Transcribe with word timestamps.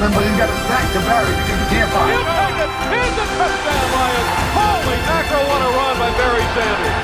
trying 0.00 0.12
to 0.12 0.16
tackle 0.16 0.16
him, 0.16 0.16
but 0.16 0.24
he's 0.24 0.38
got 0.40 0.48
his 0.48 0.64
back 0.68 0.86
to 0.92 1.00
Barry 1.04 1.34
because 1.36 1.60
he 1.60 1.66
can't 1.76 1.90
find 1.92 2.08
He'll 2.10 2.24
him. 2.24 2.32
take 2.40 2.56
it. 2.64 2.70
Here's 2.88 3.16
a 3.20 3.26
touchdown, 3.36 3.86
Lions. 3.92 4.28
Holy 4.56 5.00
mackerel, 5.04 5.44
what 5.44 5.60
a 5.60 5.70
run 5.76 5.94
by 6.00 6.10
Barry 6.16 6.46
Sanders. 6.56 7.00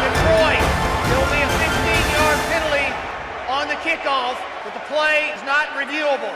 Detroit. 0.00 0.64
It'll 1.12 1.28
be 1.28 1.40
a 1.44 1.50
15-yard 1.60 2.38
penalty 2.48 2.88
on 3.52 3.68
the 3.68 3.76
kickoff, 3.84 4.36
but 4.64 4.72
the 4.72 4.80
play 4.88 5.30
is 5.36 5.42
not 5.44 5.68
reviewable. 5.76 6.32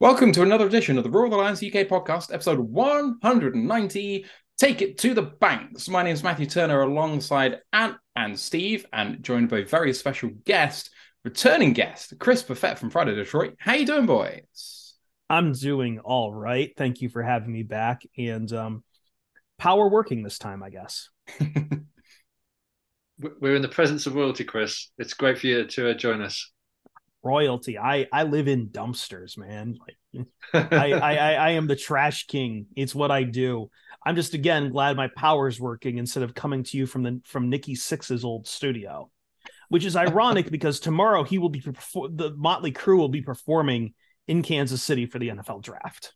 Welcome 0.00 0.32
to 0.32 0.42
another 0.42 0.66
edition 0.66 0.96
of 0.96 1.04
the 1.04 1.10
Roar 1.10 1.26
Of 1.26 1.32
The 1.32 1.36
Lions 1.36 1.62
UK 1.62 1.86
podcast, 1.86 2.32
episode 2.32 2.58
190. 2.58 4.24
Take 4.56 4.82
it 4.82 4.98
to 4.98 5.12
the 5.14 5.22
banks. 5.22 5.88
My 5.88 6.02
name 6.02 6.14
is 6.14 6.22
Matthew 6.22 6.46
Turner 6.46 6.80
alongside 6.82 7.58
Ant 7.74 7.96
and 8.16 8.38
Steve, 8.38 8.86
and 8.92 9.22
joined 9.22 9.50
by 9.50 9.58
a 9.58 9.64
very 9.66 9.92
special 9.92 10.30
guest, 10.46 10.90
returning 11.24 11.72
guest, 11.72 12.14
Chris 12.18 12.42
Perfett 12.42 12.78
from 12.78 12.90
Pride 12.90 13.08
of 13.08 13.16
Detroit. 13.16 13.56
How 13.58 13.74
you 13.74 13.86
doing, 13.86 14.06
boys? 14.06 14.94
I'm 15.28 15.52
doing 15.52 15.98
all 16.00 16.32
right. 16.32 16.72
Thank 16.76 17.02
you 17.02 17.08
for 17.08 17.22
having 17.22 17.52
me 17.52 17.62
back. 17.62 18.02
And 18.18 18.52
um, 18.52 18.82
power 19.58 19.88
working 19.88 20.22
this 20.22 20.38
time, 20.38 20.62
I 20.62 20.70
guess. 20.70 21.08
We're 23.40 23.54
in 23.54 23.62
the 23.62 23.68
presence 23.68 24.06
of 24.06 24.14
royalty, 24.14 24.44
Chris. 24.44 24.90
It's 24.98 25.14
great 25.14 25.38
for 25.38 25.46
you 25.46 25.66
to 25.66 25.90
uh, 25.90 25.94
join 25.94 26.22
us. 26.22 26.50
Royalty. 27.22 27.78
I 27.78 28.06
I 28.10 28.22
live 28.22 28.48
in 28.48 28.68
dumpsters, 28.68 29.36
man. 29.36 29.76
Like 29.78 30.26
I, 30.72 30.92
I 30.92 31.14
I 31.14 31.32
I 31.34 31.50
am 31.50 31.66
the 31.66 31.76
trash 31.76 32.26
king. 32.26 32.64
It's 32.74 32.94
what 32.94 33.10
I 33.10 33.24
do. 33.24 33.70
I'm 34.06 34.16
just 34.16 34.32
again 34.32 34.70
glad 34.70 34.96
my 34.96 35.10
power's 35.14 35.60
working 35.60 35.98
instead 35.98 36.22
of 36.22 36.34
coming 36.34 36.64
to 36.64 36.78
you 36.78 36.86
from 36.86 37.02
the 37.02 37.20
from 37.26 37.50
Nikki 37.50 37.74
Sixx's 37.74 38.24
old 38.24 38.48
studio, 38.48 39.10
which 39.70 39.84
is 39.84 39.96
ironic 39.96 40.50
because 40.50 40.80
tomorrow 40.80 41.24
he 41.24 41.38
will 41.38 41.48
be 41.48 41.60
perfor- 41.60 42.14
the 42.14 42.32
Mötley 42.32 42.76
Crüe 42.76 42.98
will 42.98 43.08
be 43.08 43.22
performing 43.22 43.94
in 44.28 44.42
Kansas 44.42 44.82
City 44.82 45.06
for 45.06 45.18
the 45.18 45.28
NFL 45.28 45.62
Draft. 45.62 46.12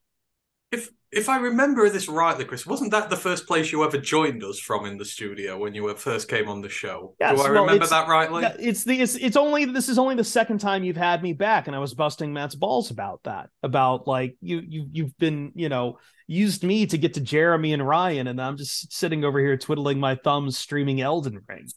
If 0.70 0.91
if 1.12 1.28
I 1.28 1.38
remember 1.38 1.88
this 1.88 2.08
rightly, 2.08 2.44
Chris, 2.44 2.66
wasn't 2.66 2.91
that 2.91 3.08
the 3.08 3.16
first 3.16 3.46
place 3.46 3.70
you 3.70 3.84
ever 3.84 3.96
joined 3.96 4.42
us 4.42 4.58
from 4.58 4.84
in 4.86 4.98
the 4.98 5.05
studio 5.05 5.56
when 5.56 5.72
you 5.72 5.94
first 5.94 6.28
came 6.28 6.48
on 6.48 6.61
the 6.61 6.69
show? 6.69 7.14
Yes, 7.20 7.36
Do 7.36 7.46
I 7.46 7.50
well, 7.50 7.62
remember 7.62 7.86
that 7.86 8.08
rightly? 8.08 8.44
It's 8.58 8.83
the 8.83 9.00
it's 9.00 9.14
it's 9.14 9.36
only 9.36 9.66
this 9.66 9.89
is 9.89 9.98
only 9.98 10.16
the 10.16 10.24
second 10.24 10.58
time 10.58 10.83
you've 10.83 10.96
had 10.96 11.22
me 11.22 11.33
back, 11.33 11.68
and 11.68 11.77
I 11.77 11.78
was 11.78 11.94
busting 11.94 12.33
Matt's 12.33 12.56
balls 12.56 12.91
about 12.91 13.20
that. 13.22 13.50
About 13.62 14.08
like 14.08 14.36
you 14.41 14.61
you 14.66 14.89
you've 14.91 15.16
been 15.16 15.52
you 15.55 15.68
know 15.68 15.98
used 16.27 16.64
me 16.64 16.86
to 16.86 16.98
get 16.98 17.14
to 17.14 17.20
Jeremy 17.20 17.72
and 17.72 17.86
Ryan, 17.86 18.27
and 18.27 18.42
I'm 18.42 18.56
just 18.56 18.92
sitting 18.92 19.24
over 19.24 19.39
here 19.39 19.56
twiddling 19.56 20.00
my 20.00 20.16
thumbs, 20.16 20.58
streaming 20.58 21.00
Elden 21.00 21.41
Ring. 21.48 21.68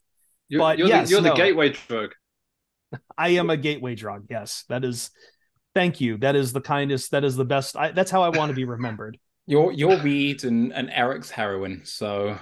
You're, 0.49 0.59
But 0.61 0.77
you're, 0.77 0.87
yes, 0.87 1.07
the, 1.07 1.11
you're 1.11 1.21
no. 1.21 1.29
the 1.29 1.35
gateway 1.35 1.69
drug. 1.69 2.13
I 3.17 3.29
am 3.29 3.49
a 3.49 3.57
gateway 3.57 3.95
drug. 3.95 4.25
Yes, 4.29 4.63
that 4.69 4.83
is. 4.83 5.11
Thank 5.75 6.01
you. 6.01 6.17
That 6.17 6.35
is 6.35 6.53
the 6.53 6.61
kindest. 6.61 7.11
That 7.11 7.23
is 7.23 7.35
the 7.35 7.45
best. 7.45 7.75
I, 7.75 7.91
that's 7.91 8.09
how 8.09 8.23
I 8.23 8.29
want 8.29 8.49
to 8.49 8.55
be 8.55 8.65
remembered. 8.65 9.17
You're 9.49 9.71
you're 9.71 10.03
weed 10.03 10.43
and, 10.43 10.73
and 10.73 10.89
Eric's 10.89 11.29
heroin, 11.29 11.83
so 11.85 12.37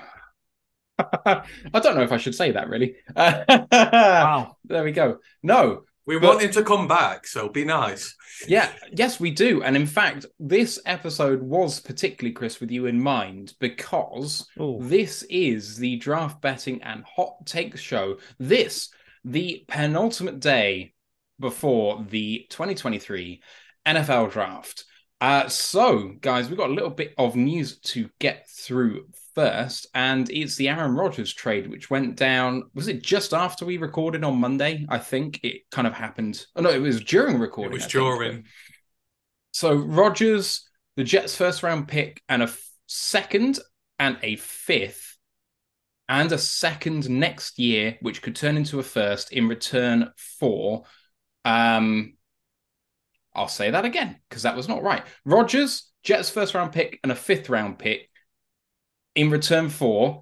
I 0.98 1.44
don't 1.74 1.96
know 1.96 2.02
if 2.02 2.12
I 2.12 2.18
should 2.18 2.34
say 2.34 2.50
that 2.52 2.68
really. 2.68 2.96
Wow. 3.16 4.58
There 4.66 4.84
we 4.84 4.92
go. 4.92 5.20
No, 5.44 5.84
we 6.06 6.20
but- 6.20 6.28
want 6.28 6.42
him 6.42 6.52
to 6.52 6.64
come 6.64 6.88
back, 6.88 7.28
so 7.28 7.50
be 7.50 7.66
nice. 7.66 8.16
Yeah, 8.48 8.70
yes, 8.92 9.20
we 9.20 9.32
do. 9.32 9.64
And 9.64 9.76
in 9.76 9.88
fact, 9.88 10.26
this 10.40 10.80
episode 10.86 11.42
was 11.42 11.80
particularly, 11.80 12.34
Chris, 12.34 12.60
with 12.60 12.72
you 12.72 12.86
in 12.86 13.02
mind 13.02 13.54
because 13.60 14.48
Ooh. 14.60 14.78
this 14.82 15.24
is 15.24 15.78
the 15.78 15.96
draft 15.98 16.42
betting 16.42 16.84
and 16.84 17.04
hot 17.04 17.46
takes 17.46 17.80
show. 17.80 18.18
This, 18.40 18.90
the 19.24 19.64
penultimate 19.68 20.40
day 20.40 20.94
before 21.40 22.06
the 22.08 22.46
2023 22.50 23.42
NFL 23.86 24.32
draft. 24.32 24.86
Uh, 25.22 25.48
so, 25.48 26.12
guys, 26.20 26.50
we've 26.50 26.58
got 26.58 26.70
a 26.70 26.74
little 26.74 26.90
bit 26.90 27.14
of 27.18 27.36
news 27.36 27.80
to 27.80 28.10
get 28.20 28.48
through 28.50 29.08
first, 29.36 29.88
and 29.94 30.30
it's 30.32 30.56
the 30.56 30.70
Aaron 30.70 30.96
Rodgers 30.96 31.34
trade, 31.34 31.70
which 31.70 31.90
went 31.90 32.16
down. 32.16 32.64
Was 32.74 32.88
it 32.88 33.04
just 33.04 33.34
after 33.34 33.66
we 33.66 33.78
recorded 33.78 34.24
on 34.24 34.40
Monday? 34.40 34.86
I 34.90 34.98
think 34.98 35.42
it 35.44 35.70
kind 35.70 35.86
of 35.86 35.94
happened. 35.94 36.44
Oh, 36.56 36.62
no, 36.62 36.70
it 36.70 36.80
was 36.80 37.04
during 37.04 37.38
recording. 37.38 37.74
It 37.74 37.76
was 37.76 37.84
I 37.84 37.90
think. 37.90 37.94
during. 37.94 38.44
So 39.52 39.76
Rodgers, 39.76 40.68
the 40.96 41.04
Jets' 41.04 41.36
first 41.36 41.62
round 41.62 41.88
pick, 41.88 42.22
and 42.28 42.42
a 42.42 42.46
f- 42.46 42.70
second 42.88 43.60
and 44.00 44.18
a 44.24 44.38
fifth, 44.38 45.18
and 46.08 46.32
a 46.32 46.38
second 46.38 47.10
next 47.10 47.60
year, 47.60 47.98
which 48.02 48.22
could 48.22 48.36
turn 48.36 48.58
into 48.58 48.80
a 48.80 48.84
first 48.84 49.32
in 49.32 49.48
return 49.48 50.12
for. 50.18 50.86
Um, 51.44 52.14
I'll 53.36 53.50
say 53.50 53.70
that 53.70 53.84
again 53.84 54.18
because 54.30 54.44
that 54.44 54.56
was 54.56 54.70
not 54.70 54.82
right. 54.82 55.04
Rodgers, 55.26 55.92
Jets' 56.04 56.30
first 56.30 56.54
round 56.54 56.72
pick, 56.72 57.00
and 57.04 57.12
a 57.12 57.16
fifth 57.16 57.50
round 57.50 57.78
pick 57.78 58.10
in 59.16 59.30
return 59.30 59.70
for 59.70 60.22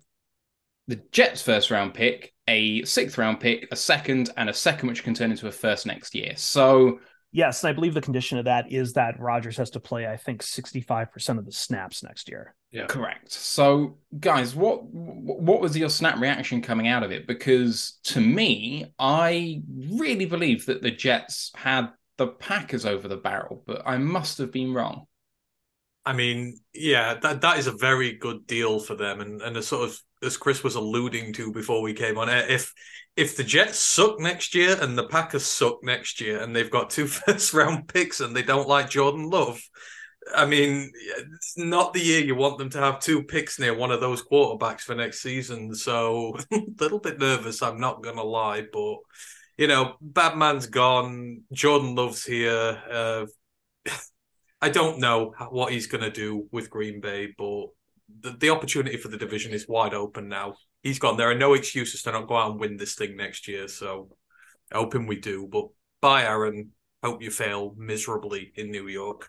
the 0.87 1.01
Jets' 1.11 1.41
first 1.41 1.71
round 1.71 1.93
pick, 1.93 2.33
a 2.47 2.83
sixth 2.83 3.17
round 3.17 3.39
pick, 3.39 3.67
a 3.71 3.75
second, 3.75 4.29
and 4.37 4.49
a 4.49 4.53
second, 4.53 4.89
which 4.89 5.03
can 5.03 5.13
turn 5.13 5.31
into 5.31 5.47
a 5.47 5.51
first 5.51 5.85
next 5.85 6.15
year. 6.15 6.33
So. 6.35 6.99
Yes, 7.35 7.63
and 7.63 7.71
I 7.71 7.73
believe 7.73 7.95
the 7.95 8.01
condition 8.01 8.37
of 8.37 8.45
that 8.45 8.71
is 8.71 8.93
that 8.93 9.19
Rodgers 9.19 9.57
has 9.57 9.71
to 9.71 9.79
play. 9.79 10.05
I 10.05 10.17
think 10.17 10.43
sixty 10.43 10.81
five 10.81 11.11
percent 11.11 11.39
of 11.39 11.45
the 11.45 11.51
snaps 11.51 12.03
next 12.03 12.29
year. 12.29 12.53
Yeah. 12.71 12.85
Correct. 12.85 13.31
So, 13.31 13.97
guys, 14.19 14.55
what 14.55 14.83
what 14.85 15.59
was 15.59 15.75
your 15.75 15.89
snap 15.89 16.19
reaction 16.19 16.61
coming 16.61 16.87
out 16.87 17.01
of 17.01 17.11
it? 17.11 17.25
Because 17.25 17.97
to 18.03 18.21
me, 18.21 18.93
I 18.99 19.63
really 19.89 20.25
believe 20.25 20.67
that 20.67 20.83
the 20.83 20.91
Jets 20.91 21.51
had 21.55 21.89
the 22.17 22.27
Packers 22.27 22.85
over 22.85 23.07
the 23.07 23.17
barrel, 23.17 23.63
but 23.65 23.81
I 23.83 23.97
must 23.97 24.37
have 24.37 24.51
been 24.51 24.71
wrong. 24.71 25.07
I 26.05 26.13
mean, 26.13 26.59
yeah, 26.73 27.15
that 27.21 27.41
that 27.41 27.59
is 27.59 27.67
a 27.67 27.71
very 27.71 28.13
good 28.13 28.45
deal 28.45 28.79
for 28.79 28.95
them, 28.95 29.21
and 29.21 29.41
and 29.41 29.63
sort 29.63 29.89
of 29.89 29.97
as 30.21 30.37
Chris 30.37 30.63
was 30.63 30.75
alluding 30.75 31.33
to 31.33 31.51
before 31.51 31.81
we 31.81 31.93
came 31.93 32.17
on 32.17 32.29
if 32.29 32.73
if 33.15 33.37
the 33.37 33.43
Jets 33.43 33.77
suck 33.77 34.19
next 34.19 34.55
year 34.55 34.75
and 34.81 34.97
the 34.97 35.07
Packers 35.07 35.45
suck 35.45 35.83
next 35.83 36.19
year, 36.19 36.41
and 36.41 36.55
they've 36.55 36.71
got 36.71 36.89
two 36.89 37.07
first 37.07 37.53
round 37.53 37.87
picks 37.87 38.19
and 38.19 38.35
they 38.35 38.43
don't 38.43 38.67
like 38.67 38.89
Jordan 38.89 39.29
Love, 39.29 39.61
I 40.35 40.45
mean, 40.45 40.91
it's 41.35 41.57
not 41.57 41.93
the 41.93 42.01
year 42.01 42.21
you 42.21 42.35
want 42.35 42.57
them 42.57 42.69
to 42.71 42.79
have 42.79 42.99
two 42.99 43.23
picks 43.23 43.59
near 43.59 43.75
one 43.75 43.91
of 43.91 44.01
those 44.01 44.23
quarterbacks 44.23 44.81
for 44.81 44.95
next 44.95 45.21
season. 45.21 45.75
So 45.75 46.37
a 46.51 46.61
little 46.79 46.99
bit 46.99 47.19
nervous, 47.19 47.61
I'm 47.61 47.79
not 47.79 48.03
gonna 48.03 48.23
lie, 48.23 48.65
but 48.71 48.97
you 49.57 49.67
know, 49.67 49.95
Batman's 50.01 50.67
gone, 50.67 51.41
Jordan 51.51 51.95
Love's 51.95 52.23
here. 52.23 52.81
Uh, 52.89 53.25
I 54.63 54.69
don't 54.69 54.99
know 54.99 55.33
what 55.49 55.73
he's 55.73 55.87
going 55.87 56.05
to 56.05 56.09
do 56.09 56.47
with 56.53 56.69
Green 56.69 57.01
Bay, 57.01 57.33
but 57.37 57.65
the, 58.21 58.31
the 58.31 58.49
opportunity 58.49 58.95
for 58.95 59.09
the 59.09 59.17
division 59.17 59.51
is 59.51 59.67
wide 59.67 59.93
open 59.93 60.29
now. 60.29 60.55
He's 60.83 60.99
gone. 60.99 61.17
There 61.17 61.29
are 61.29 61.35
no 61.35 61.53
excuses 61.53 62.01
to 62.03 62.13
not 62.13 62.29
go 62.29 62.37
out 62.37 62.51
and 62.51 62.59
win 62.61 62.77
this 62.77 62.95
thing 62.95 63.17
next 63.17 63.45
year. 63.49 63.67
So, 63.67 64.15
hoping 64.71 65.05
we 65.05 65.19
do. 65.19 65.49
But 65.51 65.65
bye, 65.99 66.23
Aaron. 66.23 66.71
Hope 67.03 67.21
you 67.21 67.29
fail 67.29 67.75
miserably 67.77 68.53
in 68.55 68.71
New 68.71 68.87
York. 68.87 69.27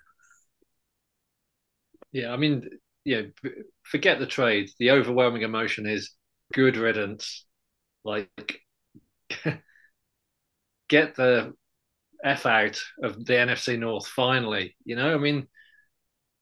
Yeah, 2.13 2.33
I 2.33 2.37
mean, 2.37 2.69
yeah, 3.05 3.23
forget 3.83 4.21
the 4.21 4.27
trade. 4.27 4.71
The 4.79 4.93
overwhelming 4.93 5.43
emotion 5.43 5.85
is 5.85 6.13
good 6.53 6.77
riddance. 6.77 7.45
Like, 8.05 8.61
get 10.89 11.17
the 11.17 11.55
F 12.25 12.47
out 12.47 12.81
of 13.03 13.25
the 13.25 13.35
NFC 13.35 13.79
North 13.79 14.07
finally. 14.07 14.77
You 14.85 14.97
know, 14.97 15.15
I 15.15 15.19
mean, 15.19 15.47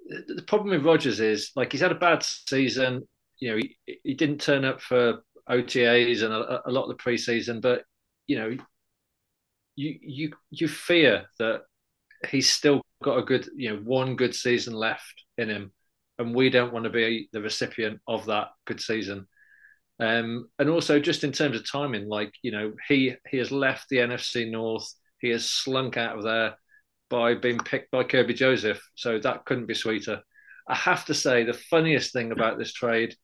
the 0.07 0.45
problem 0.47 0.71
with 0.71 0.85
Rodgers 0.85 1.21
is 1.21 1.51
like 1.57 1.73
he's 1.73 1.81
had 1.81 1.93
a 1.93 1.97
bad 1.97 2.23
season. 2.23 3.07
You 3.39 3.51
know, 3.51 3.57
he, 3.57 3.77
he 4.05 4.15
didn't 4.15 4.41
turn 4.41 4.65
up 4.65 4.81
for 4.81 5.23
OTAs 5.51 6.23
and 6.23 6.33
a, 6.33 6.69
a 6.69 6.71
lot 6.71 6.85
of 6.85 6.97
the 6.97 7.03
preseason, 7.03 7.61
but 7.61 7.85
you 8.27 8.39
know, 8.39 8.57
you 9.77 9.99
you 10.01 10.33
you 10.51 10.69
fear 10.69 11.27
that 11.39 11.63
he's 12.29 12.51
still 12.51 12.83
got 13.03 13.19
a 13.19 13.23
good, 13.23 13.49
you 13.57 13.71
know, 13.71 13.81
one 13.83 14.17
good 14.17 14.35
season 14.35 14.75
left 14.75 15.25
in 15.39 15.49
him, 15.49 15.73
and 16.19 16.35
we 16.35 16.51
don't 16.51 16.73
want 16.73 16.85
to 16.85 16.91
be 16.91 17.29
the 17.33 17.43
recipient 17.43 18.01
of 18.07 18.27
that 18.27 18.49
good 18.67 18.81
season. 18.81 19.27
Um, 20.01 20.49
and 20.59 20.69
also 20.69 20.99
just 20.99 21.25
in 21.25 21.33
terms 21.33 21.57
of 21.57 21.71
timing, 21.71 22.09
like 22.09 22.33
you 22.43 22.53
know, 22.53 22.73
he 22.89 23.15
he 23.31 23.39
has 23.39 23.51
left 23.53 23.89
the 23.89 23.99
NFC 23.99 24.51
North. 24.51 24.93
He 25.23 25.31
has 25.31 25.49
slunk 25.49 25.97
out 25.97 26.19
of 26.19 26.25
there 26.25 26.57
by 27.09 27.35
being 27.35 27.59
picked 27.59 27.91
by 27.91 28.05
Kerby 28.05 28.35
Joseph. 28.35 28.83
So 28.95 29.19
that 29.19 29.45
couldn't 29.47 29.67
be 29.67 29.75
sweeter. 29.75 30.21
I 30.69 30.75
have 30.75 31.07
to 31.07 31.15
say, 31.15 31.45
the 31.45 31.55
funniest 31.55 32.13
thing 32.13 32.33
about 32.33 32.59
this 32.59 32.73
trade 32.73 33.15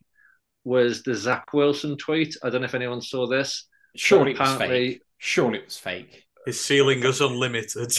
was 0.65 1.03
the 1.03 1.15
Zach 1.15 1.53
Wilson 1.53 1.97
tweet. 1.97 2.37
I 2.43 2.50
don't 2.50 2.61
know 2.61 2.67
if 2.67 2.75
anyone 2.75 3.00
saw 3.00 3.27
this. 3.27 3.69
Surely 3.97 4.33
it 4.33 4.39
was 4.39 4.55
apparently- 4.55 4.91
fake. 4.93 5.03
Surely 5.19 5.59
it 5.59 5.65
was 5.65 5.77
fake. 5.77 6.25
His 6.47 6.61
ceiling 6.61 7.03
is 7.03 7.21
unlimited. 7.21 7.93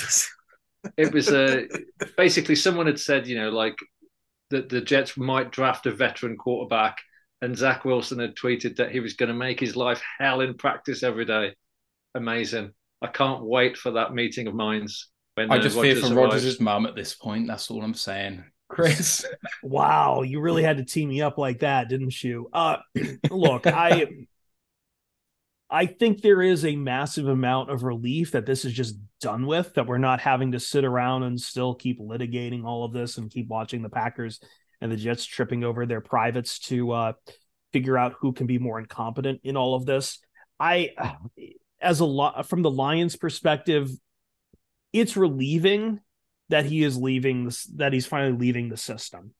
it 0.97 1.13
was 1.13 1.29
uh, 1.29 1.65
basically 2.17 2.55
someone 2.55 2.87
had 2.87 2.99
said, 2.99 3.27
you 3.27 3.35
know, 3.37 3.49
like 3.49 3.75
that 4.49 4.69
the 4.69 4.81
Jets 4.81 5.17
might 5.17 5.51
draft 5.51 5.85
a 5.85 5.91
veteran 5.91 6.37
quarterback, 6.37 6.97
and 7.41 7.57
Zach 7.57 7.85
Wilson 7.85 8.19
had 8.19 8.35
tweeted 8.35 8.77
that 8.77 8.91
he 8.91 9.01
was 9.01 9.13
going 9.13 9.27
to 9.27 9.35
make 9.35 9.59
his 9.59 9.75
life 9.75 10.01
hell 10.17 10.41
in 10.41 10.55
practice 10.55 11.03
every 11.03 11.25
day. 11.25 11.53
Amazing! 12.15 12.71
I 13.01 13.07
can't 13.07 13.43
wait 13.43 13.77
for 13.77 13.91
that 13.91 14.13
meeting 14.13 14.47
of 14.47 14.55
minds. 14.55 15.09
When, 15.35 15.51
I 15.51 15.59
just 15.59 15.75
Rodgers 15.75 15.99
fear 15.99 16.09
for 16.09 16.13
arrives. 16.13 16.33
Rodgers' 16.35 16.59
mum 16.59 16.85
at 16.85 16.95
this 16.95 17.15
point. 17.15 17.47
That's 17.47 17.71
all 17.71 17.81
I'm 17.81 17.93
saying. 17.93 18.43
Chris. 18.67 19.25
Wow, 19.63 20.21
you 20.21 20.39
really 20.39 20.63
had 20.63 20.77
to 20.77 20.85
tee 20.85 21.05
me 21.05 21.21
up 21.21 21.37
like 21.37 21.59
that, 21.59 21.89
didn't 21.89 22.23
you? 22.23 22.49
Uh 22.53 22.77
look, 23.29 23.67
I 23.67 24.07
I 25.69 25.85
think 25.85 26.21
there 26.21 26.41
is 26.41 26.65
a 26.65 26.75
massive 26.75 27.27
amount 27.27 27.69
of 27.69 27.83
relief 27.83 28.31
that 28.31 28.45
this 28.45 28.63
is 28.65 28.73
just 28.73 28.95
done 29.21 29.45
with, 29.45 29.73
that 29.73 29.85
we're 29.85 29.97
not 29.97 30.21
having 30.21 30.53
to 30.53 30.59
sit 30.59 30.85
around 30.85 31.23
and 31.23 31.39
still 31.39 31.75
keep 31.75 31.99
litigating 31.99 32.63
all 32.63 32.85
of 32.85 32.93
this 32.93 33.17
and 33.17 33.29
keep 33.29 33.47
watching 33.47 33.81
the 33.81 33.89
Packers 33.89 34.39
and 34.81 34.91
the 34.91 34.95
Jets 34.95 35.25
tripping 35.25 35.63
over 35.63 35.85
their 35.85 36.01
privates 36.01 36.59
to 36.59 36.91
uh 36.91 37.13
figure 37.73 37.97
out 37.97 38.15
who 38.19 38.33
can 38.33 38.47
be 38.47 38.57
more 38.57 38.79
incompetent 38.79 39.41
in 39.43 39.57
all 39.57 39.75
of 39.75 39.85
this. 39.85 40.19
I 40.59 40.91
as 41.81 41.99
a 41.99 42.05
lot 42.05 42.47
from 42.47 42.61
the 42.61 42.71
Lions 42.71 43.15
perspective, 43.15 43.89
it's 44.93 45.17
relieving 45.17 45.99
that 46.49 46.65
he 46.65 46.83
is 46.83 46.97
leaving 46.97 47.45
this, 47.45 47.65
that 47.75 47.93
he's 47.93 48.05
finally 48.05 48.37
leaving 48.37 48.69
the 48.69 48.77
system. 48.77 49.33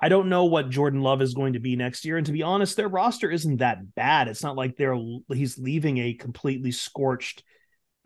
I 0.00 0.08
don't 0.08 0.28
know 0.28 0.46
what 0.46 0.70
Jordan 0.70 1.02
Love 1.02 1.22
is 1.22 1.34
going 1.34 1.52
to 1.52 1.60
be 1.60 1.76
next 1.76 2.04
year, 2.04 2.16
and 2.16 2.26
to 2.26 2.32
be 2.32 2.42
honest, 2.42 2.76
their 2.76 2.88
roster 2.88 3.30
isn't 3.30 3.58
that 3.58 3.94
bad. 3.94 4.26
It's 4.26 4.42
not 4.42 4.56
like 4.56 4.76
they're 4.76 4.98
he's 5.32 5.58
leaving 5.58 5.98
a 5.98 6.14
completely 6.14 6.72
scorched 6.72 7.44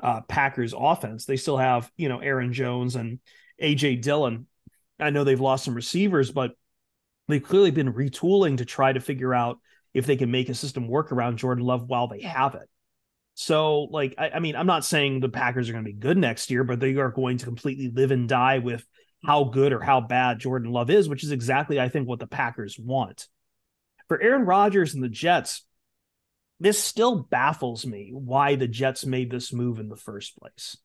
uh, 0.03 0.21
Packers 0.23 0.75
offense. 0.77 1.25
They 1.25 1.37
still 1.37 1.57
have 1.57 1.91
you 1.97 2.09
know 2.09 2.19
Aaron 2.19 2.53
Jones 2.53 2.95
and 2.95 3.21
AJ 3.63 4.03
Dillon. 4.03 4.47
I 5.01 5.11
know 5.11 5.25
they've 5.25 5.41
lost 5.41 5.65
some 5.65 5.75
receivers, 5.75 6.31
but 6.31 6.53
they've 7.29 7.43
clearly 7.43 7.71
been 7.71 7.93
retooling 7.95 8.59
to 8.59 8.65
try 8.65 8.93
to 8.93 9.01
figure 9.01 9.33
out 9.33 9.59
if 9.95 10.05
they 10.05 10.17
can 10.17 10.31
make 10.31 10.49
a 10.51 10.55
system 10.55 10.89
work 10.89 11.11
around 11.11 11.39
Jordan 11.39 11.65
Love 11.65 11.89
while 11.89 12.09
they 12.09 12.21
have 12.23 12.55
it. 12.55 12.69
So, 13.41 13.83
like, 13.93 14.17
I, 14.19 14.31
I 14.31 14.39
mean, 14.41 14.57
I'm 14.57 14.67
not 14.67 14.85
saying 14.85 15.21
the 15.21 15.29
Packers 15.29 15.69
are 15.69 15.73
going 15.73 15.85
to 15.85 15.93
be 15.93 15.97
good 15.97 16.19
next 16.19 16.51
year, 16.51 16.65
but 16.65 16.81
they 16.81 16.97
are 16.97 17.13
going 17.13 17.39
to 17.39 17.45
completely 17.45 17.89
live 17.89 18.11
and 18.11 18.29
die 18.29 18.59
with 18.59 18.85
how 19.25 19.45
good 19.45 19.73
or 19.73 19.81
how 19.81 20.01
bad 20.01 20.41
Jordan 20.41 20.73
Love 20.73 20.91
is, 20.91 21.09
which 21.09 21.23
is 21.23 21.31
exactly, 21.31 21.79
I 21.79 21.89
think, 21.89 22.09
what 22.09 22.19
the 22.19 22.27
Packers 22.27 22.77
want. 22.77 23.29
For 24.09 24.21
Aaron 24.21 24.43
Rodgers 24.43 24.95
and 24.95 25.05
the 25.05 25.09
Jets, 25.09 25.65
this 26.59 26.83
still 26.83 27.29
baffles 27.31 27.87
me 27.87 28.11
why 28.13 28.57
the 28.57 28.67
Jets 28.67 29.07
made 29.07 29.31
this 29.31 29.53
move 29.53 29.79
in 29.79 29.89
the 29.89 29.95
first 29.95 30.37
place. 30.37 30.77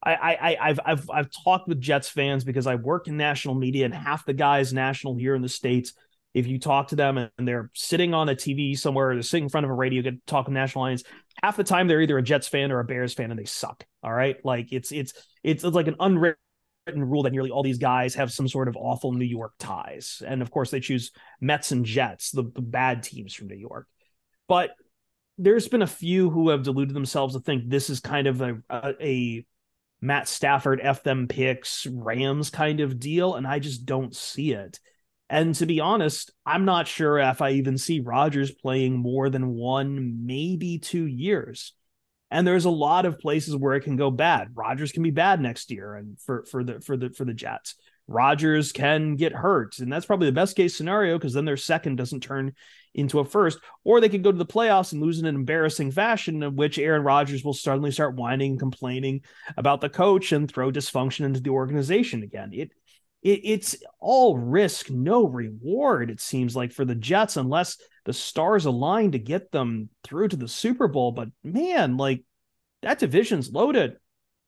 I, 0.00 0.14
I, 0.14 0.56
I've, 0.60 0.80
I've, 0.86 1.10
I've 1.10 1.30
talked 1.42 1.66
with 1.66 1.80
Jets 1.80 2.08
fans 2.08 2.44
because 2.44 2.68
I 2.68 2.76
work 2.76 3.08
in 3.08 3.16
national 3.16 3.56
media, 3.56 3.84
and 3.84 3.92
half 3.92 4.24
the 4.24 4.32
guys 4.32 4.72
national 4.72 5.16
here 5.16 5.34
in 5.34 5.42
the 5.42 5.48
states 5.48 5.92
if 6.36 6.46
you 6.46 6.58
talk 6.58 6.88
to 6.88 6.96
them 6.96 7.16
and 7.16 7.48
they're 7.48 7.70
sitting 7.72 8.12
on 8.12 8.28
a 8.28 8.34
TV 8.34 8.78
somewhere, 8.78 9.14
they're 9.14 9.22
sitting 9.22 9.44
in 9.44 9.48
front 9.48 9.64
of 9.64 9.70
a 9.70 9.74
radio, 9.74 10.02
get 10.02 10.26
talking 10.26 10.52
national 10.52 10.84
lines. 10.84 11.02
Half 11.42 11.56
the 11.56 11.64
time 11.64 11.88
they're 11.88 12.02
either 12.02 12.18
a 12.18 12.22
Jets 12.22 12.46
fan 12.46 12.70
or 12.70 12.78
a 12.78 12.84
Bears 12.84 13.14
fan, 13.14 13.30
and 13.30 13.40
they 13.40 13.46
suck. 13.46 13.86
All 14.02 14.12
right, 14.12 14.36
like 14.44 14.70
it's 14.70 14.92
it's 14.92 15.14
it's, 15.42 15.64
it's 15.64 15.74
like 15.74 15.88
an 15.88 15.96
unwritten 15.98 16.36
rule 16.94 17.22
that 17.22 17.32
nearly 17.32 17.50
all 17.50 17.62
these 17.62 17.78
guys 17.78 18.16
have 18.16 18.30
some 18.30 18.48
sort 18.48 18.68
of 18.68 18.76
awful 18.76 19.12
New 19.12 19.24
York 19.24 19.54
ties, 19.58 20.22
and 20.26 20.42
of 20.42 20.50
course 20.50 20.70
they 20.70 20.78
choose 20.78 21.10
Mets 21.40 21.72
and 21.72 21.86
Jets, 21.86 22.32
the, 22.32 22.42
the 22.42 22.60
bad 22.60 23.02
teams 23.02 23.32
from 23.32 23.48
New 23.48 23.56
York. 23.56 23.88
But 24.46 24.72
there's 25.38 25.68
been 25.68 25.80
a 25.80 25.86
few 25.86 26.28
who 26.28 26.50
have 26.50 26.64
deluded 26.64 26.94
themselves 26.94 27.32
to 27.32 27.40
think 27.40 27.62
this 27.66 27.88
is 27.88 28.00
kind 28.00 28.26
of 28.26 28.42
a, 28.42 28.58
a, 28.68 28.94
a 29.00 29.46
Matt 30.02 30.28
Stafford 30.28 30.80
f 30.82 31.02
them 31.02 31.28
picks 31.28 31.86
Rams 31.86 32.50
kind 32.50 32.80
of 32.80 33.00
deal, 33.00 33.36
and 33.36 33.46
I 33.46 33.58
just 33.58 33.86
don't 33.86 34.14
see 34.14 34.52
it. 34.52 34.78
And 35.28 35.54
to 35.56 35.66
be 35.66 35.80
honest, 35.80 36.30
I'm 36.44 36.64
not 36.64 36.86
sure 36.86 37.18
if 37.18 37.42
I 37.42 37.52
even 37.52 37.78
see 37.78 38.00
Rodgers 38.00 38.52
playing 38.52 38.96
more 38.96 39.28
than 39.28 39.48
one, 39.48 40.24
maybe 40.26 40.78
two 40.78 41.06
years. 41.06 41.72
And 42.30 42.46
there's 42.46 42.64
a 42.64 42.70
lot 42.70 43.06
of 43.06 43.18
places 43.18 43.56
where 43.56 43.74
it 43.74 43.82
can 43.82 43.96
go 43.96 44.10
bad. 44.10 44.48
Rodgers 44.54 44.92
can 44.92 45.02
be 45.02 45.10
bad 45.10 45.40
next 45.40 45.70
year, 45.70 45.94
and 45.94 46.18
for 46.20 46.44
for 46.44 46.64
the 46.64 46.80
for 46.80 46.96
the 46.96 47.10
for 47.10 47.24
the 47.24 47.34
Jets, 47.34 47.76
Rodgers 48.08 48.72
can 48.72 49.14
get 49.14 49.32
hurt, 49.32 49.78
and 49.78 49.92
that's 49.92 50.06
probably 50.06 50.26
the 50.26 50.32
best 50.32 50.56
case 50.56 50.76
scenario 50.76 51.18
because 51.18 51.34
then 51.34 51.44
their 51.44 51.56
second 51.56 51.96
doesn't 51.96 52.22
turn 52.22 52.52
into 52.94 53.20
a 53.20 53.24
first, 53.24 53.58
or 53.84 54.00
they 54.00 54.08
could 54.08 54.24
go 54.24 54.32
to 54.32 54.38
the 54.38 54.46
playoffs 54.46 54.92
and 54.92 55.02
lose 55.02 55.20
in 55.20 55.26
an 55.26 55.34
embarrassing 55.34 55.92
fashion, 55.92 56.42
in 56.42 56.56
which 56.56 56.78
Aaron 56.78 57.02
Rodgers 57.02 57.44
will 57.44 57.52
suddenly 57.52 57.90
start 57.92 58.16
whining 58.16 58.52
and 58.52 58.60
complaining 58.60 59.20
about 59.56 59.80
the 59.80 59.88
coach 59.88 60.32
and 60.32 60.50
throw 60.50 60.72
dysfunction 60.72 61.26
into 61.26 61.40
the 61.40 61.50
organization 61.50 62.22
again. 62.22 62.50
It 62.52 62.72
it, 63.26 63.40
it's 63.42 63.76
all 63.98 64.38
risk, 64.38 64.88
no 64.88 65.26
reward, 65.26 66.10
it 66.10 66.20
seems 66.20 66.54
like 66.54 66.72
for 66.72 66.84
the 66.84 66.94
Jets, 66.94 67.36
unless 67.36 67.76
the 68.04 68.12
stars 68.12 68.66
align 68.66 69.12
to 69.12 69.18
get 69.18 69.50
them 69.50 69.88
through 70.04 70.28
to 70.28 70.36
the 70.36 70.46
Super 70.46 70.86
Bowl. 70.86 71.10
But 71.10 71.28
man, 71.42 71.96
like 71.96 72.22
that 72.82 73.00
division's 73.00 73.50
loaded. 73.50 73.96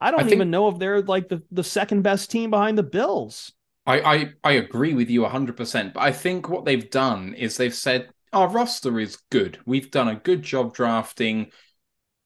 I 0.00 0.12
don't 0.12 0.28
I 0.28 0.30
even 0.30 0.50
know 0.50 0.68
if 0.68 0.78
they're 0.78 1.02
like 1.02 1.28
the, 1.28 1.42
the 1.50 1.64
second 1.64 2.02
best 2.02 2.30
team 2.30 2.50
behind 2.50 2.78
the 2.78 2.84
Bills. 2.84 3.52
I, 3.84 4.00
I, 4.00 4.30
I 4.44 4.52
agree 4.52 4.94
with 4.94 5.10
you 5.10 5.22
100%. 5.22 5.92
But 5.92 6.00
I 6.00 6.12
think 6.12 6.48
what 6.48 6.64
they've 6.64 6.88
done 6.88 7.34
is 7.34 7.56
they've 7.56 7.74
said, 7.74 8.10
our 8.32 8.48
roster 8.48 9.00
is 9.00 9.16
good. 9.30 9.58
We've 9.66 9.90
done 9.90 10.08
a 10.08 10.14
good 10.14 10.42
job 10.42 10.74
drafting. 10.74 11.50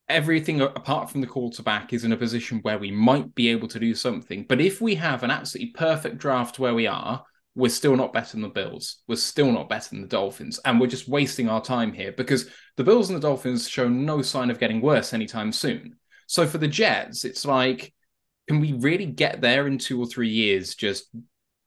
Everything 0.08 0.60
apart 0.60 1.10
from 1.10 1.20
the 1.20 1.26
quarterback 1.26 1.92
is 1.92 2.04
in 2.04 2.12
a 2.12 2.16
position 2.16 2.58
where 2.62 2.78
we 2.78 2.90
might 2.90 3.34
be 3.34 3.48
able 3.48 3.68
to 3.68 3.78
do 3.78 3.94
something. 3.94 4.44
But 4.48 4.60
if 4.60 4.80
we 4.80 4.94
have 4.96 5.22
an 5.22 5.30
absolutely 5.30 5.72
perfect 5.72 6.18
draft 6.18 6.58
where 6.58 6.74
we 6.74 6.86
are, 6.86 7.24
we're 7.54 7.68
still 7.68 7.96
not 7.96 8.12
better 8.12 8.32
than 8.32 8.42
the 8.42 8.48
Bills. 8.48 9.02
We're 9.06 9.16
still 9.16 9.52
not 9.52 9.68
better 9.68 9.90
than 9.90 10.02
the 10.02 10.08
Dolphins. 10.08 10.58
And 10.64 10.80
we're 10.80 10.86
just 10.86 11.08
wasting 11.08 11.48
our 11.48 11.62
time 11.62 11.92
here 11.92 12.12
because 12.12 12.48
the 12.76 12.84
Bills 12.84 13.10
and 13.10 13.16
the 13.16 13.26
Dolphins 13.26 13.68
show 13.68 13.88
no 13.88 14.22
sign 14.22 14.50
of 14.50 14.58
getting 14.58 14.80
worse 14.80 15.12
anytime 15.12 15.52
soon. 15.52 15.96
So 16.26 16.46
for 16.46 16.58
the 16.58 16.68
Jets, 16.68 17.24
it's 17.24 17.44
like, 17.44 17.92
can 18.48 18.60
we 18.60 18.72
really 18.72 19.06
get 19.06 19.40
there 19.40 19.66
in 19.66 19.78
two 19.78 20.00
or 20.00 20.06
three 20.06 20.30
years 20.30 20.74
just 20.74 21.08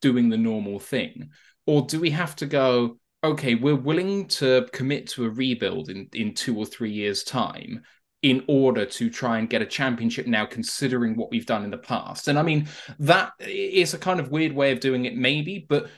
doing 0.01 0.29
the 0.29 0.37
normal 0.37 0.79
thing? 0.79 1.29
Or 1.67 1.83
do 1.83 1.99
we 1.99 2.09
have 2.11 2.35
to 2.37 2.45
go, 2.45 2.97
okay, 3.23 3.55
we're 3.55 3.75
willing 3.75 4.27
to 4.27 4.67
commit 4.73 5.07
to 5.09 5.25
a 5.25 5.29
rebuild 5.29 5.89
in, 5.89 6.09
in 6.13 6.33
two 6.33 6.57
or 6.57 6.65
three 6.65 6.91
years' 6.91 7.23
time 7.23 7.83
in 8.25 8.43
order 8.47 8.87
to 8.87 9.07
try 9.07 9.37
and 9.37 9.51
get 9.51 9.61
a 9.61 9.67
championship 9.67 10.25
now, 10.25 10.47
considering 10.47 11.15
what 11.15 11.29
we've 11.29 11.45
done 11.45 11.63
in 11.63 11.69
the 11.69 11.77
past? 11.77 12.27
And 12.27 12.39
I 12.39 12.41
mean, 12.41 12.67
that 12.97 13.33
is 13.39 13.93
a 13.93 13.99
kind 13.99 14.19
of 14.19 14.31
weird 14.31 14.51
way 14.51 14.71
of 14.71 14.79
doing 14.79 15.05
it, 15.05 15.15
maybe, 15.15 15.63
but 15.69 15.91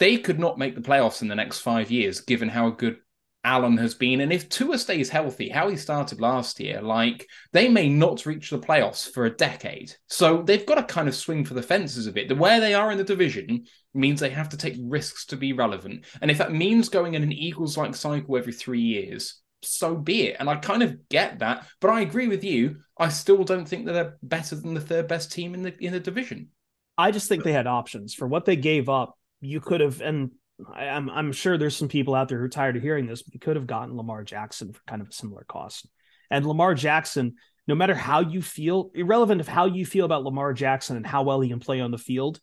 they 0.00 0.16
could 0.16 0.40
not 0.40 0.58
make 0.58 0.74
the 0.74 0.80
playoffs 0.80 1.22
in 1.22 1.28
the 1.28 1.36
next 1.36 1.60
five 1.60 1.88
years, 1.88 2.20
given 2.20 2.48
how 2.48 2.70
good 2.70 2.96
Allen 3.44 3.76
has 3.76 3.94
been. 3.94 4.20
And 4.20 4.32
if 4.32 4.48
Tua 4.48 4.76
stays 4.76 5.08
healthy, 5.08 5.48
how 5.48 5.68
he 5.68 5.76
started 5.76 6.20
last 6.20 6.58
year, 6.58 6.82
like 6.82 7.28
they 7.52 7.68
may 7.68 7.88
not 7.88 8.26
reach 8.26 8.50
the 8.50 8.58
playoffs 8.58 9.08
for 9.08 9.26
a 9.26 9.36
decade. 9.36 9.94
So 10.08 10.42
they've 10.42 10.66
got 10.66 10.74
to 10.74 10.82
kind 10.82 11.06
of 11.06 11.14
swing 11.14 11.44
for 11.44 11.54
the 11.54 11.62
fences 11.62 12.08
a 12.08 12.12
bit. 12.12 12.26
The 12.26 12.34
where 12.34 12.58
they 12.58 12.74
are 12.74 12.90
in 12.90 12.98
the 12.98 13.04
division 13.04 13.66
means 13.94 14.18
they 14.18 14.30
have 14.30 14.48
to 14.48 14.56
take 14.56 14.74
risks 14.80 15.26
to 15.26 15.36
be 15.36 15.52
relevant. 15.52 16.06
And 16.20 16.28
if 16.28 16.38
that 16.38 16.50
means 16.50 16.88
going 16.88 17.14
in 17.14 17.22
an 17.22 17.32
Eagles 17.32 17.76
like 17.76 17.94
cycle 17.94 18.36
every 18.36 18.52
three 18.52 18.82
years, 18.82 19.40
so 19.62 19.96
be 19.96 20.28
it. 20.28 20.36
And 20.38 20.48
I 20.48 20.56
kind 20.56 20.82
of 20.82 21.08
get 21.08 21.40
that, 21.40 21.66
but 21.80 21.90
I 21.90 22.00
agree 22.00 22.28
with 22.28 22.44
you. 22.44 22.76
I 22.98 23.08
still 23.08 23.44
don't 23.44 23.66
think 23.66 23.86
that 23.86 23.92
they're 23.92 24.18
better 24.22 24.56
than 24.56 24.74
the 24.74 24.80
third 24.80 25.08
best 25.08 25.32
team 25.32 25.54
in 25.54 25.62
the 25.62 25.74
in 25.78 25.92
the 25.92 26.00
division. 26.00 26.48
I 26.96 27.12
just 27.12 27.28
think 27.28 27.44
they 27.44 27.52
had 27.52 27.66
options 27.66 28.14
for 28.14 28.26
what 28.26 28.44
they 28.44 28.56
gave 28.56 28.88
up. 28.88 29.16
You 29.40 29.60
could 29.60 29.80
have, 29.80 30.00
and 30.00 30.32
I, 30.72 30.88
I'm 30.88 31.08
I'm 31.08 31.32
sure 31.32 31.56
there's 31.56 31.76
some 31.76 31.88
people 31.88 32.14
out 32.14 32.28
there 32.28 32.38
who 32.38 32.44
are 32.44 32.48
tired 32.48 32.76
of 32.76 32.82
hearing 32.82 33.06
this, 33.06 33.22
but 33.22 33.34
you 33.34 33.40
could 33.40 33.56
have 33.56 33.66
gotten 33.66 33.96
Lamar 33.96 34.24
Jackson 34.24 34.72
for 34.72 34.80
kind 34.86 35.00
of 35.00 35.08
a 35.08 35.12
similar 35.12 35.44
cost. 35.44 35.88
And 36.30 36.44
Lamar 36.44 36.74
Jackson, 36.74 37.36
no 37.66 37.74
matter 37.74 37.94
how 37.94 38.20
you 38.20 38.42
feel, 38.42 38.90
irrelevant 38.94 39.40
of 39.40 39.48
how 39.48 39.66
you 39.66 39.86
feel 39.86 40.04
about 40.04 40.24
Lamar 40.24 40.52
Jackson 40.52 40.96
and 40.96 41.06
how 41.06 41.22
well 41.22 41.40
he 41.40 41.48
can 41.48 41.60
play 41.60 41.80
on 41.80 41.90
the 41.90 41.98
field, 41.98 42.40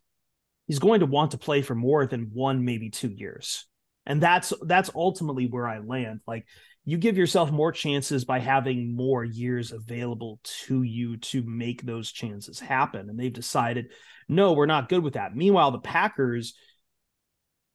he's 0.68 0.80
going 0.80 1.02
to 1.02 1.06
want 1.06 1.32
to 1.32 1.38
play 1.38 1.62
for 1.62 1.76
more 1.76 2.06
than 2.06 2.32
one, 2.34 2.64
maybe 2.64 2.90
two 2.90 3.10
years. 3.10 3.68
And 4.06 4.22
that's 4.22 4.54
that's 4.62 4.90
ultimately 4.96 5.48
where 5.48 5.68
I 5.68 5.80
land. 5.80 6.22
Like 6.26 6.46
you 6.86 6.98
give 6.98 7.18
yourself 7.18 7.52
more 7.52 7.72
chances 7.72 8.26
by 8.26 8.40
having 8.40 8.96
more 8.96 9.24
years 9.24 9.72
available 9.72 10.40
to 10.44 10.84
you 10.84 11.18
to 11.18 11.44
make 11.44 11.82
those 11.82 12.12
chances 12.12 12.60
happen. 12.60 13.10
And 13.10 13.20
they've 13.20 13.34
decided, 13.34 13.92
no, 14.30 14.54
we're 14.54 14.68
not 14.68 14.88
good 14.88 15.04
with 15.04 15.16
that. 15.16 15.36
Meanwhile, 15.36 15.72
the 15.72 15.80
Packers, 15.80 16.54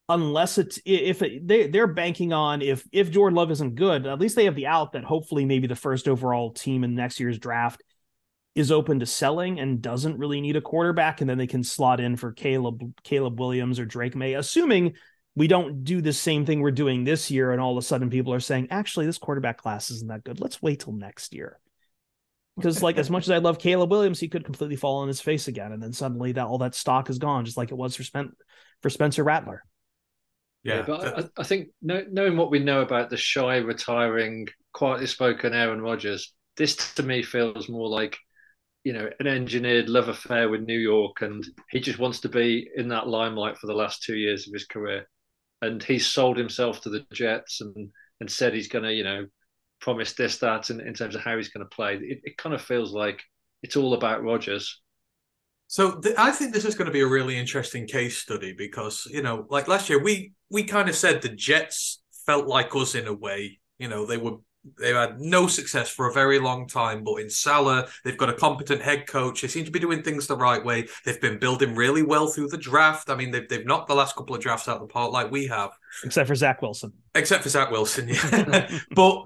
unless 0.08 0.58
it's 0.58 0.80
if 0.84 1.22
it, 1.22 1.46
they 1.46 1.66
they're 1.66 1.88
banking 1.88 2.32
on 2.32 2.62
if 2.62 2.84
if 2.92 3.10
Jordan 3.10 3.36
Love 3.36 3.50
isn't 3.50 3.74
good, 3.74 4.06
at 4.06 4.20
least 4.20 4.36
they 4.36 4.44
have 4.44 4.54
the 4.54 4.68
out 4.68 4.92
that 4.92 5.04
hopefully 5.04 5.44
maybe 5.44 5.66
the 5.66 5.74
first 5.74 6.06
overall 6.06 6.52
team 6.52 6.84
in 6.84 6.94
next 6.94 7.18
year's 7.18 7.38
draft 7.38 7.82
is 8.54 8.72
open 8.72 9.00
to 9.00 9.06
selling 9.06 9.60
and 9.60 9.82
doesn't 9.82 10.18
really 10.18 10.40
need 10.40 10.56
a 10.56 10.60
quarterback, 10.60 11.20
and 11.20 11.30
then 11.30 11.38
they 11.38 11.46
can 11.46 11.62
slot 11.64 12.00
in 12.00 12.16
for 12.16 12.32
Caleb 12.32 12.80
Caleb 13.02 13.40
Williams 13.40 13.80
or 13.80 13.84
Drake 13.84 14.14
Maye, 14.14 14.34
assuming 14.34 14.94
we 15.36 15.46
don't 15.46 15.84
do 15.84 16.00
the 16.00 16.12
same 16.12 16.44
thing 16.44 16.60
we're 16.60 16.70
doing 16.72 17.04
this 17.04 17.30
year, 17.30 17.52
and 17.52 17.60
all 17.60 17.72
of 17.72 17.78
a 17.78 17.86
sudden 17.86 18.10
people 18.10 18.34
are 18.34 18.40
saying, 18.40 18.68
actually, 18.70 19.06
this 19.06 19.18
quarterback 19.18 19.58
class 19.58 19.90
isn't 19.90 20.08
that 20.08 20.24
good. 20.24 20.40
Let's 20.40 20.62
wait 20.62 20.80
till 20.80 20.92
next 20.92 21.34
year. 21.34 21.58
Because 22.56 22.82
like 22.82 22.98
as 22.98 23.10
much 23.10 23.24
as 23.24 23.30
I 23.30 23.38
love 23.38 23.58
Caleb 23.58 23.90
Williams, 23.90 24.20
he 24.20 24.28
could 24.28 24.44
completely 24.44 24.76
fall 24.76 24.98
on 24.98 25.08
his 25.08 25.20
face 25.20 25.48
again, 25.48 25.72
and 25.72 25.82
then 25.82 25.92
suddenly 25.92 26.32
that 26.32 26.46
all 26.46 26.58
that 26.58 26.74
stock 26.74 27.08
is 27.08 27.18
gone, 27.18 27.44
just 27.44 27.56
like 27.56 27.70
it 27.70 27.76
was 27.76 27.96
for 27.96 28.02
Spen- 28.04 28.32
for 28.82 28.90
Spencer 28.90 29.24
Rattler. 29.24 29.64
Yeah, 30.62 30.76
Yeah, 30.76 30.82
but 30.86 31.00
th- 31.00 31.26
I, 31.36 31.40
I 31.40 31.44
think 31.44 31.68
knowing 31.80 32.36
what 32.36 32.50
we 32.50 32.58
know 32.58 32.82
about 32.82 33.08
the 33.10 33.16
shy, 33.16 33.56
retiring, 33.58 34.48
quietly 34.72 35.06
spoken 35.06 35.54
Aaron 35.54 35.80
Rodgers, 35.80 36.34
this 36.56 36.76
to 36.94 37.02
me 37.02 37.22
feels 37.22 37.68
more 37.68 37.88
like 37.88 38.18
you 38.84 38.92
know 38.92 39.08
an 39.20 39.26
engineered 39.26 39.88
love 39.88 40.08
affair 40.08 40.48
with 40.48 40.62
New 40.62 40.78
York, 40.78 41.22
and 41.22 41.44
he 41.70 41.80
just 41.80 41.98
wants 41.98 42.20
to 42.20 42.28
be 42.28 42.68
in 42.76 42.88
that 42.88 43.08
limelight 43.08 43.56
for 43.58 43.68
the 43.68 43.74
last 43.74 44.02
two 44.02 44.16
years 44.16 44.46
of 44.46 44.52
his 44.52 44.66
career, 44.66 45.08
and 45.62 45.82
he's 45.82 46.06
sold 46.06 46.36
himself 46.36 46.80
to 46.82 46.90
the 46.90 47.04
Jets 47.12 47.60
and 47.60 47.90
and 48.20 48.30
said 48.30 48.54
he's 48.54 48.68
going 48.68 48.84
to 48.84 48.92
you 48.92 49.04
know 49.04 49.26
promise 49.80 50.12
this 50.12 50.38
that 50.38 50.70
in, 50.70 50.80
in 50.80 50.94
terms 50.94 51.14
of 51.14 51.22
how 51.22 51.36
he's 51.36 51.48
going 51.48 51.64
to 51.64 51.74
play. 51.74 51.94
It, 51.96 52.20
it 52.22 52.36
kind 52.36 52.54
of 52.54 52.60
feels 52.60 52.92
like 52.92 53.22
it's 53.62 53.76
all 53.76 53.94
about 53.94 54.22
Rodgers. 54.22 54.80
So 55.68 56.00
th- 56.00 56.16
I 56.18 56.32
think 56.32 56.52
this 56.52 56.64
is 56.64 56.74
going 56.74 56.86
to 56.86 56.92
be 56.92 57.00
a 57.00 57.06
really 57.06 57.38
interesting 57.38 57.86
case 57.86 58.18
study 58.18 58.54
because 58.56 59.06
you 59.10 59.22
know, 59.22 59.46
like 59.50 59.68
last 59.68 59.88
year, 59.88 60.02
we 60.02 60.32
we 60.50 60.64
kind 60.64 60.88
of 60.88 60.96
said 60.96 61.22
the 61.22 61.28
Jets 61.28 62.02
felt 62.26 62.46
like 62.46 62.74
us 62.74 62.94
in 62.94 63.06
a 63.06 63.12
way. 63.12 63.60
You 63.78 63.88
know, 63.88 64.04
they 64.04 64.16
were 64.16 64.36
they 64.78 64.92
had 64.92 65.20
no 65.20 65.46
success 65.46 65.88
for 65.88 66.08
a 66.08 66.12
very 66.12 66.38
long 66.38 66.66
time, 66.68 67.02
but 67.02 67.16
in 67.16 67.30
Salah, 67.30 67.88
they've 68.04 68.16
got 68.16 68.28
a 68.28 68.34
competent 68.34 68.82
head 68.82 69.06
coach. 69.06 69.40
They 69.40 69.48
seem 69.48 69.64
to 69.64 69.70
be 69.70 69.78
doing 69.78 70.02
things 70.02 70.26
the 70.26 70.36
right 70.36 70.62
way. 70.62 70.86
They've 71.04 71.20
been 71.20 71.38
building 71.38 71.74
really 71.74 72.02
well 72.02 72.28
through 72.28 72.48
the 72.48 72.58
draft. 72.58 73.08
I 73.08 73.14
mean, 73.14 73.30
they've 73.30 73.48
they've 73.48 73.64
knocked 73.64 73.88
the 73.88 73.94
last 73.94 74.16
couple 74.16 74.34
of 74.34 74.42
drafts 74.42 74.68
out 74.68 74.76
of 74.76 74.82
the 74.82 74.92
park 74.92 75.12
like 75.12 75.30
we 75.30 75.46
have. 75.46 75.70
Except 76.04 76.28
for 76.28 76.34
Zach 76.34 76.60
Wilson. 76.60 76.92
except 77.14 77.42
for 77.42 77.48
Zach 77.48 77.70
Wilson. 77.70 78.08
Yeah. 78.08 78.70
but 78.94 79.24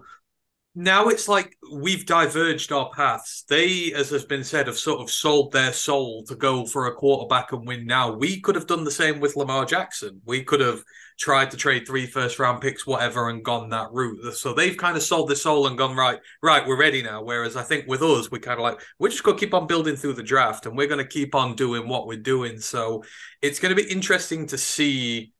now 0.74 1.08
it's 1.08 1.28
like 1.28 1.56
we've 1.72 2.04
diverged 2.04 2.72
our 2.72 2.90
paths. 2.90 3.44
They, 3.48 3.92
as 3.92 4.10
has 4.10 4.24
been 4.24 4.42
said, 4.42 4.66
have 4.66 4.76
sort 4.76 5.00
of 5.00 5.10
sold 5.10 5.52
their 5.52 5.72
soul 5.72 6.24
to 6.24 6.34
go 6.34 6.66
for 6.66 6.86
a 6.86 6.94
quarterback 6.94 7.52
and 7.52 7.66
win 7.66 7.86
now. 7.86 8.12
We 8.12 8.40
could 8.40 8.56
have 8.56 8.66
done 8.66 8.82
the 8.82 8.90
same 8.90 9.20
with 9.20 9.36
Lamar 9.36 9.66
Jackson. 9.66 10.20
We 10.24 10.42
could 10.42 10.60
have 10.60 10.82
tried 11.18 11.52
to 11.52 11.56
trade 11.56 11.86
three 11.86 12.06
first 12.06 12.40
round 12.40 12.60
picks, 12.60 12.86
whatever, 12.86 13.28
and 13.28 13.44
gone 13.44 13.68
that 13.68 13.92
route. 13.92 14.34
So 14.34 14.52
they've 14.52 14.76
kind 14.76 14.96
of 14.96 15.04
sold 15.04 15.28
their 15.28 15.36
soul 15.36 15.68
and 15.68 15.78
gone, 15.78 15.96
right, 15.96 16.18
right, 16.42 16.66
we're 16.66 16.78
ready 16.78 17.02
now. 17.02 17.22
Whereas 17.22 17.56
I 17.56 17.62
think 17.62 17.86
with 17.86 18.02
us, 18.02 18.30
we're 18.32 18.40
kind 18.40 18.58
of 18.58 18.64
like, 18.64 18.80
we're 18.98 19.10
just 19.10 19.22
going 19.22 19.36
to 19.36 19.44
keep 19.44 19.54
on 19.54 19.68
building 19.68 19.94
through 19.94 20.14
the 20.14 20.24
draft 20.24 20.66
and 20.66 20.76
we're 20.76 20.88
going 20.88 20.98
to 20.98 21.06
keep 21.06 21.36
on 21.36 21.54
doing 21.54 21.88
what 21.88 22.08
we're 22.08 22.18
doing. 22.18 22.58
So 22.58 23.04
it's 23.42 23.60
going 23.60 23.74
to 23.74 23.80
be 23.80 23.88
interesting 23.88 24.48
to 24.48 24.58
see 24.58 25.32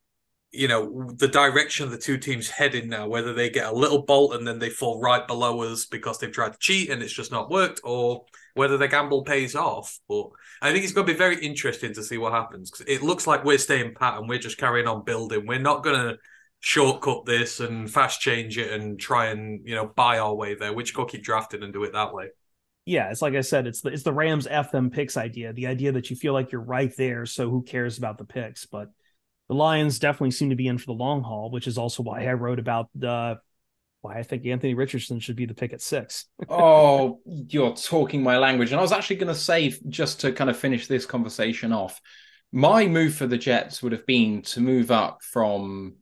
you 0.55 0.69
know 0.69 1.11
the 1.17 1.29
direction 1.29 1.91
the 1.91 1.99
two 1.99 2.17
teams 2.17 2.49
heading 2.49 2.89
now 2.89 3.09
whether 3.09 3.35
they 3.35 3.51
get 3.51 3.67
a 3.67 3.75
little 3.75 4.03
bolt 4.03 4.35
and 4.35 4.47
then 4.47 4.59
they 4.59 4.71
fall 4.71 5.01
right 5.01 5.27
below 5.27 5.63
us 5.63 5.85
because 5.87 6.19
they've 6.19 6.33
tried 6.33 6.53
to 6.53 6.59
cheat 6.59 6.91
and 6.91 7.03
it's 7.03 7.13
just 7.13 7.33
not 7.33 7.51
worked 7.51 7.81
or 7.85 8.25
whether 8.55 8.77
the 8.77 8.89
gamble 8.89 9.23
pays 9.23 9.55
off 9.55 9.99
but 10.09 10.29
i 10.63 10.73
think 10.73 10.85
it's 10.85 10.93
going 10.93 11.07
to 11.07 11.13
be 11.13 11.19
very 11.19 11.37
interesting 11.45 11.93
to 11.93 12.03
see 12.03 12.19
what 12.19 12.33
happens 12.33 12.71
because 12.71 12.87
it 12.87 13.03
looks 13.03 13.27
like 13.27 13.45
we're 13.45 13.59
staying 13.59 13.95
pat 13.95 14.19
and 14.19 14.29
we're 14.29 14.39
just 14.39 14.59
carrying 14.59 14.87
on 14.87 15.05
building 15.05 15.47
we're 15.47 15.59
not 15.59 15.83
going 15.83 15.97
to 15.97 16.17
shortcut 16.61 17.27
this 17.27 17.61
and 17.61 17.91
fast 17.91 18.21
change 18.21 18.57
it 18.57 18.73
and 18.73 18.99
try 18.99 19.27
and 19.27 19.67
you 19.67 19.75
know 19.75 19.87
buy 19.87 20.19
our 20.19 20.35
way 20.35 20.55
there 20.55 20.73
we're 20.73 20.85
keep 20.85 21.23
drafting 21.23 21.63
and 21.63 21.73
do 21.73 21.85
it 21.85 21.93
that 21.93 22.15
way 22.15 22.29
Yeah, 22.87 23.11
it's 23.11 23.23
like 23.23 23.35
I 23.35 23.41
said, 23.41 23.67
it's 23.67 23.81
the 23.81 23.89
it's 23.89 24.03
the 24.03 24.13
Rams 24.13 24.47
F 24.47 24.71
them 24.71 24.91
picks 24.91 25.17
idea. 25.17 25.55
The 25.55 25.67
idea 25.67 25.93
that 25.93 26.11
you 26.11 26.17
feel 26.17 26.35
like 26.35 26.53
you're 26.53 26.61
right 26.61 26.95
there, 26.97 27.25
so 27.25 27.49
who 27.49 27.63
cares 27.63 27.97
about 27.97 28.19
the 28.19 28.27
picks? 28.27 28.67
But 28.67 28.91
the 29.49 29.55
Lions 29.55 29.99
definitely 29.99 30.31
seem 30.31 30.51
to 30.51 30.57
be 30.57 30.69
in 30.69 30.79
for 30.79 30.87
the 30.87 30.93
long 30.93 31.23
haul, 31.23 31.51
which 31.51 31.67
is 31.67 31.79
also 31.79 32.03
why 32.03 32.27
I 32.27 32.33
wrote 32.33 32.59
about 32.59 32.89
the 32.95 33.39
why 34.01 34.19
I 34.19 34.23
think 34.23 34.45
Anthony 34.45 34.75
Richardson 34.75 35.19
should 35.19 35.37
be 35.37 35.47
the 35.47 35.55
pick 35.55 35.73
at 35.73 35.81
six. 35.81 36.27
oh, 36.49 37.21
you're 37.27 37.75
talking 37.75 38.23
my 38.23 38.37
language. 38.37 38.71
And 38.71 38.79
I 38.79 38.83
was 38.83 38.93
actually 38.93 39.17
going 39.17 39.33
to 39.33 39.39
say, 39.39 39.75
just 39.89 40.21
to 40.21 40.33
kind 40.33 40.51
of 40.51 40.59
finish 40.59 40.87
this 40.87 41.07
conversation 41.07 41.73
off, 41.73 42.01
my 42.53 42.87
move 42.87 43.15
for 43.15 43.27
the 43.27 43.39
Jets 43.39 43.83
would 43.83 43.93
have 43.93 44.07
been 44.07 44.43
to 44.43 44.61
move 44.61 44.91
up 44.91 45.23
from 45.23 45.97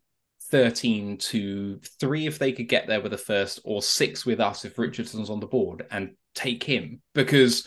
13 0.50 1.16
to 1.16 1.80
three 1.98 2.26
if 2.26 2.38
they 2.38 2.52
could 2.52 2.68
get 2.68 2.86
there 2.88 3.00
with 3.00 3.12
a 3.12 3.18
first, 3.18 3.60
or 3.64 3.80
six 3.80 4.26
with 4.26 4.40
us 4.40 4.64
if 4.64 4.78
Richardson's 4.78 5.30
on 5.30 5.40
the 5.40 5.46
board 5.46 5.86
and 5.90 6.14
take 6.34 6.64
him. 6.64 7.00
Because, 7.14 7.66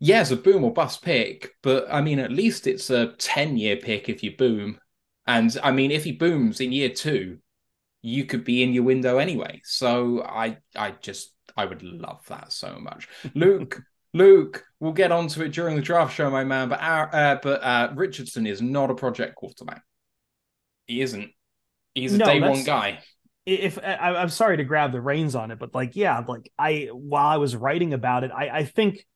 yeah, 0.00 0.20
it's 0.20 0.32
a 0.32 0.36
boom 0.36 0.64
or 0.64 0.72
bust 0.72 1.02
pick, 1.02 1.52
but 1.62 1.86
I 1.90 2.00
mean, 2.00 2.18
at 2.18 2.32
least 2.32 2.66
it's 2.66 2.90
a 2.90 3.14
10 3.18 3.56
year 3.56 3.76
pick 3.76 4.08
if 4.08 4.22
you 4.22 4.36
boom. 4.36 4.78
And 5.26 5.56
I 5.62 5.72
mean, 5.72 5.90
if 5.90 6.04
he 6.04 6.12
booms 6.12 6.60
in 6.60 6.72
year 6.72 6.88
two, 6.90 7.38
you 8.02 8.24
could 8.26 8.44
be 8.44 8.62
in 8.62 8.72
your 8.72 8.84
window 8.84 9.18
anyway. 9.18 9.60
So 9.64 10.22
I 10.24 10.58
I 10.76 10.92
just 11.02 11.34
I 11.56 11.64
would 11.66 11.82
love 11.82 12.22
that 12.28 12.52
so 12.52 12.78
much. 12.80 13.08
Luke, 13.34 13.82
Luke, 14.14 14.64
we'll 14.80 14.92
get 14.92 15.12
onto 15.12 15.42
it 15.42 15.52
during 15.52 15.76
the 15.76 15.82
draft 15.82 16.14
show, 16.14 16.30
my 16.30 16.44
man. 16.44 16.68
But 16.68 16.80
our 16.82 17.14
uh, 17.14 17.38
but 17.42 17.62
uh, 17.62 17.92
Richardson 17.94 18.46
is 18.46 18.62
not 18.62 18.90
a 18.90 18.94
project 18.94 19.36
quarterback. 19.36 19.82
He 20.86 21.00
isn't. 21.00 21.32
He's 21.94 22.14
a 22.14 22.18
No, 22.18 22.24
day 22.24 22.40
one 22.40 22.64
guy. 22.64 23.04
if 23.46 23.78
I, 23.78 24.14
I'm 24.16 24.28
sorry 24.28 24.58
to 24.58 24.64
grab 24.64 24.92
the 24.92 25.00
reins 25.00 25.34
on 25.34 25.50
it, 25.50 25.58
but 25.58 25.74
like, 25.74 25.96
yeah, 25.96 26.22
like 26.26 26.52
I 26.58 26.88
while 26.92 27.26
I 27.28 27.36
was 27.38 27.56
writing 27.56 27.92
about 27.94 28.24
it, 28.24 28.30
I, 28.32 28.48
I 28.60 28.64
think 28.64 29.06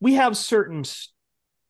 we 0.00 0.14
have 0.14 0.36
certain 0.36 0.84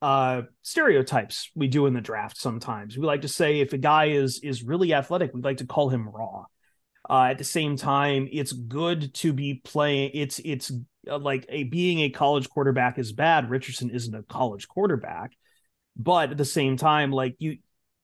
uh 0.02 0.42
stereotypes 0.62 1.50
we 1.54 1.68
do 1.68 1.87
in 1.87 1.94
the 1.94 2.00
draft 2.00 2.37
sometimes. 2.37 2.99
We 2.99 3.06
like 3.06 3.23
to 3.23 3.28
say 3.28 3.61
if 3.61 3.73
a 3.73 3.78
guy 3.78 4.06
is 4.06 4.40
is 4.40 4.64
really 4.64 4.92
athletic, 4.92 5.32
we'd 5.32 5.44
like 5.44 5.59
to 5.59 5.66
call 5.66 5.88
him 5.88 6.09
raw. 6.09 6.44
Uh, 7.09 7.28
at 7.30 7.38
the 7.38 7.44
same 7.44 7.76
time, 7.76 8.28
it's 8.30 8.52
good 8.52 9.14
to 9.14 9.32
be 9.32 9.54
playing. 9.54 10.11
It's 10.14 10.40
it's 10.44 10.73
uh, 11.09 11.18
like 11.18 11.47
a 11.49 11.64
being 11.64 12.00
a 12.00 12.11
college 12.11 12.49
quarterback 12.49 12.99
is 12.99 13.12
bad. 13.12 13.50
Richardson 13.50 13.90
isn't 13.90 14.14
a 14.14 14.23
college 14.25 14.68
quarterback, 14.68 15.32
but 15.97 16.30
at 16.30 16.37
the 16.37 16.44
same 16.44 16.76
time, 16.76 17.11
like 17.11 17.37
you, 17.38 17.59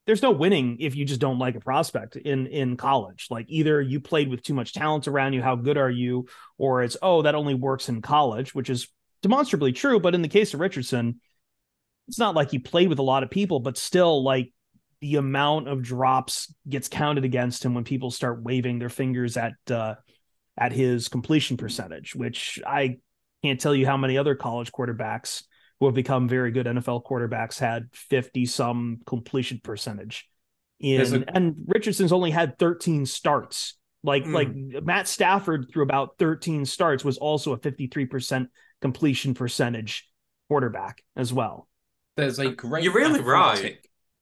there's 0.07 0.23
no 0.23 0.33
winning 0.33 0.79
if 0.81 0.97
you 0.97 1.05
just 1.05 1.21
don't 1.21 1.39
like 1.39 1.55
a 1.55 1.61
prospect 1.61 2.17
in 2.17 2.47
in 2.47 2.77
college. 2.77 3.27
Like 3.31 3.47
either 3.49 3.81
you 3.81 4.01
played 4.01 4.31
with 4.31 4.43
too 4.43 4.55
much 4.55 4.73
talent 4.73 5.07
around 5.07 5.33
you, 5.33 5.43
how 5.43 5.57
good 5.57 5.79
are 5.79 5.91
you, 5.91 6.27
or 6.57 6.83
it's 6.83 6.97
oh 7.03 7.23
that 7.23 7.35
only 7.35 7.55
works 7.55 7.89
in 7.89 8.03
college, 8.03 8.55
which 8.55 8.71
is 8.71 8.89
demonstrably 9.23 9.73
true. 9.73 10.01
But 10.01 10.15
in 10.15 10.23
the 10.23 10.29
case 10.29 10.55
of 10.55 10.61
Richardson, 10.61 11.21
it's 12.09 12.19
not 12.19 12.35
like 12.35 12.51
he 12.51 12.59
played 12.59 12.89
with 12.89 12.99
a 12.99 13.03
lot 13.03 13.23
of 13.23 13.31
people, 13.31 13.61
but 13.61 13.77
still 13.79 14.23
like 14.25 14.53
the 15.01 15.17
amount 15.17 15.69
of 15.69 15.83
drops 15.83 16.53
gets 16.69 16.89
counted 16.89 17.25
against 17.25 17.65
him 17.65 17.75
when 17.75 17.85
people 17.85 18.11
start 18.11 18.43
waving 18.43 18.79
their 18.79 18.89
fingers 18.89 19.37
at 19.37 19.53
uh, 19.71 19.95
at 20.57 20.73
his 20.73 21.09
completion 21.09 21.57
percentage, 21.57 22.15
which 22.17 22.59
I 22.67 22.99
can't 23.45 23.61
tell 23.61 23.75
you 23.75 23.87
how 23.87 23.97
many 23.97 24.19
other 24.19 24.35
college 24.35 24.73
quarterbacks 24.73 25.45
who 25.79 25.87
have 25.87 25.95
become 25.95 26.29
very 26.29 26.51
good 26.51 26.67
NFL 26.67 27.05
quarterbacks 27.05 27.59
had 27.59 27.85
50 27.93 28.47
some 28.47 28.99
completion 29.07 29.61
percentage. 29.63 30.29
In, 30.81 31.01
a- 31.23 31.25
and 31.37 31.55
Richardson's 31.67 32.13
only 32.13 32.31
had 32.33 32.59
13 32.59 33.07
starts. 33.07 33.77
Like 34.03 34.25
Mm. 34.25 34.33
like 34.33 34.85
Matt 34.85 35.07
Stafford 35.09 35.67
through 35.73 35.83
about 35.85 36.19
13 36.19 36.65
starts 36.65 37.05
was 37.05 37.19
also 37.19 37.53
a 37.53 37.59
53% 37.59 38.49
completion 38.81 39.35
percentage 39.35 40.09
quarterback 40.49 41.03
as 41.17 41.33
well. 41.33 41.69
There's 42.19 42.41
a 42.41 42.51
great. 42.51 42.83
You're 42.83 42.93
really 42.93 43.21
right. 43.21 43.79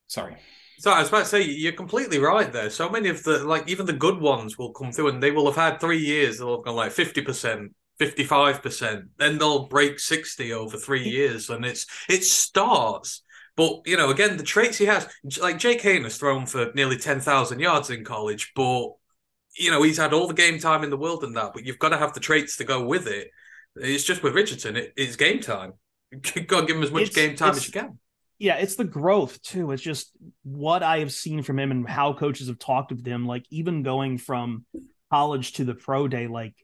Sorry. 0.06 0.36
So 0.78 0.90
I 0.90 1.00
was 1.00 1.08
about 1.08 1.20
to 1.20 1.24
say 1.24 1.42
you're 1.42 1.72
completely 1.72 2.18
right 2.18 2.52
there. 2.52 2.68
So 2.68 2.90
many 2.90 3.08
of 3.08 3.22
the 3.22 3.42
like 3.42 3.66
even 3.70 3.86
the 3.86 3.94
good 3.94 4.20
ones 4.20 4.58
will 4.58 4.72
come 4.72 4.92
through 4.92 5.08
and 5.08 5.22
they 5.22 5.30
will 5.30 5.46
have 5.46 5.56
had 5.56 5.80
three 5.80 5.98
years. 5.98 6.36
They'll 6.36 6.56
have 6.56 6.64
gone 6.66 6.76
like 6.76 6.92
fifty 6.92 7.22
percent, 7.22 7.74
fifty 7.98 8.22
five 8.22 8.62
percent. 8.62 9.06
Then 9.16 9.38
they'll 9.38 9.66
break 9.66 9.98
sixty 9.98 10.52
over 10.52 10.76
three 10.76 11.08
years, 11.08 11.48
and 11.48 11.64
it's 11.64 11.86
it 12.10 12.22
starts. 12.22 13.22
But 13.56 13.80
you 13.86 13.96
know, 13.96 14.10
again, 14.10 14.36
the 14.36 14.42
traits 14.42 14.76
he 14.76 14.84
has, 14.84 15.08
like 15.40 15.58
Jake 15.58 15.80
Haener 15.80 16.04
has 16.04 16.18
thrown 16.18 16.44
for 16.44 16.72
nearly 16.74 16.98
ten 16.98 17.20
thousand 17.20 17.60
yards 17.60 17.88
in 17.88 18.04
college, 18.04 18.52
but 18.54 18.90
you 19.56 19.70
know 19.70 19.82
he's 19.82 19.96
had 19.96 20.12
all 20.12 20.26
the 20.28 20.34
game 20.34 20.58
time 20.58 20.84
in 20.84 20.90
the 20.90 20.98
world 20.98 21.24
and 21.24 21.34
that. 21.38 21.54
But 21.54 21.64
you've 21.64 21.78
got 21.78 21.88
to 21.88 21.96
have 21.96 22.12
the 22.12 22.20
traits 22.20 22.58
to 22.58 22.64
go 22.64 22.84
with 22.84 23.06
it. 23.06 23.30
It's 23.76 24.04
just 24.04 24.22
with 24.22 24.34
Richardson, 24.34 24.76
it, 24.76 24.92
it's 24.98 25.16
game 25.16 25.40
time. 25.40 25.72
Got 26.46 26.66
give 26.66 26.76
him 26.76 26.82
as 26.82 26.90
much 26.92 27.02
It's- 27.02 27.14
game 27.14 27.36
time 27.36 27.50
as 27.50 27.66
you 27.66 27.72
can. 27.72 27.98
yeah, 28.38 28.56
it's 28.56 28.76
the 28.76 28.84
growth 28.84 29.42
too. 29.42 29.72
It's 29.72 29.82
just 29.82 30.12
what 30.42 30.82
I 30.82 31.00
have 31.00 31.12
seen 31.12 31.42
from 31.42 31.58
him 31.58 31.70
and 31.70 31.88
how 31.88 32.12
coaches 32.12 32.48
have 32.48 32.58
talked 32.58 32.92
of 32.92 33.04
him. 33.04 33.26
Like 33.26 33.44
even 33.50 33.82
going 33.82 34.18
from 34.18 34.64
college 35.10 35.52
to 35.54 35.64
the 35.64 35.74
pro 35.74 36.08
day, 36.08 36.26
like, 36.26 36.54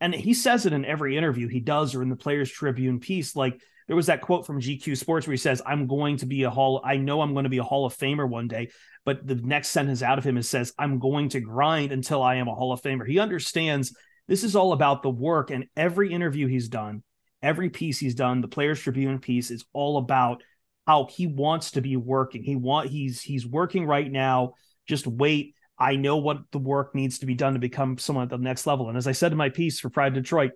and 0.00 0.14
he 0.14 0.34
says 0.34 0.66
it 0.66 0.72
in 0.72 0.84
every 0.84 1.16
interview 1.16 1.48
he 1.48 1.60
does 1.60 1.94
or 1.94 2.02
in 2.02 2.08
the 2.10 2.16
Players 2.16 2.50
Tribune 2.50 3.00
piece. 3.00 3.34
Like 3.34 3.60
there 3.86 3.96
was 3.96 4.06
that 4.06 4.20
quote 4.22 4.46
from 4.46 4.60
GQ 4.60 4.96
Sports 4.96 5.26
where 5.26 5.32
he 5.32 5.38
says, 5.38 5.62
"I'm 5.64 5.86
going 5.86 6.18
to 6.18 6.26
be 6.26 6.42
a 6.42 6.50
hall. 6.50 6.82
I 6.84 6.96
know 6.96 7.20
I'm 7.20 7.32
going 7.32 7.44
to 7.44 7.50
be 7.50 7.58
a 7.58 7.64
Hall 7.64 7.86
of 7.86 7.96
Famer 7.96 8.28
one 8.28 8.48
day." 8.48 8.70
But 9.06 9.26
the 9.26 9.34
next 9.36 9.68
sentence 9.68 10.02
out 10.02 10.18
of 10.18 10.24
him 10.24 10.36
is 10.36 10.48
says, 10.48 10.72
"I'm 10.78 10.98
going 10.98 11.30
to 11.30 11.40
grind 11.40 11.92
until 11.92 12.22
I 12.22 12.36
am 12.36 12.48
a 12.48 12.54
Hall 12.54 12.72
of 12.72 12.82
Famer." 12.82 13.06
He 13.06 13.18
understands 13.18 13.94
this 14.26 14.42
is 14.44 14.56
all 14.56 14.72
about 14.72 15.02
the 15.02 15.10
work, 15.10 15.50
and 15.50 15.66
every 15.76 16.12
interview 16.12 16.46
he's 16.48 16.68
done, 16.68 17.02
every 17.44 17.70
piece 17.70 17.98
he's 17.98 18.14
done, 18.14 18.40
the 18.40 18.48
Players 18.48 18.80
Tribune 18.80 19.18
piece 19.20 19.50
is 19.50 19.64
all 19.72 19.98
about 19.98 20.42
how 20.86 21.06
he 21.06 21.26
wants 21.26 21.72
to 21.72 21.80
be 21.80 21.96
working. 21.96 22.42
He 22.42 22.56
want 22.56 22.90
he's 22.90 23.20
he's 23.20 23.46
working 23.46 23.86
right 23.86 24.10
now. 24.10 24.54
Just 24.86 25.06
wait. 25.06 25.54
I 25.78 25.96
know 25.96 26.16
what 26.16 26.38
the 26.52 26.58
work 26.58 26.94
needs 26.94 27.18
to 27.18 27.26
be 27.26 27.34
done 27.34 27.54
to 27.54 27.58
become 27.58 27.98
someone 27.98 28.24
at 28.24 28.30
the 28.30 28.38
next 28.38 28.66
level. 28.66 28.88
And 28.88 28.96
as 28.96 29.06
I 29.06 29.12
said 29.12 29.32
in 29.32 29.38
my 29.38 29.48
piece 29.48 29.80
for 29.80 29.90
Pride 29.90 30.14
Detroit, 30.14 30.52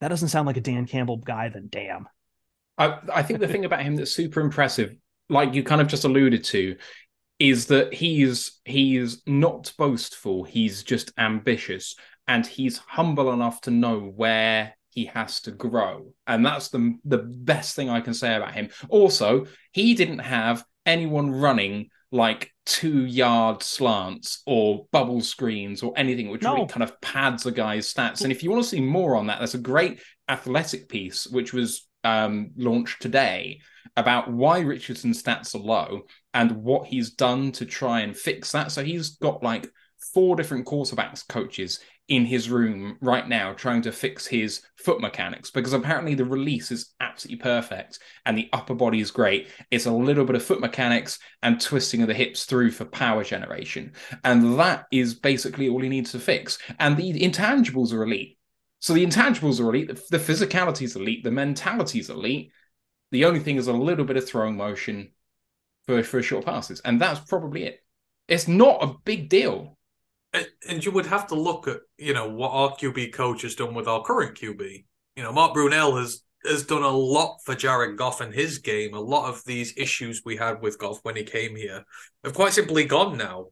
that 0.00 0.08
doesn't 0.08 0.28
sound 0.28 0.46
like 0.46 0.56
a 0.56 0.60
Dan 0.60 0.86
Campbell 0.86 1.18
guy, 1.18 1.48
then 1.48 1.68
damn. 1.68 2.08
I, 2.78 2.98
I 3.12 3.22
think 3.22 3.40
the 3.40 3.48
thing 3.48 3.64
about 3.64 3.82
him 3.82 3.96
that's 3.96 4.12
super 4.12 4.40
impressive, 4.40 4.94
like 5.28 5.54
you 5.54 5.62
kind 5.62 5.80
of 5.80 5.88
just 5.88 6.04
alluded 6.04 6.44
to, 6.44 6.76
is 7.38 7.66
that 7.66 7.92
he's 7.92 8.60
he's 8.64 9.22
not 9.26 9.72
boastful. 9.76 10.44
He's 10.44 10.82
just 10.82 11.12
ambitious, 11.18 11.96
and 12.28 12.46
he's 12.46 12.78
humble 12.78 13.32
enough 13.32 13.60
to 13.62 13.70
know 13.70 14.00
where 14.00 14.74
he 14.92 15.06
has 15.06 15.40
to 15.42 15.50
grow, 15.50 16.12
and 16.26 16.44
that's 16.44 16.68
the 16.68 16.96
the 17.04 17.18
best 17.18 17.74
thing 17.76 17.88
I 17.90 18.00
can 18.00 18.14
say 18.14 18.34
about 18.34 18.52
him. 18.54 18.68
Also, 18.88 19.46
he 19.72 19.94
didn't 19.94 20.20
have 20.20 20.64
anyone 20.86 21.30
running 21.30 21.88
like 22.10 22.52
two 22.66 23.06
yard 23.06 23.62
slants 23.62 24.42
or 24.46 24.86
bubble 24.92 25.22
screens 25.22 25.82
or 25.82 25.92
anything 25.96 26.28
which 26.28 26.42
No. 26.42 26.54
really 26.54 26.66
kind 26.66 26.82
of 26.82 27.00
pads 27.00 27.46
a 27.46 27.50
guy's 27.50 27.92
stats. 27.92 28.22
And 28.22 28.30
if 28.30 28.42
you 28.42 28.50
want 28.50 28.62
to 28.62 28.68
see 28.68 28.80
more 28.80 29.16
on 29.16 29.28
that, 29.28 29.38
there's 29.38 29.54
a 29.54 29.58
great 29.58 30.00
athletic 30.28 30.88
piece 30.88 31.26
which 31.26 31.52
was 31.54 31.88
um, 32.04 32.50
launched 32.56 33.00
today 33.00 33.60
about 33.96 34.30
why 34.30 34.60
Richardson's 34.60 35.22
stats 35.22 35.54
are 35.54 35.58
low 35.58 36.02
and 36.34 36.50
what 36.62 36.86
he's 36.86 37.12
done 37.12 37.52
to 37.52 37.64
try 37.64 38.00
and 38.00 38.16
fix 38.16 38.52
that. 38.52 38.72
So 38.72 38.84
he's 38.84 39.16
got 39.16 39.42
like 39.42 39.68
four 40.12 40.36
different 40.36 40.66
quarterbacks 40.66 41.26
coaches 41.26 41.80
in 42.08 42.24
his 42.24 42.50
room 42.50 42.98
right 43.00 43.28
now 43.28 43.52
trying 43.52 43.80
to 43.82 43.92
fix 43.92 44.26
his 44.26 44.62
foot 44.76 45.00
mechanics 45.00 45.50
because 45.50 45.72
apparently 45.72 46.14
the 46.14 46.24
release 46.24 46.70
is 46.70 46.92
absolutely 47.00 47.40
perfect 47.40 48.00
and 48.26 48.36
the 48.36 48.48
upper 48.52 48.74
body 48.74 49.00
is 49.00 49.10
great. 49.10 49.48
It's 49.70 49.86
a 49.86 49.92
little 49.92 50.24
bit 50.24 50.34
of 50.34 50.42
foot 50.42 50.60
mechanics 50.60 51.18
and 51.42 51.60
twisting 51.60 52.02
of 52.02 52.08
the 52.08 52.14
hips 52.14 52.44
through 52.44 52.72
for 52.72 52.84
power 52.84 53.22
generation. 53.22 53.92
And 54.24 54.58
that 54.58 54.86
is 54.90 55.14
basically 55.14 55.68
all 55.68 55.80
he 55.80 55.88
needs 55.88 56.12
to 56.12 56.18
fix. 56.18 56.58
And 56.80 56.96
the 56.96 57.12
intangibles 57.12 57.92
are 57.92 58.02
elite. 58.02 58.36
So 58.80 58.94
the 58.94 59.06
intangibles 59.06 59.60
are 59.60 59.72
elite, 59.72 59.88
the, 60.10 60.18
physicality 60.18 60.82
is 60.82 60.96
elite, 60.96 61.22
the 61.22 61.30
mentality 61.30 62.00
is 62.00 62.10
elite. 62.10 62.50
The 63.12 63.26
only 63.26 63.38
thing 63.38 63.56
is 63.56 63.68
a 63.68 63.72
little 63.72 64.04
bit 64.04 64.16
of 64.16 64.28
throwing 64.28 64.56
motion 64.56 65.12
for, 65.86 66.02
for 66.02 66.20
short 66.20 66.46
passes. 66.46 66.80
And 66.80 67.00
that's 67.00 67.20
probably 67.20 67.62
it. 67.62 67.78
It's 68.26 68.48
not 68.48 68.82
a 68.82 68.94
big 69.04 69.28
deal. 69.28 69.78
And- 70.32 70.84
you 70.84 70.90
would 70.90 71.06
have 71.06 71.26
to 71.28 71.34
look 71.34 71.68
at, 71.68 71.80
you 71.98 72.14
know, 72.14 72.28
what 72.28 72.50
our 72.50 72.74
QB 72.76 73.12
coach 73.12 73.42
has 73.42 73.54
done 73.54 73.74
with 73.74 73.86
our 73.86 74.02
current 74.02 74.38
QB. 74.38 74.84
You 75.16 75.22
know, 75.22 75.32
Mark 75.32 75.54
Brunell 75.54 75.98
has 76.00 76.22
has 76.44 76.64
done 76.64 76.82
a 76.82 76.88
lot 76.88 77.38
for 77.44 77.54
Jared 77.54 77.96
Goff 77.96 78.20
and 78.20 78.34
his 78.34 78.58
game. 78.58 78.94
A 78.94 79.00
lot 79.00 79.28
of 79.28 79.44
these 79.44 79.74
issues 79.76 80.22
we 80.24 80.36
had 80.36 80.60
with 80.60 80.78
Goff 80.78 80.98
when 81.02 81.14
he 81.16 81.22
came 81.22 81.54
here 81.54 81.84
have 82.24 82.34
quite 82.34 82.52
simply 82.52 82.84
gone 82.84 83.16
now. 83.16 83.46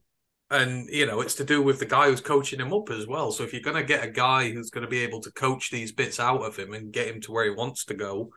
And, 0.50 0.88
you 0.88 1.06
know, 1.06 1.20
it's 1.20 1.36
to 1.36 1.44
do 1.44 1.62
with 1.62 1.78
the 1.78 1.86
guy 1.86 2.08
who's 2.08 2.20
coaching 2.20 2.58
him 2.58 2.72
up 2.72 2.90
as 2.90 3.06
well. 3.06 3.30
So 3.30 3.44
if 3.44 3.52
you're 3.52 3.62
going 3.62 3.76
to 3.76 3.84
get 3.84 4.02
a 4.02 4.10
guy 4.10 4.50
who's 4.50 4.70
going 4.70 4.82
to 4.82 4.90
be 4.90 5.04
able 5.04 5.20
to 5.20 5.30
coach 5.30 5.70
these 5.70 5.92
bits 5.92 6.18
out 6.18 6.42
of 6.42 6.56
him 6.56 6.72
and 6.72 6.92
get 6.92 7.06
him 7.06 7.20
to 7.20 7.32
where 7.32 7.44
he 7.44 7.50
wants 7.50 7.84
to 7.84 7.94
go, 7.94 8.30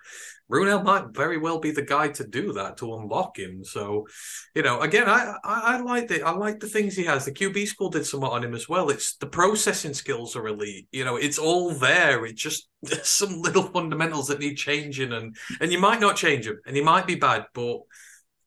Brunell 0.53 0.83
might 0.83 1.07
very 1.15 1.39
well 1.39 1.59
be 1.59 1.71
the 1.71 1.81
guy 1.81 2.09
to 2.09 2.27
do 2.27 2.53
that 2.53 2.77
to 2.77 2.93
unlock 2.93 3.39
him. 3.39 3.63
So, 3.63 4.07
you 4.53 4.61
know, 4.61 4.81
again, 4.81 5.09
I 5.09 5.35
I, 5.43 5.61
I 5.61 5.79
like 5.79 6.07
the 6.07 6.21
I 6.21 6.29
like 6.31 6.59
the 6.59 6.67
things 6.67 6.95
he 6.95 7.05
has. 7.05 7.25
The 7.25 7.31
QB 7.31 7.65
school 7.67 7.89
did 7.89 8.05
somewhat 8.05 8.33
on 8.33 8.43
him 8.43 8.53
as 8.53 8.69
well. 8.69 8.91
It's 8.91 9.15
the 9.15 9.25
processing 9.25 9.95
skills 9.95 10.35
are 10.35 10.47
elite. 10.47 10.87
You 10.91 11.05
know, 11.05 11.15
it's 11.15 11.39
all 11.39 11.71
there. 11.71 12.23
It's 12.25 12.39
just 12.39 12.69
there's 12.83 13.07
some 13.07 13.41
little 13.41 13.63
fundamentals 13.63 14.27
that 14.27 14.39
need 14.39 14.55
changing, 14.55 15.11
and 15.11 15.35
and 15.59 15.71
you 15.71 15.79
might 15.79 15.99
not 15.99 16.17
change 16.17 16.45
them, 16.45 16.59
and 16.67 16.75
he 16.75 16.83
might 16.83 17.07
be 17.07 17.15
bad, 17.15 17.45
but 17.55 17.79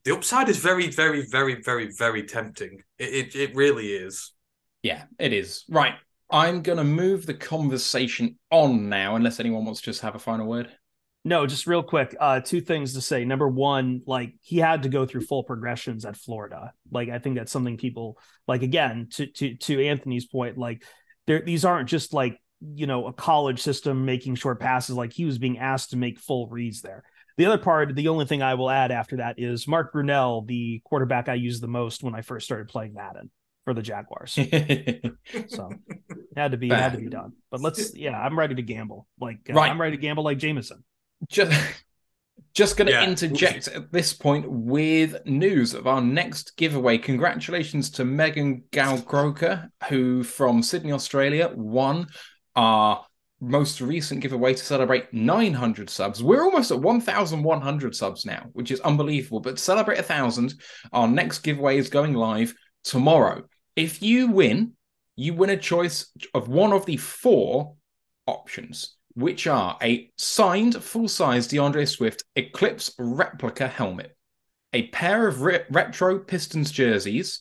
the 0.04 0.14
upside 0.14 0.48
is 0.48 0.58
very, 0.58 0.88
very, 0.88 1.26
very, 1.26 1.60
very, 1.60 1.90
very 1.98 2.22
tempting. 2.22 2.82
It 2.98 3.34
it, 3.34 3.34
it 3.34 3.56
really 3.56 3.88
is. 3.88 4.32
Yeah, 4.82 5.02
it 5.18 5.32
is. 5.32 5.64
Right. 5.68 5.94
I'm 6.30 6.62
going 6.62 6.78
to 6.78 6.84
move 6.84 7.26
the 7.26 7.34
conversation 7.34 8.38
on 8.50 8.88
now, 8.88 9.16
unless 9.16 9.40
anyone 9.40 9.64
wants 9.64 9.80
to 9.80 9.86
just 9.86 10.02
have 10.02 10.14
a 10.14 10.20
final 10.20 10.46
word. 10.46 10.75
No, 11.26 11.44
just 11.44 11.66
real 11.66 11.82
quick. 11.82 12.16
Uh, 12.20 12.38
two 12.38 12.60
things 12.60 12.94
to 12.94 13.00
say. 13.00 13.24
Number 13.24 13.48
one, 13.48 14.00
like 14.06 14.34
he 14.42 14.58
had 14.58 14.84
to 14.84 14.88
go 14.88 15.06
through 15.06 15.22
full 15.22 15.42
progressions 15.42 16.04
at 16.04 16.16
Florida. 16.16 16.72
Like 16.92 17.08
I 17.08 17.18
think 17.18 17.36
that's 17.36 17.50
something 17.50 17.76
people 17.76 18.16
like. 18.46 18.62
Again, 18.62 19.08
to 19.14 19.26
to 19.26 19.56
to 19.56 19.84
Anthony's 19.84 20.24
point, 20.26 20.56
like 20.56 20.84
there 21.26 21.42
these 21.42 21.64
aren't 21.64 21.88
just 21.88 22.14
like 22.14 22.40
you 22.60 22.86
know 22.86 23.08
a 23.08 23.12
college 23.12 23.60
system 23.60 24.04
making 24.04 24.36
short 24.36 24.60
passes. 24.60 24.94
Like 24.94 25.12
he 25.12 25.24
was 25.24 25.38
being 25.38 25.58
asked 25.58 25.90
to 25.90 25.96
make 25.96 26.20
full 26.20 26.46
reads 26.46 26.80
there. 26.80 27.02
The 27.38 27.46
other 27.46 27.58
part, 27.58 27.92
the 27.96 28.06
only 28.06 28.24
thing 28.26 28.40
I 28.40 28.54
will 28.54 28.70
add 28.70 28.92
after 28.92 29.16
that 29.16 29.40
is 29.40 29.66
Mark 29.66 29.92
Brunell, 29.92 30.46
the 30.46 30.80
quarterback 30.84 31.28
I 31.28 31.34
used 31.34 31.60
the 31.60 31.66
most 31.66 32.04
when 32.04 32.14
I 32.14 32.22
first 32.22 32.46
started 32.46 32.68
playing 32.68 32.94
Madden 32.94 33.32
for 33.64 33.74
the 33.74 33.82
Jaguars. 33.82 34.38
So 35.48 35.70
it 35.88 36.38
had 36.38 36.52
to 36.52 36.56
be 36.56 36.68
had 36.68 36.92
to 36.92 36.98
be 36.98 37.08
done. 37.08 37.32
But 37.50 37.60
let's 37.60 37.96
yeah, 37.96 38.16
I'm 38.16 38.38
ready 38.38 38.54
to 38.54 38.62
gamble. 38.62 39.08
Like 39.20 39.40
uh, 39.50 39.54
Right. 39.54 39.68
I'm 39.70 39.80
ready 39.80 39.96
to 39.96 40.00
gamble 40.00 40.22
like 40.22 40.38
Jameson. 40.38 40.84
just 41.30 41.52
just 42.54 42.76
going 42.78 42.86
to 42.86 42.92
Yeah. 42.92 43.04
interject 43.04 43.68
at 43.68 43.92
this 43.92 44.14
point 44.14 44.46
with 44.48 45.26
news 45.26 45.74
of 45.74 45.86
our 45.86 46.00
next 46.00 46.56
giveaway. 46.56 46.96
Congratulations 46.96 47.90
to 47.90 48.04
Megan 48.04 48.64
Galgroker, 48.72 49.68
who 49.90 50.22
from 50.22 50.62
Sydney, 50.62 50.92
Australia, 50.92 51.52
won 51.54 52.06
our 52.54 53.04
most 53.42 53.82
recent 53.82 54.22
giveaway 54.22 54.54
to 54.54 54.64
celebrate 54.64 55.12
900 55.12 55.90
subs. 55.90 56.22
We're 56.22 56.44
almost 56.44 56.70
at 56.70 56.80
1,100 56.80 57.94
subs 57.94 58.24
now, 58.24 58.46
which 58.54 58.70
is 58.70 58.80
unbelievable. 58.80 59.40
But 59.40 59.58
to 59.58 59.62
celebrate 59.62 59.98
a 59.98 60.02
thousand, 60.02 60.54
our 60.94 61.06
next 61.06 61.40
giveaway 61.40 61.76
is 61.76 61.90
going 61.90 62.14
live 62.14 62.54
tomorrow. 62.84 63.42
If 63.76 64.00
you 64.02 64.28
win, 64.28 64.72
you 65.16 65.34
win 65.34 65.50
a 65.50 65.58
choice 65.58 66.06
of 66.32 66.48
one 66.48 66.72
of 66.72 66.86
the 66.86 66.96
four 66.96 67.74
options, 68.26 68.96
which 69.16 69.46
are 69.46 69.78
a 69.82 70.10
signed 70.18 70.82
full 70.84 71.08
size 71.08 71.48
DeAndre 71.48 71.88
Swift 71.88 72.22
Eclipse 72.36 72.94
replica 72.98 73.66
helmet, 73.66 74.14
a 74.74 74.88
pair 74.88 75.26
of 75.26 75.40
re- 75.40 75.64
retro 75.70 76.18
Pistons 76.18 76.70
jerseys, 76.70 77.40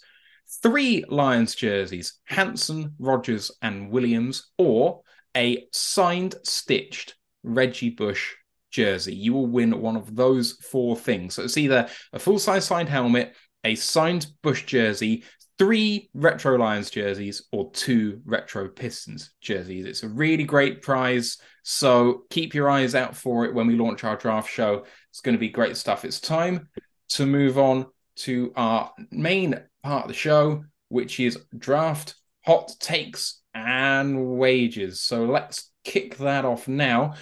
three 0.63 1.03
Lions 1.09 1.53
jerseys, 1.53 2.19
Hanson, 2.23 2.95
Rogers, 2.97 3.51
and 3.61 3.91
Williams, 3.91 4.51
or 4.57 5.01
a 5.35 5.67
signed 5.73 6.35
stitched 6.43 7.15
Reggie 7.43 7.89
Bush 7.89 8.33
jersey. 8.71 9.13
You 9.13 9.33
will 9.33 9.47
win 9.47 9.81
one 9.81 9.97
of 9.97 10.15
those 10.15 10.53
four 10.53 10.95
things. 10.95 11.35
So 11.35 11.43
it's 11.43 11.57
either 11.57 11.89
a 12.13 12.19
full 12.19 12.39
size 12.39 12.63
signed 12.63 12.87
helmet, 12.87 13.35
a 13.65 13.75
signed 13.75 14.27
Bush 14.41 14.63
jersey, 14.63 15.25
three 15.57 16.09
retro 16.13 16.57
Lions 16.57 16.89
jerseys, 16.89 17.43
or 17.51 17.71
two 17.71 18.21
retro 18.25 18.67
Pistons 18.67 19.31
jerseys. 19.41 19.85
It's 19.85 20.03
a 20.03 20.09
really 20.09 20.43
great 20.43 20.81
prize. 20.81 21.37
So 21.63 22.23
keep 22.29 22.53
your 22.53 22.69
eyes 22.69 22.95
out 22.95 23.15
for 23.15 23.45
it 23.45 23.53
when 23.53 23.67
we 23.67 23.75
launch 23.75 24.03
our 24.03 24.17
draft 24.17 24.49
show. 24.49 24.85
It's 25.11 25.21
going 25.21 25.35
to 25.35 25.39
be 25.39 25.49
great 25.49 25.77
stuff. 25.77 26.05
It's 26.05 26.19
time 26.19 26.67
to 27.09 27.25
move 27.25 27.57
on 27.57 27.87
to 28.17 28.53
our 28.55 28.91
main 29.11 29.59
part 29.83 30.03
of 30.03 30.07
the 30.07 30.13
show, 30.13 30.63
which 30.89 31.19
is 31.19 31.37
draft 31.57 32.15
hot 32.45 32.71
takes 32.79 33.41
and 33.53 34.37
wages. 34.37 35.01
So 35.01 35.25
let's 35.25 35.71
kick 35.85 36.17
that 36.17 36.43
off 36.43 36.67
now. 36.67 37.13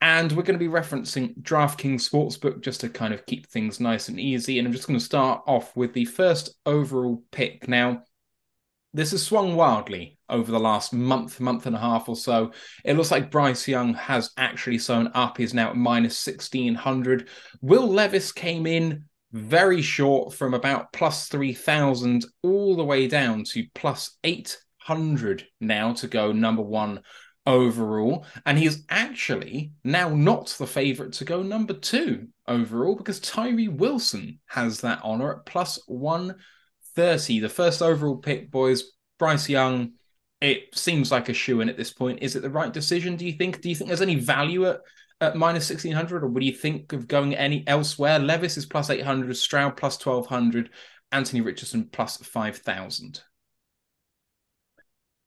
And 0.00 0.30
we're 0.32 0.42
going 0.42 0.58
to 0.58 0.64
be 0.64 0.70
referencing 0.70 1.40
DraftKings 1.40 2.08
Sportsbook 2.08 2.60
just 2.60 2.82
to 2.82 2.90
kind 2.90 3.14
of 3.14 3.24
keep 3.24 3.46
things 3.46 3.80
nice 3.80 4.08
and 4.08 4.20
easy. 4.20 4.58
And 4.58 4.66
I'm 4.66 4.74
just 4.74 4.86
going 4.86 4.98
to 4.98 5.04
start 5.04 5.42
off 5.46 5.74
with 5.74 5.94
the 5.94 6.04
first 6.04 6.54
overall 6.66 7.22
pick. 7.30 7.68
Now, 7.68 8.02
this 8.92 9.12
has 9.12 9.22
swung 9.22 9.54
wildly 9.54 10.18
over 10.28 10.50
the 10.50 10.60
last 10.60 10.92
month, 10.92 11.40
month 11.40 11.66
and 11.66 11.76
a 11.76 11.78
half 11.78 12.08
or 12.08 12.16
so. 12.16 12.52
It 12.84 12.96
looks 12.96 13.10
like 13.10 13.30
Bryce 13.30 13.68
Young 13.68 13.94
has 13.94 14.30
actually 14.36 14.78
sewn 14.78 15.10
up, 15.14 15.38
He's 15.38 15.54
now 15.54 15.70
at 15.70 15.76
minus 15.76 16.26
1600. 16.26 17.28
Will 17.60 17.86
Levis 17.86 18.32
came 18.32 18.66
in 18.66 19.04
very 19.32 19.82
short 19.82 20.34
from 20.34 20.54
about 20.54 20.92
plus 20.92 21.28
3000 21.28 22.24
all 22.42 22.76
the 22.76 22.84
way 22.84 23.06
down 23.06 23.44
to 23.44 23.66
plus 23.74 24.16
800 24.24 25.46
now 25.60 25.92
to 25.94 26.08
go 26.08 26.32
number 26.32 26.62
one 26.62 27.02
overall. 27.48 28.26
And 28.46 28.56
he's 28.58 28.84
actually 28.90 29.72
now 29.82 30.10
not 30.10 30.54
the 30.58 30.66
favorite 30.66 31.14
to 31.14 31.24
go 31.24 31.42
number 31.42 31.72
two 31.72 32.28
overall 32.46 32.94
because 32.94 33.18
Tyree 33.18 33.68
Wilson 33.68 34.38
has 34.46 34.82
that 34.82 35.00
honor 35.02 35.32
at 35.32 35.46
plus 35.46 35.80
130. 35.86 37.40
The 37.40 37.48
first 37.48 37.82
overall 37.82 38.18
pick, 38.18 38.52
boys, 38.52 38.84
Bryce 39.18 39.48
Young. 39.48 39.94
It 40.40 40.76
seems 40.78 41.10
like 41.10 41.28
a 41.28 41.34
shoe 41.34 41.60
in 41.62 41.68
at 41.68 41.76
this 41.76 41.92
point. 41.92 42.20
Is 42.22 42.36
it 42.36 42.42
the 42.42 42.50
right 42.50 42.72
decision? 42.72 43.16
Do 43.16 43.26
you 43.26 43.32
think? 43.32 43.60
Do 43.60 43.68
you 43.68 43.74
think 43.74 43.88
there's 43.88 44.02
any 44.02 44.14
value 44.14 44.66
at, 44.66 44.82
at 45.20 45.34
minus 45.34 45.68
1600 45.68 46.22
or 46.22 46.28
would 46.28 46.44
you 46.44 46.52
think 46.52 46.92
of 46.92 47.08
going 47.08 47.34
any 47.34 47.66
elsewhere? 47.66 48.20
Levis 48.20 48.56
is 48.56 48.66
plus 48.66 48.88
800, 48.88 49.36
Stroud 49.36 49.76
plus 49.76 49.94
1200, 49.94 50.70
Anthony 51.10 51.40
Richardson 51.40 51.88
plus 51.90 52.18
5000. 52.18 53.20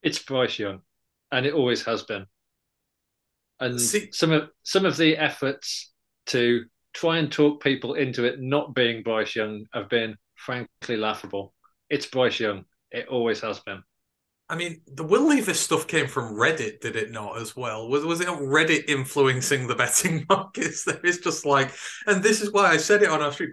It's 0.01 0.19
Bryce 0.19 0.57
Young, 0.57 0.81
and 1.31 1.45
it 1.45 1.53
always 1.53 1.83
has 1.83 2.03
been. 2.03 2.25
And 3.59 3.79
See- 3.79 4.11
some 4.11 4.31
of 4.31 4.49
some 4.63 4.85
of 4.85 4.97
the 4.97 5.17
efforts 5.17 5.91
to 6.27 6.65
try 6.93 7.17
and 7.17 7.31
talk 7.31 7.63
people 7.63 7.93
into 7.93 8.25
it 8.25 8.41
not 8.41 8.75
being 8.75 9.03
Bryce 9.03 9.35
Young 9.35 9.65
have 9.73 9.89
been 9.89 10.17
frankly 10.35 10.97
laughable. 10.97 11.53
It's 11.89 12.05
Bryce 12.05 12.39
Young. 12.39 12.65
It 12.91 13.07
always 13.07 13.41
has 13.41 13.59
been. 13.59 13.83
I 14.49 14.55
mean, 14.55 14.81
the 14.85 15.05
Will 15.05 15.29
Levis 15.29 15.61
stuff 15.61 15.87
came 15.87 16.07
from 16.07 16.33
Reddit, 16.33 16.81
did 16.81 16.97
it 16.97 17.09
not, 17.11 17.37
as 17.39 17.55
well? 17.55 17.87
Was 17.87 18.03
was 18.03 18.19
it 18.19 18.27
Reddit 18.27 18.89
influencing 18.89 19.67
the 19.67 19.75
betting 19.75 20.25
markets? 20.29 20.83
There 20.83 20.99
is 21.05 21.19
just 21.19 21.45
like, 21.45 21.71
and 22.05 22.21
this 22.21 22.41
is 22.41 22.51
why 22.51 22.65
I 22.69 22.77
said 22.77 23.01
it 23.01 23.09
on 23.09 23.21
our 23.21 23.31
stream. 23.31 23.51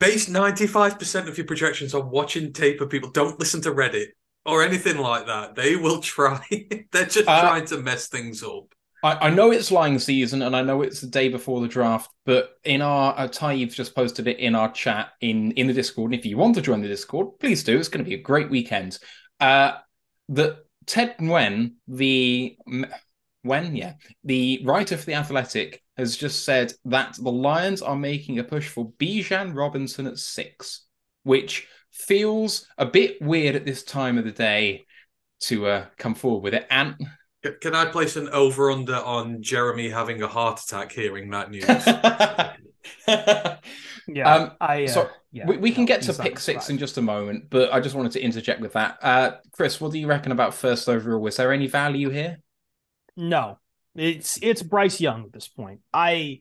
Base 0.00 0.28
ninety 0.28 0.66
five 0.66 0.98
percent 0.98 1.28
of 1.28 1.38
your 1.38 1.46
projections 1.46 1.94
on 1.94 2.10
watching 2.10 2.52
tape 2.52 2.80
of 2.80 2.90
people. 2.90 3.10
Don't 3.10 3.38
listen 3.38 3.60
to 3.62 3.70
Reddit 3.70 4.08
or 4.48 4.62
anything 4.62 4.98
like 4.98 5.26
that. 5.26 5.54
They 5.54 5.76
will 5.76 6.00
try. 6.00 6.44
They're 6.92 7.04
just 7.04 7.28
Uh, 7.28 7.40
trying 7.42 7.66
to 7.66 7.78
mess 7.78 8.08
things 8.08 8.42
up. 8.42 8.74
I, 9.04 9.28
I 9.28 9.30
know 9.30 9.52
it's 9.52 9.70
lying 9.70 9.98
season 10.00 10.42
and 10.42 10.56
I 10.56 10.62
know 10.62 10.82
it's 10.82 11.00
the 11.00 11.06
day 11.06 11.28
before 11.28 11.60
the 11.60 11.68
draft, 11.68 12.10
but 12.26 12.50
in 12.64 12.82
our 12.82 13.14
uh, 13.16 13.28
Taib's 13.28 13.76
just 13.76 13.94
posted 13.94 14.26
it 14.26 14.38
in 14.38 14.54
our 14.56 14.72
chat 14.72 15.10
in 15.20 15.52
in 15.52 15.68
the 15.68 15.72
Discord. 15.72 16.12
And 16.12 16.18
if 16.18 16.26
you 16.26 16.36
want 16.36 16.56
to 16.56 16.62
join 16.62 16.80
the 16.82 16.88
Discord, 16.88 17.38
please 17.38 17.62
do. 17.62 17.78
It's 17.78 17.88
going 17.88 18.04
to 18.04 18.08
be 18.08 18.16
a 18.16 18.22
great 18.22 18.50
weekend. 18.50 18.98
Uh, 19.38 19.72
the 20.28 20.58
Ted 20.86 21.16
Nguyen, 21.18 21.74
the 21.86 22.58
when 23.42 23.76
yeah, 23.76 23.92
the 24.24 24.62
writer 24.64 24.96
for 24.96 25.06
the 25.06 25.14
Athletic 25.14 25.82
has 25.96 26.16
just 26.16 26.44
said 26.44 26.72
that 26.86 27.14
the 27.16 27.30
Lions 27.30 27.82
are 27.82 27.96
making 27.96 28.38
a 28.38 28.44
push 28.44 28.68
for 28.68 28.90
Bijan 28.92 29.54
Robinson 29.54 30.06
at 30.06 30.18
six, 30.18 30.84
which 31.22 31.68
feels 31.98 32.66
a 32.78 32.86
bit 32.86 33.20
weird 33.20 33.56
at 33.56 33.64
this 33.64 33.82
time 33.82 34.18
of 34.18 34.24
the 34.24 34.32
day 34.32 34.86
to 35.40 35.66
uh, 35.66 35.86
come 35.98 36.14
forward 36.14 36.42
with 36.42 36.54
it. 36.54 36.66
And 36.70 36.96
Can 37.60 37.74
I 37.74 37.86
place 37.86 38.16
an 38.16 38.28
over 38.30 38.70
under 38.70 38.96
on 38.96 39.42
Jeremy 39.42 39.90
having 39.90 40.22
a 40.22 40.28
heart 40.28 40.60
attack 40.60 40.92
hearing 40.92 41.30
that 41.30 41.50
news? 41.50 41.64
Yeah, 44.08 44.34
Um, 44.34 44.52
I. 44.60 44.84
Uh, 44.84 44.88
so 44.88 45.10
yeah, 45.32 45.46
we, 45.46 45.58
we 45.58 45.70
can 45.70 45.82
no, 45.82 45.86
get 45.86 46.02
to 46.02 46.14
pick 46.14 46.38
six 46.38 46.70
in 46.70 46.78
just 46.78 46.96
a 46.96 47.02
moment, 47.02 47.50
but 47.50 47.72
I 47.72 47.80
just 47.80 47.94
wanted 47.94 48.12
to 48.12 48.20
interject 48.22 48.60
with 48.60 48.72
that. 48.72 48.98
Uh, 49.02 49.32
Chris, 49.52 49.80
what 49.80 49.92
do 49.92 49.98
you 49.98 50.06
reckon 50.06 50.32
about 50.32 50.54
first 50.54 50.88
overall? 50.88 51.20
Was 51.20 51.36
there 51.36 51.52
any 51.52 51.66
value 51.66 52.08
here? 52.08 52.38
No, 53.16 53.58
it's 53.94 54.38
it's 54.40 54.62
Bryce 54.62 55.00
Young 55.00 55.24
at 55.24 55.32
this 55.32 55.48
point. 55.48 55.80
I 55.92 56.40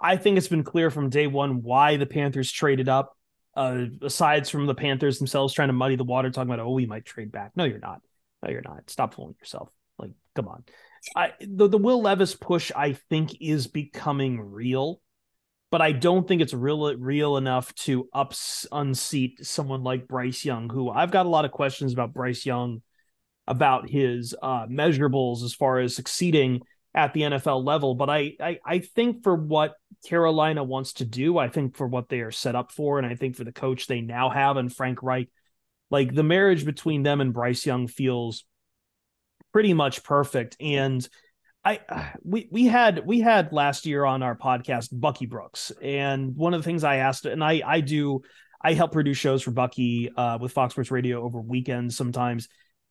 I 0.00 0.16
think 0.16 0.36
it's 0.36 0.48
been 0.48 0.64
clear 0.64 0.90
from 0.90 1.08
day 1.08 1.28
one 1.28 1.62
why 1.62 1.96
the 1.96 2.06
Panthers 2.06 2.50
traded 2.50 2.88
up. 2.88 3.15
Uh, 3.56 3.86
aside 4.02 4.46
from 4.46 4.66
the 4.66 4.74
Panthers 4.74 5.18
themselves 5.18 5.54
trying 5.54 5.68
to 5.68 5.72
muddy 5.72 5.96
the 5.96 6.04
water, 6.04 6.30
talking 6.30 6.52
about 6.52 6.64
oh 6.64 6.72
we 6.72 6.84
might 6.86 7.06
trade 7.06 7.32
back. 7.32 7.52
No, 7.56 7.64
you're 7.64 7.78
not. 7.78 8.02
No, 8.42 8.50
you're 8.50 8.62
not. 8.62 8.90
Stop 8.90 9.14
fooling 9.14 9.34
yourself. 9.40 9.70
Like, 9.98 10.10
come 10.34 10.48
on. 10.48 10.64
I 11.14 11.32
the 11.40 11.68
the 11.68 11.78
Will 11.78 12.02
Levis 12.02 12.34
push 12.34 12.70
I 12.76 12.92
think 12.92 13.40
is 13.40 13.66
becoming 13.66 14.40
real, 14.40 15.00
but 15.70 15.80
I 15.80 15.92
don't 15.92 16.28
think 16.28 16.42
it's 16.42 16.52
real 16.52 16.94
real 16.96 17.38
enough 17.38 17.74
to 17.76 18.08
ups 18.12 18.66
unseat 18.70 19.44
someone 19.46 19.82
like 19.82 20.06
Bryce 20.06 20.44
Young, 20.44 20.68
who 20.68 20.90
I've 20.90 21.10
got 21.10 21.26
a 21.26 21.30
lot 21.30 21.46
of 21.46 21.50
questions 21.50 21.92
about 21.92 22.12
Bryce 22.12 22.44
Young 22.44 22.82
about 23.46 23.88
his 23.88 24.34
uh, 24.42 24.66
measurables 24.66 25.42
as 25.44 25.54
far 25.54 25.78
as 25.78 25.94
succeeding 25.94 26.60
at 26.96 27.12
the 27.12 27.20
NFL 27.20 27.64
level. 27.64 27.94
But 27.94 28.08
I, 28.10 28.32
I, 28.40 28.58
I 28.64 28.78
think 28.80 29.22
for 29.22 29.36
what 29.36 29.74
Carolina 30.08 30.64
wants 30.64 30.94
to 30.94 31.04
do, 31.04 31.36
I 31.36 31.48
think 31.48 31.76
for 31.76 31.86
what 31.86 32.08
they 32.08 32.20
are 32.20 32.30
set 32.32 32.56
up 32.56 32.72
for, 32.72 32.98
and 32.98 33.06
I 33.06 33.14
think 33.14 33.36
for 33.36 33.44
the 33.44 33.52
coach 33.52 33.86
they 33.86 34.00
now 34.00 34.30
have 34.30 34.56
and 34.56 34.74
Frank 34.74 35.02
Reich, 35.02 35.28
like 35.90 36.14
the 36.14 36.22
marriage 36.22 36.64
between 36.64 37.02
them 37.02 37.20
and 37.20 37.34
Bryce 37.34 37.66
Young 37.66 37.86
feels 37.86 38.44
pretty 39.52 39.74
much 39.74 40.02
perfect. 40.02 40.56
And 40.58 41.06
I 41.64 41.80
we 42.22 42.48
we 42.50 42.64
had 42.64 43.06
we 43.06 43.20
had 43.20 43.52
last 43.52 43.86
year 43.86 44.04
on 44.04 44.22
our 44.22 44.36
podcast 44.36 44.88
Bucky 44.92 45.26
Brooks, 45.26 45.72
and 45.82 46.34
one 46.36 46.54
of 46.54 46.60
the 46.60 46.64
things 46.64 46.84
I 46.84 46.96
asked, 46.96 47.26
and 47.26 47.42
I 47.42 47.60
I 47.64 47.80
do 47.80 48.22
I 48.62 48.72
help 48.74 48.92
produce 48.92 49.18
shows 49.18 49.42
for 49.42 49.50
Bucky 49.50 50.10
uh, 50.16 50.38
with 50.40 50.52
Fox 50.52 50.74
Sports 50.74 50.90
Radio 50.90 51.22
over 51.22 51.40
weekends 51.40 51.96
sometimes. 51.96 52.48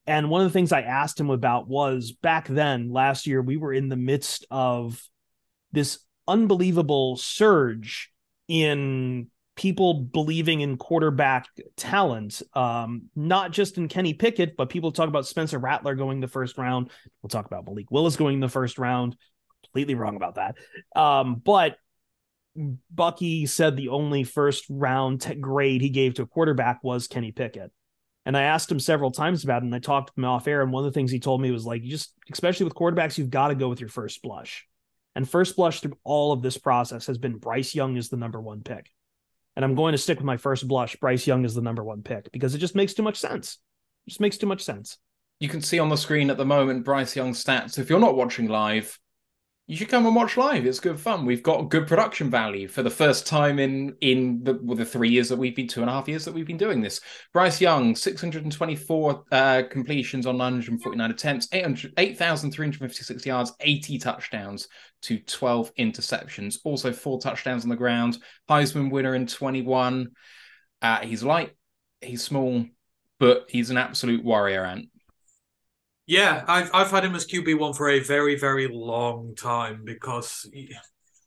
And 0.08 0.30
one 0.30 0.42
of 0.42 0.48
the 0.48 0.54
things 0.54 0.72
I 0.72 0.82
asked 0.82 1.20
him 1.20 1.30
about 1.30 1.68
was 1.68 2.12
back 2.12 2.48
then, 2.48 2.92
last 2.92 3.26
year, 3.26 3.42
we 3.42 3.58
were 3.58 3.74
in 3.74 3.90
the 3.90 3.96
midst 3.96 4.46
of 4.52 5.02
this 5.72 6.00
unbelievable 6.28 7.18
surge 7.18 8.12
in 8.48 9.28
people 9.56 9.94
believing 9.94 10.62
in 10.62 10.78
quarterback 10.78 11.48
talent, 11.78 12.42
um, 12.54 13.04
not 13.16 13.52
just 13.52 13.78
in 13.78 13.88
Kenny 13.88 14.14
Pickett, 14.14 14.58
but 14.58 14.70
people 14.70 14.92
talk 14.92 15.08
about 15.08 15.26
Spencer 15.26 15.58
Rattler 15.58 15.96
going 15.96 16.20
the 16.20 16.28
first 16.28 16.58
round. 16.58 16.92
We'll 17.22 17.30
talk 17.30 17.46
about 17.46 17.66
Malik 17.66 17.90
Willis 17.90 18.18
going 18.18 18.40
the 18.40 18.50
first 18.50 18.78
round. 18.78 19.16
Completely 19.64 19.96
wrong 19.96 20.16
about 20.16 20.36
that. 20.36 20.56
Um, 20.96 21.42
but 21.44 21.78
Bucky 22.92 23.46
said 23.46 23.76
the 23.76 23.90
only 23.90 24.24
first 24.24 24.66
round 24.70 25.38
grade 25.42 25.82
he 25.82 25.90
gave 25.90 26.16
to 26.16 26.24
a 26.24 26.28
quarterback 26.28 26.84
was 26.84 27.08
Kenny 27.08 27.32
Pickett. 27.32 27.72
And 28.26 28.36
I 28.36 28.44
asked 28.44 28.72
him 28.72 28.80
several 28.80 29.12
times 29.12 29.44
about 29.44 29.62
it, 29.62 29.66
and 29.66 29.76
I 29.76 29.80
talked 29.80 30.16
to 30.16 30.20
him 30.20 30.26
off 30.26 30.48
air. 30.48 30.64
And 30.64 30.72
one 30.72 30.84
of 30.84 30.92
the 30.92 30.98
things 30.98 31.12
he 31.12 31.20
told 31.20 31.42
me 31.42 31.52
was 31.52 31.66
like, 31.66 31.84
you 31.84 31.92
just, 31.92 32.14
especially 32.32 32.64
with 32.64 32.74
quarterbacks, 32.74 33.18
you've 33.18 33.30
got 33.30 33.50
to 33.50 33.56
go 33.56 33.70
with 33.70 33.80
your 33.80 33.90
first 33.90 34.22
blush. 34.24 34.66
And 35.16 35.30
first 35.30 35.56
blush 35.56 35.80
through 35.80 35.98
all 36.04 36.32
of 36.32 36.42
this 36.42 36.58
process 36.58 37.06
has 37.08 37.18
been 37.18 37.38
Bryce 37.38 37.76
Young 37.76 37.98
is 37.98 38.10
the 38.10 38.18
number 38.18 38.42
one 38.42 38.62
pick. 38.62 38.90
And 39.56 39.64
I'm 39.64 39.76
going 39.76 39.94
to 39.94 39.98
stick 39.98 40.18
with 40.18 40.26
my 40.26 40.38
first 40.38 40.68
blush. 40.68 40.96
Bryce 40.98 41.26
Young 41.26 41.46
is 41.46 41.54
the 41.54 41.62
number 41.62 41.84
one 41.84 42.02
pick 42.02 42.32
because 42.32 42.56
it 42.56 42.58
just 42.58 42.76
makes 42.76 42.94
too 42.94 43.04
much 43.04 43.18
sense. 43.18 43.60
It 44.06 44.10
just 44.10 44.20
makes 44.20 44.38
too 44.38 44.48
much 44.48 44.64
sense. 44.64 44.98
You 45.40 45.48
can 45.48 45.62
see 45.62 45.80
on 45.80 45.90
the 45.90 45.96
screen 45.96 46.30
at 46.30 46.38
the 46.38 46.46
moment 46.46 46.84
Bryce 46.84 47.16
Young's 47.16 47.44
stats. 47.44 47.78
If 47.78 47.90
you're 47.90 48.00
not 48.00 48.18
watching 48.18 48.48
live, 48.48 49.00
you 49.68 49.76
should 49.76 49.90
come 49.90 50.06
and 50.06 50.16
watch 50.16 50.38
live. 50.38 50.64
It's 50.66 50.80
good 50.80 51.00
fun. 51.00 51.26
We've 51.26 51.42
got 51.42 51.70
good 51.70 51.88
production 51.88 52.30
value 52.30 52.68
for 52.68 52.84
the 52.84 52.90
first 52.92 53.26
time 53.26 53.58
in 53.58 53.96
in 54.02 54.44
the, 54.44 54.60
well, 54.62 54.78
the 54.78 54.86
three 54.86 55.10
years 55.10 55.30
that 55.30 55.38
we've 55.38 55.56
been 55.56 55.68
two 55.68 55.82
and 55.82 55.90
a 55.90 55.94
half 55.94 56.08
years 56.08 56.24
that 56.26 56.36
we've 56.36 56.46
been 56.46 56.56
doing 56.56 56.82
this. 56.82 57.02
Bryce 57.34 57.60
Young, 57.60 57.96
624 57.96 59.24
uh, 59.32 59.64
completions 59.72 60.28
on 60.28 60.38
949 60.38 61.10
attempts, 61.10 61.48
800 61.52 61.94
8,356 61.98 63.26
yards, 63.26 63.54
80 63.60 63.98
touchdowns 63.98 64.68
to 65.02 65.18
12 65.18 65.74
interceptions. 65.76 66.58
Also 66.64 66.94
four 66.94 67.20
touchdowns 67.20 67.64
on 67.64 67.70
the 67.70 67.76
ground. 67.76 68.20
Heisman 68.48 68.92
winner 68.92 69.16
in 69.16 69.26
21. 69.26 70.12
Uh, 70.84 71.00
he's 71.00 71.24
light, 71.24 71.54
he's 72.02 72.24
small, 72.24 72.66
but 73.20 73.46
he's 73.50 73.72
an 73.72 73.78
absolute 73.78 74.24
warrior 74.24 74.64
ant. 74.64 74.90
Yeah, 76.08 76.44
I've 76.48 76.70
I've 76.74 76.92
had 76.92 77.04
him 77.04 77.16
as 77.16 77.26
QB 77.26 77.58
one 77.58 77.74
for 77.74 77.90
a 77.90 78.00
very 78.00 78.38
very 78.38 78.68
long 78.68 79.36
time 79.36 79.82
because 79.84 80.48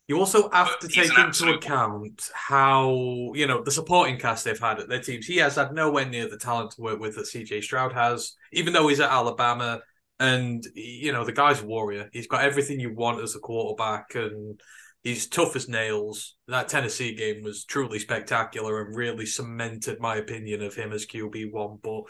you 0.06 0.18
also 0.18 0.48
have 0.50 0.78
to 0.80 0.88
take 0.88 1.16
into 1.18 1.52
account 1.52 2.30
how 2.32 2.90
you 3.34 3.46
know 3.46 3.62
the 3.62 3.70
supporting 3.70 4.18
cast 4.18 4.44
they've 4.44 4.58
had 4.58 4.78
at 4.78 4.88
their 4.88 5.02
teams. 5.02 5.26
He 5.26 5.36
has 5.38 5.56
had 5.56 5.72
nowhere 5.72 6.06
near 6.06 6.28
the 6.28 6.38
talent 6.38 6.72
to 6.72 6.80
work 6.80 7.00
with 7.00 7.16
that 7.16 7.26
CJ 7.26 7.62
Stroud 7.62 7.92
has, 7.92 8.36
even 8.52 8.72
though 8.72 8.88
he's 8.88 9.00
at 9.00 9.10
Alabama. 9.10 9.80
And 10.20 10.64
you 10.74 11.12
know 11.12 11.24
the 11.24 11.32
guy's 11.32 11.62
a 11.62 11.66
warrior. 11.66 12.08
He's 12.12 12.26
got 12.26 12.42
everything 12.42 12.80
you 12.80 12.92
want 12.92 13.22
as 13.22 13.36
a 13.36 13.40
quarterback, 13.40 14.14
and 14.14 14.60
he's 15.04 15.28
tough 15.28 15.54
as 15.54 15.68
nails. 15.68 16.36
That 16.48 16.68
Tennessee 16.68 17.14
game 17.14 17.42
was 17.44 17.64
truly 17.64 17.98
spectacular 17.98 18.80
and 18.82 18.96
really 18.96 19.26
cemented 19.26 20.00
my 20.00 20.16
opinion 20.16 20.62
of 20.62 20.74
him 20.74 20.92
as 20.92 21.06
QB 21.06 21.52
one. 21.52 21.78
But 21.82 22.02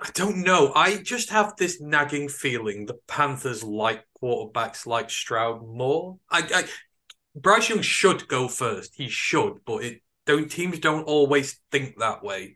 I 0.00 0.10
don't 0.14 0.44
know. 0.44 0.72
I 0.74 0.96
just 0.96 1.30
have 1.30 1.56
this 1.56 1.80
nagging 1.80 2.28
feeling 2.28 2.86
the 2.86 2.98
Panthers 3.08 3.64
like 3.64 4.04
quarterbacks 4.22 4.86
like 4.86 5.10
Stroud 5.10 5.66
more. 5.66 6.18
I, 6.30 6.48
I 6.54 6.64
Bryce 7.34 7.68
Young 7.68 7.82
should 7.82 8.28
go 8.28 8.48
first. 8.48 8.94
He 8.94 9.08
should, 9.08 9.58
but 9.66 9.82
it 9.82 10.02
don't 10.24 10.50
teams 10.50 10.78
don't 10.78 11.04
always 11.04 11.60
think 11.72 11.98
that 11.98 12.22
way. 12.22 12.54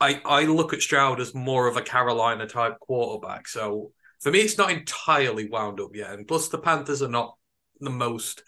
I, 0.00 0.20
I 0.24 0.44
look 0.44 0.74
at 0.74 0.82
Stroud 0.82 1.20
as 1.20 1.34
more 1.34 1.66
of 1.66 1.76
a 1.76 1.82
Carolina 1.82 2.46
type 2.46 2.78
quarterback. 2.78 3.48
So 3.48 3.92
for 4.20 4.30
me, 4.30 4.40
it's 4.40 4.58
not 4.58 4.70
entirely 4.70 5.48
wound 5.48 5.80
up 5.80 5.94
yet. 5.94 6.12
And 6.12 6.28
plus, 6.28 6.48
the 6.48 6.58
Panthers 6.58 7.02
are 7.02 7.08
not 7.08 7.36
the 7.80 7.90
most, 7.90 8.42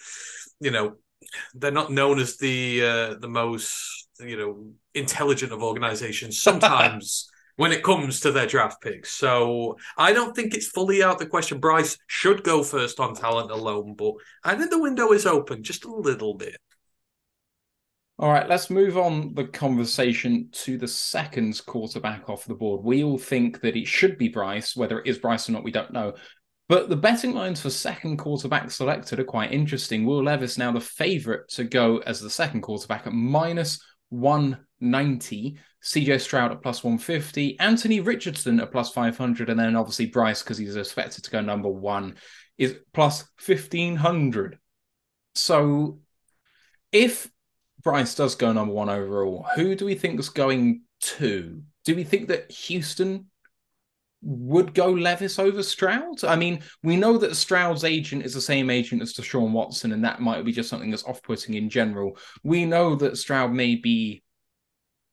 you 0.60 0.70
know, 0.70 0.96
they're 1.54 1.70
not 1.70 1.90
known 1.90 2.18
as 2.18 2.36
the 2.36 2.82
uh, 2.84 3.14
the 3.14 3.28
most, 3.28 4.08
you 4.20 4.36
know, 4.36 4.70
intelligent 4.94 5.52
of 5.52 5.62
organizations. 5.62 6.38
Sometimes 6.40 7.30
when 7.58 7.72
it 7.72 7.82
comes 7.82 8.20
to 8.20 8.30
their 8.30 8.46
draft 8.46 8.80
picks. 8.80 9.10
So 9.10 9.76
I 9.96 10.12
don't 10.12 10.34
think 10.34 10.54
it's 10.54 10.68
fully 10.68 11.02
out 11.02 11.18
the 11.18 11.26
question. 11.26 11.58
Bryce 11.58 11.98
should 12.06 12.44
go 12.44 12.62
first 12.62 13.00
on 13.00 13.16
talent 13.16 13.50
alone, 13.50 13.94
but 13.94 14.14
I 14.44 14.54
think 14.54 14.70
the 14.70 14.80
window 14.80 15.10
is 15.12 15.26
open 15.26 15.64
just 15.64 15.84
a 15.84 15.92
little 15.92 16.34
bit. 16.34 16.56
All 18.20 18.30
right, 18.30 18.48
let's 18.48 18.70
move 18.70 18.96
on 18.96 19.34
the 19.34 19.44
conversation 19.44 20.48
to 20.52 20.78
the 20.78 20.86
second 20.86 21.60
quarterback 21.66 22.30
off 22.30 22.44
the 22.44 22.54
board. 22.54 22.84
We 22.84 23.02
all 23.02 23.18
think 23.18 23.60
that 23.62 23.76
it 23.76 23.88
should 23.88 24.18
be 24.18 24.28
Bryce. 24.28 24.76
Whether 24.76 25.00
it 25.00 25.08
is 25.08 25.18
Bryce 25.18 25.48
or 25.48 25.52
not, 25.52 25.64
we 25.64 25.72
don't 25.72 25.92
know. 25.92 26.14
But 26.68 26.88
the 26.88 26.96
betting 26.96 27.34
lines 27.34 27.60
for 27.60 27.70
second 27.70 28.18
quarterback 28.18 28.70
selected 28.70 29.18
are 29.18 29.24
quite 29.24 29.52
interesting. 29.52 30.04
Will 30.04 30.22
Levis 30.22 30.58
now 30.58 30.70
the 30.70 30.80
favorite 30.80 31.48
to 31.50 31.64
go 31.64 31.98
as 32.06 32.20
the 32.20 32.30
second 32.30 32.60
quarterback 32.60 33.08
at 33.08 33.12
minus 33.12 33.80
190, 34.10 35.58
CJ 35.82 36.20
Stroud 36.20 36.52
at 36.52 36.62
plus 36.62 36.82
150, 36.82 37.58
Anthony 37.60 38.00
Richardson 38.00 38.60
at 38.60 38.72
plus 38.72 38.90
500, 38.90 39.48
and 39.48 39.58
then 39.58 39.76
obviously 39.76 40.06
Bryce, 40.06 40.42
because 40.42 40.58
he's 40.58 40.76
expected 40.76 41.24
to 41.24 41.30
go 41.30 41.40
number 41.40 41.68
one, 41.68 42.16
is 42.56 42.76
plus 42.92 43.28
1500. 43.44 44.58
So 45.34 46.00
if 46.90 47.30
Bryce 47.82 48.14
does 48.14 48.34
go 48.34 48.52
number 48.52 48.74
one 48.74 48.88
overall, 48.88 49.46
who 49.54 49.74
do 49.74 49.84
we 49.84 49.94
think 49.94 50.18
is 50.18 50.30
going 50.30 50.82
to? 51.00 51.62
Do 51.84 51.94
we 51.94 52.04
think 52.04 52.28
that 52.28 52.50
Houston 52.50 53.26
would 54.22 54.74
go 54.74 54.90
Levis 54.90 55.38
over 55.38 55.62
Stroud. 55.62 56.24
I 56.24 56.36
mean, 56.36 56.62
we 56.82 56.96
know 56.96 57.18
that 57.18 57.36
Stroud's 57.36 57.84
agent 57.84 58.24
is 58.24 58.34
the 58.34 58.40
same 58.40 58.68
agent 58.70 59.00
as 59.00 59.14
Deshaun 59.14 59.52
Watson, 59.52 59.92
and 59.92 60.04
that 60.04 60.20
might 60.20 60.44
be 60.44 60.52
just 60.52 60.68
something 60.68 60.90
that's 60.90 61.04
off-putting 61.04 61.54
in 61.54 61.70
general. 61.70 62.16
We 62.42 62.64
know 62.64 62.96
that 62.96 63.16
Stroud 63.16 63.52
may 63.52 63.76
be. 63.76 64.22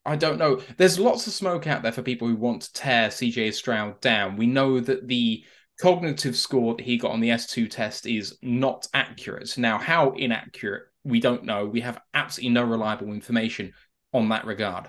I 0.06 0.16
don't 0.16 0.38
know. 0.38 0.60
There's 0.76 0.98
lots 0.98 1.26
of 1.26 1.32
smoke 1.32 1.66
out 1.66 1.82
there 1.82 1.92
for 1.92 2.02
people 2.02 2.28
who 2.28 2.36
want 2.36 2.62
to 2.62 2.72
tear 2.72 3.08
CJ 3.08 3.52
Stroud 3.52 4.00
down. 4.00 4.36
We 4.36 4.46
know 4.46 4.80
that 4.80 5.08
the 5.08 5.44
cognitive 5.80 6.36
score 6.36 6.74
that 6.74 6.84
he 6.84 6.96
got 6.96 7.12
on 7.12 7.20
the 7.20 7.30
S2 7.30 7.68
test 7.68 8.06
is 8.06 8.38
not 8.40 8.86
accurate. 8.94 9.58
Now, 9.58 9.78
how 9.78 10.12
inaccurate, 10.12 10.84
we 11.04 11.20
don't 11.20 11.44
know. 11.44 11.66
We 11.66 11.80
have 11.80 12.00
absolutely 12.14 12.54
no 12.54 12.64
reliable 12.64 13.08
information 13.08 13.72
on 14.12 14.28
that 14.30 14.46
regard 14.46 14.88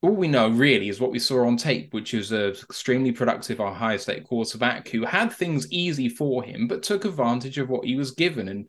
all 0.00 0.14
we 0.14 0.28
know 0.28 0.48
really 0.48 0.88
is 0.88 1.00
what 1.00 1.10
we 1.10 1.18
saw 1.18 1.46
on 1.46 1.56
tape, 1.56 1.92
which 1.92 2.14
is 2.14 2.30
an 2.30 2.50
extremely 2.50 3.10
productive 3.10 3.60
Ohio 3.60 3.96
State 3.96 4.24
quarterback 4.24 4.88
who 4.88 5.04
had 5.04 5.32
things 5.32 5.70
easy 5.72 6.08
for 6.08 6.42
him, 6.42 6.68
but 6.68 6.82
took 6.82 7.04
advantage 7.04 7.58
of 7.58 7.68
what 7.68 7.84
he 7.84 7.96
was 7.96 8.12
given 8.12 8.48
and 8.48 8.68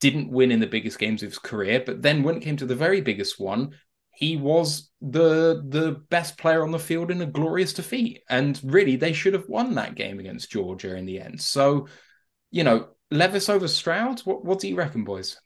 didn't 0.00 0.30
win 0.30 0.50
in 0.50 0.58
the 0.58 0.66
biggest 0.66 0.98
games 0.98 1.22
of 1.22 1.28
his 1.28 1.38
career. 1.38 1.82
But 1.84 2.02
then 2.02 2.24
when 2.24 2.36
it 2.36 2.42
came 2.42 2.56
to 2.56 2.66
the 2.66 2.74
very 2.74 3.00
biggest 3.00 3.38
one, 3.38 3.74
he 4.16 4.36
was 4.36 4.90
the 5.00 5.62
the 5.68 6.02
best 6.10 6.38
player 6.38 6.62
on 6.62 6.70
the 6.70 6.78
field 6.78 7.10
in 7.10 7.20
a 7.20 7.26
glorious 7.26 7.72
defeat. 7.72 8.22
And 8.28 8.60
really, 8.64 8.96
they 8.96 9.12
should 9.12 9.34
have 9.34 9.48
won 9.48 9.74
that 9.74 9.94
game 9.94 10.18
against 10.20 10.50
Georgia 10.50 10.96
in 10.96 11.06
the 11.06 11.20
end. 11.20 11.40
So, 11.40 11.88
you 12.50 12.64
know, 12.64 12.88
Levis 13.10 13.48
over 13.48 13.68
Stroud, 13.68 14.20
what, 14.20 14.44
what 14.44 14.58
do 14.58 14.68
you 14.68 14.76
reckon, 14.76 15.04
boys? 15.04 15.40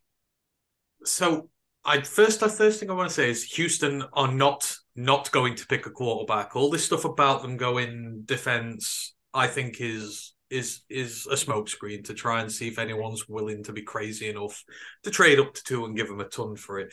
So 1.05 1.51
I 1.85 2.03
first 2.03 2.41
the 2.41 2.49
first 2.49 2.81
thing 2.81 2.91
I 2.91 2.95
want 2.95 3.09
to 3.09 3.15
say 3.15 3.31
is 3.31 3.45
Houston 3.45 4.05
are 4.13 4.33
not 4.33 4.77
not 4.97 5.31
going 5.31 5.55
to 5.57 5.67
pick 5.67 5.87
a 5.87 5.91
quarterback. 5.91 6.57
All 6.57 6.71
this 6.71 6.85
stuff 6.85 7.05
about 7.05 7.43
them 7.43 7.57
going 7.57 8.23
defense, 8.25 9.15
I 9.33 9.47
think 9.47 9.81
is 9.81 10.35
is 10.51 10.83
is 10.89 11.27
a 11.31 11.35
smokescreen 11.35 12.05
to 12.05 12.15
try 12.15 12.41
and 12.41 12.51
see 12.51 12.69
if 12.69 12.79
anyone's 12.79 13.29
willing 13.29 13.63
to 13.65 13.73
be 13.73 13.83
crazy 13.83 14.29
enough 14.29 14.65
to 15.03 15.11
trade 15.11 15.39
up 15.39 15.55
to 15.55 15.63
two 15.65 15.85
and 15.85 15.97
give 15.97 16.09
them 16.09 16.21
a 16.21 16.29
ton 16.29 16.57
for 16.57 16.79
it. 16.79 16.93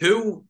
Who 0.00 0.44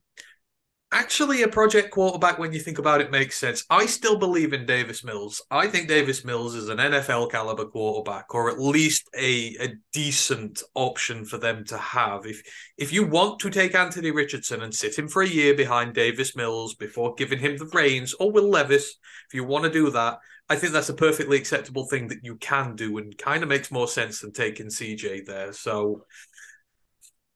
actually 0.94 1.42
a 1.42 1.48
project 1.48 1.90
quarterback 1.90 2.38
when 2.38 2.52
you 2.52 2.60
think 2.60 2.78
about 2.78 3.00
it 3.00 3.10
makes 3.10 3.36
sense. 3.36 3.64
I 3.68 3.86
still 3.86 4.16
believe 4.16 4.52
in 4.52 4.64
Davis 4.64 5.02
Mills. 5.02 5.42
I 5.50 5.66
think 5.66 5.88
Davis 5.88 6.24
Mills 6.24 6.54
is 6.54 6.68
an 6.68 6.78
NFL 6.78 7.32
caliber 7.32 7.64
quarterback 7.64 8.32
or 8.32 8.48
at 8.48 8.60
least 8.60 9.10
a, 9.18 9.56
a 9.60 9.74
decent 9.92 10.62
option 10.74 11.24
for 11.24 11.36
them 11.36 11.64
to 11.64 11.76
have. 11.76 12.24
If 12.26 12.42
if 12.78 12.92
you 12.92 13.04
want 13.04 13.40
to 13.40 13.50
take 13.50 13.74
Anthony 13.74 14.12
Richardson 14.12 14.62
and 14.62 14.72
sit 14.72 14.96
him 14.96 15.08
for 15.08 15.22
a 15.22 15.28
year 15.28 15.54
behind 15.54 15.94
Davis 15.94 16.36
Mills 16.36 16.74
before 16.74 17.14
giving 17.16 17.40
him 17.40 17.56
the 17.56 17.66
reins 17.66 18.14
or 18.14 18.30
Will 18.30 18.48
Levis, 18.48 18.96
if 19.26 19.34
you 19.34 19.42
want 19.42 19.64
to 19.64 19.70
do 19.70 19.90
that, 19.90 20.18
I 20.48 20.56
think 20.56 20.72
that's 20.72 20.90
a 20.90 20.94
perfectly 20.94 21.38
acceptable 21.38 21.86
thing 21.86 22.06
that 22.08 22.22
you 22.22 22.36
can 22.36 22.76
do 22.76 22.98
and 22.98 23.16
kind 23.18 23.42
of 23.42 23.48
makes 23.48 23.72
more 23.72 23.88
sense 23.88 24.20
than 24.20 24.32
taking 24.32 24.66
CJ 24.66 25.26
there. 25.26 25.52
So 25.52 26.04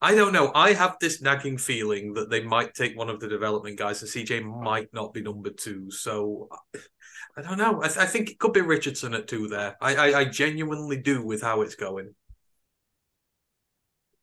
I 0.00 0.14
don't 0.14 0.32
know. 0.32 0.52
I 0.54 0.74
have 0.74 0.96
this 1.00 1.20
nagging 1.20 1.58
feeling 1.58 2.14
that 2.14 2.30
they 2.30 2.42
might 2.42 2.74
take 2.74 2.96
one 2.96 3.08
of 3.08 3.18
the 3.18 3.28
development 3.28 3.78
guys, 3.78 4.00
and 4.00 4.10
CJ 4.10 4.44
might 4.44 4.92
not 4.94 5.12
be 5.12 5.22
number 5.22 5.50
two. 5.50 5.90
So 5.90 6.48
I 7.36 7.42
don't 7.42 7.58
know. 7.58 7.82
I, 7.82 7.88
th- 7.88 7.98
I 7.98 8.06
think 8.06 8.30
it 8.30 8.38
could 8.38 8.52
be 8.52 8.60
Richardson 8.60 9.14
at 9.14 9.26
two 9.26 9.48
there. 9.48 9.76
I, 9.80 9.94
I, 9.94 10.18
I 10.20 10.24
genuinely 10.24 10.98
do 10.98 11.24
with 11.24 11.42
how 11.42 11.62
it's 11.62 11.74
going. 11.74 12.14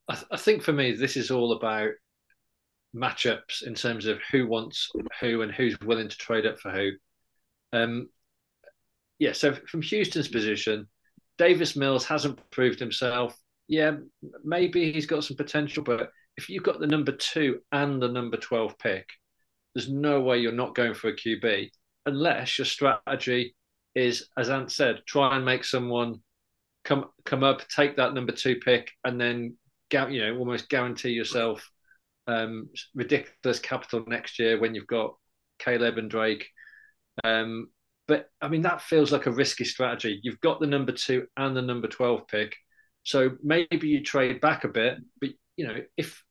I, 0.07 0.15
th- 0.15 0.27
I 0.31 0.37
think 0.37 0.63
for 0.63 0.71
me, 0.71 0.93
this 0.93 1.17
is 1.17 1.29
all 1.29 1.51
about 1.51 1.91
matchups 2.95 3.63
in 3.63 3.73
terms 3.73 4.05
of 4.05 4.19
who 4.31 4.47
wants 4.47 4.89
who 5.19 5.41
and 5.41 5.51
who's 5.51 5.77
willing 5.81 6.07
to 6.07 6.17
trade 6.17 6.45
up 6.45 6.57
for 6.59 6.71
who. 6.71 6.91
Um, 7.73 8.09
yeah. 9.19 9.33
So 9.33 9.53
from 9.67 9.81
Houston's 9.81 10.29
position, 10.29 10.87
Davis 11.37 11.75
Mills 11.75 12.05
hasn't 12.05 12.39
proved 12.49 12.79
himself 12.79 13.37
yeah, 13.67 13.91
maybe 14.43 14.91
he's 14.91 15.05
got 15.05 15.23
some 15.23 15.37
potential, 15.37 15.83
but 15.83 16.09
if 16.37 16.49
you've 16.49 16.63
got 16.63 16.79
the 16.79 16.87
number 16.87 17.11
two 17.11 17.59
and 17.71 18.01
the 18.01 18.07
number 18.07 18.37
12 18.37 18.77
pick, 18.77 19.07
there's 19.73 19.89
no 19.89 20.21
way 20.21 20.37
you're 20.37 20.51
not 20.51 20.75
going 20.75 20.93
for 20.93 21.09
a 21.09 21.15
QB 21.15 21.69
unless 22.05 22.57
your 22.57 22.65
strategy 22.65 23.55
is, 23.93 24.29
as 24.37 24.49
Ant 24.49 24.71
said, 24.71 25.01
try 25.07 25.35
and 25.35 25.45
make 25.45 25.63
someone 25.63 26.21
come 26.83 27.05
come 27.25 27.43
up, 27.43 27.67
take 27.67 27.97
that 27.97 28.13
number 28.13 28.31
two 28.31 28.57
pick, 28.57 28.91
and 29.03 29.19
then 29.19 29.57
you 29.91 30.21
know 30.21 30.37
almost 30.37 30.69
guarantee 30.69 31.11
yourself 31.11 31.69
um, 32.27 32.69
ridiculous 32.93 33.59
capital 33.59 34.03
next 34.07 34.39
year 34.39 34.59
when 34.59 34.75
you've 34.75 34.87
got 34.87 35.15
Caleb 35.59 35.97
and 35.97 36.09
Drake. 36.09 36.47
Um, 37.23 37.69
but 38.07 38.29
I 38.41 38.49
mean 38.49 38.61
that 38.63 38.81
feels 38.81 39.11
like 39.11 39.25
a 39.25 39.31
risky 39.31 39.65
strategy. 39.65 40.19
You've 40.23 40.41
got 40.41 40.59
the 40.59 40.67
number 40.67 40.91
two 40.91 41.27
and 41.37 41.55
the 41.55 41.61
number 41.61 41.87
twelve 41.87 42.27
pick. 42.27 42.55
So 43.05 43.37
maybe 43.43 43.87
you 43.87 44.03
trade 44.03 44.41
back 44.41 44.63
a 44.63 44.67
bit, 44.67 44.97
but 45.21 45.29
you 45.57 45.67
know, 45.67 45.77
if 45.95 46.23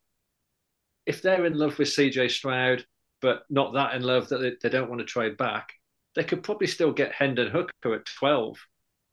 if 1.06 1.22
they're 1.22 1.46
in 1.46 1.56
love 1.56 1.78
with 1.78 1.88
CJ 1.88 2.30
Stroud, 2.30 2.84
but 3.22 3.44
not 3.48 3.74
that 3.74 3.94
in 3.94 4.02
love 4.02 4.28
that 4.28 4.38
they, 4.38 4.52
they 4.60 4.68
don't 4.68 4.88
want 4.88 5.00
to 5.00 5.06
trade 5.06 5.36
back, 5.36 5.72
they 6.16 6.24
could 6.24 6.42
probably 6.42 6.66
still 6.66 6.92
get 6.92 7.12
Hendon 7.12 7.50
Hooker 7.50 7.94
at 7.94 8.06
12 8.18 8.56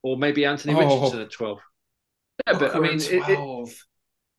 or 0.04 0.18
maybe 0.18 0.46
Anthony 0.46 0.74
oh, 0.74 0.80
Richardson 0.80 1.22
at 1.22 1.32
12. 1.32 1.60
Yeah, 2.48 2.58
but 2.58 2.76
I 2.76 2.80
mean, 2.80 2.96
it, 2.96 3.30
it, 3.30 3.76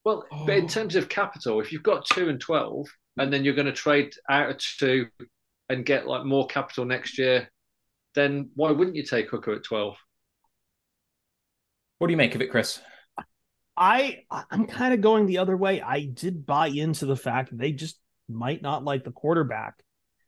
well, 0.04 0.24
oh. 0.32 0.46
but 0.46 0.56
in 0.56 0.64
oh. 0.64 0.68
terms 0.68 0.96
of 0.96 1.08
capital, 1.08 1.60
if 1.60 1.72
you've 1.72 1.82
got 1.82 2.04
two 2.06 2.28
and 2.28 2.40
12 2.40 2.88
and 3.18 3.32
then 3.32 3.44
you're 3.44 3.54
going 3.54 3.66
to 3.66 3.72
trade 3.72 4.14
out 4.28 4.50
of 4.50 4.58
two 4.58 5.06
and 5.68 5.86
get 5.86 6.08
like 6.08 6.24
more 6.24 6.46
capital 6.46 6.84
next 6.84 7.18
year, 7.18 7.48
then 8.14 8.50
why 8.56 8.72
wouldn't 8.72 8.96
you 8.96 9.04
take 9.04 9.30
Hooker 9.30 9.52
at 9.52 9.64
12? 9.64 9.94
What 11.98 12.08
do 12.08 12.12
you 12.12 12.16
make 12.16 12.34
of 12.34 12.42
it, 12.42 12.50
Chris? 12.50 12.80
I 13.76 14.24
I'm 14.50 14.66
kind 14.66 14.92
of 14.92 15.00
going 15.00 15.26
the 15.26 15.38
other 15.38 15.56
way. 15.56 15.80
I 15.80 16.04
did 16.04 16.44
buy 16.44 16.68
into 16.68 17.06
the 17.06 17.16
fact 17.16 17.50
that 17.50 17.58
they 17.58 17.72
just 17.72 17.98
might 18.28 18.62
not 18.62 18.84
like 18.84 19.04
the 19.04 19.12
quarterback 19.12 19.82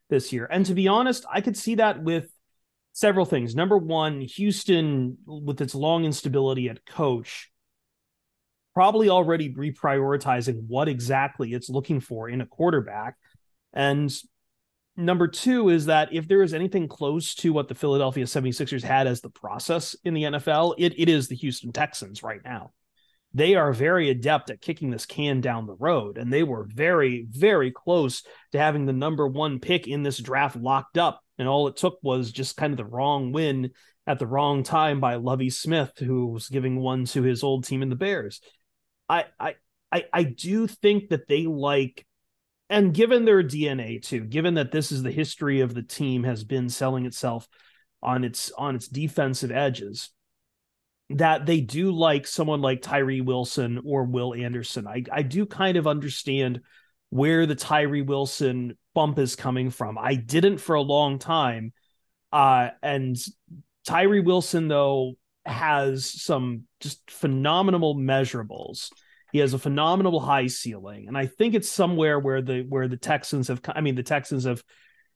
this 0.08 0.32
year. 0.32 0.46
And 0.50 0.64
to 0.66 0.74
be 0.74 0.88
honest, 0.88 1.24
I 1.30 1.40
could 1.40 1.56
see 1.56 1.76
that 1.76 2.02
with 2.02 2.28
several 2.92 3.26
things. 3.26 3.54
Number 3.54 3.76
one, 3.76 4.20
Houston, 4.22 5.18
with 5.26 5.60
its 5.60 5.74
long 5.74 6.04
instability 6.04 6.68
at 6.68 6.86
coach, 6.86 7.50
probably 8.72 9.08
already 9.08 9.52
reprioritizing 9.52 10.66
what 10.66 10.88
exactly 10.88 11.52
it's 11.52 11.68
looking 11.68 12.00
for 12.00 12.28
in 12.28 12.40
a 12.40 12.46
quarterback. 12.46 13.16
And 13.72 14.12
number 14.96 15.28
two 15.28 15.68
is 15.68 15.86
that 15.86 16.12
if 16.12 16.28
there 16.28 16.42
is 16.42 16.54
anything 16.54 16.88
close 16.88 17.34
to 17.36 17.52
what 17.52 17.68
the 17.68 17.74
Philadelphia 17.74 18.24
76ers 18.24 18.82
had 18.82 19.06
as 19.06 19.20
the 19.20 19.30
process 19.30 19.94
in 20.04 20.14
the 20.14 20.24
NFL, 20.24 20.74
it, 20.78 20.94
it 20.98 21.08
is 21.08 21.28
the 21.28 21.36
Houston 21.36 21.72
Texans 21.72 22.22
right 22.22 22.40
now 22.44 22.72
they 23.34 23.56
are 23.56 23.72
very 23.72 24.10
adept 24.10 24.50
at 24.50 24.60
kicking 24.60 24.90
this 24.90 25.06
can 25.06 25.40
down 25.40 25.66
the 25.66 25.74
road. 25.74 26.18
And 26.18 26.32
they 26.32 26.44
were 26.44 26.64
very, 26.64 27.26
very 27.28 27.72
close 27.72 28.22
to 28.52 28.58
having 28.58 28.86
the 28.86 28.92
number 28.92 29.26
one 29.26 29.58
pick 29.58 29.88
in 29.88 30.04
this 30.04 30.18
draft 30.18 30.56
locked 30.56 30.96
up. 30.96 31.20
And 31.36 31.48
all 31.48 31.66
it 31.66 31.76
took 31.76 31.98
was 32.00 32.30
just 32.30 32.56
kind 32.56 32.72
of 32.72 32.76
the 32.76 32.84
wrong 32.84 33.32
win 33.32 33.72
at 34.06 34.20
the 34.20 34.26
wrong 34.26 34.62
time 34.62 35.00
by 35.00 35.16
Lovie 35.16 35.50
Smith, 35.50 35.92
who 35.98 36.26
was 36.26 36.48
giving 36.48 36.78
one 36.78 37.06
to 37.06 37.22
his 37.22 37.42
old 37.42 37.64
team 37.64 37.82
in 37.82 37.88
the 37.88 37.96
Bears. 37.96 38.40
I 39.08 39.24
I 39.38 39.54
I, 39.90 40.04
I 40.12 40.22
do 40.22 40.66
think 40.66 41.08
that 41.08 41.26
they 41.26 41.46
like 41.46 42.06
and 42.70 42.94
given 42.94 43.24
their 43.24 43.42
DNA 43.42 44.02
too, 44.02 44.20
given 44.20 44.54
that 44.54 44.72
this 44.72 44.92
is 44.92 45.02
the 45.02 45.10
history 45.10 45.60
of 45.60 45.74
the 45.74 45.82
team 45.82 46.24
has 46.24 46.44
been 46.44 46.68
selling 46.68 47.04
itself 47.04 47.48
on 48.02 48.24
its 48.24 48.52
on 48.52 48.76
its 48.76 48.88
defensive 48.88 49.50
edges, 49.50 50.10
that 51.10 51.46
they 51.46 51.60
do 51.60 51.92
like 51.92 52.26
someone 52.26 52.60
like 52.60 52.82
Tyree 52.82 53.20
Wilson 53.20 53.80
or 53.84 54.04
Will 54.04 54.34
Anderson. 54.34 54.86
I, 54.86 55.04
I 55.12 55.22
do 55.22 55.46
kind 55.46 55.76
of 55.76 55.86
understand 55.86 56.60
where 57.10 57.46
the 57.46 57.54
Tyree 57.54 58.02
Wilson 58.02 58.76
bump 58.94 59.18
is 59.18 59.36
coming 59.36 59.70
from. 59.70 59.98
I 59.98 60.14
didn't 60.14 60.58
for 60.58 60.74
a 60.74 60.82
long 60.82 61.18
time. 61.18 61.72
Uh, 62.32 62.70
and 62.82 63.16
Tyree 63.86 64.20
Wilson, 64.20 64.68
though, 64.68 65.14
has 65.44 66.06
some 66.06 66.62
just 66.80 67.10
phenomenal 67.10 67.94
measurables. 67.94 68.90
He 69.32 69.40
has 69.40 69.52
a 69.52 69.58
phenomenal 69.58 70.20
high 70.20 70.46
ceiling, 70.46 71.08
and 71.08 71.18
I 71.18 71.26
think 71.26 71.54
it's 71.54 71.68
somewhere 71.68 72.18
where 72.18 72.40
the 72.40 72.62
where 72.62 72.88
the 72.88 72.96
Texans 72.96 73.48
have. 73.48 73.60
I 73.66 73.80
mean, 73.80 73.96
the 73.96 74.04
Texans 74.04 74.44
have 74.44 74.62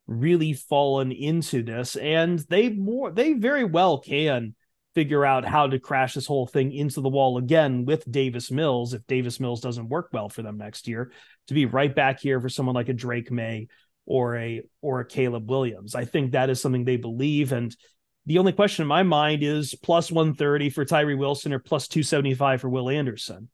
really 0.09 0.53
fallen 0.53 1.13
into 1.13 1.63
this, 1.63 1.95
and 1.95 2.39
they 2.51 2.69
more 2.69 3.13
they 3.13 3.35
very 3.35 3.65
well 3.65 3.99
can 3.99 4.55
figure 4.99 5.25
out 5.25 5.45
how 5.45 5.69
to 5.69 5.79
crash 5.79 6.15
this 6.15 6.27
whole 6.27 6.45
thing 6.45 6.73
into 6.73 7.01
the 7.01 7.09
wall 7.09 7.39
again 7.39 7.85
with 7.85 8.11
Davis 8.11 8.51
Mills 8.51 8.95
if 8.95 9.07
Davis 9.07 9.39
Mills 9.39 9.61
doesn't 9.61 9.89
work 9.89 10.09
well 10.13 10.29
for 10.29 10.43
them 10.43 10.59
next 10.59 10.89
year 10.89 11.13
to 11.47 11.55
be 11.55 11.67
right 11.67 11.95
back 11.95 12.19
here 12.19 12.41
for 12.41 12.49
someone 12.49 12.75
like 12.75 12.89
a 12.89 12.93
Drake 12.93 13.31
Maye 13.31 13.69
or 14.07 14.37
a 14.37 14.63
or 14.83 14.99
a 14.99 15.07
Caleb 15.07 15.49
Williams. 15.49 15.95
I 15.95 16.05
think 16.05 16.33
that 16.33 16.51
is 16.51 16.61
something 16.61 16.85
they 16.85 16.97
believe 16.97 17.53
and 17.53 17.77
the 18.27 18.39
only 18.39 18.51
question 18.51 18.83
in 18.83 18.89
my 18.89 19.05
mind 19.05 19.45
is 19.45 19.77
plus 19.77 20.11
130 20.11 20.71
for 20.71 20.85
Tyree 20.85 21.15
Wilson 21.15 21.53
or 21.53 21.61
plus 21.61 21.87
275 21.87 22.61
for 22.61 22.69
Will 22.69 22.91
Anderson. 22.91 23.51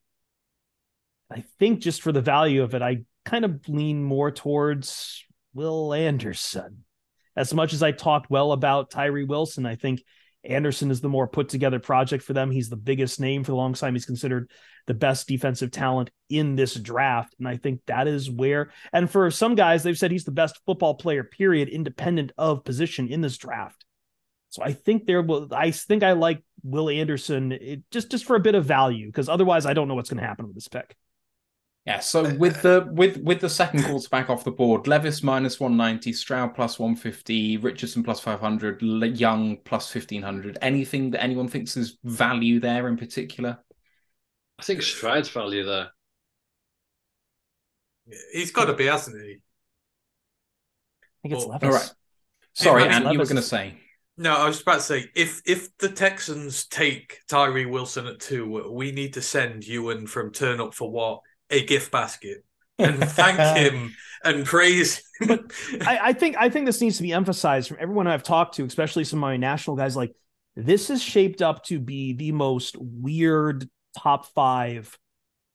I 1.31 1.45
think 1.59 1.81
just 1.81 2.01
for 2.01 2.11
the 2.11 2.23
value 2.23 2.63
of 2.63 2.75
it, 2.75 2.81
I 2.81 3.03
kind 3.27 3.45
of 3.45 3.69
lean 3.69 4.03
more 4.03 4.31
towards 4.31 5.23
Will 5.53 5.93
Anderson. 5.93 6.85
As 7.37 7.53
much 7.53 7.75
as 7.75 7.83
I 7.83 7.93
talked 7.93 8.31
well 8.31 8.53
about 8.53 8.91
Tyree 8.91 9.25
Wilson, 9.25 9.67
I 9.67 9.75
think 9.75 10.03
Anderson 10.45 10.91
is 10.91 11.01
the 11.01 11.09
more 11.09 11.27
put 11.27 11.49
together 11.49 11.79
project 11.79 12.23
for 12.23 12.33
them. 12.33 12.51
He's 12.51 12.69
the 12.69 12.77
biggest 12.77 13.21
name 13.21 13.45
for 13.45 13.53
the 13.53 13.57
long 13.57 13.75
time. 13.75 13.95
He's 13.95 14.07
considered 14.07 14.51
the 14.87 14.95
best 14.95 15.27
defensive 15.27 15.71
talent 15.71 16.11
in 16.29 16.57
this 16.57 16.75
draft. 16.75 17.35
And 17.39 17.49
I 17.49 17.57
think 17.57 17.81
that 17.87 18.07
is 18.07 18.31
where, 18.31 18.71
and 18.93 19.11
for 19.11 19.31
some 19.31 19.55
guys, 19.55 19.83
they've 19.83 19.97
said 19.97 20.11
he's 20.11 20.25
the 20.25 20.31
best 20.31 20.61
football 20.67 20.95
player, 20.95 21.25
period, 21.25 21.69
independent 21.69 22.33
of 22.37 22.65
position 22.65 23.09
in 23.09 23.21
this 23.21 23.39
draft. 23.39 23.85
So 24.51 24.63
I 24.63 24.73
think 24.73 25.07
there 25.07 25.23
will, 25.23 25.49
I 25.53 25.71
think 25.71 26.03
I 26.03 26.13
like 26.13 26.43
Will 26.63 26.89
Anderson 26.89 27.53
it, 27.53 27.83
just, 27.91 28.11
just 28.11 28.25
for 28.25 28.37
a 28.37 28.41
bit 28.41 28.55
of 28.55 28.65
value, 28.65 29.07
because 29.07 29.29
otherwise 29.29 29.67
I 29.67 29.73
don't 29.73 29.89
know 29.89 29.95
what's 29.95 30.11
going 30.11 30.21
to 30.21 30.27
happen 30.27 30.47
with 30.47 30.55
this 30.55 30.69
pick. 30.69 30.97
Yeah, 31.87 31.99
so 31.99 32.35
with 32.37 32.63
the 32.63 32.89
with 32.93 33.19
with 33.19 33.41
the 33.41 33.51
second 33.51 33.85
quarterback 33.85 34.31
off 34.31 34.43
the 34.43 34.51
board, 34.51 34.87
Levis 34.87 35.23
minus 35.23 35.61
one 35.61 35.77
ninety, 35.77 36.15
Stroud 36.15 36.55
plus 36.55 36.79
one 36.79 36.97
fifty, 36.97 37.59
Richardson 37.59 38.03
plus 38.03 38.21
five 38.21 38.41
hundred, 38.41 38.81
Young 38.81 39.59
plus 39.65 39.91
fifteen 39.91 40.23
hundred. 40.23 40.57
Anything 40.63 41.11
that 41.11 41.23
anyone 41.23 41.47
thinks 41.47 41.77
is 41.77 41.99
value 42.03 42.59
there 42.59 42.89
in 42.89 42.97
particular? 42.97 43.59
I 44.59 44.63
think 44.63 44.81
Stroud's 44.81 45.29
value 45.29 45.65
there. 45.65 45.89
He's 48.33 48.51
got 48.51 48.67
to 48.67 48.75
be, 48.75 48.87
hasn't 48.87 49.21
he? 49.21 49.33
I 51.03 51.29
think 51.29 51.35
it's 51.35 51.45
Levis. 51.45 51.69
All 51.69 51.75
right. 51.75 51.93
Sorry, 52.55 52.83
Hey, 52.85 52.89
Ant, 52.89 53.13
you 53.13 53.19
were 53.19 53.25
going 53.25 53.37
to 53.37 53.43
say. 53.43 53.75
No, 54.17 54.35
I 54.35 54.47
was 54.47 54.63
about 54.63 54.77
to 54.77 54.81
say 54.81 55.11
if 55.15 55.43
if 55.45 55.77
the 55.79 55.89
Texans 55.91 56.67
take 56.67 57.19
Tyree 57.29 57.67
Wilson 57.67 58.07
at 58.07 58.21
two, 58.21 58.71
we 58.71 58.91
need 58.93 59.13
to 59.15 59.23
send 59.23 59.67
Ewan 59.67 60.07
from 60.07 60.33
Turn 60.33 60.61
Up 60.61 60.73
for 60.73 60.91
What 60.91 61.21
a 61.55 61.65
gift 61.65 61.91
basket 61.91 62.45
and 62.79 62.99
thank 62.99 63.39
him 63.57 63.95
and 64.25 64.45
praise 64.45 65.03
him. 65.21 65.49
I, 65.83 65.99
I 66.03 66.13
think 66.13 66.37
I 66.39 66.49
think 66.49 66.67
this 66.67 66.81
needs 66.81 66.97
to 66.97 67.03
be 67.03 67.13
emphasized 67.13 67.69
from 67.69 67.79
everyone 67.81 68.07
I've 68.07 68.23
talked 68.23 68.57
to, 68.57 68.65
especially 68.65 69.05
some 69.05 69.19
of 69.19 69.23
my 69.23 69.37
national 69.37 69.77
guys. 69.77 69.97
Like 69.97 70.13
this 70.57 70.91
is 70.91 71.03
shaped 71.03 71.43
up 71.43 71.65
to 71.65 71.79
be 71.79 72.15
the 72.15 72.33
most 72.33 72.77
weird 72.79 73.69
top 73.99 74.27
five 74.27 74.99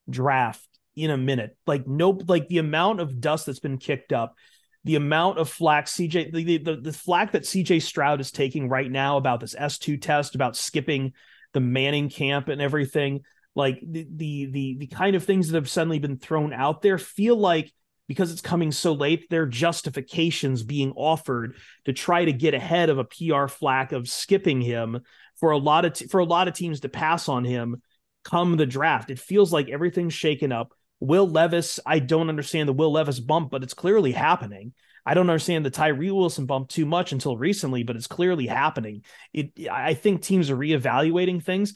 draft 0.09 0.67
in 0.95 1.11
a 1.11 1.17
minute. 1.17 1.57
Like 1.67 1.87
no, 1.87 2.11
like 2.27 2.47
the 2.47 2.59
amount 2.59 2.99
of 3.01 3.19
dust 3.19 3.45
that's 3.45 3.59
been 3.59 3.77
kicked 3.77 4.13
up, 4.13 4.35
the 4.83 4.95
amount 4.95 5.39
of 5.39 5.49
flack 5.49 5.85
CJ, 5.85 6.33
the 6.33 6.57
the, 6.57 6.75
the 6.77 6.93
flack 6.93 7.33
that 7.33 7.43
CJ 7.43 7.81
Stroud 7.81 8.21
is 8.21 8.31
taking 8.31 8.69
right 8.69 8.89
now 8.89 9.17
about 9.17 9.39
this 9.39 9.55
S 9.57 9.77
two 9.77 9.97
test, 9.97 10.35
about 10.35 10.55
skipping 10.55 11.13
the 11.53 11.59
Manning 11.59 12.09
camp 12.09 12.47
and 12.47 12.61
everything. 12.61 13.21
Like 13.55 13.79
the 13.81 14.07
the 14.15 14.45
the 14.45 14.77
the 14.79 14.87
kind 14.87 15.15
of 15.15 15.23
things 15.23 15.49
that 15.49 15.57
have 15.57 15.69
suddenly 15.69 15.99
been 15.99 16.17
thrown 16.17 16.53
out 16.53 16.81
there 16.81 16.97
feel 16.97 17.35
like 17.35 17.71
because 18.07 18.31
it's 18.31 18.41
coming 18.41 18.71
so 18.71 18.93
late, 18.93 19.29
there 19.29 19.43
are 19.43 19.47
justifications 19.47 20.63
being 20.63 20.91
offered 20.93 21.55
to 21.85 21.93
try 21.93 22.25
to 22.25 22.33
get 22.33 22.55
ahead 22.55 22.89
of 22.89 22.97
a 22.97 23.03
PR 23.03 23.47
flack 23.47 23.91
of 23.91 24.09
skipping 24.09 24.61
him 24.61 25.01
for 25.39 25.51
a 25.51 25.57
lot 25.57 25.85
of 25.85 25.95
for 26.09 26.19
a 26.19 26.25
lot 26.25 26.47
of 26.47 26.53
teams 26.53 26.81
to 26.81 26.89
pass 26.89 27.29
on 27.29 27.45
him 27.45 27.81
come 28.23 28.57
the 28.57 28.65
draft. 28.65 29.11
It 29.11 29.19
feels 29.19 29.53
like 29.53 29.69
everything's 29.69 30.13
shaken 30.13 30.51
up. 30.51 30.73
Will 30.99 31.29
Levis, 31.29 31.79
I 31.85 31.99
don't 31.99 32.29
understand 32.29 32.67
the 32.67 32.73
Will 32.73 32.91
Levis 32.91 33.19
bump, 33.19 33.51
but 33.51 33.63
it's 33.63 33.73
clearly 33.73 34.11
happening. 34.11 34.73
I 35.05 35.13
don't 35.13 35.29
understand 35.29 35.65
the 35.65 35.69
Tyree 35.69 36.11
Wilson 36.11 36.45
bump 36.45 36.69
too 36.69 36.85
much 36.85 37.13
until 37.13 37.37
recently, 37.37 37.83
but 37.83 37.95
it's 37.95 38.07
clearly 38.07 38.47
happening. 38.47 39.03
It 39.33 39.69
I 39.71 39.93
think 39.93 40.21
teams 40.21 40.49
are 40.49 40.57
reevaluating 40.57 41.43
things, 41.43 41.73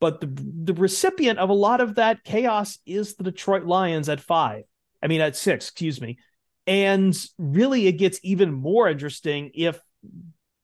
but 0.00 0.20
the 0.20 0.26
the 0.26 0.74
recipient 0.74 1.38
of 1.38 1.48
a 1.48 1.54
lot 1.54 1.80
of 1.80 1.96
that 1.96 2.24
chaos 2.24 2.78
is 2.86 3.14
the 3.14 3.24
Detroit 3.24 3.64
Lions 3.64 4.08
at 4.08 4.20
five. 4.20 4.64
I 5.02 5.06
mean, 5.06 5.20
at 5.20 5.36
six, 5.36 5.66
excuse 5.66 6.00
me. 6.00 6.18
And 6.66 7.16
really, 7.38 7.86
it 7.86 7.92
gets 7.92 8.18
even 8.22 8.52
more 8.52 8.88
interesting 8.88 9.52
if 9.54 9.80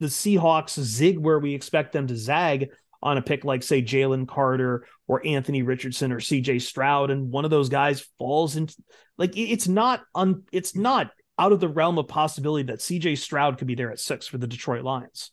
the 0.01 0.09
Seahawks 0.09 0.81
zig 0.81 1.18
where 1.18 1.38
we 1.38 1.55
expect 1.55 1.92
them 1.92 2.09
to 2.09 2.16
zag 2.16 2.71
on 3.03 3.18
a 3.18 3.23
pick 3.23 3.45
like, 3.45 3.62
say, 3.62 3.83
Jalen 3.83 4.29
Carter 4.29 4.87
or 5.07 5.27
Anthony 5.27 5.62
Richardson 5.62 6.12
or 6.12 6.21
CJ 6.21 6.62
Stroud, 6.62 7.11
and 7.11 7.31
one 7.31 7.45
of 7.45 7.51
those 7.51 7.68
guys 7.68 8.09
falls 8.18 8.57
into 8.57 8.75
like 9.18 9.37
it's 9.37 9.68
not 9.68 10.03
un 10.14 10.42
it's 10.53 10.75
not 10.75 11.11
out 11.38 11.53
of 11.53 11.61
the 11.61 11.68
realm 11.68 11.99
of 11.99 12.09
possibility 12.09 12.64
that 12.64 12.81
CJ 12.81 13.18
Stroud 13.18 13.59
could 13.59 13.66
be 13.66 13.75
there 13.75 13.90
at 13.90 14.01
six 14.01 14.27
for 14.27 14.38
the 14.38 14.47
Detroit 14.47 14.85
Lions. 14.85 15.31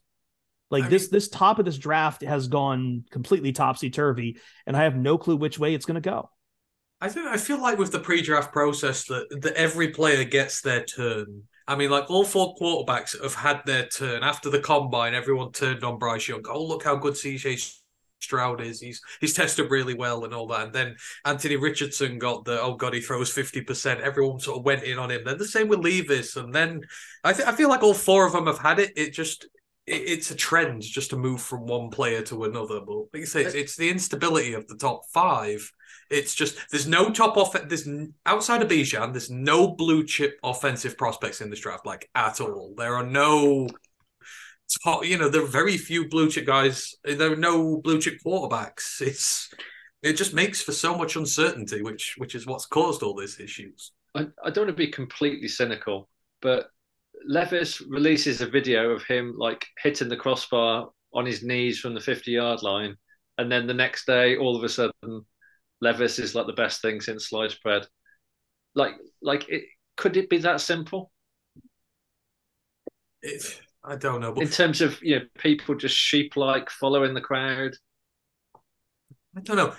Like 0.72 0.86
I 0.86 0.88
this, 0.90 1.04
mean- 1.04 1.12
this 1.12 1.30
top 1.30 1.60
of 1.60 1.66
this 1.66 1.78
draft 1.78 2.22
has 2.24 2.48
gone 2.48 3.04
completely 3.10 3.52
topsy 3.52 3.90
turvy, 3.90 4.40
and 4.66 4.78
I 4.78 4.84
have 4.84 4.96
no 4.96 5.18
clue 5.18 5.36
which 5.36 5.60
way 5.60 5.74
it's 5.74 5.86
going 5.86 6.02
to 6.02 6.10
go. 6.10 6.30
I 7.02 7.10
think 7.10 7.28
I 7.28 7.38
feel 7.38 7.62
like 7.62 7.78
with 7.78 7.92
the 7.92 8.00
pre-draft 8.00 8.52
process 8.52 9.06
that 9.06 9.42
that 9.42 9.54
every 9.54 9.90
player 9.90 10.24
gets 10.26 10.62
their 10.62 10.84
turn. 10.84 11.44
I 11.68 11.76
mean, 11.76 11.90
like 11.90 12.10
all 12.10 12.26
four 12.26 12.56
quarterbacks 12.56 13.22
have 13.22 13.36
had 13.36 13.62
their 13.66 13.86
turn 13.86 14.24
after 14.24 14.50
the 14.50 14.60
combine. 14.60 15.14
Everyone 15.14 15.52
turned 15.52 15.84
on 15.84 15.98
Bryce 15.98 16.28
Young. 16.28 16.44
Oh, 16.50 16.66
look 16.66 16.84
how 16.84 16.96
good 16.96 17.14
CJ 17.14 17.80
Stroud 18.20 18.60
is. 18.60 18.82
He's 18.82 19.02
he's 19.22 19.34
tested 19.34 19.72
really 19.72 19.94
well 19.94 20.26
and 20.26 20.34
all 20.34 20.48
that. 20.48 20.66
And 20.66 20.74
then 20.74 20.96
Anthony 21.24 21.56
Richardson 21.56 22.20
got 22.20 22.44
the 22.44 22.62
oh 22.62 22.76
god, 22.76 22.94
he 22.94 23.02
throws 23.02 23.32
fifty 23.32 23.62
percent. 23.62 24.02
Everyone 24.02 24.40
sort 24.40 24.60
of 24.60 24.66
went 24.66 24.84
in 24.84 25.00
on 25.00 25.10
him. 25.10 25.22
Then 25.24 25.38
the 25.38 25.46
same 25.46 25.70
with 25.70 25.80
Levis. 25.80 26.36
And 26.36 26.54
then 26.54 26.82
I 27.24 27.32
think 27.34 27.48
I 27.48 27.54
feel 27.54 27.70
like 27.70 27.84
all 27.84 27.94
four 27.94 28.26
of 28.26 28.34
them 28.34 28.48
have 28.48 28.60
had 28.60 28.80
it. 28.80 28.92
It 28.98 29.14
just 29.14 29.48
it's 29.90 30.32
a 30.32 30.36
trend 30.36 30.82
just 30.82 31.10
to 31.10 31.18
move 31.18 31.42
from 31.42 31.66
one 31.66 31.90
player 31.90 32.22
to 32.24 32.44
another. 32.44 32.80
But 32.80 32.96
like 33.14 33.22
you 33.22 33.26
say, 33.26 33.44
it's, 33.44 33.56
it's 33.56 33.76
the 33.76 33.90
instability 33.90 34.54
of 34.54 34.68
the 34.68 34.76
top 34.76 35.02
five. 35.14 35.72
It's 36.10 36.36
just 36.36 36.58
there's 36.72 36.88
no 36.88 37.12
top 37.12 37.38
off. 37.38 37.54
There's 37.68 37.88
outside 38.26 38.62
of 38.62 38.70
Bijan, 38.70 39.14
there's 39.14 39.30
no 39.30 39.76
blue 39.76 40.06
chip 40.06 40.40
offensive 40.44 40.98
prospects 40.98 41.42
in 41.42 41.50
this 41.50 41.60
draft, 41.60 41.86
like 41.86 42.10
at 42.16 42.42
all. 42.42 42.74
There 42.78 42.96
are 42.96 43.06
no 43.06 43.68
top. 44.84 45.06
You 45.06 45.18
know, 45.18 45.30
there 45.30 45.44
are 45.44 45.48
very 45.48 45.78
few 45.78 46.08
blue 46.08 46.30
chip 46.30 46.46
guys. 46.46 46.96
There 47.04 47.34
are 47.34 47.38
no 47.38 47.78
blue 47.78 48.00
chip 48.00 48.20
quarterbacks. 48.26 49.02
It's 49.02 49.52
it 50.02 50.14
just 50.14 50.34
makes 50.34 50.62
for 50.62 50.72
so 50.72 50.96
much 50.98 51.16
uncertainty, 51.16 51.82
which 51.82 52.16
which 52.18 52.36
is 52.36 52.46
what's 52.46 52.66
caused 52.66 53.04
all 53.04 53.16
these 53.16 53.40
issues. 53.40 53.92
I, 54.16 54.28
I 54.44 54.50
don't 54.50 54.66
want 54.66 54.70
to 54.78 54.86
be 54.86 54.92
completely 54.92 55.48
cynical, 55.48 56.10
but 56.42 56.70
Levis 57.28 57.82
releases 57.82 58.42
a 58.42 58.46
video 58.48 58.92
of 58.92 59.04
him 59.04 59.34
like 59.38 59.66
hitting 59.82 60.10
the 60.10 60.18
crossbar 60.18 60.90
on 61.14 61.26
his 61.26 61.44
knees 61.44 61.80
from 61.80 61.94
the 61.94 62.00
50 62.00 62.32
yard 62.32 62.62
line. 62.64 62.96
And 63.38 63.52
then 63.52 63.68
the 63.68 63.74
next 63.74 64.06
day, 64.06 64.38
all 64.38 64.56
of 64.56 64.64
a 64.64 64.70
sudden, 64.70 65.26
Levis 65.82 66.20
is 66.20 66.36
like 66.36 66.48
the 66.48 66.54
best 66.54 66.82
thing 66.82 67.02
since 67.02 67.30
sliced 67.30 67.62
bread. 67.64 67.86
Like, 68.76 68.94
like 69.22 69.48
it 69.50 69.64
could 69.98 70.18
it 70.18 70.30
be 70.30 70.38
that 70.40 70.62
simple 70.62 71.12
It, 73.22 73.62
I 73.84 73.96
don't 73.96 74.22
know, 74.22 74.34
but 74.34 74.44
in 74.44 74.50
terms 74.50 74.82
of 74.82 75.02
you 75.02 75.20
know 75.20 75.26
people 75.38 75.76
just 75.76 75.96
sheep 75.96 76.36
like 76.36 76.70
following 76.70 77.14
the 77.14 77.22
crowd? 77.22 77.74
I 79.36 79.42
don't 79.42 79.58
know. 79.58 79.74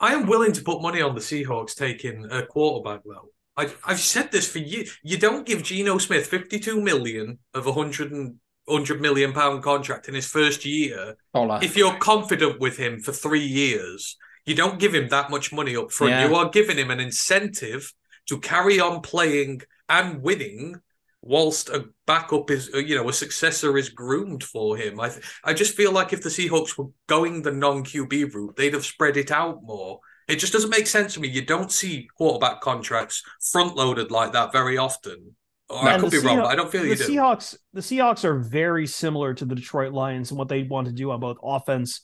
I 0.00 0.14
am 0.14 0.26
willing 0.26 0.52
to 0.52 0.62
put 0.62 0.82
money 0.82 1.00
on 1.00 1.14
the 1.14 1.20
Seahawks 1.20 1.74
taking 1.74 2.26
a 2.30 2.46
quarterback 2.46 3.02
though. 3.04 3.28
I, 3.56 3.72
I've 3.84 4.00
said 4.00 4.32
this 4.32 4.50
for 4.50 4.58
you. 4.58 4.86
You 5.02 5.16
don't 5.18 5.46
give 5.46 5.62
Geno 5.62 5.98
Smith 5.98 6.26
52 6.26 6.80
million 6.80 7.38
of 7.54 7.66
a 7.66 7.72
hundred 7.72 8.12
and 8.12 8.36
hundred 8.68 9.00
million 9.00 9.32
pound 9.32 9.62
contract 9.62 10.08
in 10.08 10.14
his 10.14 10.26
first 10.26 10.64
year. 10.64 11.16
If 11.62 11.76
you're 11.76 11.96
confident 11.98 12.60
with 12.60 12.76
him 12.76 13.00
for 13.00 13.12
three 13.12 13.44
years, 13.44 14.16
you 14.46 14.54
don't 14.54 14.78
give 14.78 14.94
him 14.94 15.08
that 15.08 15.30
much 15.30 15.52
money 15.52 15.76
up 15.76 15.92
front. 15.92 16.12
Yeah. 16.12 16.28
You 16.28 16.34
are 16.36 16.50
giving 16.50 16.78
him 16.78 16.90
an 16.90 17.00
incentive 17.00 17.92
to 18.26 18.38
carry 18.40 18.80
on 18.80 19.02
playing 19.02 19.62
and 19.88 20.22
winning 20.22 20.80
whilst 21.24 21.70
a 21.70 21.88
backup 22.06 22.50
is 22.50 22.70
uh, 22.74 22.78
you 22.78 22.94
know 22.94 23.08
a 23.08 23.12
successor 23.12 23.78
is 23.78 23.88
groomed 23.88 24.44
for 24.44 24.76
him 24.76 25.00
i 25.00 25.10
i 25.42 25.54
just 25.54 25.74
feel 25.74 25.90
like 25.90 26.12
if 26.12 26.22
the 26.22 26.28
seahawks 26.28 26.76
were 26.76 26.88
going 27.06 27.40
the 27.40 27.50
non 27.50 27.82
qb 27.82 28.32
route 28.34 28.54
they'd 28.56 28.74
have 28.74 28.84
spread 28.84 29.16
it 29.16 29.30
out 29.30 29.62
more 29.62 30.00
it 30.28 30.36
just 30.36 30.52
doesn't 30.52 30.70
make 30.70 30.86
sense 30.86 31.14
to 31.14 31.20
me 31.20 31.28
you 31.28 31.42
don't 31.42 31.72
see 31.72 32.08
quarterback 32.16 32.60
contracts 32.60 33.22
front 33.52 33.76
loaded 33.76 34.10
like 34.10 34.32
that 34.32 34.52
very 34.52 34.78
often 34.78 35.34
Or 35.68 35.88
i 35.88 35.98
could 35.98 36.10
be 36.10 36.18
the 36.18 36.26
wrong 36.26 36.38
but 36.38 36.46
i 36.46 36.54
don't 36.54 36.70
feel 36.70 36.82
the 36.82 36.88
you 36.88 36.96
do 36.96 37.06
the 37.06 37.12
Seahawks. 37.12 37.56
The 37.72 37.80
Seahawks 37.80 38.24
are 38.24 38.38
very 38.38 38.86
similar 38.86 39.34
to 39.34 39.44
the 39.44 39.54
Detroit 39.54 39.92
Lions 39.92 40.30
and 40.30 40.38
what 40.38 40.48
they 40.48 40.62
want 40.62 40.86
to 40.86 40.92
do 40.92 41.10
on 41.10 41.20
both 41.20 41.38
offense 41.42 42.00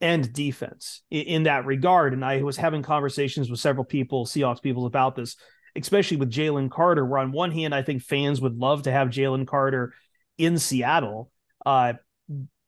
and 0.00 0.32
defense 0.32 1.02
in, 1.10 1.22
in 1.22 1.42
that 1.44 1.66
regard. 1.66 2.12
And 2.12 2.24
I 2.24 2.42
was 2.42 2.56
having 2.56 2.82
conversations 2.82 3.50
with 3.50 3.60
several 3.60 3.84
people, 3.84 4.26
Seahawks 4.26 4.62
people, 4.62 4.86
about 4.86 5.14
this, 5.14 5.36
especially 5.76 6.16
with 6.16 6.30
Jalen 6.30 6.70
Carter. 6.70 7.04
Where 7.04 7.20
on 7.20 7.32
one 7.32 7.52
hand, 7.52 7.74
I 7.74 7.82
think 7.82 8.02
fans 8.02 8.40
would 8.40 8.56
love 8.56 8.82
to 8.82 8.92
have 8.92 9.08
Jalen 9.08 9.46
Carter 9.46 9.92
in 10.38 10.58
Seattle. 10.58 11.30
Uh, 11.64 11.94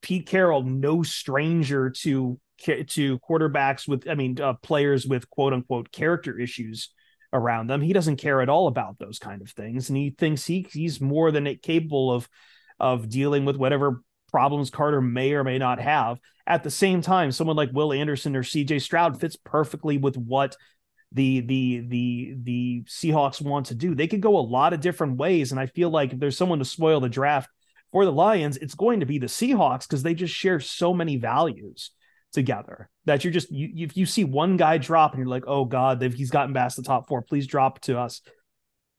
Pete 0.02 0.26
Carroll, 0.26 0.62
no 0.64 1.02
stranger 1.02 1.90
to 1.90 2.38
to 2.64 3.18
quarterbacks 3.18 3.88
with, 3.88 4.08
I 4.08 4.14
mean, 4.14 4.40
uh, 4.40 4.54
players 4.54 5.06
with 5.06 5.28
quote 5.30 5.52
unquote 5.52 5.92
character 5.92 6.38
issues 6.38 6.90
around 7.32 7.68
them. 7.68 7.80
He 7.80 7.92
doesn't 7.92 8.16
care 8.16 8.40
at 8.40 8.48
all 8.48 8.66
about 8.66 8.98
those 8.98 9.18
kind 9.18 9.42
of 9.42 9.50
things, 9.50 9.88
and 9.88 9.96
he 9.96 10.10
thinks 10.10 10.46
he 10.46 10.66
he's 10.70 11.00
more 11.00 11.30
than 11.30 11.54
capable 11.62 12.12
of 12.12 12.28
of 12.78 13.08
dealing 13.08 13.44
with 13.44 13.56
whatever 13.56 14.02
problems 14.30 14.70
Carter 14.70 15.00
may 15.00 15.32
or 15.32 15.44
may 15.44 15.58
not 15.58 15.78
have. 15.78 16.18
At 16.46 16.64
the 16.64 16.70
same 16.70 17.02
time, 17.02 17.30
someone 17.30 17.56
like 17.56 17.70
Will 17.72 17.92
Anderson 17.92 18.34
or 18.34 18.42
CJ 18.42 18.82
Stroud 18.82 19.20
fits 19.20 19.36
perfectly 19.36 19.98
with 19.98 20.16
what 20.16 20.56
the 21.12 21.40
the 21.40 21.80
the 21.86 22.34
the 22.42 22.82
Seahawks 22.86 23.40
want 23.40 23.66
to 23.66 23.74
do. 23.74 23.94
They 23.94 24.08
could 24.08 24.20
go 24.20 24.36
a 24.36 24.40
lot 24.40 24.72
of 24.72 24.80
different 24.80 25.16
ways, 25.16 25.52
and 25.52 25.60
I 25.60 25.66
feel 25.66 25.90
like 25.90 26.12
if 26.12 26.18
there's 26.18 26.36
someone 26.36 26.58
to 26.58 26.64
spoil 26.64 27.00
the 27.00 27.08
draft 27.08 27.50
for 27.92 28.04
the 28.04 28.12
Lions, 28.12 28.56
it's 28.56 28.74
going 28.74 29.00
to 29.00 29.06
be 29.06 29.18
the 29.18 29.26
Seahawks 29.26 29.86
because 29.86 30.02
they 30.02 30.14
just 30.14 30.34
share 30.34 30.60
so 30.60 30.92
many 30.92 31.16
values 31.16 31.90
together 32.32 32.88
that 33.04 33.24
you're 33.24 33.32
just 33.32 33.50
you 33.50 33.84
if 33.84 33.96
you 33.96 34.06
see 34.06 34.24
one 34.24 34.56
guy 34.56 34.78
drop 34.78 35.12
and 35.12 35.18
you're 35.18 35.28
like, 35.28 35.44
oh 35.46 35.64
god, 35.64 36.00
they've, 36.00 36.14
he's 36.14 36.30
gotten 36.30 36.54
past 36.54 36.76
the 36.76 36.82
top 36.82 37.08
four, 37.08 37.22
please 37.22 37.46
drop 37.46 37.80
to 37.80 37.98
us. 37.98 38.22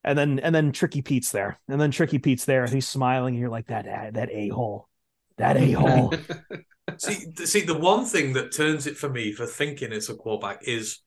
And 0.03 0.17
then 0.17 0.39
and 0.39 0.53
then 0.53 0.73
Tricky 0.73 1.01
Pete's 1.01 1.31
there, 1.31 1.59
and 1.69 1.79
then 1.79 1.91
Tricky 1.91 2.19
Pete's 2.19 2.43
there, 2.43 2.63
and 2.63 2.73
he's 2.73 2.87
smiling, 2.87 3.35
and 3.35 3.39
you're 3.39 3.49
like 3.49 3.67
that 3.67 4.13
that 4.13 4.29
a 4.31 4.49
hole, 4.49 4.89
that 5.37 5.55
a 5.55 5.71
hole. 5.71 6.13
see, 6.97 7.33
see, 7.45 7.61
the 7.61 7.77
one 7.77 8.03
thing 8.05 8.33
that 8.33 8.53
turns 8.53 8.85
it 8.85 8.97
for 8.97 9.07
me 9.07 9.31
for 9.31 9.45
thinking 9.45 9.93
it's 9.93 10.09
a 10.09 10.15
quarterback 10.15 10.67
is 10.67 10.99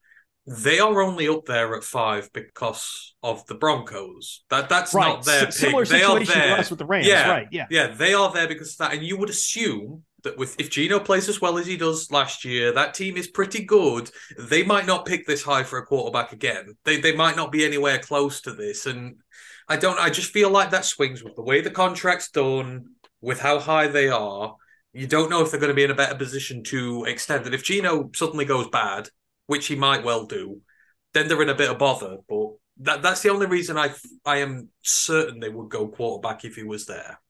they 0.47 0.79
are 0.79 1.03
only 1.03 1.29
up 1.29 1.45
there 1.45 1.75
at 1.77 1.85
five 1.85 2.33
because 2.33 3.15
of 3.23 3.45
the 3.47 3.55
Broncos. 3.55 4.45
That 4.49 4.71
that's 4.71 4.95
right. 4.95 5.09
not 5.09 5.25
their 5.27 5.49
S- 5.49 5.61
pick. 5.61 5.71
Similar 5.71 5.85
They 5.85 6.03
are 6.03 6.25
there. 6.25 6.57
to 6.57 6.61
us 6.61 6.71
with 6.71 6.79
the 6.79 6.87
Rams, 6.87 7.07
yeah, 7.07 7.29
right? 7.29 7.49
Yeah. 7.51 7.67
yeah, 7.71 7.89
they 7.89 8.15
are 8.15 8.33
there 8.33 8.49
because 8.49 8.73
of 8.73 8.79
that, 8.79 8.95
and 8.95 9.03
you 9.03 9.19
would 9.19 9.29
assume 9.29 10.05
that 10.27 10.37
with 10.37 10.59
if 10.61 10.71
Geno 10.71 11.01
plays 11.01 11.29
as 11.29 11.41
well 11.41 11.57
as 11.57 11.67
he 11.67 11.77
does 11.77 12.11
last 12.11 12.45
year, 12.45 12.73
that 12.73 12.95
team 12.95 13.17
is 13.17 13.29
pretty 13.29 13.65
good. 13.65 14.11
They 14.39 14.63
might 14.63 14.87
not 14.87 15.07
pick 15.07 15.27
this 15.27 15.43
high 15.43 15.63
for 15.63 15.79
a 15.79 15.87
quarterback 15.87 16.33
again. 16.33 16.77
They 16.85 17.01
they 17.01 17.15
might 17.15 17.37
not 17.37 17.53
be 17.53 17.65
anywhere 17.65 17.99
close 17.99 18.41
to 18.43 18.53
this, 18.53 18.87
and 18.87 19.17
I 19.69 19.77
don't. 19.77 19.99
I 19.99 20.11
just 20.11 20.33
feel 20.33 20.51
like 20.51 20.71
that 20.71 20.85
swings 20.85 21.25
with 21.25 21.37
the 21.37 21.43
way 21.43 21.61
the 21.61 21.71
contract's 21.71 22.31
done, 22.31 22.87
with 23.21 23.41
how 23.41 23.59
high 23.59 23.87
they 23.87 24.09
are. 24.09 24.55
You 24.93 25.07
don't 25.07 25.31
know 25.31 25.43
if 25.43 25.51
they're 25.51 25.61
going 25.61 25.71
to 25.71 25.75
be 25.75 25.85
in 25.85 25.91
a 25.91 25.95
better 25.95 26.15
position 26.15 26.63
to 26.65 27.05
extend. 27.05 27.47
And 27.47 27.55
if 27.55 27.65
Geno 27.65 28.11
suddenly 28.15 28.45
goes 28.45 28.69
bad, 28.69 29.09
which 29.47 29.67
he 29.67 29.77
might 29.77 30.05
well 30.05 30.25
do, 30.27 30.61
then 31.15 31.29
they're 31.29 31.43
in 31.43 31.49
a 31.49 31.55
bit 31.55 31.71
of 31.71 31.79
bother. 31.79 32.19
But 32.29 32.49
that 32.79 33.03
that's 33.03 33.23
the 33.23 33.31
only 33.31 33.47
reason 33.47 33.79
I 33.79 33.95
I 34.25 34.39
am 34.39 34.71
certain 34.83 35.41
they 35.41 35.49
would 35.49 35.71
go 35.71 35.89
quarterback 35.89 36.45
if 36.45 36.57
he 36.57 36.63
was 36.63 36.87
there. 36.87 37.21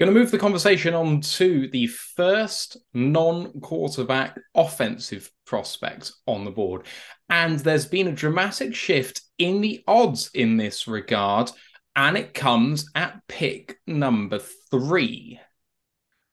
Going 0.00 0.14
to 0.14 0.18
move 0.18 0.30
the 0.30 0.38
conversation 0.38 0.94
on 0.94 1.20
to 1.20 1.68
the 1.68 1.86
first 1.86 2.78
non 2.94 3.60
quarterback 3.60 4.34
offensive 4.54 5.30
prospect 5.44 6.12
on 6.26 6.46
the 6.46 6.50
board. 6.50 6.86
And 7.28 7.60
there's 7.60 7.84
been 7.84 8.06
a 8.08 8.12
dramatic 8.12 8.74
shift 8.74 9.20
in 9.36 9.60
the 9.60 9.84
odds 9.86 10.30
in 10.32 10.56
this 10.56 10.88
regard, 10.88 11.50
and 11.94 12.16
it 12.16 12.32
comes 12.32 12.88
at 12.94 13.20
pick 13.28 13.78
number 13.86 14.38
three. 14.70 15.38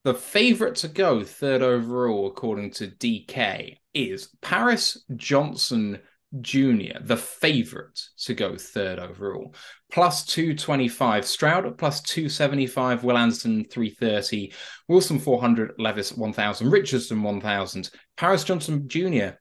The 0.06 0.14
favorite 0.14 0.78
to 0.78 0.88
go 0.88 1.26
third 1.26 1.62
overall, 1.62 2.28
according 2.28 2.72
to 2.76 2.88
DK, 2.88 3.80
is 3.94 4.30
Paris 4.42 5.04
Johnson 5.18 6.00
Jr., 6.42 7.00
the 7.02 7.18
favorite 7.18 8.00
to 8.24 8.34
go 8.34 8.58
third 8.58 9.00
overall. 9.00 9.56
Plus 9.92 10.26
225. 10.26 11.26
Stroud 11.26 11.66
at 11.66 11.78
plus 11.78 12.02
275. 12.02 13.04
Will 13.04 13.18
Anderson 13.18 13.66
330. 13.66 14.54
Wilson 14.88 15.20
400. 15.20 15.74
Levis 15.78 16.14
1000. 16.14 16.70
Richardson 16.70 17.24
1000. 17.24 17.90
Paris 18.18 18.44
Johnson 18.44 18.88
Jr., 18.88 19.38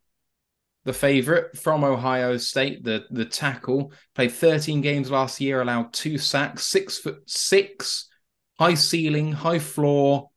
the 0.85 0.93
favorite 0.93 1.59
from 1.59 1.83
Ohio 1.83 2.37
State, 2.37 2.85
the, 2.85 3.07
the 3.11 3.25
tackle, 3.25 3.93
played 4.15 4.31
13 4.31 4.81
games 4.81 5.11
last 5.11 5.41
year, 5.41 5.61
allowed 5.61 5.93
two 5.93 6.17
sacks, 6.17 6.65
six 6.65 6.97
foot 6.97 7.29
six, 7.29 8.09
high 8.57 8.75
ceiling, 8.75 9.33
high 9.33 9.59
floor. 9.59 10.31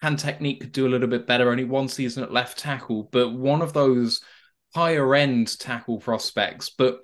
Hand 0.00 0.18
technique 0.18 0.62
could 0.62 0.72
do 0.72 0.86
a 0.86 0.88
little 0.88 1.06
bit 1.06 1.26
better. 1.26 1.50
Only 1.50 1.64
one 1.64 1.88
season 1.88 2.22
at 2.22 2.32
left 2.32 2.58
tackle, 2.58 3.10
but 3.12 3.34
one 3.34 3.60
of 3.60 3.74
those 3.74 4.22
higher 4.74 5.14
end 5.14 5.58
tackle 5.58 5.98
prospects. 5.98 6.70
But 6.70 7.00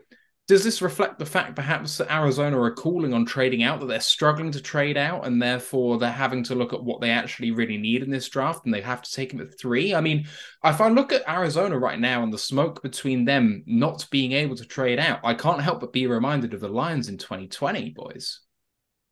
does 0.51 0.65
this 0.65 0.83
reflect 0.83 1.21
the 1.21 1.27
fact 1.27 1.55
perhaps 1.55 1.97
that 1.99 2.13
Arizona 2.13 2.61
are 2.61 2.73
calling 2.73 3.15
on 3.15 3.25
trading 3.25 3.63
out, 3.63 3.79
that 3.79 3.87
they're 3.87 4.01
struggling 4.01 4.51
to 4.51 4.61
trade 4.61 4.97
out, 4.97 5.25
and 5.25 5.41
therefore 5.41 5.97
they're 5.97 6.11
having 6.11 6.43
to 6.43 6.57
look 6.57 6.73
at 6.73 6.83
what 6.83 7.01
they 7.01 7.11
actually 7.11 7.53
really 7.53 7.79
need 7.79 8.03
in 8.03 8.11
this 8.11 8.29
draft 8.29 8.65
and 8.65 8.75
they 8.75 8.81
have 8.81 9.01
to 9.01 9.13
take 9.13 9.33
him 9.33 9.41
at 9.41 9.57
three? 9.57 9.95
I 9.95 10.01
mean, 10.01 10.27
if 10.65 10.81
I 10.81 10.89
look 10.89 11.13
at 11.13 11.29
Arizona 11.29 11.79
right 11.79 12.01
now 12.01 12.25
and 12.25 12.33
the 12.33 12.39
smoke 12.39 12.83
between 12.83 13.25
them 13.25 13.63
not 13.65 14.09
being 14.11 14.33
able 14.33 14.57
to 14.57 14.65
trade 14.65 14.99
out, 14.99 15.21
I 15.23 15.35
can't 15.35 15.63
help 15.63 15.79
but 15.79 15.93
be 15.93 16.09
reminded 16.09 16.53
of 16.53 16.61
the 16.61 16.69
Lions 16.69 17.09
in 17.09 17.17
2020, 17.17 17.91
boys. 17.91 18.41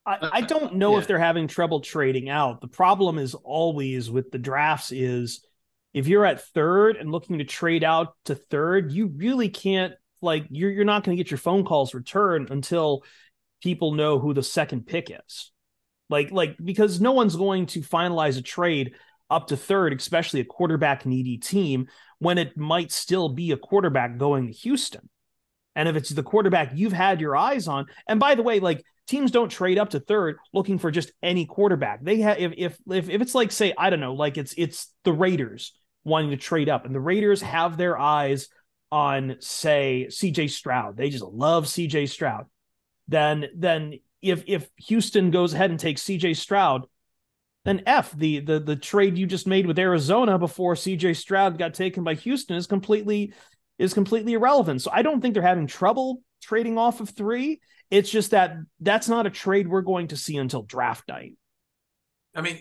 I, 0.04 0.14
uh, 0.14 0.30
I 0.32 0.40
don't 0.40 0.74
know 0.74 0.94
yeah. 0.94 0.98
if 0.98 1.06
they're 1.06 1.20
having 1.20 1.46
trouble 1.46 1.80
trading 1.80 2.28
out. 2.28 2.60
The 2.60 2.66
problem 2.66 3.16
is 3.16 3.34
always 3.34 4.10
with 4.10 4.32
the 4.32 4.38
drafts 4.38 4.90
is 4.90 5.46
if 5.98 6.06
you're 6.06 6.24
at 6.24 6.40
third 6.40 6.96
and 6.96 7.10
looking 7.10 7.38
to 7.38 7.44
trade 7.44 7.82
out 7.82 8.14
to 8.26 8.34
third, 8.34 8.92
you 8.92 9.08
really 9.08 9.48
can't 9.48 9.94
like 10.20 10.46
you're 10.50 10.70
you're 10.70 10.84
not 10.84 11.04
going 11.04 11.16
to 11.16 11.22
get 11.22 11.30
your 11.30 11.38
phone 11.38 11.64
calls 11.64 11.94
returned 11.94 12.50
until 12.50 13.02
people 13.62 13.92
know 13.92 14.18
who 14.18 14.34
the 14.34 14.42
second 14.42 14.86
pick 14.86 15.10
is. 15.10 15.50
Like 16.08 16.30
like 16.30 16.56
because 16.62 17.00
no 17.00 17.12
one's 17.12 17.36
going 17.36 17.66
to 17.66 17.80
finalize 17.80 18.38
a 18.38 18.42
trade 18.42 18.94
up 19.30 19.48
to 19.48 19.56
third, 19.56 19.92
especially 19.92 20.40
a 20.40 20.44
quarterback 20.44 21.04
needy 21.04 21.36
team 21.36 21.88
when 22.18 22.38
it 22.38 22.56
might 22.56 22.92
still 22.92 23.28
be 23.28 23.52
a 23.52 23.56
quarterback 23.56 24.16
going 24.18 24.46
to 24.46 24.52
Houston. 24.52 25.08
And 25.76 25.88
if 25.88 25.96
it's 25.96 26.10
the 26.10 26.22
quarterback 26.22 26.72
you've 26.74 26.92
had 26.92 27.20
your 27.20 27.36
eyes 27.36 27.68
on, 27.68 27.86
and 28.08 28.18
by 28.18 28.34
the 28.36 28.42
way, 28.42 28.60
like 28.60 28.84
teams 29.08 29.30
don't 29.30 29.48
trade 29.48 29.78
up 29.78 29.90
to 29.90 30.00
third 30.00 30.38
looking 30.52 30.78
for 30.78 30.90
just 30.90 31.12
any 31.22 31.44
quarterback. 31.44 32.04
They 32.04 32.20
have 32.20 32.38
if 32.38 32.52
if 32.56 32.78
if, 32.88 33.08
if 33.10 33.20
it's 33.20 33.34
like 33.34 33.52
say 33.52 33.74
I 33.76 33.90
don't 33.90 34.00
know, 34.00 34.14
like 34.14 34.38
it's 34.38 34.54
it's 34.56 34.92
the 35.04 35.12
Raiders 35.12 35.72
wanting 36.08 36.30
to 36.30 36.36
trade 36.36 36.68
up, 36.68 36.84
and 36.84 36.94
the 36.94 37.00
Raiders 37.00 37.42
have 37.42 37.76
their 37.76 37.98
eyes 37.98 38.48
on 38.90 39.36
say 39.40 40.06
CJ 40.08 40.50
Stroud. 40.50 40.96
They 40.96 41.10
just 41.10 41.24
love 41.24 41.66
CJ 41.66 42.08
Stroud. 42.08 42.46
Then 43.06 43.46
then 43.54 44.00
if 44.22 44.44
if 44.46 44.68
Houston 44.86 45.30
goes 45.30 45.54
ahead 45.54 45.70
and 45.70 45.78
takes 45.78 46.02
CJ 46.02 46.36
Stroud, 46.36 46.86
then 47.64 47.82
F 47.86 48.12
the 48.12 48.40
the 48.40 48.58
the 48.60 48.76
trade 48.76 49.18
you 49.18 49.26
just 49.26 49.46
made 49.46 49.66
with 49.66 49.78
Arizona 49.78 50.38
before 50.38 50.74
CJ 50.74 51.16
Stroud 51.16 51.58
got 51.58 51.74
taken 51.74 52.04
by 52.04 52.14
Houston 52.14 52.56
is 52.56 52.66
completely 52.66 53.34
is 53.78 53.94
completely 53.94 54.32
irrelevant. 54.32 54.82
So 54.82 54.90
I 54.92 55.02
don't 55.02 55.20
think 55.20 55.34
they're 55.34 55.42
having 55.42 55.66
trouble 55.66 56.22
trading 56.42 56.78
off 56.78 57.00
of 57.00 57.10
3. 57.10 57.60
It's 57.90 58.10
just 58.10 58.32
that 58.32 58.56
that's 58.80 59.08
not 59.08 59.26
a 59.26 59.30
trade 59.30 59.68
we're 59.68 59.82
going 59.82 60.08
to 60.08 60.16
see 60.16 60.36
until 60.36 60.62
draft 60.62 61.08
night. 61.08 61.36
I 62.34 62.40
mean, 62.40 62.58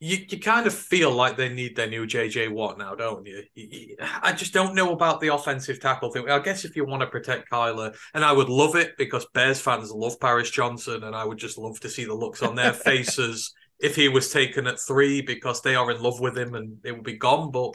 you, 0.00 0.18
you 0.28 0.38
kind 0.38 0.66
of 0.66 0.74
feel 0.74 1.10
like 1.10 1.36
they 1.36 1.48
need 1.48 1.74
their 1.74 1.88
new 1.88 2.06
JJ 2.06 2.52
Watt 2.52 2.78
now, 2.78 2.94
don't 2.94 3.26
you? 3.26 3.42
You- 3.54 3.68
you- 3.70 3.96
I 4.00 4.32
just 4.32 4.52
don't 4.52 4.74
know 4.74 4.92
about 4.92 5.20
the 5.20 5.28
offensive 5.34 5.80
tackle 5.80 6.10
thing. 6.12 6.30
I 6.30 6.38
guess 6.38 6.64
if 6.64 6.76
you 6.76 6.84
want 6.84 7.00
to 7.02 7.08
protect 7.08 7.50
Kyler, 7.50 7.96
and 8.14 8.24
I 8.24 8.32
would 8.32 8.48
love 8.48 8.76
it 8.76 8.96
because 8.96 9.26
Bears 9.34 9.60
fans 9.60 9.90
love 9.90 10.20
Paris 10.20 10.50
Johnson, 10.50 11.02
and 11.04 11.16
I 11.16 11.24
would 11.24 11.38
just 11.38 11.58
love 11.58 11.80
to 11.80 11.88
see 11.88 12.04
the 12.04 12.14
looks 12.14 12.42
on 12.42 12.54
their 12.54 12.72
faces 12.88 13.52
if 13.80 13.96
he 13.96 14.08
was 14.08 14.30
taken 14.32 14.66
at 14.66 14.80
three 14.80 15.20
because 15.20 15.62
they 15.62 15.74
are 15.76 15.90
in 15.90 16.00
love 16.02 16.20
with 16.20 16.36
him 16.36 16.54
and 16.54 16.78
it 16.84 16.92
would 16.92 17.04
be 17.04 17.16
gone. 17.16 17.50
But 17.50 17.74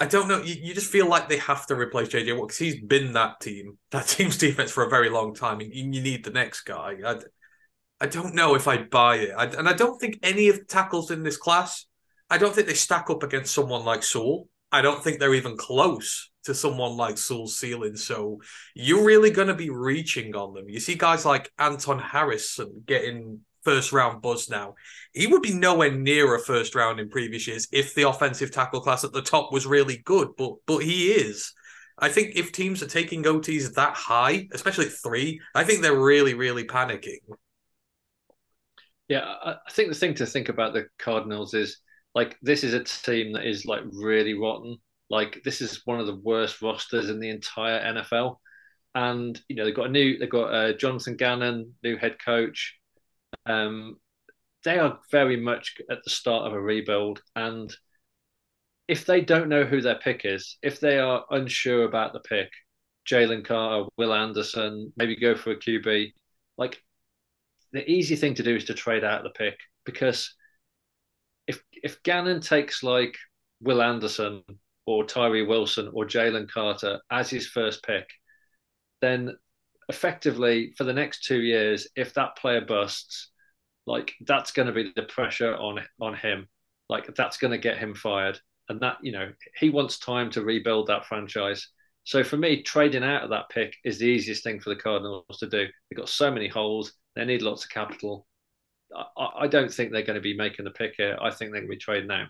I 0.00 0.06
don't 0.06 0.28
know. 0.28 0.40
You, 0.40 0.54
you 0.60 0.74
just 0.74 0.90
feel 0.92 1.08
like 1.08 1.28
they 1.28 1.38
have 1.38 1.66
to 1.66 1.74
replace 1.76 2.08
JJ 2.08 2.36
Watt 2.38 2.48
because 2.48 2.58
he's 2.58 2.80
been 2.80 3.12
that 3.14 3.40
team, 3.40 3.78
that 3.90 4.06
team's 4.06 4.38
defense 4.46 4.70
for 4.70 4.84
a 4.84 4.90
very 4.90 5.10
long 5.10 5.34
time. 5.34 5.60
And 5.60 5.74
you, 5.74 5.90
you 5.90 6.00
need 6.02 6.24
the 6.24 6.30
next 6.30 6.62
guy. 6.62 6.96
I, 7.04 7.16
I 8.00 8.06
don't 8.06 8.34
know 8.34 8.54
if 8.54 8.68
I 8.68 8.78
buy 8.78 9.16
it. 9.16 9.30
I, 9.36 9.44
and 9.46 9.68
I 9.68 9.72
don't 9.72 10.00
think 10.00 10.18
any 10.22 10.48
of 10.48 10.58
the 10.58 10.64
tackles 10.64 11.10
in 11.10 11.22
this 11.22 11.36
class, 11.36 11.86
I 12.30 12.38
don't 12.38 12.54
think 12.54 12.66
they 12.66 12.74
stack 12.74 13.10
up 13.10 13.22
against 13.22 13.54
someone 13.54 13.84
like 13.84 14.02
Sewell. 14.02 14.48
I 14.70 14.82
don't 14.82 15.02
think 15.02 15.18
they're 15.18 15.34
even 15.34 15.56
close 15.56 16.30
to 16.44 16.54
someone 16.54 16.96
like 16.96 17.18
Sewell's 17.18 17.58
ceiling. 17.58 17.96
So 17.96 18.40
you're 18.74 19.04
really 19.04 19.30
going 19.30 19.48
to 19.48 19.54
be 19.54 19.70
reaching 19.70 20.36
on 20.36 20.54
them. 20.54 20.68
You 20.68 20.78
see 20.78 20.94
guys 20.94 21.24
like 21.24 21.50
Anton 21.58 21.98
Harrison 21.98 22.82
getting 22.86 23.40
first 23.64 23.92
round 23.92 24.22
buzz 24.22 24.48
now. 24.48 24.74
He 25.12 25.26
would 25.26 25.42
be 25.42 25.54
nowhere 25.54 25.92
near 25.92 26.34
a 26.34 26.40
first 26.40 26.74
round 26.74 27.00
in 27.00 27.10
previous 27.10 27.46
years 27.46 27.68
if 27.72 27.94
the 27.94 28.08
offensive 28.08 28.50
tackle 28.50 28.80
class 28.80 29.04
at 29.04 29.12
the 29.12 29.22
top 29.22 29.52
was 29.52 29.66
really 29.66 29.98
good, 30.04 30.28
but 30.36 30.54
but 30.66 30.78
he 30.78 31.08
is. 31.08 31.52
I 31.98 32.08
think 32.08 32.36
if 32.36 32.52
teams 32.52 32.82
are 32.82 32.86
taking 32.86 33.24
OTs 33.24 33.74
that 33.74 33.94
high, 33.94 34.48
especially 34.52 34.86
three, 34.86 35.40
I 35.54 35.64
think 35.64 35.82
they're 35.82 35.98
really, 35.98 36.34
really 36.34 36.64
panicking. 36.64 37.18
Yeah, 39.08 39.24
I 39.42 39.56
think 39.70 39.88
the 39.88 39.94
thing 39.94 40.14
to 40.14 40.26
think 40.26 40.48
about 40.48 40.74
the 40.74 40.86
Cardinals 40.98 41.54
is 41.54 41.78
like 42.14 42.36
this 42.42 42.62
is 42.64 42.74
a 42.74 42.84
team 42.84 43.32
that 43.32 43.46
is 43.46 43.64
like 43.64 43.82
really 43.92 44.34
rotten. 44.34 44.78
Like 45.10 45.42
this 45.44 45.60
is 45.62 45.86
one 45.86 46.00
of 46.00 46.06
the 46.06 46.16
worst 46.16 46.60
rosters 46.60 47.08
in 47.08 47.18
the 47.20 47.30
entire 47.30 47.78
NFL, 47.80 48.40
and 48.94 49.40
you 49.48 49.56
know 49.56 49.64
they've 49.64 49.74
got 49.74 49.86
a 49.86 49.92
new 49.92 50.18
they've 50.18 50.28
got 50.30 50.52
uh, 50.54 50.72
Jonathan 50.74 51.16
Gannon, 51.16 51.74
new 51.82 51.96
head 51.96 52.16
coach. 52.22 52.76
Um, 53.46 53.98
they 54.64 54.78
are 54.78 55.00
very 55.12 55.36
much 55.38 55.76
at 55.90 56.04
the 56.04 56.10
start 56.10 56.46
of 56.46 56.52
a 56.54 56.60
rebuild, 56.60 57.22
and 57.36 57.74
if 58.88 59.04
they 59.04 59.20
don't 59.20 59.48
know 59.48 59.64
who 59.64 59.80
their 59.80 59.96
pick 59.98 60.22
is, 60.24 60.56
if 60.62 60.80
they 60.80 60.98
are 60.98 61.24
unsure 61.30 61.84
about 61.84 62.12
the 62.12 62.20
pick, 62.20 62.50
Jalen 63.06 63.44
Carter, 63.44 63.88
Will 63.96 64.14
Anderson, 64.14 64.92
maybe 64.96 65.16
go 65.16 65.34
for 65.36 65.52
a 65.52 65.56
QB, 65.56 66.12
like 66.56 66.82
the 67.72 67.88
easy 67.90 68.16
thing 68.16 68.34
to 68.34 68.42
do 68.42 68.56
is 68.56 68.64
to 68.66 68.74
trade 68.74 69.04
out 69.04 69.22
the 69.22 69.30
pick 69.30 69.58
because 69.84 70.34
if 71.46 71.62
if 71.72 72.02
Gannon 72.02 72.40
takes 72.40 72.82
like 72.82 73.16
Will 73.60 73.82
Anderson 73.82 74.42
or 74.86 75.04
Tyree 75.04 75.46
Wilson 75.46 75.90
or 75.92 76.04
Jalen 76.04 76.50
Carter 76.50 77.00
as 77.10 77.30
his 77.30 77.46
first 77.46 77.82
pick, 77.82 78.08
then 79.00 79.36
effectively 79.88 80.72
for 80.76 80.84
the 80.84 80.92
next 80.92 81.24
two 81.24 81.40
years, 81.40 81.88
if 81.96 82.14
that 82.14 82.36
player 82.36 82.60
busts, 82.60 83.30
like 83.86 84.14
that's 84.26 84.52
going 84.52 84.66
to 84.66 84.72
be 84.72 84.92
the 84.94 85.02
pressure 85.02 85.56
on 85.56 85.80
on 86.00 86.14
him. 86.14 86.46
Like 86.88 87.14
that's 87.14 87.38
going 87.38 87.50
to 87.50 87.58
get 87.58 87.78
him 87.78 87.94
fired, 87.94 88.38
and 88.68 88.80
that 88.80 88.98
you 89.02 89.12
know 89.12 89.32
he 89.58 89.70
wants 89.70 89.98
time 89.98 90.30
to 90.32 90.42
rebuild 90.42 90.86
that 90.88 91.06
franchise. 91.06 91.68
So 92.04 92.24
for 92.24 92.36
me, 92.38 92.62
trading 92.62 93.04
out 93.04 93.24
of 93.24 93.30
that 93.30 93.50
pick 93.50 93.74
is 93.84 93.98
the 93.98 94.06
easiest 94.06 94.42
thing 94.42 94.60
for 94.60 94.70
the 94.70 94.80
Cardinals 94.80 95.38
to 95.40 95.46
do. 95.46 95.66
They've 95.90 95.98
got 95.98 96.08
so 96.08 96.30
many 96.30 96.48
holes; 96.48 96.92
they 97.14 97.24
need 97.24 97.42
lots 97.42 97.64
of 97.64 97.70
capital. 97.70 98.26
I, 98.94 99.28
I 99.40 99.46
don't 99.46 99.72
think 99.72 99.92
they're 99.92 100.02
going 100.02 100.14
to 100.14 100.20
be 100.20 100.36
making 100.36 100.64
the 100.64 100.70
pick 100.70 100.94
here. 100.96 101.16
I 101.20 101.30
think 101.30 101.52
they're 101.52 101.60
going 101.60 101.70
to 101.70 101.76
be 101.76 101.76
trading 101.76 102.10
out. 102.10 102.28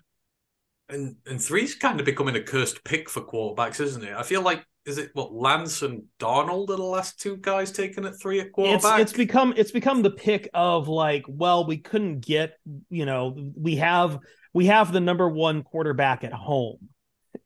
And 0.91 1.17
and 1.27 1.41
three's 1.41 1.75
kind 1.75 2.01
of 2.01 2.07
becoming 2.07 2.35
a 2.37 2.43
cursed 2.43 2.83
pick 2.83 3.11
for 3.11 3.21
quarterbacks, 3.21 3.79
isn't 3.81 4.03
it? 4.03 4.15
I 4.15 4.23
feel 4.23 4.41
like 4.41 4.65
is 4.87 4.97
it 4.97 5.11
what 5.13 5.35
Lance 5.35 5.83
and 5.83 6.05
Darnold 6.19 6.71
are 6.71 6.77
the 6.77 6.83
last 6.83 7.21
two 7.21 7.37
guys 7.37 7.71
taken 7.71 8.07
at 8.07 8.19
three 8.19 8.41
at 8.41 8.53
quarterback? 8.53 9.01
It's, 9.01 9.11
it's 9.11 9.17
become 9.17 9.53
it's 9.55 9.71
become 9.71 10.01
the 10.01 10.11
pick 10.11 10.49
of 10.55 10.89
like, 10.89 11.25
well, 11.29 11.67
we 11.67 11.77
couldn't 11.77 12.21
get, 12.21 12.55
you 12.89 13.05
know, 13.05 13.37
we 13.55 13.77
have 13.77 14.19
we 14.55 14.67
have 14.67 14.91
the 14.91 15.01
number 15.01 15.29
one 15.29 15.63
quarterback 15.63 16.25
at 16.25 16.33
home 16.33 16.89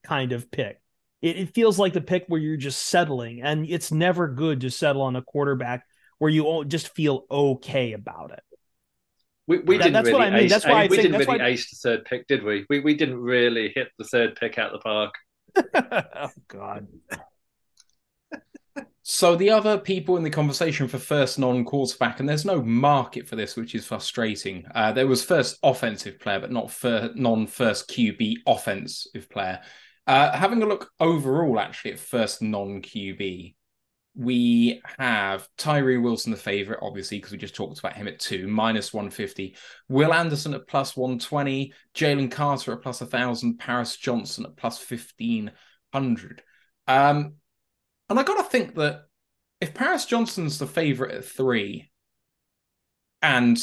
kind 0.05 0.31
of 0.31 0.53
pick. 0.53 0.81
It, 1.21 1.37
it 1.37 1.55
feels 1.55 1.81
like 1.81 1.95
the 1.95 2.01
pick 2.01 2.27
where 2.29 2.41
you're 2.41 2.57
just 2.57 2.87
settling, 2.87 3.43
and 3.43 3.67
it's 3.69 3.91
never 3.91 4.29
good 4.29 4.61
to 4.61 4.71
settle 4.71 5.03
on 5.03 5.17
a 5.17 5.23
quarterback 5.23 5.85
where 6.23 6.31
you 6.31 6.65
just 6.67 6.95
feel 6.95 7.27
okay 7.29 7.95
about 7.95 8.31
it. 8.31 8.45
We, 9.49 9.59
we 9.59 9.77
That- 9.77 9.83
didn't 9.83 9.93
that's 9.95 10.07
really 10.07 10.19
what 10.21 10.27
I 10.29 10.31
mean. 10.31 10.45
ace, 10.45 10.51
That's 10.53 10.65
why 10.67 10.85
I 10.85 10.87
we 10.87 10.97
didn't 10.97 11.13
that's 11.13 11.27
really 11.27 11.39
why- 11.41 11.47
ace 11.49 11.69
the 11.71 11.77
third 11.89 12.05
pick, 12.05 12.29
did 12.29 12.45
we? 12.45 12.65
We 12.71 12.79
we 12.79 12.95
didn't 12.95 13.19
really 13.19 13.73
hit 13.75 13.89
the 13.99 14.05
third 14.05 14.37
pick 14.37 14.57
out 14.57 14.73
of 14.73 14.81
the 14.81 14.85
park. 14.85 15.15
oh 16.15 16.31
God. 16.47 16.87
So 19.03 19.35
the 19.35 19.51
other 19.51 19.79
people 19.79 20.17
in 20.17 20.23
the 20.23 20.31
conversation 20.31 20.87
for 20.87 20.99
first 20.99 21.37
non-quarterback, 21.41 22.21
and 22.21 22.29
there's 22.29 22.45
no 22.45 22.63
market 22.63 23.27
for 23.27 23.35
this, 23.35 23.57
which 23.57 23.75
is 23.75 23.85
frustrating. 23.85 24.65
Uh, 24.77 24.93
there 24.93 25.09
was 25.09 25.25
first 25.25 25.59
offensive 25.65 26.21
player, 26.21 26.39
but 26.39 26.53
not 26.53 26.71
for 26.71 27.11
non-first 27.17 27.91
QB 27.91 28.37
offensive 28.47 29.29
player. 29.29 29.59
Uh, 30.07 30.31
having 30.37 30.63
a 30.63 30.67
look 30.67 30.89
overall, 31.01 31.59
actually, 31.59 31.91
at 31.95 31.99
first 31.99 32.43
non-QB, 32.43 33.55
we 34.15 34.83
have 34.99 35.49
Tyree 35.57 35.97
Wilson, 35.97 36.33
the 36.33 36.39
favorite, 36.39 36.81
obviously, 36.83 37.19
because 37.19 37.33
we 37.33 37.39
just 37.39 37.55
talked 37.55 37.79
about 37.79 37.97
him 37.97 38.09
at 38.09 38.19
two, 38.19 38.47
minus 38.47 38.93
150. 38.93 39.57
Will 39.89 40.13
Anderson 40.13 40.55
at 40.55 40.69
plus 40.69 40.97
120. 40.97 41.73
Jalen 41.95 42.31
Carter 42.31 42.73
at 42.73 42.83
plus 42.83 43.01
1,000. 43.01 43.59
Paris 43.59 43.97
Johnson 43.97 44.45
at 44.45 44.57
plus 44.57 44.79
1,500. 44.91 46.43
Um, 46.87 47.35
and 48.11 48.19
I 48.19 48.23
got 48.23 48.37
to 48.37 48.43
think 48.43 48.75
that 48.75 49.05
if 49.63 49.73
Paris 49.73 50.05
Johnson's 50.05 50.59
the 50.59 50.67
favorite 50.67 51.15
at 51.15 51.25
three, 51.25 51.91
and 53.23 53.59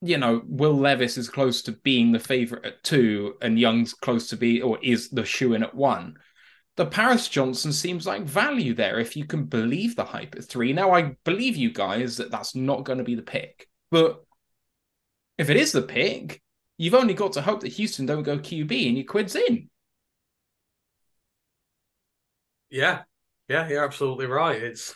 you 0.00 0.16
know 0.16 0.42
Will 0.46 0.72
Levis 0.72 1.18
is 1.18 1.28
close 1.28 1.62
to 1.62 1.72
being 1.72 2.10
the 2.10 2.18
favorite 2.18 2.64
at 2.64 2.82
two, 2.82 3.34
and 3.40 3.60
Young's 3.60 3.94
close 3.94 4.30
to 4.30 4.36
be 4.36 4.62
or 4.62 4.78
is 4.82 5.10
the 5.10 5.24
shoe 5.24 5.54
in 5.54 5.62
at 5.62 5.74
one, 5.74 6.16
the 6.76 6.86
Paris 6.86 7.28
Johnson 7.28 7.72
seems 7.72 8.06
like 8.06 8.22
value 8.22 8.74
there 8.74 8.98
if 9.00 9.16
you 9.16 9.24
can 9.24 9.44
believe 9.44 9.96
the 9.96 10.04
hype 10.04 10.34
at 10.36 10.44
three. 10.44 10.72
Now 10.72 10.92
I 10.92 11.16
believe 11.24 11.56
you 11.56 11.72
guys 11.72 12.18
that 12.18 12.30
that's 12.30 12.54
not 12.54 12.84
going 12.84 12.98
to 12.98 13.04
be 13.04 13.14
the 13.14 13.22
pick, 13.22 13.68
but 13.90 14.22
if 15.38 15.50
it 15.50 15.56
is 15.56 15.72
the 15.72 15.82
pick, 15.82 16.42
you've 16.78 16.94
only 16.94 17.14
got 17.14 17.32
to 17.34 17.42
hope 17.42 17.60
that 17.60 17.72
Houston 17.72 18.06
don't 18.06 18.22
go 18.22 18.38
QB 18.38 18.88
and 18.88 18.96
your 18.96 19.06
quid's 19.06 19.34
in. 19.36 19.68
Yeah, 22.70 23.02
yeah, 23.48 23.68
you're 23.68 23.84
absolutely 23.84 24.26
right. 24.26 24.60
It's 24.62 24.94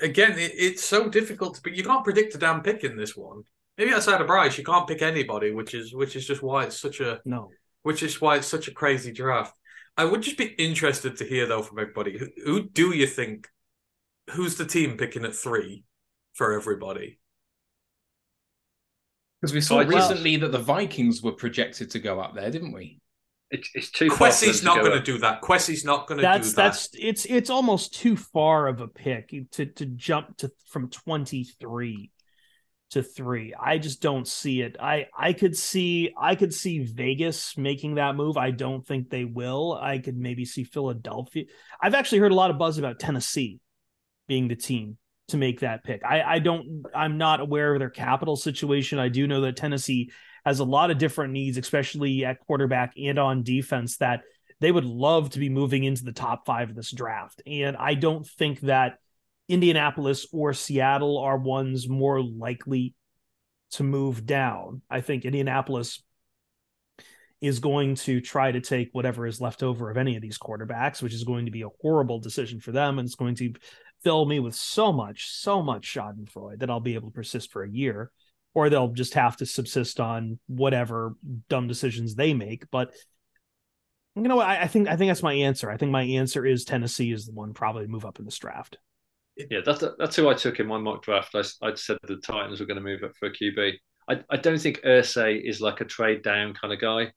again, 0.00 0.32
it, 0.38 0.52
it's 0.54 0.84
so 0.84 1.08
difficult 1.08 1.56
to 1.56 1.62
pick. 1.62 1.76
You 1.76 1.84
can't 1.84 2.04
predict 2.04 2.34
a 2.34 2.38
damn 2.38 2.62
pick 2.62 2.84
in 2.84 2.96
this 2.96 3.16
one. 3.16 3.42
Maybe 3.76 3.92
outside 3.92 4.20
of 4.20 4.26
Bryce, 4.26 4.56
you 4.56 4.64
can't 4.64 4.88
pick 4.88 5.02
anybody, 5.02 5.52
which 5.52 5.74
is 5.74 5.94
which 5.94 6.16
is 6.16 6.26
just 6.26 6.42
why 6.42 6.64
it's 6.64 6.80
such 6.80 7.00
a 7.00 7.20
No. 7.24 7.50
which 7.82 8.02
is 8.02 8.20
why 8.20 8.36
it's 8.36 8.46
such 8.46 8.68
a 8.68 8.72
crazy 8.72 9.12
draft. 9.12 9.54
I 9.96 10.04
would 10.04 10.22
just 10.22 10.36
be 10.36 10.44
interested 10.46 11.16
to 11.16 11.24
hear 11.24 11.46
though 11.46 11.62
from 11.62 11.78
everybody 11.78 12.18
who, 12.18 12.28
who 12.44 12.68
do 12.68 12.94
you 12.94 13.06
think 13.06 13.48
who's 14.30 14.56
the 14.56 14.66
team 14.66 14.96
picking 14.96 15.24
at 15.24 15.34
three 15.34 15.84
for 16.34 16.52
everybody? 16.52 17.18
Because 19.40 19.54
we 19.54 19.60
saw 19.60 19.80
I 19.80 19.84
just- 19.84 20.10
recently 20.10 20.36
that 20.36 20.52
the 20.52 20.58
Vikings 20.58 21.22
were 21.22 21.32
projected 21.32 21.90
to 21.92 21.98
go 21.98 22.20
up 22.20 22.34
there, 22.34 22.50
didn't 22.50 22.72
we? 22.72 23.00
It's 23.50 23.70
it's 23.74 23.90
too 23.92 24.08
far. 24.10 24.32
for 24.32 24.40
them 24.40 24.50
Kwesi's 24.50 24.64
not 24.64 24.80
going 24.80 24.98
to 24.98 25.00
do 25.00 25.18
that. 25.18 25.40
Kwesi's 25.40 25.84
not 25.84 26.08
going 26.08 26.18
to 26.18 26.22
do 26.22 26.26
That's 26.32 26.52
that. 26.54 26.56
that's 26.56 26.88
it's 26.98 27.24
it's 27.26 27.48
almost 27.48 27.94
too 27.94 28.16
far 28.16 28.66
of 28.66 28.80
a 28.80 28.88
pick 28.88 29.32
to 29.52 29.66
to 29.66 29.86
jump 29.86 30.36
to 30.38 30.50
from 30.68 30.90
23 30.90 32.10
to 32.90 33.02
3. 33.02 33.54
I 33.60 33.78
just 33.78 34.00
don't 34.00 34.26
see 34.26 34.62
it. 34.62 34.76
I 34.80 35.06
I 35.16 35.32
could 35.32 35.56
see 35.56 36.14
I 36.20 36.34
could 36.34 36.54
see 36.54 36.84
Vegas 36.84 37.56
making 37.58 37.96
that 37.96 38.16
move. 38.16 38.36
I 38.36 38.50
don't 38.52 38.86
think 38.86 39.10
they 39.10 39.24
will. 39.24 39.78
I 39.80 39.98
could 39.98 40.16
maybe 40.16 40.44
see 40.44 40.64
Philadelphia. 40.64 41.44
I've 41.80 41.94
actually 41.94 42.18
heard 42.18 42.32
a 42.32 42.36
lot 42.36 42.50
of 42.50 42.58
buzz 42.58 42.78
about 42.78 43.00
Tennessee 43.00 43.60
being 44.28 44.48
the 44.48 44.56
team 44.56 44.98
to 45.28 45.36
make 45.36 45.60
that 45.60 45.84
pick. 45.84 46.04
I 46.04 46.22
I 46.22 46.38
don't 46.38 46.84
I'm 46.94 47.18
not 47.18 47.40
aware 47.40 47.74
of 47.74 47.80
their 47.80 47.90
capital 47.90 48.36
situation. 48.36 48.98
I 48.98 49.08
do 49.08 49.26
know 49.26 49.40
that 49.42 49.56
Tennessee 49.56 50.10
has 50.44 50.60
a 50.60 50.64
lot 50.64 50.92
of 50.92 50.98
different 50.98 51.32
needs, 51.32 51.58
especially 51.58 52.24
at 52.24 52.38
quarterback 52.38 52.92
and 52.96 53.18
on 53.18 53.42
defense, 53.42 53.96
that 53.96 54.20
they 54.60 54.70
would 54.70 54.84
love 54.84 55.30
to 55.30 55.40
be 55.40 55.48
moving 55.48 55.82
into 55.82 56.04
the 56.04 56.12
top 56.12 56.46
five 56.46 56.70
of 56.70 56.76
this 56.76 56.92
draft. 56.92 57.42
And 57.46 57.76
I 57.76 57.94
don't 57.94 58.24
think 58.24 58.60
that 58.60 58.98
Indianapolis 59.48 60.26
or 60.32 60.52
Seattle 60.52 61.18
are 61.18 61.38
ones 61.38 61.88
more 61.88 62.22
likely 62.22 62.94
to 63.72 63.84
move 63.84 64.26
down. 64.26 64.82
I 64.90 65.00
think 65.00 65.24
Indianapolis 65.24 66.02
is 67.40 67.58
going 67.58 67.94
to 67.94 68.20
try 68.20 68.50
to 68.50 68.60
take 68.60 68.88
whatever 68.92 69.26
is 69.26 69.40
left 69.40 69.62
over 69.62 69.90
of 69.90 69.96
any 69.96 70.16
of 70.16 70.22
these 70.22 70.38
quarterbacks, 70.38 71.02
which 71.02 71.12
is 71.12 71.24
going 71.24 71.44
to 71.44 71.50
be 71.50 71.62
a 71.62 71.68
horrible 71.80 72.18
decision 72.18 72.60
for 72.60 72.72
them. 72.72 72.98
And 72.98 73.06
it's 73.06 73.14
going 73.14 73.34
to 73.36 73.52
fill 74.02 74.24
me 74.24 74.40
with 74.40 74.54
so 74.54 74.92
much, 74.92 75.30
so 75.30 75.62
much 75.62 75.92
Schadenfreude 75.94 76.60
that 76.60 76.70
I'll 76.70 76.80
be 76.80 76.94
able 76.94 77.10
to 77.10 77.14
persist 77.14 77.52
for 77.52 77.62
a 77.62 77.70
year 77.70 78.10
or 78.54 78.70
they'll 78.70 78.88
just 78.88 79.12
have 79.14 79.36
to 79.36 79.44
subsist 79.44 80.00
on 80.00 80.38
whatever 80.46 81.14
dumb 81.50 81.68
decisions 81.68 82.14
they 82.14 82.32
make. 82.32 82.70
But 82.70 82.94
you 84.14 84.22
know? 84.22 84.40
I, 84.40 84.62
I 84.62 84.66
think 84.66 84.88
I 84.88 84.96
think 84.96 85.10
that's 85.10 85.22
my 85.22 85.34
answer. 85.34 85.70
I 85.70 85.76
think 85.76 85.92
my 85.92 86.02
answer 86.02 86.44
is 86.46 86.64
Tennessee 86.64 87.12
is 87.12 87.26
the 87.26 87.32
one 87.32 87.52
probably 87.52 87.84
to 87.84 87.90
move 87.90 88.06
up 88.06 88.18
in 88.18 88.24
this 88.24 88.38
draft. 88.38 88.78
Yeah, 89.36 89.60
that's 89.64 89.84
that's 89.98 90.16
who 90.16 90.28
I 90.28 90.34
took 90.34 90.60
in 90.60 90.66
my 90.66 90.78
mock 90.78 91.02
draft. 91.02 91.34
I, 91.34 91.42
I 91.62 91.74
said 91.74 91.98
the 92.02 92.16
Titans 92.16 92.60
were 92.60 92.66
going 92.66 92.78
to 92.78 92.82
move 92.82 93.02
up 93.02 93.12
for 93.18 93.26
a 93.26 93.32
QB. 93.32 93.74
I, 94.08 94.20
I 94.30 94.36
don't 94.36 94.60
think 94.60 94.80
Irsay 94.82 95.42
is 95.42 95.60
like 95.60 95.80
a 95.80 95.84
trade 95.84 96.22
down 96.22 96.54
kind 96.54 96.72
of 96.72 96.80
guy. 96.80 97.12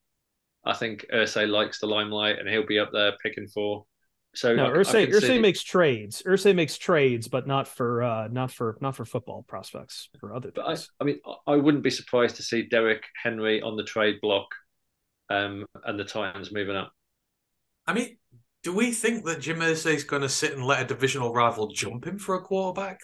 I 0.64 0.74
think 0.74 1.06
Irsay 1.12 1.48
likes 1.48 1.80
the 1.80 1.86
limelight 1.86 2.38
and 2.38 2.48
he'll 2.48 2.66
be 2.66 2.78
up 2.78 2.90
there 2.92 3.12
picking 3.22 3.46
for. 3.46 3.86
So 4.34 4.54
No, 4.54 4.66
I, 4.66 4.70
Irsay 4.70 5.08
Irsay 5.08 5.20
see- 5.20 5.38
makes 5.38 5.62
trades. 5.62 6.22
Irsay 6.26 6.54
makes 6.54 6.76
trades, 6.76 7.26
but 7.26 7.46
not 7.46 7.66
for 7.66 8.02
uh 8.02 8.28
not 8.28 8.50
for 8.52 8.76
not 8.80 8.94
for 8.96 9.04
football 9.04 9.42
prospects 9.48 10.08
for 10.20 10.34
other 10.34 10.52
But 10.54 10.66
I. 10.66 10.76
I 11.00 11.04
mean, 11.04 11.20
I 11.46 11.56
wouldn't 11.56 11.82
be 11.82 11.90
surprised 11.90 12.36
to 12.36 12.42
see 12.42 12.62
Derrick 12.62 13.04
Henry 13.20 13.60
on 13.62 13.76
the 13.76 13.82
trade 13.82 14.20
block, 14.20 14.46
um, 15.30 15.66
and 15.84 15.98
the 15.98 16.04
Titans 16.04 16.52
moving 16.52 16.76
up. 16.76 16.92
I 17.86 17.92
mean, 17.92 18.18
do 18.62 18.74
we 18.74 18.92
think 18.92 19.24
that 19.24 19.40
Jim 19.40 19.58
Irsay's 19.60 20.04
going 20.04 20.22
to 20.22 20.28
sit 20.28 20.52
and 20.54 20.64
let 20.64 20.82
a 20.82 20.86
divisional 20.86 21.32
rival 21.32 21.68
jump 21.68 22.06
him 22.06 22.18
for 22.18 22.34
a 22.34 22.40
quarterback? 22.42 23.00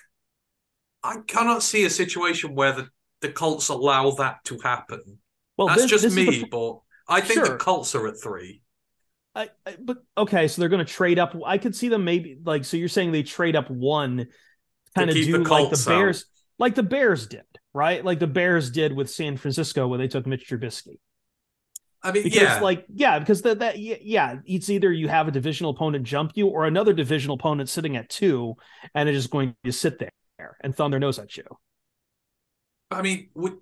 I 1.03 1.19
cannot 1.27 1.63
see 1.63 1.85
a 1.85 1.91
situation 1.91 2.55
where 2.55 2.73
the, 2.73 2.89
the 3.21 3.31
Colts 3.31 3.69
allow 3.69 4.11
that 4.13 4.45
to 4.45 4.59
happen. 4.59 5.19
well, 5.57 5.69
That's 5.69 5.83
this- 5.83 5.91
just 5.91 6.05
this 6.05 6.15
me, 6.15 6.41
the- 6.41 6.47
but 6.51 6.79
I 7.09 7.21
think 7.21 7.35
Sure. 7.45 7.49
the 7.49 7.57
Colts 7.57 7.95
are 7.95 8.07
at 8.09 8.21
three. 8.21 8.63
I, 9.35 9.51
I, 9.67 9.77
but 9.79 9.99
okay, 10.17 10.49
so 10.49 10.61
they're 10.61 10.69
going 10.71 10.85
to 10.85 10.91
trade 10.93 11.19
up. 11.19 11.37
I 11.45 11.59
could 11.59 11.77
see 11.77 11.89
them 11.91 12.05
maybe 12.05 12.39
like 12.43 12.65
so. 12.65 12.79
You're 12.79 12.89
saying 12.89 13.13
they 13.13 13.23
trade 13.23 13.55
up 13.55 13.71
one, 13.71 14.29
kind 14.95 15.11
of 15.11 15.15
do 15.15 15.25
the 15.33 15.39
like 15.39 15.45
the 15.45 15.49
Colts 15.49 15.87
out. 15.87 15.91
Bears, 15.91 16.25
like 16.59 16.75
the 16.75 16.83
Bears 16.83 17.27
did, 17.27 17.45
right? 17.75 18.03
Like 18.03 18.19
the 18.19 18.27
Bears 18.27 18.71
did 18.71 18.95
with 18.95 19.11
San 19.11 19.37
Francisco 19.37 19.87
when 19.89 20.01
they 20.01 20.09
took 20.09 20.27
Mitch 20.27 20.49
Trubisky. 20.49 20.99
I 22.07 22.13
mean, 22.13 22.23
Because 22.23 22.41
yeah, 22.41 22.61
like 22.61 22.85
yeah, 22.95 23.19
because 23.19 23.43
that 23.43 23.59
that 23.59 23.79
yeah, 23.79 24.37
it's 24.47 24.71
either 24.71 24.93
you 24.93 25.09
have 25.09 25.27
a 25.27 25.33
divisional 25.33 25.73
opponent 25.73 26.05
jump 26.05 26.33
you 26.35 26.47
or 26.47 26.67
another 26.67 26.93
divisional 26.93 27.35
opponent 27.35 27.69
sitting 27.69 27.97
at 27.97 28.09
two 28.09 28.55
and 28.95 29.09
it's 29.09 29.19
just 29.19 29.31
going 29.31 29.57
to 29.65 29.73
sit 29.73 29.99
there 29.99 30.57
and 30.61 30.75
thumb 30.75 30.93
their 30.93 31.01
nose 31.01 31.19
at 31.19 31.37
you. 31.37 31.45
I 32.93 33.03
mean, 33.03 33.31
would, 33.35 33.55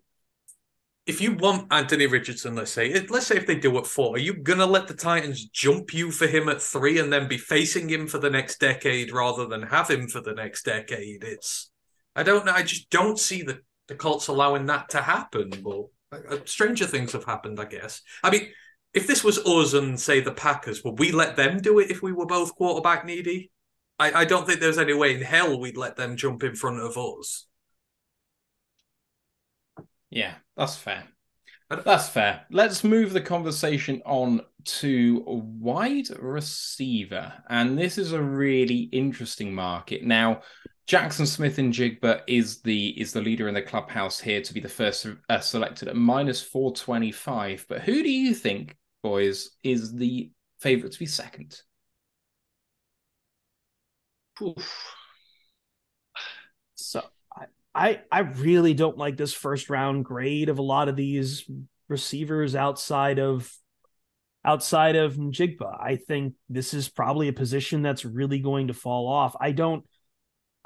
if 1.07 1.23
you 1.23 1.37
want 1.37 1.73
Anthony 1.73 2.07
Richardson, 2.07 2.55
let's 2.55 2.71
say, 2.71 3.07
let's 3.09 3.27
say 3.27 3.37
if 3.37 3.47
they 3.47 3.55
do 3.57 3.79
at 3.79 3.87
four, 3.87 4.17
are 4.17 4.19
you 4.19 4.35
gonna 4.35 4.67
let 4.67 4.89
the 4.89 4.95
Titans 4.95 5.47
jump 5.47 5.95
you 5.95 6.11
for 6.11 6.27
him 6.27 6.49
at 6.51 6.61
three 6.61 6.99
and 6.99 7.11
then 7.11 7.29
be 7.29 7.39
facing 7.39 7.89
him 7.89 8.07
for 8.07 8.19
the 8.19 8.31
next 8.31 8.61
decade 8.61 9.11
rather 9.11 9.47
than 9.47 9.63
have 9.63 9.89
him 9.89 10.09
for 10.09 10.21
the 10.21 10.35
next 10.35 10.65
decade? 10.65 11.25
It's, 11.25 11.71
I 12.15 12.23
don't 12.23 12.45
know, 12.45 12.53
I 12.53 12.63
just 12.63 12.91
don't 12.91 13.19
see 13.19 13.43
the 13.43 13.61
the 13.89 13.95
Colts 13.95 14.29
allowing 14.29 14.67
that 14.67 14.91
to 14.91 15.03
happen. 15.03 15.51
But 15.63 15.87
Uh, 16.31 16.39
stranger 16.45 16.87
things 16.87 17.13
have 17.13 17.25
happened, 17.25 17.61
I 17.61 17.65
guess. 17.65 18.03
I 18.23 18.31
mean, 18.31 18.49
if 18.93 19.07
this 19.07 19.25
was 19.25 19.39
us 19.39 19.75
and 19.75 19.99
say 19.99 20.21
the 20.21 20.33
Packers, 20.33 20.85
would 20.85 20.99
we 20.99 21.13
let 21.13 21.37
them 21.37 21.59
do 21.59 21.79
it 21.79 21.91
if 21.91 22.03
we 22.03 22.13
were 22.13 22.27
both 22.27 22.55
quarterback 22.55 23.05
needy? 23.05 23.51
I, 23.99 24.23
I 24.23 24.25
don't 24.25 24.47
think 24.47 24.61
there's 24.61 24.79
any 24.79 24.95
way 24.95 25.15
in 25.15 25.23
hell 25.23 25.59
we'd 25.59 25.77
let 25.77 25.97
them 25.97 26.17
jump 26.17 26.43
in 26.43 26.55
front 26.55 26.81
of 26.81 26.97
us. 26.97 27.47
Yeah, 30.11 30.35
that's 30.57 30.77
fair. 30.77 31.05
That's 31.69 32.09
fair. 32.09 32.43
Let's 32.51 32.85
move 32.85 33.13
the 33.13 33.21
conversation 33.21 34.03
on 34.05 34.43
to 34.65 35.25
wide 35.27 36.11
receiver. 36.21 37.33
And 37.49 37.77
this 37.77 37.99
is 37.99 38.13
a 38.13 38.23
really 38.23 38.89
interesting 38.93 39.55
market. 39.55 40.05
Now, 40.05 40.43
Jaxon 40.87 41.27
Smith-Njigba 41.27 42.23
is 42.27 42.61
the 42.61 42.89
is 43.01 43.13
the 43.13 43.23
leader 43.23 43.49
in 43.49 43.55
the 43.55 43.63
clubhouse 43.63 44.21
here 44.21 44.43
to 44.43 44.53
be 44.53 44.61
the 44.61 44.69
first 44.69 45.07
uh, 45.31 45.41
selected 45.41 45.89
at 45.89 45.97
minus 45.97 46.43
425. 46.43 47.65
But 47.69 47.81
who 47.81 48.03
do 48.03 48.11
you 48.11 48.35
think, 48.35 48.77
boys, 49.03 49.51
is 49.63 49.95
the 49.95 50.31
favorite 50.61 50.93
to 50.93 50.99
be 50.99 51.07
second? 51.07 51.59
Oof. 54.43 54.95
So 56.75 57.03
I 57.75 58.01
I 58.13 58.21
really 58.21 58.75
don't 58.75 58.99
like 58.99 59.17
this 59.17 59.33
first 59.33 59.71
round 59.71 60.05
grade 60.05 60.51
of 60.51 60.59
a 60.59 60.63
lot 60.63 60.89
of 60.89 60.97
these 60.97 61.49
receivers 61.89 62.55
outside 62.55 63.19
of 63.19 63.51
outside 64.45 64.97
of 64.97 65.15
Njigba. 65.15 65.81
I 65.81 65.97
think 65.97 66.35
this 66.51 66.75
is 66.75 66.91
probably 66.91 67.29
a 67.29 67.33
position 67.33 67.81
that's 67.81 68.05
really 68.05 68.39
going 68.39 68.69
to 68.69 68.75
fall 68.75 69.09
off. 69.09 69.35
I 69.41 69.53
don't 69.53 69.85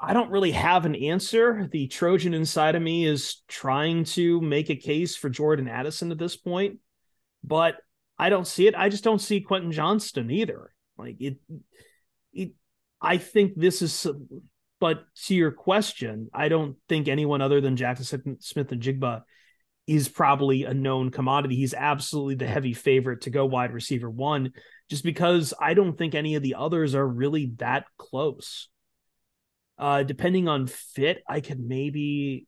I 0.01 0.13
don't 0.13 0.31
really 0.31 0.51
have 0.51 0.85
an 0.85 0.95
answer. 0.95 1.67
The 1.71 1.87
Trojan 1.87 2.33
inside 2.33 2.75
of 2.75 2.81
me 2.81 3.05
is 3.05 3.41
trying 3.47 4.05
to 4.05 4.39
make 4.39 4.69
a 4.69 4.75
case 4.75 5.15
for 5.15 5.29
Jordan 5.29 5.67
Addison 5.67 6.11
at 6.11 6.17
this 6.17 6.37
point, 6.37 6.79
but 7.43 7.75
I 8.17 8.29
don't 8.29 8.47
see 8.47 8.67
it. 8.67 8.75
I 8.75 8.89
just 8.89 9.03
don't 9.03 9.19
see 9.19 9.41
Quentin 9.41 9.71
Johnston 9.71 10.31
either. 10.31 10.73
Like 10.97 11.17
it, 11.19 11.37
it 12.33 12.51
I 13.01 13.17
think 13.17 13.53
this 13.55 13.81
is 13.81 14.07
but 14.79 15.03
to 15.25 15.35
your 15.35 15.51
question, 15.51 16.29
I 16.33 16.47
don't 16.47 16.77
think 16.87 17.07
anyone 17.07 17.41
other 17.41 17.59
than 17.59 17.75
Jaxon 17.75 18.41
Smith-Njigba 18.41 19.23
is 19.87 20.07
probably 20.07 20.63
a 20.63 20.73
known 20.73 21.11
commodity. 21.11 21.55
He's 21.55 21.73
absolutely 21.73 22.35
the 22.35 22.47
heavy 22.47 22.73
favorite 22.73 23.21
to 23.21 23.29
go 23.29 23.45
wide 23.45 23.73
receiver 23.73 24.09
one, 24.09 24.53
just 24.89 25.03
because 25.03 25.53
I 25.59 25.73
don't 25.73 25.97
think 25.97 26.15
any 26.15 26.35
of 26.35 26.43
the 26.43 26.55
others 26.55 26.95
are 26.95 27.05
really 27.05 27.53
that 27.57 27.85
close. 27.97 28.69
Uh, 29.79 30.03
depending 30.03 30.49
on 30.49 30.67
fit, 30.67 31.23
I 31.27 31.39
could 31.39 31.59
maybe. 31.59 32.45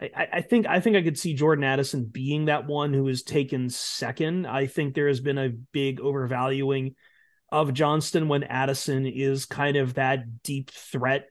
I, 0.00 0.28
I 0.34 0.40
think 0.42 0.66
I 0.66 0.80
think 0.80 0.96
I 0.96 1.02
could 1.02 1.18
see 1.18 1.34
Jordan 1.34 1.64
Addison 1.64 2.04
being 2.04 2.46
that 2.46 2.66
one 2.66 2.92
who 2.92 3.08
is 3.08 3.22
taken 3.22 3.70
second. 3.70 4.46
I 4.46 4.66
think 4.66 4.94
there 4.94 5.08
has 5.08 5.20
been 5.20 5.38
a 5.38 5.50
big 5.72 6.00
overvaluing 6.00 6.94
of 7.50 7.74
Johnston 7.74 8.28
when 8.28 8.44
Addison 8.44 9.06
is 9.06 9.46
kind 9.46 9.76
of 9.76 9.94
that 9.94 10.42
deep 10.42 10.70
threat 10.70 11.26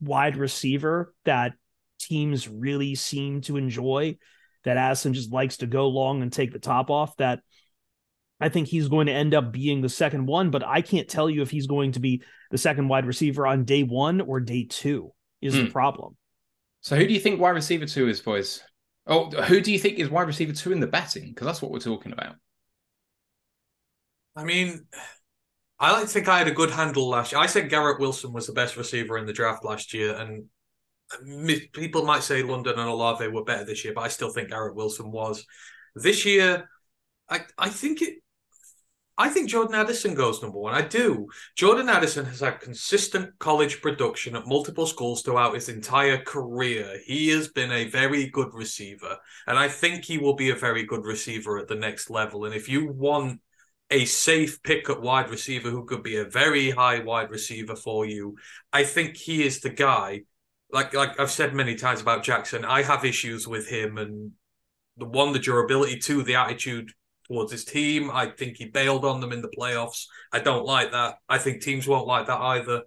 wide 0.00 0.36
receiver 0.36 1.14
that 1.24 1.52
teams 1.98 2.48
really 2.48 2.94
seem 2.94 3.40
to 3.42 3.56
enjoy. 3.56 4.16
That 4.64 4.78
Addison 4.78 5.12
just 5.12 5.30
likes 5.30 5.58
to 5.58 5.66
go 5.66 5.88
long 5.88 6.22
and 6.22 6.32
take 6.32 6.52
the 6.52 6.58
top 6.58 6.90
off. 6.90 7.16
That 7.18 7.40
I 8.40 8.48
think 8.48 8.68
he's 8.68 8.88
going 8.88 9.06
to 9.06 9.12
end 9.12 9.34
up 9.34 9.52
being 9.52 9.80
the 9.80 9.88
second 9.88 10.26
one, 10.26 10.50
but 10.50 10.64
I 10.64 10.82
can't 10.82 11.08
tell 11.08 11.30
you 11.30 11.42
if 11.42 11.50
he's 11.50 11.66
going 11.66 11.92
to 11.92 12.00
be 12.00 12.22
the 12.50 12.58
second 12.58 12.88
wide 12.88 13.06
receiver 13.06 13.46
on 13.46 13.64
day 13.64 13.82
one 13.82 14.20
or 14.20 14.40
day 14.40 14.66
two 14.68 15.12
is 15.40 15.54
hmm. 15.54 15.64
the 15.64 15.70
problem. 15.70 16.16
So 16.80 16.96
who 16.96 17.06
do 17.06 17.14
you 17.14 17.20
think 17.20 17.40
wide 17.40 17.50
receiver 17.50 17.86
two 17.86 18.08
is, 18.08 18.20
boys? 18.20 18.62
Oh, 19.06 19.30
who 19.30 19.60
do 19.60 19.72
you 19.72 19.78
think 19.78 19.98
is 19.98 20.10
wide 20.10 20.26
receiver 20.26 20.52
two 20.52 20.72
in 20.72 20.80
the 20.80 20.86
betting? 20.86 21.28
Because 21.28 21.46
that's 21.46 21.62
what 21.62 21.70
we're 21.70 21.78
talking 21.78 22.12
about. 22.12 22.36
I 24.36 24.44
mean, 24.44 24.86
I 25.78 25.92
like 25.92 26.02
to 26.02 26.08
think 26.08 26.28
I 26.28 26.38
had 26.38 26.48
a 26.48 26.52
good 26.52 26.70
handle 26.70 27.08
last 27.08 27.32
year. 27.32 27.40
I 27.40 27.46
said 27.46 27.70
Garrett 27.70 28.00
Wilson 28.00 28.32
was 28.32 28.46
the 28.46 28.52
best 28.52 28.76
receiver 28.76 29.16
in 29.18 29.26
the 29.26 29.32
draft 29.32 29.64
last 29.64 29.94
year, 29.94 30.14
and 30.14 30.46
people 31.72 32.04
might 32.04 32.22
say 32.22 32.42
London 32.42 32.78
and 32.78 32.88
Olave 32.88 33.28
were 33.28 33.44
better 33.44 33.64
this 33.64 33.84
year, 33.84 33.92
but 33.94 34.02
I 34.02 34.08
still 34.08 34.30
think 34.30 34.48
Garrett 34.48 34.76
Wilson 34.76 35.10
was. 35.10 35.44
This 35.94 36.24
year, 36.24 36.68
I 37.28 37.42
I 37.58 37.68
think 37.68 38.02
it. 38.02 38.16
I 39.16 39.28
think 39.28 39.48
Jordan 39.48 39.76
Addison 39.76 40.14
goes 40.14 40.42
number 40.42 40.58
one. 40.58 40.74
I 40.74 40.82
do. 40.82 41.28
Jordan 41.54 41.88
Addison 41.88 42.24
has 42.24 42.40
had 42.40 42.60
consistent 42.60 43.38
college 43.38 43.80
production 43.80 44.34
at 44.34 44.46
multiple 44.46 44.86
schools 44.86 45.22
throughout 45.22 45.54
his 45.54 45.68
entire 45.68 46.18
career. 46.18 46.98
He 47.04 47.28
has 47.28 47.46
been 47.48 47.70
a 47.70 47.88
very 47.88 48.28
good 48.28 48.52
receiver, 48.52 49.16
and 49.46 49.56
I 49.56 49.68
think 49.68 50.04
he 50.04 50.18
will 50.18 50.34
be 50.34 50.50
a 50.50 50.56
very 50.56 50.84
good 50.84 51.04
receiver 51.04 51.58
at 51.58 51.68
the 51.68 51.76
next 51.76 52.10
level. 52.10 52.44
And 52.44 52.54
if 52.54 52.68
you 52.68 52.90
want 52.90 53.40
a 53.90 54.04
safe 54.04 54.62
pick 54.62 54.88
at 54.90 55.00
wide 55.00 55.30
receiver 55.30 55.70
who 55.70 55.84
could 55.84 56.02
be 56.02 56.16
a 56.16 56.24
very 56.24 56.70
high 56.70 57.00
wide 57.00 57.30
receiver 57.30 57.76
for 57.76 58.06
you. 58.06 58.36
I 58.72 58.84
think 58.84 59.16
he 59.16 59.44
is 59.46 59.60
the 59.60 59.70
guy. 59.70 60.22
Like 60.72 60.94
like 60.94 61.20
I've 61.20 61.30
said 61.30 61.54
many 61.54 61.74
times 61.74 62.00
about 62.00 62.24
Jaxon, 62.24 62.64
I 62.64 62.82
have 62.82 63.04
issues 63.04 63.46
with 63.46 63.68
him 63.68 63.98
and 63.98 64.32
the 64.96 65.04
one, 65.04 65.32
the 65.32 65.38
durability, 65.38 65.98
two, 65.98 66.22
the 66.22 66.36
attitude 66.36 66.92
towards 67.26 67.52
his 67.52 67.64
team. 67.64 68.10
I 68.12 68.26
think 68.26 68.56
he 68.56 68.66
bailed 68.66 69.04
on 69.04 69.20
them 69.20 69.32
in 69.32 69.42
the 69.42 69.48
playoffs. 69.48 70.06
I 70.32 70.40
don't 70.40 70.64
like 70.64 70.92
that. 70.92 71.16
I 71.28 71.38
think 71.38 71.62
teams 71.62 71.86
won't 71.86 72.06
like 72.06 72.26
that 72.26 72.40
either. 72.40 72.82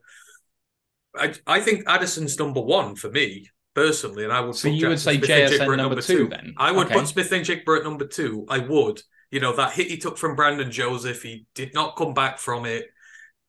I 1.15 1.33
I 1.45 1.61
think 1.61 1.87
Addison's 1.87 2.37
number 2.37 2.61
one 2.61 2.95
for 2.95 3.09
me 3.09 3.49
personally, 3.73 4.23
and 4.23 4.33
I 4.33 4.41
would. 4.41 4.55
So 4.55 4.69
you 4.69 4.89
would 4.89 4.99
say 4.99 5.17
JSN 5.17 5.59
number, 5.59 5.77
number 5.77 6.01
two, 6.01 6.17
two, 6.17 6.29
then? 6.29 6.53
I 6.57 6.71
would 6.71 6.87
okay. 6.87 6.95
put 6.95 7.07
Smith-Njigba 7.07 7.77
at 7.77 7.83
number 7.83 8.07
two. 8.07 8.45
I 8.49 8.59
would. 8.59 9.01
You 9.31 9.39
know, 9.39 9.53
that 9.55 9.73
hit 9.73 9.87
he 9.87 9.97
took 9.97 10.17
from 10.17 10.35
Brandon 10.35 10.71
Joseph, 10.71 11.21
he 11.21 11.45
did 11.53 11.73
not 11.73 11.97
come 11.97 12.13
back 12.13 12.39
from 12.39 12.65
it. 12.65 12.85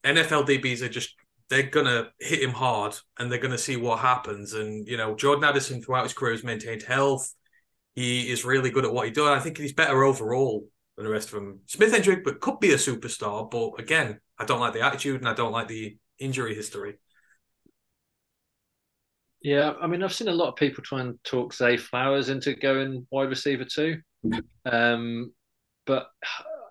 NFL 0.04 0.46
DBs 0.46 0.82
are 0.82 0.88
just 0.88 1.14
they're 1.50 1.62
gonna 1.62 2.08
hit 2.18 2.42
him 2.42 2.50
hard 2.50 2.96
and 3.18 3.30
they're 3.30 3.38
gonna 3.38 3.58
see 3.58 3.76
what 3.76 4.00
happens. 4.00 4.54
And 4.54 4.86
you 4.86 4.96
know, 4.96 5.14
Jordan 5.14 5.44
Addison 5.44 5.82
throughout 5.82 6.04
his 6.04 6.12
career 6.12 6.32
has 6.32 6.44
maintained 6.44 6.82
health. 6.82 7.32
He 7.94 8.30
is 8.30 8.44
really 8.44 8.70
good 8.70 8.84
at 8.84 8.92
what 8.92 9.06
he 9.06 9.12
does. 9.12 9.26
I 9.26 9.40
think 9.40 9.58
he's 9.58 9.72
better 9.72 10.04
overall 10.04 10.66
than 10.98 11.06
the 11.06 11.12
rest 11.12 11.28
of 11.28 11.34
them. 11.36 11.60
Smith-Njigba 11.66 12.40
could 12.40 12.58
be 12.58 12.72
a 12.72 12.76
superstar, 12.76 13.48
but 13.48 13.80
again, 13.80 14.18
I 14.36 14.44
don't 14.44 14.58
like 14.58 14.72
the 14.72 14.84
attitude 14.84 15.20
and 15.20 15.28
I 15.28 15.32
don't 15.32 15.52
like 15.52 15.68
the 15.68 15.96
injury 16.18 16.56
history. 16.56 16.96
Yeah, 19.40 19.74
I 19.80 19.86
mean, 19.86 20.02
I've 20.02 20.12
seen 20.12 20.26
a 20.26 20.32
lot 20.32 20.48
of 20.48 20.56
people 20.56 20.82
try 20.82 21.00
and 21.00 21.16
talk 21.22 21.54
Zay 21.54 21.76
Flowers 21.76 22.30
into 22.30 22.54
going 22.54 23.06
wide 23.12 23.28
receiver 23.28 23.64
too. 23.64 24.00
Um, 24.66 25.32
but 25.86 26.08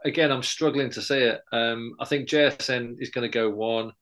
again, 0.03 0.29
I'm 0.29 0.43
struggling 0.43 0.89
to 0.91 1.01
see 1.01 1.19
it. 1.19 1.39
Um, 1.53 1.93
I 2.01 2.03
think 2.03 2.27
JSN 2.27 2.95
is 2.99 3.11
going 3.11 3.23
to 3.23 3.33
go 3.33 3.49
one, 3.49 3.93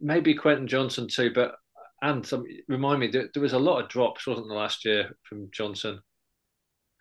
maybe 0.00 0.34
Quentin 0.34 0.66
Johnston 0.66 1.06
too. 1.06 1.30
But 1.32 1.54
and 2.02 2.26
some, 2.26 2.44
remind 2.66 2.98
me, 2.98 3.06
there, 3.06 3.28
there 3.32 3.42
was 3.44 3.52
a 3.52 3.58
lot 3.60 3.80
of 3.80 3.88
drops, 3.88 4.26
wasn't 4.26 4.48
there, 4.48 4.58
last 4.58 4.84
year 4.84 5.16
from 5.22 5.48
Johnston? 5.52 6.00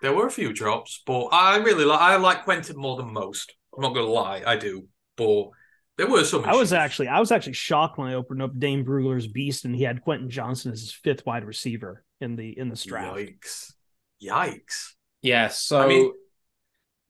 There 0.04 0.14
were 0.14 0.28
a 0.28 0.32
few 0.32 0.54
drops, 0.54 1.02
but 1.08 1.30
I 1.32 1.58
really 1.58 1.86
like 1.86 2.00
I 2.00 2.18
like 2.18 2.44
Quentin 2.44 2.78
more 2.78 2.98
than 2.98 3.12
most. 3.12 3.56
I'm 3.76 3.82
not 3.82 3.96
going 3.96 4.06
to 4.06 4.12
lie, 4.12 4.44
I 4.46 4.58
do, 4.58 4.88
but. 5.18 5.48
There 5.96 6.10
were 6.10 6.24
some. 6.24 6.44
I 6.44 6.56
was 6.56 6.74
actually, 6.74 7.08
I 7.08 7.20
was 7.20 7.32
actually 7.32 7.54
shocked 7.54 8.00
when 8.00 8.08
I 8.08 8.16
opened 8.16 8.42
up 8.42 8.58
Dane 8.58 8.84
Brugler's 8.84 9.28
Beast 9.28 9.64
and 9.66 9.76
he 9.76 9.84
had 9.84 10.02
Quentin 10.02 10.28
Johnston 10.28 10.72
as 10.72 10.80
his 10.80 10.92
fifth 10.92 11.24
wide 11.24 11.46
receiver 11.46 12.04
in 12.20 12.36
the 12.36 12.58
in 12.58 12.70
the 12.70 12.76
draft. 12.76 13.16
Yikes! 13.16 13.74
Yikes! 14.24 14.94
Yeah. 15.22 15.50
So 15.50 15.80
I 15.80 15.88
mean, 15.88 16.12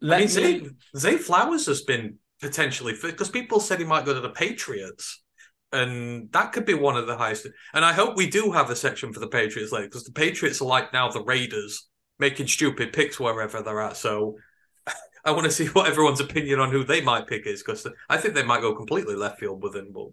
let 0.01 0.17
I 0.17 0.19
mean, 0.19 0.27
Zay, 0.27 0.61
Zay 0.97 1.17
Flowers 1.17 1.65
has 1.67 1.81
been 1.81 2.17
potentially 2.41 2.93
because 3.01 3.29
people 3.29 3.61
said 3.61 3.79
he 3.79 3.85
might 3.85 4.03
go 4.03 4.13
to 4.13 4.19
the 4.19 4.31
Patriots, 4.31 5.23
and 5.71 6.29
that 6.33 6.51
could 6.51 6.65
be 6.65 6.73
one 6.73 6.97
of 6.97 7.07
the 7.07 7.15
highest. 7.15 7.47
And 7.73 7.85
I 7.85 7.93
hope 7.93 8.17
we 8.17 8.29
do 8.29 8.51
have 8.51 8.69
a 8.69 8.75
section 8.75 9.13
for 9.13 9.21
the 9.21 9.29
Patriots 9.29 9.71
later 9.71 9.87
because 9.87 10.03
the 10.03 10.11
Patriots 10.11 10.61
are 10.61 10.67
like 10.67 10.91
now 10.91 11.09
the 11.09 11.23
Raiders, 11.23 11.87
making 12.23 12.47
stupid 12.47 12.93
picks 12.93 13.19
wherever 13.19 13.61
they're 13.61 13.81
at. 13.81 13.97
So 13.97 14.37
I 15.25 15.31
want 15.31 15.43
to 15.43 15.51
see 15.51 15.67
what 15.67 15.89
everyone's 15.89 16.21
opinion 16.21 16.59
on 16.59 16.71
who 16.71 16.85
they 16.85 17.01
might 17.01 17.27
pick 17.27 17.45
is 17.45 17.61
because 17.61 17.85
I 18.09 18.17
think 18.17 18.33
they 18.33 18.43
might 18.43 18.61
go 18.61 18.73
completely 18.73 19.15
left 19.15 19.39
field 19.39 19.61
with 19.61 19.75
him. 19.75 19.89
But 19.93 20.07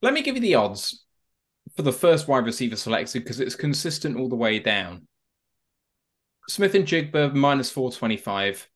let 0.00 0.14
me 0.14 0.22
give 0.22 0.36
you 0.36 0.40
the 0.40 0.54
odds 0.54 1.04
for 1.76 1.82
the 1.82 1.92
first 1.92 2.28
wide 2.28 2.46
receiver 2.46 2.76
selected 2.76 3.22
because 3.22 3.40
it's 3.40 3.54
consistent 3.54 4.16
all 4.18 4.30
the 4.30 4.36
way 4.36 4.58
down. 4.58 5.06
Smith-Njigba 6.48 7.34
minus 7.34 7.70
425. 7.70 8.66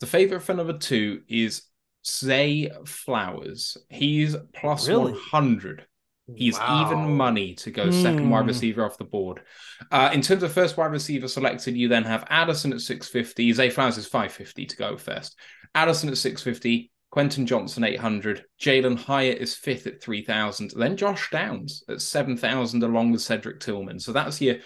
The 0.00 0.06
favorite 0.06 0.40
for 0.40 0.54
number 0.54 0.78
two 0.78 1.20
is 1.28 1.64
Zay 2.06 2.70
Flowers. 2.86 3.76
He's 3.90 4.34
plus 4.54 4.88
really? 4.88 5.12
100. 5.12 5.84
He's 6.36 6.58
wow. 6.58 6.86
even 6.86 7.16
money 7.16 7.54
to 7.56 7.70
go 7.70 7.86
mm. 7.86 8.02
second 8.02 8.30
wide 8.30 8.42
hmm. 8.42 8.48
receiver 8.48 8.84
off 8.84 8.98
the 8.98 9.04
board. 9.04 9.42
Uh, 9.90 10.10
in 10.12 10.22
terms 10.22 10.42
of 10.42 10.52
first 10.52 10.76
wide 10.76 10.92
receiver 10.92 11.28
selected, 11.28 11.76
you 11.76 11.88
then 11.88 12.04
have 12.04 12.26
Addison 12.28 12.72
at 12.72 12.80
650. 12.80 13.52
Zay 13.52 13.70
Flowers 13.70 13.98
is 13.98 14.06
550 14.06 14.66
to 14.66 14.76
go 14.76 14.96
first. 14.96 15.36
Addison 15.74 16.08
at 16.08 16.18
650. 16.18 16.90
Quentin 17.10 17.46
Johnston 17.46 17.84
800. 17.84 18.44
Jalin 18.60 18.96
Hyatt 18.96 19.38
is 19.38 19.54
fifth 19.54 19.86
at 19.86 20.00
3,000. 20.00 20.72
Then 20.76 20.96
Josh 20.96 21.28
Downs 21.30 21.82
at 21.88 22.00
7,000 22.00 22.82
along 22.82 23.12
with 23.12 23.20
Cedric 23.20 23.60
Tillman. 23.60 23.98
So 23.98 24.12
that's 24.12 24.40
your 24.40 24.56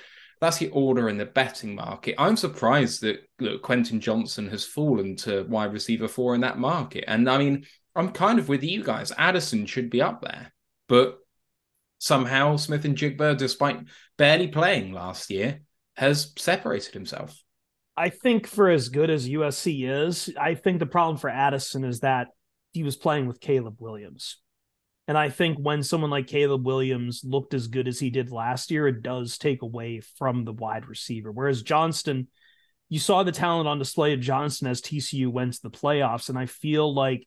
that's 0.40 0.58
the 0.58 0.68
order 0.70 1.08
in 1.08 1.16
the 1.16 1.24
betting 1.24 1.74
market. 1.74 2.16
I'm 2.18 2.36
surprised 2.36 3.00
that 3.00 3.20
look, 3.40 3.62
Quentin 3.62 4.00
Johnston 4.00 4.48
has 4.48 4.64
fallen 4.64 5.16
to 5.18 5.44
wide 5.44 5.72
receiver 5.72 6.08
four 6.08 6.34
in 6.34 6.42
that 6.42 6.58
market. 6.58 7.04
And 7.06 7.30
I 7.30 7.38
mean, 7.38 7.64
I'm 7.96 8.10
kind 8.10 8.38
of 8.38 8.48
with 8.48 8.62
you 8.62 8.82
guys. 8.82 9.12
Addison 9.16 9.64
should 9.64 9.88
be 9.88 10.02
up 10.02 10.20
there, 10.20 10.52
but 10.88 11.18
somehow 12.04 12.54
Smith-Njigba, 12.54 13.38
despite 13.38 13.80
barely 14.18 14.48
playing 14.48 14.92
last 14.92 15.30
year, 15.30 15.62
has 15.96 16.32
separated 16.36 16.92
himself. 16.92 17.42
I 17.96 18.10
think 18.10 18.46
for 18.46 18.68
as 18.68 18.90
good 18.90 19.08
as 19.08 19.26
USC 19.26 19.88
is, 19.88 20.30
I 20.38 20.54
think 20.54 20.80
the 20.80 20.86
problem 20.86 21.16
for 21.16 21.30
Addison 21.30 21.82
is 21.82 22.00
that 22.00 22.28
he 22.72 22.82
was 22.82 22.96
playing 22.96 23.26
with 23.26 23.40
Caleb 23.40 23.76
Williams. 23.78 24.36
And 25.08 25.16
I 25.16 25.30
think 25.30 25.56
when 25.58 25.82
someone 25.82 26.10
like 26.10 26.26
Caleb 26.26 26.66
Williams 26.66 27.22
looked 27.24 27.54
as 27.54 27.68
good 27.68 27.88
as 27.88 27.98
he 27.98 28.10
did 28.10 28.30
last 28.30 28.70
year, 28.70 28.86
it 28.86 29.02
does 29.02 29.38
take 29.38 29.62
away 29.62 30.02
from 30.18 30.44
the 30.44 30.52
wide 30.52 30.86
receiver. 30.86 31.32
Whereas 31.32 31.62
Johnston, 31.62 32.28
you 32.90 32.98
saw 32.98 33.22
the 33.22 33.32
talent 33.32 33.66
on 33.66 33.78
display 33.78 34.12
of 34.12 34.20
Johnston 34.20 34.68
as 34.68 34.82
TCU 34.82 35.28
went 35.28 35.54
to 35.54 35.62
the 35.62 35.70
playoffs. 35.70 36.28
And 36.28 36.38
I 36.38 36.46
feel 36.46 36.92
like 36.92 37.26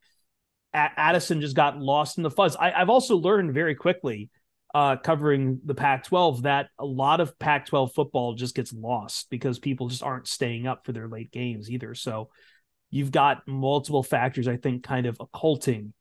Addison 0.71 1.41
just 1.41 1.55
got 1.55 1.79
lost 1.79 2.17
in 2.17 2.23
the 2.23 2.29
fuzz. 2.29 2.55
I, 2.55 2.71
have 2.71 2.89
also 2.89 3.15
learned 3.15 3.53
very 3.53 3.73
quickly 3.73 4.29
uh, 4.77 4.95
covering 4.95 5.59
the 5.65 5.73
Pac 5.73 6.03
12 6.03 6.43
that 6.43 6.69
a 6.77 6.85
lot 6.85 7.19
of 7.19 7.39
Pac 7.39 7.65
12 7.65 7.95
football 7.95 8.35
just 8.35 8.53
gets 8.53 8.71
lost 8.71 9.27
because 9.31 9.57
people 9.57 9.87
just 9.87 10.03
aren't 10.03 10.27
staying 10.27 10.67
up 10.67 10.85
for 10.85 10.91
their 10.91 11.07
late 11.07 11.31
games 11.31 11.71
either. 11.71 11.95
So 11.95 12.29
you've 12.91 13.11
got 13.11 13.41
multiple 13.47 14.03
factors, 14.03 14.47
I 14.47 14.57
think, 14.57 14.83
kind 14.83 15.07
of 15.07 15.17
occulting 15.19 15.93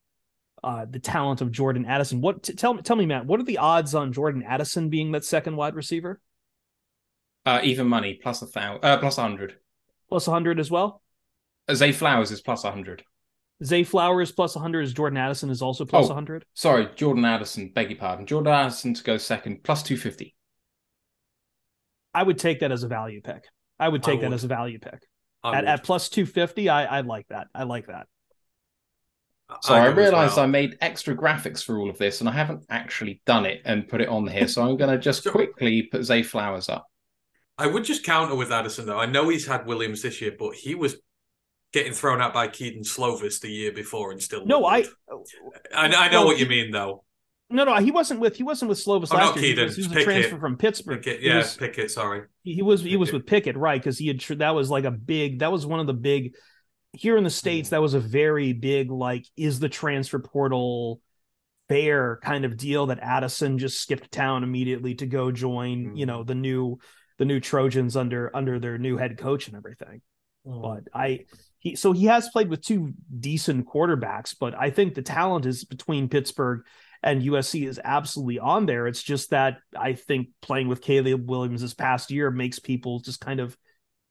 uh, 0.62 0.84
the 0.90 0.98
talent 0.98 1.40
of 1.40 1.50
Jordan 1.50 1.86
Addison. 1.86 2.20
What 2.20 2.42
t- 2.42 2.52
tell 2.52 2.74
me, 2.74 2.82
tell 2.82 2.96
me, 2.96 3.06
Matt, 3.06 3.24
what 3.24 3.40
are 3.40 3.44
the 3.44 3.56
odds 3.56 3.94
on 3.94 4.12
Jordan 4.12 4.42
Addison 4.46 4.90
being 4.90 5.10
that 5.12 5.24
second 5.24 5.56
wide 5.56 5.74
receiver? 5.74 6.20
Uh, 7.46 7.60
even 7.62 7.88
money 7.88 8.20
plus 8.22 8.42
a 8.42 8.46
thousand, 8.46 8.84
uh, 8.84 8.98
plus 8.98 9.16
a 9.16 9.22
hundred, 9.22 9.56
plus 10.10 10.28
a 10.28 10.30
hundred 10.30 10.60
as 10.60 10.70
well. 10.70 11.00
Zay 11.72 11.92
Flowers 11.92 12.30
is 12.30 12.42
plus 12.42 12.62
a 12.64 12.70
hundred. 12.70 13.04
Zay 13.64 13.84
Flowers 13.84 14.32
plus 14.32 14.54
100 14.54 14.82
is 14.82 14.92
Jordan 14.92 15.16
Addison 15.16 15.50
is 15.50 15.62
also 15.62 15.84
plus 15.84 16.06
oh, 16.06 16.08
100. 16.08 16.44
Sorry, 16.54 16.88
Jordan 16.94 17.24
Addison. 17.24 17.72
Beg 17.74 17.90
your 17.90 17.98
pardon. 17.98 18.26
Jordan 18.26 18.52
Addison 18.52 18.94
to 18.94 19.02
go 19.02 19.16
second 19.16 19.62
plus 19.62 19.82
250. 19.82 20.34
I 22.12 22.22
would 22.22 22.38
take 22.38 22.60
that 22.60 22.72
as 22.72 22.82
a 22.82 22.88
value 22.88 23.20
pick. 23.22 23.44
I 23.78 23.88
would 23.88 24.02
take 24.02 24.20
I 24.20 24.22
that 24.22 24.32
as 24.32 24.44
a 24.44 24.48
value 24.48 24.78
pick. 24.78 25.00
At, 25.44 25.64
at 25.64 25.84
plus 25.84 26.08
250, 26.08 26.68
I, 26.68 26.98
I 26.98 27.00
like 27.02 27.28
that. 27.28 27.48
I 27.54 27.62
like 27.62 27.86
that. 27.86 28.08
So 29.62 29.74
I, 29.74 29.84
I 29.84 29.86
realized 29.88 30.36
well. 30.36 30.44
I 30.44 30.48
made 30.48 30.76
extra 30.80 31.16
graphics 31.16 31.62
for 31.62 31.78
all 31.78 31.88
of 31.88 31.98
this 31.98 32.20
and 32.20 32.28
I 32.28 32.32
haven't 32.32 32.64
actually 32.68 33.22
done 33.26 33.46
it 33.46 33.62
and 33.64 33.86
put 33.86 34.00
it 34.00 34.08
on 34.08 34.26
here. 34.26 34.48
So 34.48 34.62
I'm 34.68 34.76
going 34.76 34.90
to 34.96 34.98
just 34.98 35.24
quickly 35.24 35.82
put 35.82 36.02
Zay 36.02 36.22
Flowers 36.22 36.68
up. 36.68 36.86
I 37.58 37.66
would 37.66 37.84
just 37.84 38.04
counter 38.04 38.34
with 38.34 38.50
Addison 38.50 38.86
though. 38.86 38.98
I 38.98 39.06
know 39.06 39.28
he's 39.28 39.46
had 39.46 39.66
Williams 39.66 40.02
this 40.02 40.20
year, 40.20 40.32
but 40.36 40.54
he 40.54 40.74
was 40.74 40.96
getting 41.72 41.92
thrown 41.92 42.20
out 42.20 42.32
by 42.32 42.48
Kedon 42.48 42.82
Slovis 42.82 43.40
the 43.40 43.50
year 43.50 43.72
before 43.72 44.10
and 44.10 44.22
still. 44.22 44.46
No, 44.46 44.64
I, 44.64 44.84
I, 45.74 45.86
I 45.88 46.08
know 46.10 46.24
what 46.24 46.38
you 46.38 46.46
mean 46.46 46.70
though. 46.70 47.04
No, 47.48 47.64
no, 47.64 47.76
he 47.76 47.92
wasn't 47.92 48.18
with 48.18 48.36
he 48.36 48.42
wasn't 48.42 48.68
with 48.68 48.78
Slovis 48.78 49.08
oh, 49.12 49.16
last 49.16 49.36
year. 49.36 49.54
Kedon. 49.54 49.58
He 49.58 49.64
was, 49.64 49.76
he 49.76 49.82
was 49.82 49.96
a 49.96 50.04
transfer 50.04 50.38
from 50.38 50.56
Pittsburgh. 50.56 51.02
Pickett, 51.02 51.22
yeah, 51.22 51.38
was, 51.38 51.56
Pickett. 51.56 51.90
Sorry, 51.90 52.22
he 52.42 52.62
was 52.62 52.82
he 52.82 52.96
was 52.96 53.12
with 53.12 53.26
Pickett, 53.26 53.56
right? 53.56 53.80
Because 53.80 53.98
he 53.98 54.08
had 54.08 54.20
that 54.38 54.54
was 54.54 54.68
like 54.68 54.84
a 54.84 54.90
big 54.90 55.40
that 55.40 55.52
was 55.52 55.64
one 55.64 55.78
of 55.78 55.86
the 55.86 55.94
big 55.94 56.34
here 56.92 57.16
in 57.16 57.24
the 57.24 57.30
states. 57.30 57.68
That 57.68 57.82
was 57.82 57.94
a 57.94 58.00
very 58.00 58.52
big 58.52 58.90
like 58.90 59.26
is 59.36 59.60
the 59.60 59.68
transfer 59.68 60.18
portal 60.18 61.00
fair 61.68 62.18
kind 62.22 62.44
of 62.44 62.56
deal 62.56 62.86
that 62.86 63.00
Addison 63.00 63.58
just 63.58 63.80
skipped 63.80 64.10
town 64.12 64.44
immediately 64.44 64.94
to 64.94 65.06
go 65.06 65.32
join 65.32 65.86
mm. 65.86 65.96
you 65.96 66.06
know 66.06 66.22
the 66.22 66.34
new 66.34 66.78
the 67.18 67.24
new 67.24 67.38
Trojans 67.38 67.96
under 67.96 68.34
under 68.34 68.58
their 68.58 68.76
new 68.76 68.96
head 68.96 69.18
coach 69.18 69.46
and 69.46 69.56
everything. 69.56 70.02
Mm. 70.44 70.62
But 70.62 70.92
I 70.92 71.26
he 71.66 71.74
so 71.74 71.90
he 71.90 72.06
has 72.06 72.28
played 72.28 72.48
with 72.48 72.62
two 72.62 72.92
decent 73.18 73.66
quarterbacks, 73.66 74.36
but 74.38 74.54
I 74.56 74.70
think 74.70 74.94
the 74.94 75.02
talent 75.02 75.46
is 75.46 75.64
between 75.64 76.08
Pittsburgh 76.08 76.60
and 77.02 77.22
USC 77.22 77.66
is 77.66 77.80
absolutely 77.82 78.38
on 78.38 78.66
there. 78.66 78.86
It's 78.86 79.02
just 79.02 79.30
that 79.30 79.58
I 79.76 79.94
think 79.94 80.28
playing 80.40 80.68
with 80.68 80.80
Caleb 80.80 81.28
Williams 81.28 81.62
this 81.62 81.74
past 81.74 82.12
year 82.12 82.30
makes 82.30 82.60
people 82.60 83.00
just 83.00 83.20
kind 83.20 83.40
of. 83.40 83.56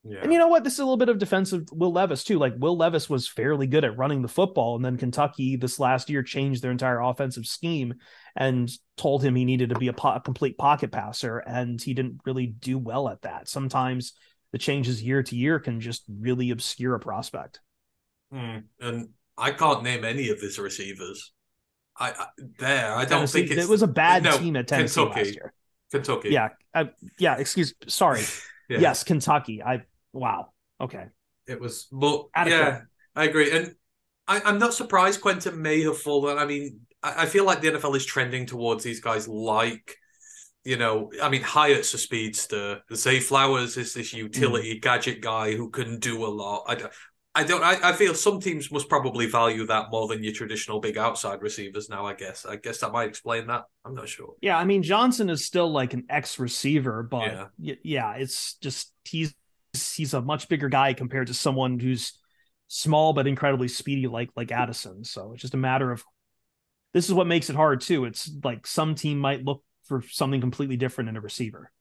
Yeah. 0.03 0.19
And 0.21 0.33
you 0.33 0.37
know 0.37 0.49
what? 0.49 0.63
This 0.63 0.73
is 0.73 0.79
a 0.79 0.83
little 0.83 0.97
bit 0.97 1.09
of 1.09 1.17
defensive 1.17 1.63
Will 1.71 1.93
Levis 1.93 2.25
too. 2.25 2.37
Like 2.37 2.53
Will 2.57 2.77
Levis 2.77 3.09
was 3.09 3.27
fairly 3.27 3.67
good 3.67 3.85
at 3.85 3.97
running 3.97 4.21
the 4.21 4.27
football, 4.27 4.75
and 4.75 4.83
then 4.83 4.97
Kentucky 4.97 5.55
this 5.55 5.79
last 5.79 6.09
year 6.09 6.23
changed 6.23 6.61
their 6.61 6.71
entire 6.71 6.99
offensive 6.99 7.45
scheme 7.45 7.93
and 8.35 8.69
told 8.97 9.23
him 9.23 9.33
he 9.33 9.45
needed 9.45 9.69
to 9.69 9.79
be 9.79 9.87
a, 9.87 9.93
po- 9.93 10.13
a 10.15 10.19
complete 10.19 10.57
pocket 10.57 10.91
passer, 10.91 11.37
and 11.37 11.81
he 11.81 11.93
didn't 11.93 12.19
really 12.25 12.47
do 12.47 12.77
well 12.77 13.07
at 13.07 13.21
that. 13.21 13.47
Sometimes 13.47 14.13
the 14.55 14.59
changes 14.59 15.03
year 15.03 15.21
to 15.21 15.35
year 15.35 15.59
can 15.59 15.81
just 15.81 16.05
really 16.07 16.51
obscure 16.51 16.95
a 16.95 16.99
prospect. 16.99 17.59
Hmm. 18.31 18.59
And 18.79 19.09
I 19.37 19.51
can't 19.51 19.83
name 19.83 20.05
any 20.05 20.29
of 20.29 20.39
his 20.39 20.57
receivers. 20.57 21.33
I, 21.99 22.11
I 22.11 22.27
there. 22.57 22.95
I 22.95 22.99
don't 22.99 23.27
Tennessee, 23.27 23.47
think 23.47 23.59
it 23.59 23.67
was 23.67 23.81
a 23.81 23.87
bad 23.87 24.23
no, 24.23 24.37
team 24.37 24.55
at 24.55 24.69
Tennessee 24.69 25.01
Kentucky. 25.01 25.19
last 25.19 25.35
year. 25.35 25.53
Kentucky. 25.91 26.29
Yeah. 26.29 26.49
I, 26.73 26.89
yeah. 27.19 27.35
Excuse. 27.35 27.73
Sorry. 27.87 28.21
yeah. 28.69 28.79
Yes, 28.79 29.03
Kentucky. 29.03 29.61
I. 29.61 29.81
Wow. 30.13 30.53
Okay. 30.79 31.07
It 31.47 31.59
was, 31.59 31.87
but 31.91 32.27
Adequate. 32.33 32.57
yeah, 32.57 32.81
I 33.13 33.25
agree, 33.25 33.51
and 33.51 33.75
I, 34.25 34.39
am 34.49 34.57
not 34.57 34.73
surprised 34.73 35.19
Quentin 35.19 35.61
may 35.61 35.81
have 35.81 35.97
fallen. 35.97 36.37
I 36.37 36.45
mean, 36.45 36.79
I, 37.03 37.23
I, 37.23 37.25
feel 37.25 37.43
like 37.43 37.59
the 37.59 37.71
NFL 37.71 37.97
is 37.97 38.05
trending 38.05 38.45
towards 38.45 38.85
these 38.85 39.01
guys 39.01 39.27
like. 39.27 39.97
You 40.65 40.77
know, 40.77 41.11
I 41.21 41.29
mean, 41.29 41.43
Hyatt's 41.43 41.93
a 41.93 41.97
speedster. 41.99 42.81
Zay 42.93 43.19
Flowers 43.19 43.77
is 43.77 43.93
this 43.93 44.13
utility 44.13 44.75
mm. 44.75 44.81
gadget 44.81 45.21
guy 45.21 45.55
who 45.55 45.69
can 45.69 45.99
do 45.99 46.25
a 46.25 46.27
lot. 46.27 46.63
I, 46.67 46.73
don't, 46.73 46.91
I 47.35 47.43
don't. 47.43 47.63
I, 47.63 47.89
I 47.89 47.93
feel 47.93 48.15
some 48.15 48.39
teams 48.39 48.71
must 48.71 48.89
probably 48.89 49.27
value 49.27 49.67
that 49.67 49.91
more 49.91 50.07
than 50.07 50.23
your 50.23 50.33
traditional 50.33 50.79
big 50.79 50.97
outside 50.97 51.43
receivers. 51.43 51.87
Now, 51.87 52.07
I 52.07 52.15
guess. 52.15 52.47
I 52.47 52.55
guess 52.55 52.79
that 52.79 52.91
might 52.91 53.07
explain 53.07 53.45
that. 53.47 53.65
I'm 53.85 53.93
not 53.93 54.09
sure. 54.09 54.33
Yeah, 54.41 54.57
I 54.57 54.65
mean 54.65 54.81
Johnston 54.81 55.29
is 55.29 55.45
still 55.45 55.71
like 55.71 55.93
an 55.93 56.05
X 56.09 56.39
receiver, 56.39 57.03
but 57.03 57.31
yeah. 57.31 57.45
Y- 57.59 57.77
yeah, 57.83 58.13
it's 58.13 58.55
just 58.55 58.91
he's 59.03 59.35
he's 59.73 60.15
a 60.15 60.21
much 60.21 60.49
bigger 60.49 60.69
guy 60.69 60.93
compared 60.93 61.27
to 61.27 61.33
someone 61.33 61.79
who's 61.79 62.17
small 62.67 63.13
but 63.13 63.27
incredibly 63.27 63.67
speedy, 63.67 64.07
like 64.07 64.29
like 64.35 64.51
Addison. 64.51 65.03
So 65.03 65.33
it's 65.33 65.41
just 65.41 65.53
a 65.53 65.57
matter 65.57 65.91
of 65.91 66.03
this 66.93 67.07
is 67.07 67.13
what 67.13 67.27
makes 67.27 67.49
it 67.49 67.55
hard 67.55 67.81
too. 67.81 68.05
It's 68.05 68.31
like 68.43 68.65
some 68.65 68.95
team 68.95 69.19
might 69.19 69.43
look 69.43 69.61
for 69.85 70.01
something 70.01 70.41
completely 70.41 70.77
different 70.77 71.09
in 71.09 71.17
a 71.17 71.21
receiver. 71.21 71.71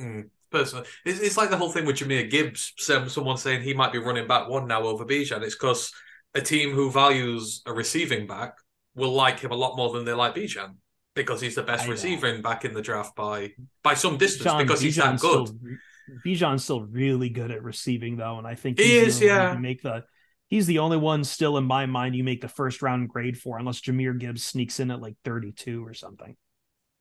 Mm 0.00 0.30
personally. 0.50 0.86
It's, 1.04 1.20
it's 1.20 1.36
like 1.36 1.50
the 1.50 1.56
whole 1.56 1.70
thing 1.70 1.86
with 1.86 1.96
Jahmyr 1.96 2.28
Gibbs. 2.28 2.72
Someone 2.76 3.36
saying 3.36 3.62
he 3.62 3.74
might 3.74 3.92
be 3.92 3.98
running 3.98 4.26
back 4.26 4.48
one 4.48 4.66
now 4.66 4.82
over 4.82 5.04
Bijan. 5.04 5.42
It's 5.42 5.54
because 5.54 5.92
a 6.34 6.40
team 6.40 6.72
who 6.72 6.90
values 6.90 7.62
a 7.66 7.72
receiving 7.72 8.26
back 8.26 8.54
will 8.94 9.12
like 9.12 9.40
him 9.40 9.52
a 9.52 9.56
lot 9.56 9.76
more 9.76 9.90
than 9.92 10.04
they 10.04 10.12
like 10.12 10.34
Bijan 10.34 10.76
because 11.14 11.40
he's 11.40 11.54
the 11.54 11.62
best 11.62 11.88
receiving 11.88 12.42
back 12.42 12.64
in 12.64 12.74
the 12.74 12.82
draft 12.82 13.14
by 13.16 13.52
by 13.82 13.94
some 13.94 14.16
distance 14.16 14.52
Bijan, 14.52 14.58
because 14.58 14.80
he's 14.80 14.96
Bijan's 14.96 15.22
that 15.22 15.28
good. 15.28 15.48
Still, 15.48 16.20
Bijan's 16.26 16.64
still 16.64 16.82
really 16.82 17.28
good 17.28 17.50
at 17.50 17.62
receiving 17.62 18.16
though, 18.16 18.38
and 18.38 18.46
I 18.46 18.54
think 18.54 18.78
he 18.78 18.96
is. 18.96 19.20
Yeah, 19.20 19.54
make 19.54 19.82
the 19.82 20.04
he's 20.48 20.66
the 20.66 20.80
only 20.80 20.96
one 20.96 21.24
still 21.24 21.56
in 21.56 21.64
my 21.64 21.86
mind 21.86 22.16
you 22.16 22.24
make 22.24 22.40
the 22.40 22.48
first 22.48 22.82
round 22.82 23.08
grade 23.08 23.38
for, 23.38 23.58
unless 23.58 23.80
Jahmyr 23.80 24.18
Gibbs 24.18 24.42
sneaks 24.42 24.80
in 24.80 24.90
at 24.90 25.00
like 25.00 25.16
thirty 25.24 25.52
two 25.52 25.84
or 25.84 25.94
something. 25.94 26.36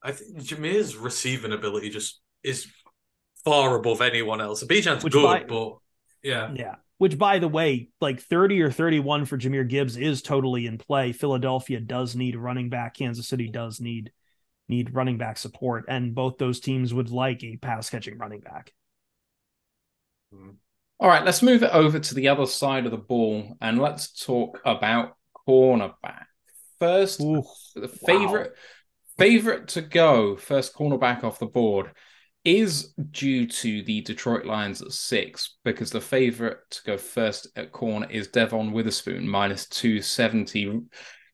I 0.02 0.12
think 0.12 0.38
Jahmyr's 0.38 0.96
receiving 0.96 1.52
ability 1.52 1.90
just 1.90 2.22
is 2.44 2.68
far 3.44 3.76
above 3.76 4.02
anyone 4.02 4.42
else. 4.42 4.64
Bijan's 4.64 5.04
Which 5.04 5.14
good, 5.14 5.24
by, 5.24 5.44
but 5.44 5.78
yeah. 6.24 6.52
Yeah. 6.54 6.76
Which, 6.98 7.18
by 7.18 7.40
the 7.40 7.48
way, 7.48 7.90
like 8.02 8.20
30 8.22 8.62
or 8.62 8.72
31 8.72 9.26
for 9.26 9.38
Jahmyr 9.38 9.68
Gibbs 9.68 9.96
is 9.96 10.22
totally 10.22 10.66
in 10.66 10.78
play. 10.78 11.14
Philadelphia 11.14 11.80
does 11.80 12.16
need 12.16 12.36
running 12.36 12.70
back. 12.70 12.96
Kansas 12.96 13.28
City 13.28 13.48
does 13.48 13.80
need 13.80 14.12
need 14.68 14.94
running 14.94 15.18
back 15.18 15.38
support, 15.38 15.86
and 15.88 16.14
both 16.14 16.38
those 16.38 16.60
teams 16.60 16.94
would 16.94 17.10
like 17.10 17.44
a 17.44 17.58
pass 17.58 17.90
catching 17.90 18.18
running 18.18 18.42
back. 18.42 18.72
Hmm. 20.32 20.52
All 21.00 21.08
right, 21.10 21.24
let's 21.24 21.42
move 21.42 21.64
it 21.64 21.72
over 21.72 21.98
to 21.98 22.14
the 22.14 22.28
other 22.28 22.46
side 22.46 22.86
of 22.86 22.92
the 22.92 22.98
ball 22.98 23.58
and 23.62 23.80
let's 23.80 24.26
talk 24.26 24.60
about 24.66 25.16
cornerback. 25.48 26.26
First, 26.78 27.22
Ooh, 27.22 27.44
the 27.76 27.88
favorite 27.88 28.52
wow. 28.52 28.56
Favorite 29.20 29.68
to 29.70 29.82
go 29.82 30.36
first 30.36 30.74
cornerback 30.74 31.24
off 31.24 31.40
the 31.40 31.46
board 31.46 31.92
is 32.46 32.94
due 33.12 33.46
to 33.46 33.84
the 33.84 34.02
Detroit 34.02 34.46
Lions 34.46 34.82
at 34.82 34.92
six 34.92 35.58
because 35.64 35.92
the 35.92 36.02
favorite 36.02 36.60
to 36.72 36.82
go 36.84 36.98
first 36.98 37.48
at 37.56 37.72
corner 37.72 38.08
is 38.10 38.30
Devon 38.30 38.72
Witherspoon 38.72 39.28
minus 39.28 39.68
270. 39.68 40.82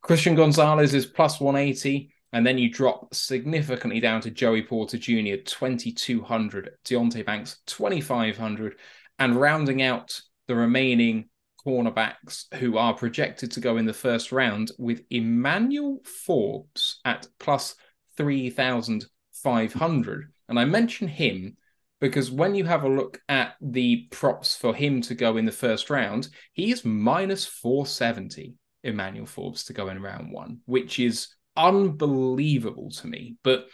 Christian 0.02 0.36
Gonzalez 0.36 0.94
is 0.94 1.06
plus 1.06 1.40
180. 1.40 2.12
And 2.34 2.46
then 2.46 2.58
you 2.58 2.70
drop 2.70 3.16
significantly 3.16 4.02
down 4.02 4.20
to 4.22 4.30
Joey 4.30 4.62
Porter 4.62 4.98
Jr., 4.98 5.38
2,200, 5.46 6.72
Deonte 6.84 7.26
Banks, 7.26 7.60
2,500, 7.66 8.76
and 9.20 9.36
rounding 9.38 9.82
out 9.82 10.20
the 10.50 10.56
remaining 10.56 11.30
cornerbacks 11.66 12.54
who 12.56 12.78
are 12.78 12.94
projected 12.94 13.52
to 13.52 13.60
go 13.60 13.78
in 13.78 13.86
the 13.86 13.94
first 13.94 14.32
round 14.32 14.72
with 14.78 15.04
Emmanuel 15.10 16.00
Forbes 16.04 17.00
at 17.06 17.28
plus 17.40 17.76
3,500. 18.18 20.32
And 20.48 20.60
I 20.60 20.66
mention 20.66 21.08
him 21.08 21.58
because 22.00 22.30
when 22.30 22.54
you 22.56 22.66
have 22.66 22.84
a 22.84 22.90
look 22.90 23.22
at 23.30 23.56
the 23.62 24.08
props 24.12 24.56
for 24.56 24.76
him 24.76 25.02
to 25.02 25.16
go 25.16 25.38
in 25.38 25.46
the 25.46 25.52
first 25.52 25.90
round, 25.90 26.28
he 26.54 26.72
is 26.72 26.86
minus 26.86 27.46
470, 27.46 28.54
Emmanuel 28.84 29.26
Forbes, 29.26 29.64
to 29.66 29.74
go 29.74 29.88
in 29.88 30.02
round 30.02 30.32
one, 30.32 30.60
which 30.66 31.00
is 31.00 31.30
unbelievable 31.56 32.92
to 32.92 33.08
me. 33.08 33.38
But 33.44 33.68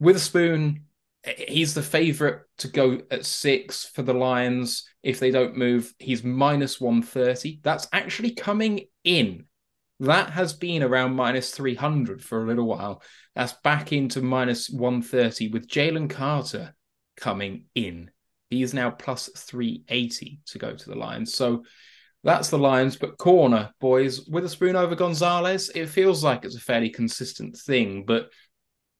Witherspoon, 0.00 0.86
he's 1.26 1.74
the 1.74 1.82
favorite 1.82 2.42
to 2.58 2.68
go 2.68 3.00
at 3.10 3.26
six 3.26 3.86
for 3.86 4.02
the 4.02 4.14
Lions 4.14 4.88
if 5.02 5.18
they 5.18 5.30
don't 5.30 5.56
move. 5.56 5.92
He's 5.98 6.24
minus 6.24 6.80
130. 6.80 7.60
That's 7.62 7.88
actually 7.92 8.34
coming 8.34 8.86
in. 9.04 9.46
That 10.00 10.30
has 10.30 10.52
been 10.52 10.82
around 10.82 11.16
minus 11.16 11.50
300 11.52 12.22
for 12.22 12.42
a 12.42 12.46
little 12.46 12.66
while. 12.66 13.02
That's 13.34 13.54
back 13.64 13.92
into 13.92 14.20
minus 14.20 14.68
130 14.68 15.48
with 15.48 15.68
Jalen 15.68 16.10
Carter 16.10 16.74
coming 17.16 17.64
in. 17.74 18.10
He 18.50 18.62
is 18.62 18.74
now 18.74 18.90
plus 18.90 19.28
380 19.28 20.40
to 20.46 20.58
go 20.58 20.74
to 20.74 20.88
the 20.90 20.96
Lions. 20.96 21.34
So 21.34 21.64
that's 22.22 22.50
the 22.50 22.58
Lions. 22.58 22.96
But 22.96 23.18
corner, 23.18 23.70
boys, 23.80 24.26
Witherspoon 24.28 24.76
over 24.76 24.94
Gonzalez, 24.94 25.70
it 25.74 25.86
feels 25.86 26.22
like 26.22 26.44
it's 26.44 26.56
a 26.56 26.60
fairly 26.60 26.90
consistent 26.90 27.56
thing. 27.56 28.04
But 28.04 28.30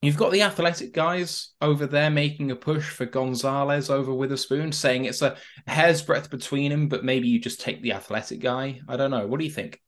you've 0.03 0.16
got 0.16 0.32
the 0.32 0.42
athletic 0.42 0.92
guys 0.92 1.53
over 1.61 1.86
there 1.86 2.11
making 2.11 2.51
a 2.51 2.57
push 2.57 2.88
for 2.88 3.07
Gonzalez 3.07 3.90
over 3.90 4.12
Witherspoon, 4.12 4.72
saying 4.72 5.05
it's 5.05 5.22
a 5.22 5.36
hair's 5.66 6.03
breadth 6.03 6.30
between 6.30 6.70
him, 6.70 6.88
but 6.88 7.05
maybe 7.05 7.28
you 7.28 7.38
just 7.38 7.61
take 7.61 7.82
the 7.82 7.92
athletic 7.92 8.40
guy. 8.40 8.80
I 8.88 8.97
don't 8.97 9.11
know. 9.11 9.26
What 9.26 9.40
do 9.40 9.47
you 9.47 9.53
think? 9.53 9.80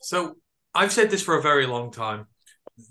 So 0.00 0.36
I've 0.74 0.92
said 0.92 1.10
this 1.10 1.22
for 1.22 1.38
a 1.38 1.42
very 1.42 1.66
long 1.66 1.90
time. 1.90 2.26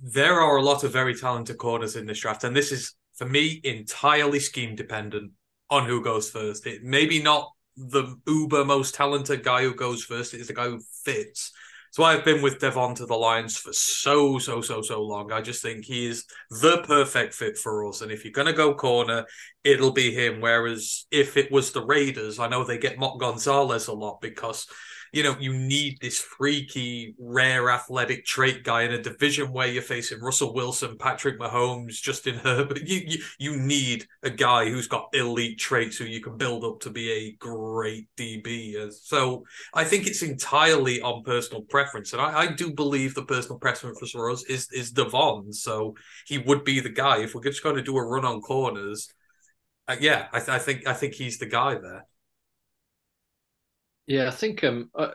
There 0.01 0.39
are 0.39 0.57
a 0.57 0.63
lot 0.63 0.83
of 0.83 0.91
very 0.91 1.15
talented 1.15 1.57
corners 1.57 1.95
in 1.95 2.05
this 2.05 2.19
draft, 2.19 2.43
and 2.43 2.55
this 2.55 2.71
is 2.71 2.95
for 3.15 3.25
me 3.25 3.61
entirely 3.63 4.39
scheme 4.39 4.75
dependent 4.75 5.31
on 5.69 5.85
who 5.85 6.03
goes 6.03 6.29
first. 6.29 6.65
It 6.67 6.83
maybe 6.83 7.21
not 7.21 7.51
the 7.77 8.15
uber 8.27 8.65
most 8.65 8.95
talented 8.95 9.43
guy 9.43 9.63
who 9.63 9.75
goes 9.75 10.03
first, 10.03 10.33
it 10.33 10.41
is 10.41 10.47
the 10.47 10.53
guy 10.53 10.69
who 10.69 10.81
fits. 11.03 11.51
So 11.95 12.03
I've 12.03 12.25
been 12.25 12.41
with 12.41 12.59
Devon 12.59 12.93
to 12.95 13.05
the 13.05 13.15
Lions 13.15 13.55
for 13.55 13.71
so, 13.71 14.37
so, 14.37 14.59
so, 14.59 14.81
so 14.81 15.01
long. 15.01 15.31
I 15.31 15.39
just 15.39 15.61
think 15.61 15.85
he 15.85 16.07
is 16.07 16.25
the 16.49 16.83
perfect 16.85 17.33
fit 17.33 17.57
for 17.57 17.87
us. 17.87 18.01
And 18.01 18.11
if 18.11 18.25
you're 18.25 18.33
going 18.33 18.47
to 18.47 18.53
go 18.53 18.73
corner, 18.75 19.25
it'll 19.63 19.93
be 19.93 20.13
him. 20.13 20.41
Whereas 20.41 21.05
if 21.09 21.37
it 21.37 21.49
was 21.53 21.71
the 21.71 21.85
Raiders, 21.85 22.37
I 22.37 22.49
know 22.49 22.65
they 22.65 22.77
get 22.77 22.97
Mott 22.97 23.17
Gonzalez 23.17 23.87
a 23.87 23.93
lot 23.93 24.19
because 24.19 24.67
you 25.16 25.24
know, 25.24 25.38
you 25.39 25.53
need 25.53 25.97
this 26.01 26.20
freaky, 26.20 27.16
rare 27.18 27.70
athletic 27.70 28.26
trait 28.26 28.66
guy 28.66 28.82
in 28.82 28.91
a 28.91 29.01
division 29.01 29.53
where 29.53 29.66
you're 29.66 29.82
facing 29.82 30.20
Russell 30.20 30.53
Wilson, 30.53 30.97
Patrick 30.97 31.39
Mahomes, 31.39 32.01
Justin 32.01 32.36
Herbert. 32.36 32.82
You, 32.86 33.01
you, 33.07 33.24
you 33.39 33.57
need 33.57 34.05
a 34.24 34.30
guy 34.30 34.70
who's 34.70 34.88
got 34.88 35.07
elite 35.13 35.57
traits 35.57 35.95
who 35.95 36.03
you 36.03 36.20
can 36.20 36.36
build 36.36 36.66
up 36.66 36.82
to 36.82 36.89
be 36.89 37.09
a 37.13 37.32
great 37.39 38.09
DB. 38.18 38.91
So 38.91 39.45
I 39.74 39.86
think 39.86 40.05
it's 40.05 40.22
entirely 40.22 41.01
on 41.01 41.24
personal 41.24 41.61
preference. 41.61 42.11
And 42.11 42.22
I, 42.22 42.41
I 42.41 42.47
do 42.47 42.74
believe 42.74 43.16
the 43.16 43.24
personal 43.24 43.57
preference 43.57 44.11
for 44.11 44.30
us 44.30 44.43
is, 44.49 44.70
is 44.74 44.91
Devon. 44.91 45.53
So 45.53 45.95
he 46.28 46.39
would 46.39 46.66
be 46.66 46.82
the 46.82 46.89
guy. 46.89 47.20
If 47.20 47.36
we're 47.36 47.43
just 47.43 47.63
going 47.63 47.78
to 47.78 47.82
do 47.82 47.95
a 47.95 48.05
run 48.05 48.26
on 48.26 48.41
corners, 48.41 49.07
uh, 49.88 49.95
yeah, 49.97 50.28
I, 50.34 50.39
th- 50.39 50.49
I 50.49 50.59
think 50.59 50.88
I 50.88 50.93
think 50.93 51.13
he's 51.13 51.38
the 51.38 51.45
guy 51.45 51.76
there. 51.76 52.05
Yeah, 54.07 54.27
I 54.27 54.31
think 54.31 54.63
um, 54.63 54.89
I, 54.95 55.11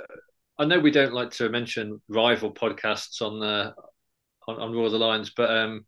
I, 0.59 0.65
know 0.65 0.81
we 0.81 0.91
don't 0.91 1.13
like 1.13 1.31
to 1.33 1.49
mention 1.49 2.01
rival 2.09 2.53
podcasts 2.53 3.23
on 3.23 3.39
the 3.39 3.73
on, 4.49 4.57
on 4.57 4.73
Roar 4.73 4.91
the 4.91 4.99
Lions, 4.99 5.31
but 5.37 5.51
um, 5.51 5.85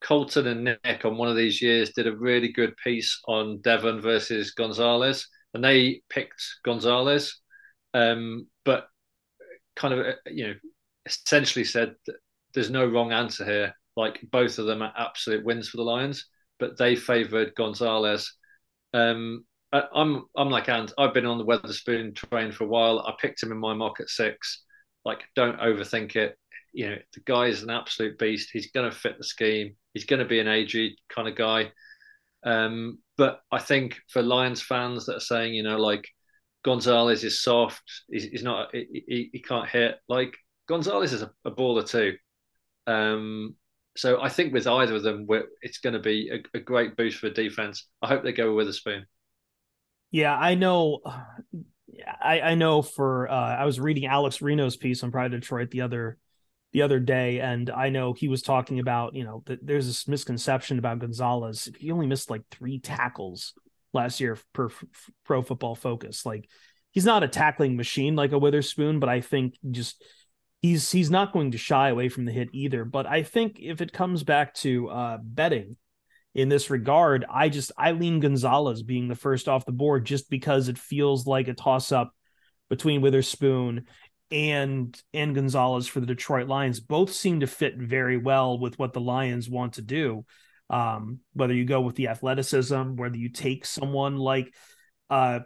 Colton 0.00 0.46
and 0.46 0.64
Nick 0.64 1.04
on 1.04 1.16
one 1.16 1.28
of 1.28 1.36
these 1.36 1.60
years 1.60 1.90
did 1.90 2.06
a 2.06 2.16
really 2.16 2.52
good 2.52 2.76
piece 2.76 3.20
on 3.26 3.60
Devon 3.62 4.00
versus 4.00 4.52
Gonzalez, 4.52 5.26
and 5.52 5.64
they 5.64 6.02
picked 6.08 6.42
Gonzalez, 6.64 7.40
um, 7.92 8.46
but 8.64 8.86
kind 9.74 9.94
of 9.94 10.06
uh, 10.06 10.12
you 10.26 10.46
know 10.46 10.54
essentially 11.06 11.64
said 11.64 11.94
there's 12.54 12.70
no 12.70 12.86
wrong 12.86 13.12
answer 13.12 13.44
here. 13.44 13.74
Like 13.96 14.20
both 14.30 14.58
of 14.58 14.66
them 14.66 14.82
are 14.82 14.92
absolute 14.96 15.44
wins 15.44 15.68
for 15.68 15.78
the 15.78 15.84
Lions, 15.84 16.26
but 16.58 16.78
they 16.78 16.94
favoured 16.94 17.54
Gonzalez. 17.56 18.32
Um, 18.92 19.44
I'm 19.94 20.24
I'm 20.36 20.50
like 20.50 20.68
and 20.68 20.92
I've 20.98 21.14
been 21.14 21.26
on 21.26 21.38
the 21.38 21.44
Witherspoon 21.44 22.14
train 22.14 22.52
for 22.52 22.64
a 22.64 22.68
while. 22.68 23.00
I 23.00 23.14
picked 23.20 23.42
him 23.42 23.52
in 23.52 23.58
my 23.58 23.74
mock 23.74 24.00
at 24.00 24.08
six. 24.08 24.62
Like, 25.04 25.20
don't 25.34 25.58
overthink 25.58 26.16
it. 26.16 26.38
You 26.72 26.90
know, 26.90 26.96
the 27.12 27.20
guy 27.20 27.46
is 27.46 27.62
an 27.62 27.70
absolute 27.70 28.18
beast. 28.18 28.50
He's 28.52 28.70
going 28.70 28.90
to 28.90 28.96
fit 28.96 29.18
the 29.18 29.24
scheme. 29.24 29.76
He's 29.92 30.06
going 30.06 30.20
to 30.20 30.26
be 30.26 30.40
an 30.40 30.48
AG 30.48 30.96
kind 31.08 31.28
of 31.28 31.36
guy. 31.36 31.72
Um, 32.44 32.98
but 33.16 33.40
I 33.50 33.58
think 33.58 33.98
for 34.08 34.22
Lions 34.22 34.62
fans 34.62 35.06
that 35.06 35.16
are 35.16 35.20
saying, 35.20 35.54
you 35.54 35.62
know, 35.62 35.78
like 35.78 36.08
Gonzalez 36.64 37.22
is 37.24 37.42
soft, 37.42 37.82
he's, 38.10 38.24
he's 38.24 38.42
not, 38.42 38.68
he, 38.72 39.30
he, 39.32 39.40
can't 39.40 39.68
hit. 39.68 39.96
Like 40.08 40.34
Gonzalez 40.68 41.12
is 41.12 41.22
a, 41.22 41.30
a 41.44 41.50
baller 41.50 41.88
too. 41.88 42.16
Um, 42.86 43.54
so 43.96 44.20
I 44.20 44.28
think 44.28 44.52
with 44.52 44.66
either 44.66 44.96
of 44.96 45.02
them, 45.04 45.26
it's 45.62 45.78
going 45.78 45.92
to 45.92 46.00
be 46.00 46.30
a, 46.30 46.58
a 46.58 46.60
great 46.60 46.96
boost 46.96 47.18
for 47.18 47.30
defense. 47.30 47.86
I 48.02 48.08
hope 48.08 48.24
they 48.24 48.32
go 48.32 48.48
with 48.48 48.66
Witherspoon. 48.66 49.06
Yeah, 50.14 50.36
I 50.36 50.54
know. 50.54 51.00
I, 52.22 52.40
I 52.40 52.54
know 52.54 52.82
for 52.82 53.28
uh, 53.28 53.34
I 53.34 53.64
was 53.64 53.80
reading 53.80 54.06
Alex 54.06 54.40
Reno's 54.40 54.76
piece 54.76 55.02
on 55.02 55.10
Pride 55.10 55.32
Detroit 55.32 55.72
the 55.72 55.80
other 55.80 56.18
the 56.72 56.82
other 56.82 57.00
day, 57.00 57.40
and 57.40 57.68
I 57.68 57.88
know 57.88 58.12
he 58.12 58.28
was 58.28 58.40
talking 58.40 58.78
about 58.78 59.16
you 59.16 59.24
know 59.24 59.42
there's 59.60 59.86
this 59.86 60.06
misconception 60.06 60.78
about 60.78 61.00
Gonzalez. 61.00 61.68
He 61.80 61.90
only 61.90 62.06
missed 62.06 62.30
like 62.30 62.42
three 62.48 62.78
tackles 62.78 63.54
last 63.92 64.20
year 64.20 64.38
per 64.52 64.66
f- 64.66 64.84
Pro 65.24 65.42
Football 65.42 65.74
Focus. 65.74 66.24
Like 66.24 66.48
he's 66.92 67.04
not 67.04 67.24
a 67.24 67.28
tackling 67.28 67.76
machine 67.76 68.14
like 68.14 68.30
a 68.30 68.38
Witherspoon, 68.38 69.00
but 69.00 69.08
I 69.08 69.20
think 69.20 69.56
just 69.72 70.00
he's 70.62 70.92
he's 70.92 71.10
not 71.10 71.32
going 71.32 71.50
to 71.50 71.58
shy 71.58 71.88
away 71.88 72.08
from 72.08 72.24
the 72.24 72.32
hit 72.32 72.50
either. 72.52 72.84
But 72.84 73.06
I 73.06 73.24
think 73.24 73.56
if 73.58 73.80
it 73.80 73.92
comes 73.92 74.22
back 74.22 74.54
to 74.58 74.90
uh, 74.90 75.18
betting, 75.20 75.76
in 76.34 76.48
this 76.48 76.70
regard. 76.70 77.24
I 77.30 77.48
just 77.48 77.72
I 77.78 77.92
lean 77.92 78.20
Gonzalez 78.20 78.82
being 78.82 79.08
the 79.08 79.14
first 79.14 79.48
off 79.48 79.64
the 79.64 79.72
board 79.72 80.04
just 80.04 80.28
because 80.28 80.68
it 80.68 80.78
feels 80.78 81.26
like 81.26 81.48
a 81.48 81.54
toss 81.54 81.92
up 81.92 82.12
between 82.68 83.00
Witherspoon 83.00 83.86
and 84.30 85.00
and 85.12 85.34
Gonzalez 85.34 85.86
for 85.86 86.00
the 86.00 86.06
Detroit 86.06 86.48
Lions. 86.48 86.80
Both 86.80 87.12
seem 87.12 87.40
to 87.40 87.46
fit 87.46 87.76
very 87.76 88.16
well 88.16 88.58
with 88.58 88.78
what 88.78 88.92
the 88.92 89.00
Lions 89.00 89.48
want 89.48 89.74
to 89.74 89.82
do. 89.82 90.24
Um, 90.70 91.20
whether 91.34 91.54
you 91.54 91.66
go 91.66 91.82
with 91.82 91.94
the 91.94 92.08
athleticism, 92.08 92.96
whether 92.96 93.16
you 93.16 93.28
take 93.28 93.64
someone 93.64 94.16
like 94.16 94.52
uh 95.10 95.40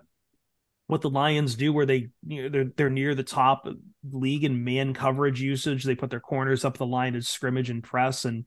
what 0.86 1.03
the 1.03 1.11
Lions 1.11 1.55
do, 1.55 1.70
where 1.70 1.84
they 1.84 2.09
you 2.26 2.45
know, 2.45 2.49
they're 2.49 2.72
they're 2.76 2.91
near 2.91 3.14
the 3.14 3.22
top 3.22 3.68
league 4.11 4.45
in 4.45 4.64
man 4.64 4.95
coverage 4.95 5.41
usage. 5.41 5.84
They 5.84 5.95
put 5.95 6.09
their 6.09 6.20
corners 6.20 6.64
up 6.64 6.78
the 6.78 6.86
line 6.86 7.14
in 7.14 7.20
scrimmage 7.20 7.68
and 7.68 7.84
press, 7.84 8.24
and 8.24 8.47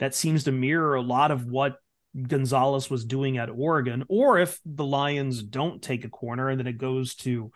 that 0.00 0.14
seems 0.14 0.44
to 0.44 0.52
mirror 0.52 0.94
a 0.94 1.02
lot 1.02 1.30
of 1.30 1.46
what 1.46 1.76
Gonzalez 2.20 2.90
was 2.90 3.04
doing 3.04 3.38
at 3.38 3.50
Oregon. 3.50 4.04
Or 4.08 4.38
if 4.38 4.58
the 4.64 4.84
Lions 4.84 5.42
don't 5.42 5.80
take 5.80 6.04
a 6.04 6.08
corner 6.08 6.48
and 6.48 6.58
then 6.58 6.66
it 6.66 6.78
goes 6.78 7.14
to 7.16 7.52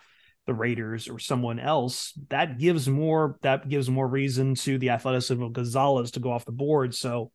the 0.46 0.54
Raiders 0.54 1.08
or 1.08 1.18
someone 1.18 1.58
else, 1.58 2.12
that 2.28 2.58
gives 2.58 2.86
more 2.86 3.38
that 3.42 3.68
gives 3.68 3.88
more 3.88 4.06
reason 4.06 4.54
to 4.56 4.78
the 4.78 4.90
athleticism 4.90 5.42
of 5.42 5.54
Gonzalez 5.54 6.12
to 6.12 6.20
go 6.20 6.30
off 6.30 6.44
the 6.44 6.52
board. 6.52 6.94
So 6.94 7.32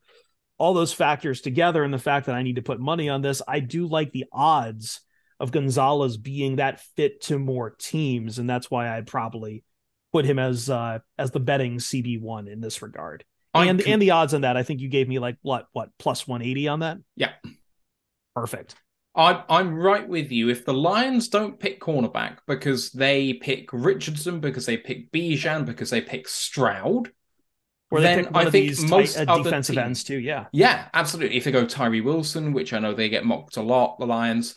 all 0.60 0.74
those 0.74 0.94
factors 0.94 1.42
together 1.42 1.84
and 1.84 1.94
the 1.94 1.98
fact 1.98 2.28
that 2.28 2.36
I 2.36 2.44
need 2.44 2.58
to 2.58 2.62
put 2.62 2.80
money 2.80 3.10
on 3.10 3.22
this, 3.22 3.42
I 3.48 3.62
do 3.62 3.88
like 3.88 4.12
the 4.12 4.26
odds 4.32 5.02
of 5.40 5.52
Gonzalez 5.52 6.18
being 6.18 6.58
that 6.58 6.82
fit 6.96 7.22
to 7.24 7.40
more 7.40 7.72
teams, 7.72 8.40
and 8.40 8.50
that's 8.50 8.70
why 8.70 8.96
I'd 8.96 9.08
probably 9.08 9.64
put 10.12 10.26
him 10.26 10.38
as 10.38 10.70
uh, 10.70 11.00
as 11.18 11.32
the 11.32 11.40
betting 11.40 11.78
CB 11.78 12.22
one 12.22 12.48
in 12.48 12.62
this 12.62 12.82
regard 12.82 13.24
and 13.54 13.80
can... 13.80 13.94
and 13.94 14.02
the 14.02 14.12
odds 14.12 14.34
on 14.34 14.42
that, 14.42 14.58
I 14.58 14.64
think 14.64 14.80
you 14.82 14.90
gave 14.90 15.08
me 15.08 15.20
like 15.20 15.38
what 15.42 15.68
what 15.72 15.90
plus 15.98 16.28
one 16.28 16.42
eighty 16.42 16.68
on 16.68 16.82
that. 16.82 16.98
Yeah, 17.16 17.32
perfect. 18.36 18.76
I'm 19.16 19.44
I'm 19.50 19.76
right 19.76 20.08
with 20.08 20.32
you. 20.32 20.50
If 20.50 20.66
the 20.66 20.74
Lions 20.74 21.30
don't 21.30 21.60
pick 21.60 21.82
cornerback 21.82 22.38
because 22.48 22.92
they 22.92 23.34
pick 23.34 23.70
Richardson, 23.74 24.40
because 24.40 24.66
they 24.66 24.78
pick 24.78 25.12
Bijan, 25.12 25.66
because 25.66 25.90
they 25.90 26.02
pick 26.02 26.28
Stroud, 26.28 27.12
or 27.92 28.02
then 28.02 28.30
I 28.36 28.50
think 28.50 28.80
most 28.88 29.18
uh, 29.18 29.26
defensive 29.38 29.76
teams, 29.76 29.86
ends 29.86 30.04
too. 30.04 30.20
Yeah, 30.20 30.46
yeah, 30.52 30.88
absolutely. 30.94 31.38
If 31.38 31.44
they 31.44 31.52
go 31.52 31.66
Tyree 31.66 32.02
Wilson, 32.02 32.54
which 32.54 32.72
I 32.72 32.80
know 32.80 32.94
they 32.94 33.10
get 33.10 33.26
mocked 33.26 33.58
a 33.58 33.64
lot, 33.64 33.98
the 34.00 34.06
Lions, 34.06 34.56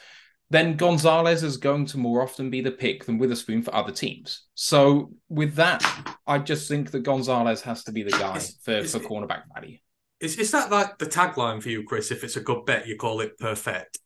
then 0.52 0.76
Gonzalez 0.76 1.42
is 1.42 1.56
going 1.56 1.86
to 1.86 1.98
more 1.98 2.22
often 2.22 2.50
be 2.50 2.60
the 2.60 2.70
pick 2.70 3.06
than 3.06 3.16
Witherspoon 3.16 3.62
for 3.62 3.74
other 3.74 3.90
teams. 3.90 4.42
So 4.54 5.12
with 5.30 5.54
that, 5.54 5.82
I 6.26 6.38
just 6.38 6.68
think 6.68 6.90
that 6.90 7.04
Gonzalez 7.04 7.62
has 7.62 7.84
to 7.84 7.92
be 7.92 8.02
the 8.02 8.10
guy 8.10 8.36
is, 8.36 8.58
for, 8.62 8.72
is, 8.72 8.92
for 8.92 9.00
cornerback 9.00 9.44
value. 9.54 9.78
Is 10.20 10.38
is 10.38 10.50
that 10.50 10.70
like 10.70 10.98
the 10.98 11.06
tagline 11.06 11.62
for 11.62 11.70
you, 11.70 11.84
Chris? 11.84 12.10
If 12.10 12.22
it's 12.22 12.36
a 12.36 12.40
good 12.40 12.66
bet, 12.66 12.86
you 12.86 12.96
call 12.96 13.22
it 13.22 13.38
perfect. 13.38 13.98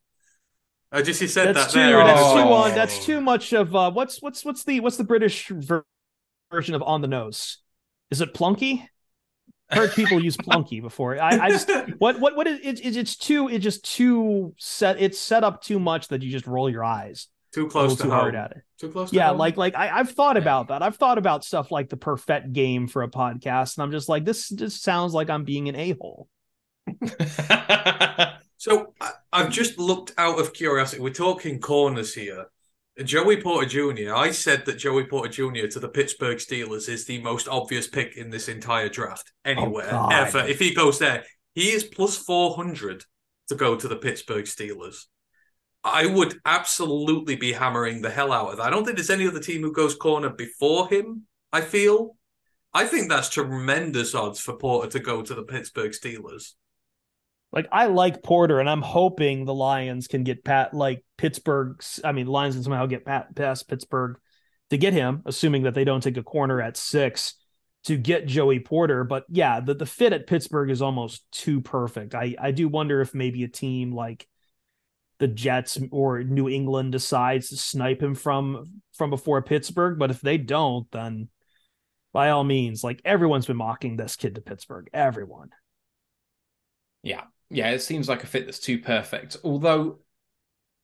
I 0.92 1.02
just 1.02 1.20
you 1.20 1.26
said 1.26 1.54
that's 1.54 1.74
that 1.74 1.78
too, 1.78 1.92
there. 1.92 2.04
That's, 2.04 2.32
too, 2.32 2.38
uh, 2.38 2.74
that's 2.74 3.04
too 3.04 3.20
much 3.20 3.52
of 3.52 3.74
uh, 3.74 3.90
what's 3.90 4.22
what's 4.22 4.44
what's 4.44 4.62
the 4.62 4.80
what's 4.80 4.96
the 4.96 5.04
British 5.04 5.48
ver- 5.48 5.84
version 6.50 6.76
of 6.76 6.82
on 6.82 7.02
the 7.02 7.08
nose? 7.08 7.58
Is 8.10 8.20
it 8.20 8.34
plunky? 8.34 8.88
Heard 9.70 9.92
people 9.92 10.22
use 10.22 10.36
plunky 10.36 10.80
before. 10.80 11.20
I, 11.20 11.38
I 11.38 11.50
just 11.50 11.70
what 11.98 12.20
what 12.20 12.36
what 12.36 12.46
is 12.46 12.60
it, 12.62 12.96
it's 12.96 13.16
too 13.16 13.48
it's 13.48 13.64
just 13.64 13.84
too 13.84 14.54
set 14.58 15.00
it's 15.00 15.18
set 15.18 15.44
up 15.44 15.62
too 15.62 15.78
much 15.78 16.08
that 16.08 16.22
you 16.22 16.30
just 16.30 16.46
roll 16.46 16.70
your 16.70 16.84
eyes 16.84 17.28
too 17.52 17.68
close 17.68 17.96
to 17.96 18.02
too 18.02 18.10
home. 18.10 18.20
hard 18.20 18.34
at 18.34 18.52
it. 18.52 18.62
Too 18.78 18.90
close. 18.90 19.12
yeah, 19.12 19.28
home? 19.28 19.38
like 19.38 19.56
like 19.56 19.74
I, 19.74 19.86
have 19.88 20.10
thought 20.10 20.36
about 20.36 20.68
that. 20.68 20.82
I've 20.82 20.96
thought 20.96 21.18
about 21.18 21.44
stuff 21.44 21.70
like 21.70 21.88
the 21.88 21.96
perfect 21.96 22.52
game 22.52 22.86
for 22.86 23.02
a 23.02 23.08
podcast, 23.08 23.76
and 23.76 23.84
I'm 23.84 23.92
just 23.92 24.08
like 24.08 24.24
this 24.24 24.48
just 24.50 24.82
sounds 24.82 25.14
like 25.14 25.30
I'm 25.30 25.44
being 25.44 25.68
an 25.68 25.76
a 25.76 25.92
hole. 25.92 26.28
So 28.58 28.94
I, 29.00 29.12
I've 29.32 29.50
just 29.50 29.78
looked 29.78 30.12
out 30.18 30.38
of 30.38 30.52
curiosity. 30.52 31.02
We're 31.02 31.10
talking 31.10 31.60
corners 31.60 32.14
here. 32.14 32.46
Joey 33.04 33.42
Porter 33.42 33.68
Jr. 33.68 34.14
I 34.14 34.30
said 34.30 34.64
that 34.64 34.78
Joey 34.78 35.04
Porter 35.04 35.28
Jr. 35.28 35.66
to 35.66 35.80
the 35.80 35.88
Pittsburgh 35.88 36.38
Steelers 36.38 36.88
is 36.88 37.04
the 37.04 37.20
most 37.20 37.46
obvious 37.46 37.86
pick 37.86 38.16
in 38.16 38.30
this 38.30 38.48
entire 38.48 38.88
draft 38.88 39.32
anywhere 39.44 39.88
oh, 39.88 40.08
God. 40.08 40.12
ever. 40.12 40.38
If 40.46 40.58
he 40.58 40.74
goes 40.74 40.98
there, 40.98 41.24
he 41.54 41.70
is 41.72 41.84
plus 41.84 42.16
four 42.16 42.54
hundred 42.54 43.04
to 43.48 43.54
go 43.54 43.76
to 43.76 43.86
the 43.86 43.96
Pittsburgh 43.96 44.46
Steelers. 44.46 45.04
I 45.84 46.06
would 46.06 46.40
absolutely 46.44 47.36
be 47.36 47.52
hammering 47.52 48.02
the 48.02 48.10
hell 48.10 48.32
out 48.32 48.50
of 48.50 48.56
that. 48.56 48.66
I 48.66 48.70
don't 48.70 48.84
think 48.84 48.96
there's 48.96 49.10
any 49.10 49.28
other 49.28 49.40
team 49.40 49.60
who 49.62 49.72
goes 49.72 49.94
corner 49.94 50.30
before 50.30 50.88
him. 50.88 51.26
I 51.52 51.60
feel. 51.60 52.16
I 52.74 52.86
think 52.86 53.08
that's 53.08 53.28
tremendous 53.28 54.14
odds 54.14 54.40
for 54.40 54.56
Porter 54.56 54.90
to 54.90 55.00
go 55.00 55.22
to 55.22 55.34
the 55.34 55.44
Pittsburgh 55.44 55.92
Steelers. 55.92 56.54
Like 57.52 57.68
I 57.72 57.86
like 57.86 58.22
Porter, 58.22 58.60
and 58.60 58.68
I'm 58.68 58.82
hoping 58.82 59.44
the 59.44 59.54
Lions 59.54 60.08
can 60.08 60.24
get 60.24 60.44
pat 60.44 60.74
like 60.74 61.04
Pittsburgh's. 61.16 62.00
I 62.04 62.12
mean, 62.12 62.26
Lions 62.26 62.54
can 62.54 62.64
somehow 62.64 62.86
get 62.86 63.04
pat, 63.04 63.34
past 63.34 63.68
Pittsburgh 63.68 64.18
to 64.70 64.78
get 64.78 64.92
him, 64.92 65.22
assuming 65.26 65.62
that 65.62 65.74
they 65.74 65.84
don't 65.84 66.02
take 66.02 66.16
a 66.16 66.22
corner 66.22 66.60
at 66.60 66.76
six 66.76 67.34
to 67.84 67.96
get 67.96 68.26
Joey 68.26 68.60
Porter. 68.60 69.04
But 69.04 69.24
yeah, 69.28 69.60
the, 69.60 69.74
the 69.74 69.86
fit 69.86 70.12
at 70.12 70.26
Pittsburgh 70.26 70.70
is 70.70 70.82
almost 70.82 71.24
too 71.30 71.60
perfect. 71.60 72.14
I 72.14 72.34
I 72.38 72.50
do 72.50 72.68
wonder 72.68 73.00
if 73.00 73.14
maybe 73.14 73.44
a 73.44 73.48
team 73.48 73.92
like 73.92 74.26
the 75.18 75.28
Jets 75.28 75.78
or 75.90 76.22
New 76.24 76.48
England 76.48 76.92
decides 76.92 77.48
to 77.48 77.56
snipe 77.56 78.02
him 78.02 78.14
from 78.14 78.82
from 78.94 79.10
before 79.10 79.40
Pittsburgh. 79.40 79.98
But 79.98 80.10
if 80.10 80.20
they 80.20 80.36
don't, 80.36 80.90
then 80.90 81.28
by 82.12 82.30
all 82.30 82.44
means, 82.44 82.82
like 82.82 83.00
everyone's 83.04 83.46
been 83.46 83.56
mocking 83.56 83.96
this 83.96 84.16
kid 84.16 84.34
to 84.34 84.40
Pittsburgh. 84.40 84.88
Everyone. 84.92 85.50
Yeah, 87.02 87.22
yeah, 87.50 87.70
it 87.70 87.80
seems 87.80 88.08
like 88.08 88.24
a 88.24 88.26
fit 88.26 88.46
that's 88.46 88.58
too 88.58 88.78
perfect. 88.78 89.36
Although 89.44 90.00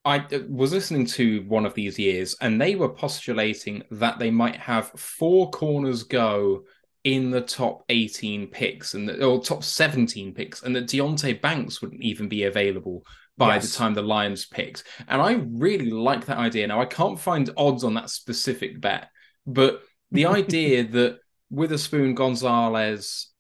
I 0.04 0.18
uh, 0.18 0.40
was 0.48 0.72
listening 0.72 1.06
to 1.06 1.44
one 1.48 1.66
of 1.66 1.74
these 1.74 1.98
years, 1.98 2.36
and 2.40 2.60
they 2.60 2.74
were 2.74 2.88
postulating 2.88 3.82
that 3.90 4.18
they 4.18 4.30
might 4.30 4.56
have 4.56 4.90
four 4.96 5.50
corners 5.50 6.02
go 6.02 6.64
in 7.04 7.30
the 7.30 7.40
top 7.40 7.84
18 7.88 8.46
picks 8.48 8.94
and 8.94 9.08
the, 9.08 9.24
or 9.24 9.42
top 9.42 9.64
17 9.64 10.34
picks, 10.34 10.62
and 10.62 10.74
that 10.76 10.86
Deonte 10.86 11.40
Banks 11.40 11.82
wouldn't 11.82 12.02
even 12.02 12.28
be 12.28 12.44
available 12.44 13.04
by 13.36 13.54
Yes. 13.54 13.70
the 13.72 13.78
time 13.78 13.94
the 13.94 14.02
Lions 14.02 14.46
picked. 14.46 14.84
And 15.08 15.20
I 15.20 15.32
really 15.50 15.90
like 15.90 16.26
that 16.26 16.38
idea. 16.38 16.66
Now 16.66 16.80
I 16.80 16.86
can't 16.86 17.18
find 17.18 17.50
odds 17.56 17.82
on 17.82 17.94
that 17.94 18.10
specific 18.10 18.80
bet, 18.80 19.08
but 19.46 19.82
the 20.10 20.26
idea 20.26 20.84
that 20.88 21.18
Witherspoon, 21.50 22.14
Gonzalez, 22.14 23.31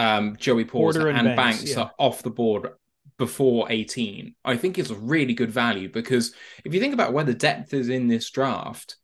um, 0.00 0.36
Joey 0.38 0.64
Porter, 0.64 1.00
Porter 1.00 1.10
and 1.10 1.28
and, 1.28 1.36
Banks, 1.36 1.58
Banks, 1.58 1.70
yeah. 1.72 1.82
are 1.82 1.92
off 1.98 2.22
the 2.22 2.30
board 2.30 2.70
before 3.18 3.70
18, 3.70 4.34
I 4.46 4.56
think 4.56 4.78
is 4.78 4.90
a 4.90 4.94
really 4.94 5.34
good 5.34 5.50
value 5.50 5.90
because 5.92 6.32
if 6.64 6.72
you 6.72 6.80
think 6.80 6.94
about 6.94 7.12
where 7.12 7.22
the 7.22 7.34
depth 7.34 7.74
is 7.74 7.90
in 7.90 8.08
this 8.08 8.30
draft, 8.30 8.96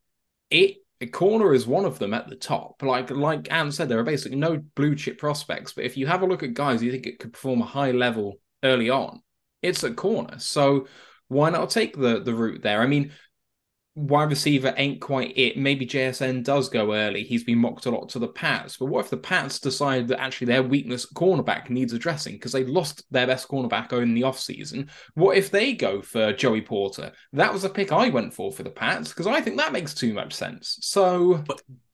it 0.50 0.78
a 1.02 1.06
corner 1.06 1.52
is 1.52 1.66
one 1.66 1.84
of 1.84 1.98
them 1.98 2.14
at 2.14 2.28
the 2.28 2.34
top. 2.34 2.82
Like 2.82 3.10
like 3.10 3.52
Anne 3.52 3.70
said, 3.70 3.90
there 3.90 3.98
are 3.98 4.04
basically 4.04 4.38
no 4.38 4.56
blue 4.74 4.94
chip 4.94 5.18
prospects. 5.18 5.74
But 5.74 5.84
if 5.84 5.98
you 5.98 6.06
have 6.06 6.22
a 6.22 6.26
look 6.26 6.42
at 6.42 6.54
guys 6.54 6.82
you 6.82 6.90
think 6.90 7.06
it 7.06 7.18
could 7.18 7.34
perform 7.34 7.60
a 7.60 7.66
high 7.66 7.90
level 7.90 8.40
early 8.62 8.88
on, 8.88 9.20
it's 9.60 9.84
a 9.84 9.92
corner. 9.92 10.38
So 10.38 10.86
why 11.28 11.50
not 11.50 11.68
take 11.68 11.94
the 11.94 12.20
the 12.20 12.34
route 12.34 12.62
there? 12.62 12.80
I 12.80 12.86
mean, 12.86 13.12
wide 13.96 14.28
receiver 14.28 14.74
ain't 14.76 15.00
quite 15.00 15.36
it. 15.36 15.56
Maybe 15.56 15.86
JSN 15.86 16.44
does 16.44 16.68
go 16.68 16.94
early. 16.94 17.24
He's 17.24 17.44
been 17.44 17.58
mocked 17.58 17.86
a 17.86 17.90
lot 17.90 18.10
to 18.10 18.18
the 18.18 18.28
Pats. 18.28 18.76
But 18.76 18.86
what 18.86 19.04
if 19.04 19.10
the 19.10 19.16
Pats 19.16 19.58
decide 19.58 20.06
that 20.08 20.20
actually 20.20 20.48
their 20.48 20.62
weakness 20.62 21.06
cornerback 21.06 21.70
needs 21.70 21.94
addressing 21.94 22.34
because 22.34 22.52
they 22.52 22.64
lost 22.64 23.04
their 23.10 23.26
best 23.26 23.48
cornerback 23.48 23.92
in 23.94 24.14
the 24.14 24.20
offseason? 24.20 24.90
What 25.14 25.38
if 25.38 25.50
they 25.50 25.72
go 25.72 26.02
for 26.02 26.34
Joey 26.34 26.60
Porter? 26.60 27.10
That 27.32 27.52
was 27.52 27.64
a 27.64 27.70
pick 27.70 27.90
I 27.90 28.10
went 28.10 28.34
for 28.34 28.52
for 28.52 28.62
the 28.62 28.70
Pats 28.70 29.08
because 29.08 29.26
I 29.26 29.40
think 29.40 29.56
that 29.56 29.72
makes 29.72 29.94
too 29.94 30.12
much 30.12 30.34
sense. 30.34 30.76
So 30.82 31.42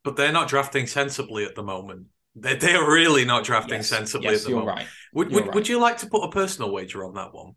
But 0.04 0.16
they're 0.16 0.32
not 0.32 0.48
drafting 0.48 0.88
sensibly 0.88 1.44
at 1.44 1.54
the 1.54 1.62
moment. 1.62 2.06
They're, 2.34 2.56
they're 2.56 2.90
really 2.90 3.24
not 3.24 3.44
drafting 3.44 3.78
yes, 3.78 3.88
sensibly 3.88 4.30
yes, 4.30 4.40
at 4.40 4.44
the 4.44 4.50
you're 4.50 4.58
moment. 4.60 4.76
right. 4.78 4.86
Would, 5.14 5.30
You're 5.30 5.40
would, 5.40 5.46
right. 5.46 5.54
would 5.54 5.68
you 5.68 5.78
like 5.78 5.98
to 5.98 6.06
put 6.06 6.24
a 6.24 6.30
personal 6.30 6.72
wager 6.72 7.04
on 7.04 7.14
that 7.14 7.32
one? 7.32 7.52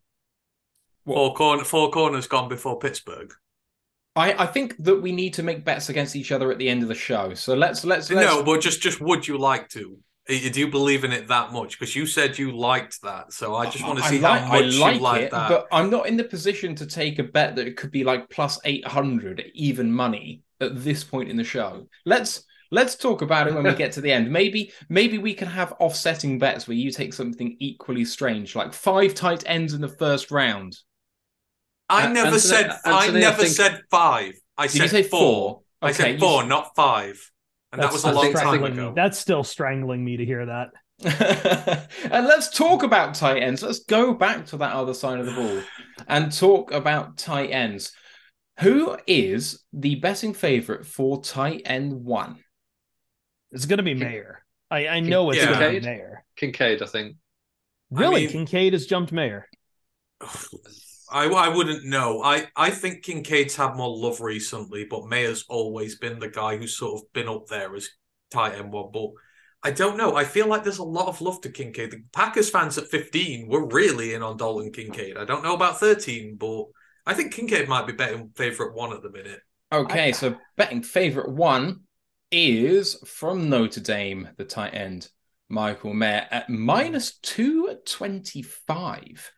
What? 1.06 1.16
Four, 1.16 1.34
corner, 1.34 1.64
four 1.64 1.90
corners 1.90 2.28
gone 2.28 2.48
before 2.48 2.78
Pittsburgh. 2.78 3.32
I, 4.16 4.44
I 4.44 4.46
think 4.46 4.76
that 4.80 5.02
we 5.02 5.12
need 5.12 5.34
to 5.34 5.44
make 5.44 5.66
bets 5.66 5.90
against 5.90 6.16
each 6.16 6.32
other 6.32 6.52
at 6.52 6.58
the 6.58 6.70
end 6.70 6.82
of 6.82 6.88
the 6.88 6.96
show. 6.96 7.34
So 7.34 7.54
let's 7.54 7.84
let's, 7.84 8.10
let's 8.10 8.26
No, 8.26 8.44
but 8.44 8.62
just 8.62 8.82
just 8.82 9.02
would 9.02 9.28
you 9.28 9.38
like 9.38 9.68
to? 9.70 9.98
Uh, 10.30 10.34
Do 10.52 10.60
you 10.60 10.68
believe 10.70 11.04
in 11.04 11.12
it 11.12 11.28
that 11.28 11.52
much? 11.52 11.78
Because 11.78 11.96
you 11.96 12.06
said 12.06 12.38
you 12.38 12.58
liked 12.58 13.02
that, 13.04 13.34
so 13.34 13.56
I 13.56 13.70
just 13.70 13.86
want 13.86 14.00
to 14.00 14.06
see 14.06 14.20
like, 14.20 14.42
how 14.42 14.48
much 14.54 14.74
I 14.74 14.78
like 14.78 14.96
you 14.96 15.02
like 15.02 15.22
it, 15.24 15.32
that. 15.32 15.50
but 15.50 15.68
I'm 15.72 15.90
not 15.90 16.08
in 16.08 16.18
the 16.18 16.24
position 16.24 16.76
to 16.76 16.86
take 16.86 17.20
a 17.20 17.24
bet 17.24 17.56
that 17.58 17.68
it 17.68 17.78
could 17.78 17.92
be 17.92 18.04
like 18.04 18.30
plus 18.30 18.60
eight 18.64 18.88
hundred 18.88 19.44
even 19.54 19.92
money 19.92 20.42
at 20.62 20.84
this 20.84 21.04
point 21.04 21.30
in 21.30 21.36
the 21.36 21.44
show. 21.44 21.88
Let's 22.06 22.44
let's 22.72 22.96
talk 22.96 23.22
about 23.22 23.48
it 23.48 23.54
when 23.54 23.64
we 23.64 23.74
get 23.76 23.92
to 23.94 24.02
the 24.02 24.12
end. 24.12 24.32
Maybe 24.42 24.72
maybe 24.90 25.18
we 25.18 25.34
can 25.34 25.48
have 25.48 25.74
offsetting 25.80 26.40
bets 26.40 26.68
where 26.68 26.78
you 26.78 26.90
take 26.90 27.14
something 27.14 27.58
equally 27.60 28.06
strange, 28.06 28.56
like 28.56 28.74
five 28.74 29.14
tight 29.14 29.44
ends 29.46 29.74
in 29.74 29.82
the 29.82 29.90
first 29.90 30.32
round. 30.32 30.78
I 31.90 32.06
Uh, 32.06 32.10
never 32.10 32.28
Anthony- 32.28 32.40
said. 32.40 32.72
I 32.86 33.04
Anthony, 33.06 33.18
I 33.18 33.22
never 33.22 33.44
think- 33.44 33.56
said 33.56 33.82
five. 33.92 34.34
I 34.58 34.68
said 34.68 34.82
you 34.84 34.88
say 34.88 35.04
four. 35.04 35.20
four? 35.20 35.62
I 35.82 35.92
said 35.92 36.20
four, 36.20 36.44
s- 36.44 36.50
not 36.50 36.76
five, 36.76 37.32
and 37.72 37.82
that 37.82 37.92
was 37.92 38.04
a 38.06 38.12
long 38.12 38.34
time 38.34 38.64
ago. 38.64 38.94
That's 38.96 39.20
still 39.20 39.44
strangling 39.44 40.04
me 40.04 40.18
to 40.18 40.26
hear 40.26 40.46
that. 40.46 40.70
and 42.10 42.26
let's 42.26 42.50
talk 42.58 42.84
about 42.84 43.16
tight 43.16 43.44
ends. 43.44 43.62
Let's 43.62 43.80
go 43.80 44.14
back 44.14 44.46
to 44.48 44.58
that 44.58 44.74
other 44.74 44.94
side 44.94 45.20
of 45.20 45.26
the 45.26 45.34
ball 45.34 45.62
and 46.08 46.32
talk 46.32 46.72
about 46.72 47.18
tight 47.18 47.52
ends. 47.52 47.92
Who 48.62 48.98
is 49.06 49.62
the 49.74 49.96
betting 49.96 50.34
favorite 50.34 50.86
for 50.86 51.22
tight 51.22 51.64
end 51.66 51.92
one? 52.06 52.38
It's 53.52 53.66
going 53.66 53.78
to 53.78 53.84
be 53.84 53.94
Mayer. 53.94 54.42
I, 54.72 54.88
I 54.88 55.00
know 55.02 55.30
it's 55.32 55.40
Yeah. 55.40 55.60
going 55.60 55.76
to 55.76 55.80
be 55.82 55.86
Mayer. 55.86 56.24
Kincaid, 56.38 56.82
I 56.82 56.86
think. 56.86 57.18
Really, 57.92 58.22
mean- 58.22 58.30
Kincaid 58.32 58.72
has 58.74 58.86
jumped 58.86 59.12
Mayer. 59.12 59.50
I, 61.12 61.26
I 61.28 61.50
wouldn't 61.50 61.86
know. 61.86 62.22
I, 62.24 62.48
I 62.56 62.70
think 62.70 63.04
Kincaid's 63.04 63.56
had 63.56 63.76
more 63.76 63.96
love 63.96 64.22
recently, 64.22 64.86
but 64.86 65.08
Mayer's 65.08 65.46
always 65.50 65.98
been 65.98 66.20
the 66.20 66.30
guy 66.30 66.58
who's 66.58 66.78
sort 66.78 67.02
of 67.02 67.12
been 67.14 67.28
up 67.28 67.48
there 67.48 67.76
as 67.76 67.90
tight 68.32 68.56
end 68.56 68.72
one. 68.72 68.92
But 68.92 69.10
I 69.64 69.72
don't 69.72 69.98
know. 69.98 70.16
I 70.16 70.24
feel 70.26 70.48
like 70.48 70.64
there's 70.64 70.78
a 70.78 70.84
lot 70.84 71.08
of 71.08 71.22
love 71.22 71.42
to 71.42 71.50
Kincaid. 71.50 71.92
The 71.92 72.04
Packers 72.14 72.50
fans 72.50 72.78
at 72.78 72.88
15 72.88 73.48
were 73.48 73.68
really 73.68 74.14
in 74.14 74.24
on 74.24 74.38
Dalton 74.38 74.72
Kincaid. 74.72 75.18
I 75.18 75.26
don't 75.26 75.44
know 75.44 75.56
about 75.56 75.80
13, 75.80 76.36
but 76.38 76.66
I 77.06 77.14
think 77.14 77.34
Kincaid 77.34 77.68
might 77.68 77.88
be 77.88 77.94
betting 77.94 78.32
favorite 78.36 78.76
one 78.76 78.94
at 78.94 79.02
the 79.02 79.12
minute. 79.12 79.42
Okay, 79.72 80.10
I- 80.10 80.12
so 80.12 80.36
betting 80.58 80.84
favorite 80.84 81.32
one 81.32 81.82
is 82.32 82.96
from 83.06 83.50
Notre 83.50 83.82
Dame, 83.82 84.30
the 84.38 84.46
tight 84.46 84.74
end, 84.74 85.10
Michael 85.50 85.94
Mayer, 85.94 86.28
at 86.32 86.50
minus 86.50 87.18
225. 87.20 89.32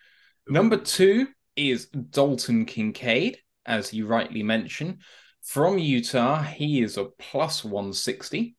Number 0.47 0.77
two 0.77 1.27
is 1.57 1.87
Dalton 1.87 2.65
Kincaid, 2.65 3.39
as 3.65 3.93
you 3.93 4.07
rightly 4.07 4.43
mentioned. 4.43 5.01
From 5.43 5.77
Utah, 5.77 6.41
he 6.41 6.81
is 6.81 6.97
a 6.97 7.05
plus 7.05 7.63
160. 7.63 8.55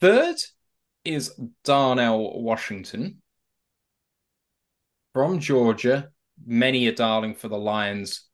Third 0.00 0.36
is 1.04 1.32
Darnell 1.64 2.42
Washington. 2.42 3.22
From 5.12 5.40
Georgia, 5.40 6.10
many 6.44 6.86
a 6.86 6.92
darling 6.92 7.34
for 7.34 7.48
the 7.48 7.58
Lions 7.58 8.28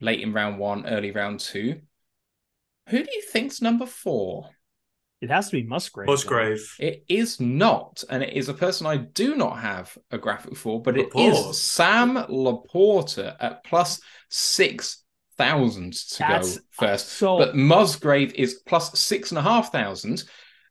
late 0.00 0.20
in 0.20 0.32
round 0.32 0.58
one, 0.58 0.86
early 0.86 1.10
round 1.10 1.40
two. 1.40 1.80
Who 2.88 3.02
do 3.02 3.08
you 3.12 3.22
think's 3.22 3.62
number 3.62 3.86
four? 3.86 4.50
It 5.22 5.30
has 5.30 5.46
to 5.50 5.52
be 5.52 5.62
Musgrave. 5.62 6.06
though. 6.08 6.12
Musgrave. 6.12 6.74
It 6.80 7.04
is 7.08 7.40
not, 7.40 8.02
and 8.10 8.22
it 8.24 8.32
is 8.34 8.48
a 8.48 8.54
person 8.54 8.86
I 8.88 8.96
do 8.96 9.36
not 9.36 9.60
have 9.60 9.96
a 10.10 10.18
graphic 10.18 10.56
for, 10.56 10.82
but 10.82 10.98
it 10.98 11.14
Laporte. 11.14 11.50
is 11.50 11.60
Sam 11.62 12.16
Laporta 12.28 13.36
at 13.40 13.62
plus 13.64 14.00
six 14.28 15.04
thousand 15.38 15.92
to 15.94 16.18
That's- 16.18 16.56
go 16.58 16.62
first. 16.72 17.08
so- 17.10 17.38
but 17.38 17.54
Musgrave 17.56 18.34
is 18.34 18.60
plus 18.66 18.98
six 18.98 19.30
and 19.30 19.38
a 19.38 19.42
half 19.42 19.70
thousand. 19.72 20.24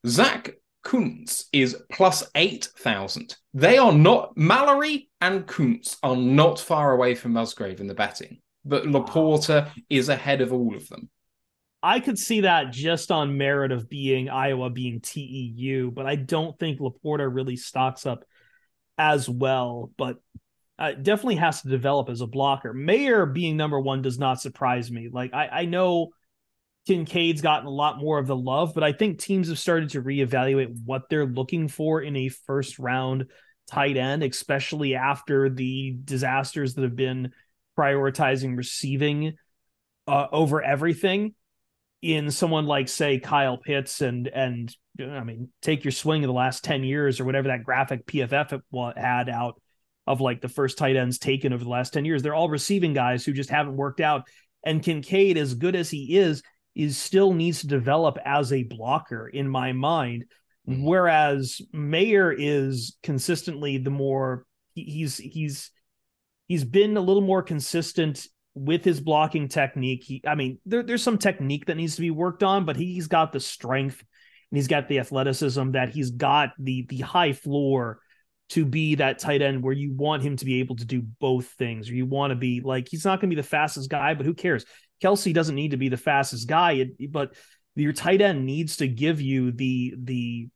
Zach 0.06 0.52
Kuntz 0.84 1.46
is 1.54 1.78
plus 1.92 2.24
eight 2.36 2.66
thousand. 2.78 3.36
They 3.54 3.78
are 3.78 3.94
not 3.94 4.36
Mallory 4.36 5.10
and 5.22 5.48
Kuntz 5.48 5.98
are 6.04 6.16
not 6.18 6.60
far 6.60 6.92
away 6.92 7.16
from 7.16 7.34
Musgrave 7.34 7.80
in 7.80 7.88
the 7.88 7.94
betting, 7.94 8.40
but 8.66 8.84
Laporta 8.86 9.70
is 9.90 10.10
ahead 10.10 10.42
of 10.42 10.52
all 10.52 10.76
of 10.76 10.88
them. 10.90 11.10
I 11.84 12.00
could 12.00 12.20
see 12.20 12.42
that 12.42 12.72
just 12.72 13.12
on 13.12 13.38
merit 13.38 13.72
of 13.72 13.90
being 13.90 14.30
Iowa 14.30 14.70
being 14.70 15.02
TEU, 15.02 15.92
but 15.92 16.06
I 16.06 16.16
don't 16.16 16.58
think 16.60 16.80
Laporta 16.80 17.34
really 17.34 17.56
stocks 17.56 18.06
up 18.06 18.24
as 18.98 19.28
well. 19.28 19.92
But 19.98 20.18
uh, 20.78 20.94
definitely 20.94 21.36
has 21.36 21.62
to 21.62 21.70
develop 21.70 22.10
as 22.10 22.22
a 22.22 22.28
blocker. 22.28 22.74
Mayer 22.74 23.26
being 23.26 23.58
number 23.58 23.80
one 23.80 24.02
does 24.02 24.20
not 24.20 24.42
surprise 24.42 24.92
me. 24.92 25.10
Like 25.12 25.34
I, 25.34 25.48
I 25.48 25.66
know 25.66 26.10
Kincaid's 26.88 27.42
gotten 27.42 27.68
a 27.68 27.72
lot 27.72 28.00
more 28.00 28.20
of 28.20 28.28
the 28.28 28.36
love, 28.36 28.74
but 28.74 28.84
I 28.84 28.92
think 28.92 29.20
teams 29.20 29.50
have 29.50 29.60
started 29.60 29.90
to 29.92 30.02
reevaluate 30.02 30.84
what 30.86 31.04
they're 31.10 31.26
looking 31.26 31.68
for 31.68 32.02
in 32.02 32.16
a 32.16 32.30
first 32.30 32.80
round 32.80 33.26
tight 33.70 33.98
end, 33.98 34.24
especially 34.24 34.96
after 34.96 35.50
the 35.50 35.98
disasters 36.04 36.76
that 36.76 36.84
have 36.84 36.96
been 36.96 37.32
prioritizing 37.78 38.58
receiving 38.58 39.34
uh, 40.08 40.28
over 40.32 40.62
everything 40.62 41.34
in 42.02 42.32
someone 42.32 42.66
like 42.66 42.90
say 42.90 43.20
Kyle 43.20 43.58
Pitts 43.58 44.02
and 44.02 44.28
and 44.28 44.76
I 45.00 45.24
mean 45.24 45.50
take 45.62 45.84
your 45.84 45.92
swing 45.92 46.24
of 46.24 46.28
the 46.28 46.34
last 46.34 46.64
10 46.64 46.84
years 46.84 47.20
or 47.20 47.26
whatever 47.26 47.50
that 47.50 47.64
graphic 47.64 48.06
PFF 48.06 48.62
had 48.98 49.30
out 49.30 49.62
of 50.08 50.20
like 50.20 50.42
the 50.42 50.50
first 50.50 50.78
tight 50.78 50.96
ends 50.96 51.20
taken 51.20 51.54
over 51.54 51.64
the 51.64 51.70
last 51.70 51.94
10 51.94 52.06
years 52.06 52.24
they're 52.24 52.36
all 52.36 52.50
receiving 52.50 52.94
guys 52.94 53.24
who 53.24 53.34
just 53.34 53.52
haven't 53.52 53.78
worked 53.78 54.02
out 54.02 54.28
and 54.66 54.84
Kincaid 54.84 55.38
as 55.38 55.54
good 55.54 55.76
as 55.76 55.90
he 55.90 56.18
is 56.18 56.42
is 56.76 56.98
still 56.98 57.34
needs 57.34 57.62
to 57.62 57.68
develop 57.68 58.18
as 58.26 58.52
a 58.52 58.64
blocker 58.64 59.28
in 59.28 59.48
my 59.48 59.72
mind 59.72 60.26
mm-hmm. 60.68 60.84
whereas 60.84 61.62
Mayer 61.72 62.32
is 62.32 62.98
consistently 63.04 63.78
the 63.78 63.92
more 63.92 64.46
he's 64.74 65.18
he's 65.18 65.70
he's 66.48 66.64
been 66.64 66.98
a 66.98 67.02
little 67.02 67.22
more 67.22 67.44
consistent 67.44 68.28
with 68.54 68.84
his 68.84 69.00
blocking 69.00 69.48
technique. 69.48 70.04
He, 70.04 70.22
I 70.26 70.36
mean, 70.36 70.60
there, 70.66 70.84
there's 70.84 71.04
some 71.04 71.18
technique 71.18 71.66
that 71.68 71.78
needs 71.78 71.96
to 71.96 72.02
be 72.02 72.12
worked 72.12 72.44
on, 72.44 72.66
but 72.66 72.76
he's 72.76 73.08
got 73.08 73.32
the 73.32 73.40
strength 73.40 74.04
and 74.52 74.58
he's 74.58 74.68
got 74.68 74.88
the 74.88 75.00
athleticism 75.00 75.72
that 75.72 75.90
he's 75.90 76.12
got 76.12 76.52
the 76.60 76.86
the 76.90 77.00
high 77.00 77.34
floor 77.34 78.00
to 78.50 78.66
be 78.66 78.96
that 78.96 79.18
tight 79.20 79.42
end 79.42 79.64
where 79.64 79.74
you 79.74 79.94
want 79.94 80.22
him 80.22 80.36
to 80.36 80.44
be 80.44 80.60
able 80.60 80.76
to 80.76 80.86
do 80.86 81.02
both 81.02 81.46
things, 81.48 81.90
or 81.90 81.94
you 81.94 82.06
want 82.06 82.32
to 82.32 82.36
be 82.36 82.60
like 82.60 82.88
he's 82.90 83.06
not 83.06 83.22
going 83.22 83.30
to 83.30 83.36
be 83.36 83.42
the 83.42 83.48
fastest 83.48 83.90
guy, 83.90 84.14
but 84.14 84.26
who 84.26 84.34
cares? 84.34 84.66
Kelce 85.02 85.34
doesn't 85.34 85.56
need 85.56 85.72
to 85.72 85.78
be 85.78 85.90
the 85.90 85.98
fastest 85.98 86.48
guy, 86.48 86.86
but 87.10 87.34
your 87.76 87.94
tight 87.94 88.22
end 88.22 88.46
needs 88.46 88.78
to 88.78 88.88
give 88.88 89.22
you 89.22 89.52
the 89.54 89.96
the 89.98 90.50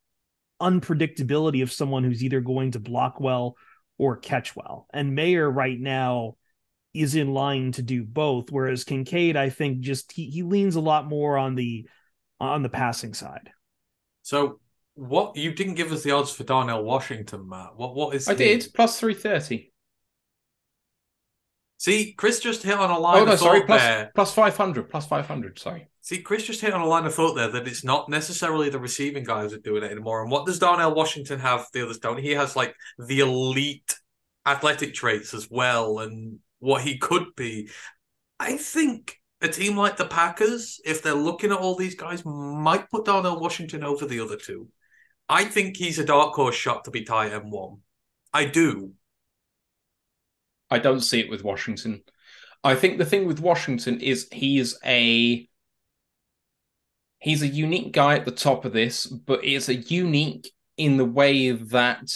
unpredictability 0.62 1.64
of 1.64 1.72
someone 1.72 2.04
who's 2.04 2.24
either 2.24 2.42
going 2.42 2.72
to 2.72 2.80
block 2.80 3.20
well 3.20 3.56
or 3.98 4.18
catch 4.18 4.56
well. 4.56 4.88
And 4.94 5.16
Mayer 5.16 5.50
right 5.50 5.80
now 5.80 6.36
is 7.02 7.16
in 7.16 7.34
line 7.34 7.72
to 7.74 7.82
do 7.82 8.04
both. 8.04 8.52
Whereas 8.52 8.84
Kincaid, 8.84 9.36
I 9.38 9.50
think, 9.50 9.80
just 9.80 10.12
he, 10.12 10.30
he 10.30 10.44
leans 10.44 10.76
a 10.76 10.82
lot 10.82 11.08
more 11.08 11.38
on 11.38 11.56
the 11.56 11.88
on 12.40 12.64
the 12.64 12.70
passing 12.70 13.14
side. 13.14 13.50
So 14.24 14.60
what 14.96 15.36
you 15.36 15.54
didn't 15.54 15.76
give 15.76 15.92
us 15.92 16.04
the 16.04 16.12
odds 16.12 16.32
for 16.32 16.44
Darnell 16.44 16.84
Washington, 16.84 17.48
Matt. 17.48 17.76
What 17.76 17.96
what 17.96 18.16
is 18.16 18.28
I 18.28 18.34
he? 18.34 18.38
did 18.38 18.68
plus 18.74 19.00
three 19.00 19.14
thirty. 19.14 19.72
See, 21.78 22.14
Chris 22.14 22.40
just 22.40 22.64
hit 22.64 22.78
on 22.78 22.90
a 22.90 22.98
oh, 22.98 23.02
line. 23.02 23.22
Oh 23.22 23.26
no, 23.26 23.36
sorry, 23.36 23.64
plus, 23.64 23.82
there. 23.82 24.12
plus 24.16 24.34
five 24.34 24.56
hundred, 24.56 24.90
plus 24.90 25.06
five 25.06 25.28
hundred. 25.28 25.60
Sorry. 25.60 25.88
See, 26.02 26.20
Chris 26.20 26.44
just 26.44 26.62
hit 26.62 26.74
on 26.74 26.82
a 26.82 26.88
line 26.88 27.06
of 27.06 27.14
thought 27.14 27.36
there 27.36 27.50
that 27.50 27.68
it's 27.68 27.84
not 27.84 28.10
necessarily 28.10 28.70
the 28.70 28.80
receiving 28.80 29.24
guys 29.24 29.52
that 29.52 29.58
are 29.58 29.62
doing 29.62 29.84
it 29.84 29.92
anymore. 29.92 30.22
And 30.22 30.32
what 30.32 30.46
does 30.46 30.60
Darnell 30.60 30.96
Washington 30.96 31.40
have? 31.40 31.68
The 31.74 31.84
others 31.84 31.98
don't. 31.98 32.20
He 32.20 32.32
has 32.32 32.56
like 32.56 32.74
the 32.98 33.20
elite 33.20 33.96
athletic 34.46 34.94
traits 34.94 35.34
as 35.34 35.50
well, 35.50 36.00
and 36.00 36.40
what 36.66 36.82
he 36.82 36.98
could 36.98 37.28
be. 37.36 37.70
I 38.40 38.58
think 38.58 39.20
a 39.42 39.48
team 39.48 39.78
like 39.78 39.98
the 39.98 40.06
Packers, 40.06 40.82
if 40.86 41.02
they're 41.02 41.14
looking 41.14 41.52
at 41.52 41.60
all 41.60 41.76
these 41.76 41.96
guys, 41.96 42.26
might 42.26 42.90
put 42.90 43.06
Darnell 43.06 43.40
Washington 43.40 43.84
over 43.84 44.06
the 44.06 44.20
other 44.20 44.36
two. 44.36 44.68
I 45.30 45.46
think 45.46 45.78
he's 45.78 46.00
a 46.00 46.06
dark 46.06 46.34
horse 46.34 46.56
shot 46.56 46.86
to 46.86 46.92
be 46.92 47.04
tight 47.04 47.32
end 47.32 47.52
one. 47.52 47.78
I 48.34 48.46
do. 48.46 48.94
I 50.70 50.80
don't 50.80 51.00
see 51.00 51.20
it 51.20 51.30
with 51.30 51.44
Washington. 51.44 52.02
I 52.64 52.76
think 52.76 52.98
the 52.98 53.06
thing 53.06 53.28
with 53.28 53.40
Washington 53.40 54.02
is 54.02 54.28
he's 54.32 54.78
a 54.84 55.48
he's 57.20 57.42
a 57.44 57.48
unique 57.48 57.94
guy 57.94 58.16
at 58.16 58.26
the 58.26 58.32
top 58.32 58.66
of 58.66 58.74
this, 58.74 59.06
but 59.06 59.46
it's 59.46 59.70
a 59.70 59.76
unique 59.76 60.52
in 60.78 60.98
the 60.98 61.06
way 61.06 61.52
that 61.52 62.12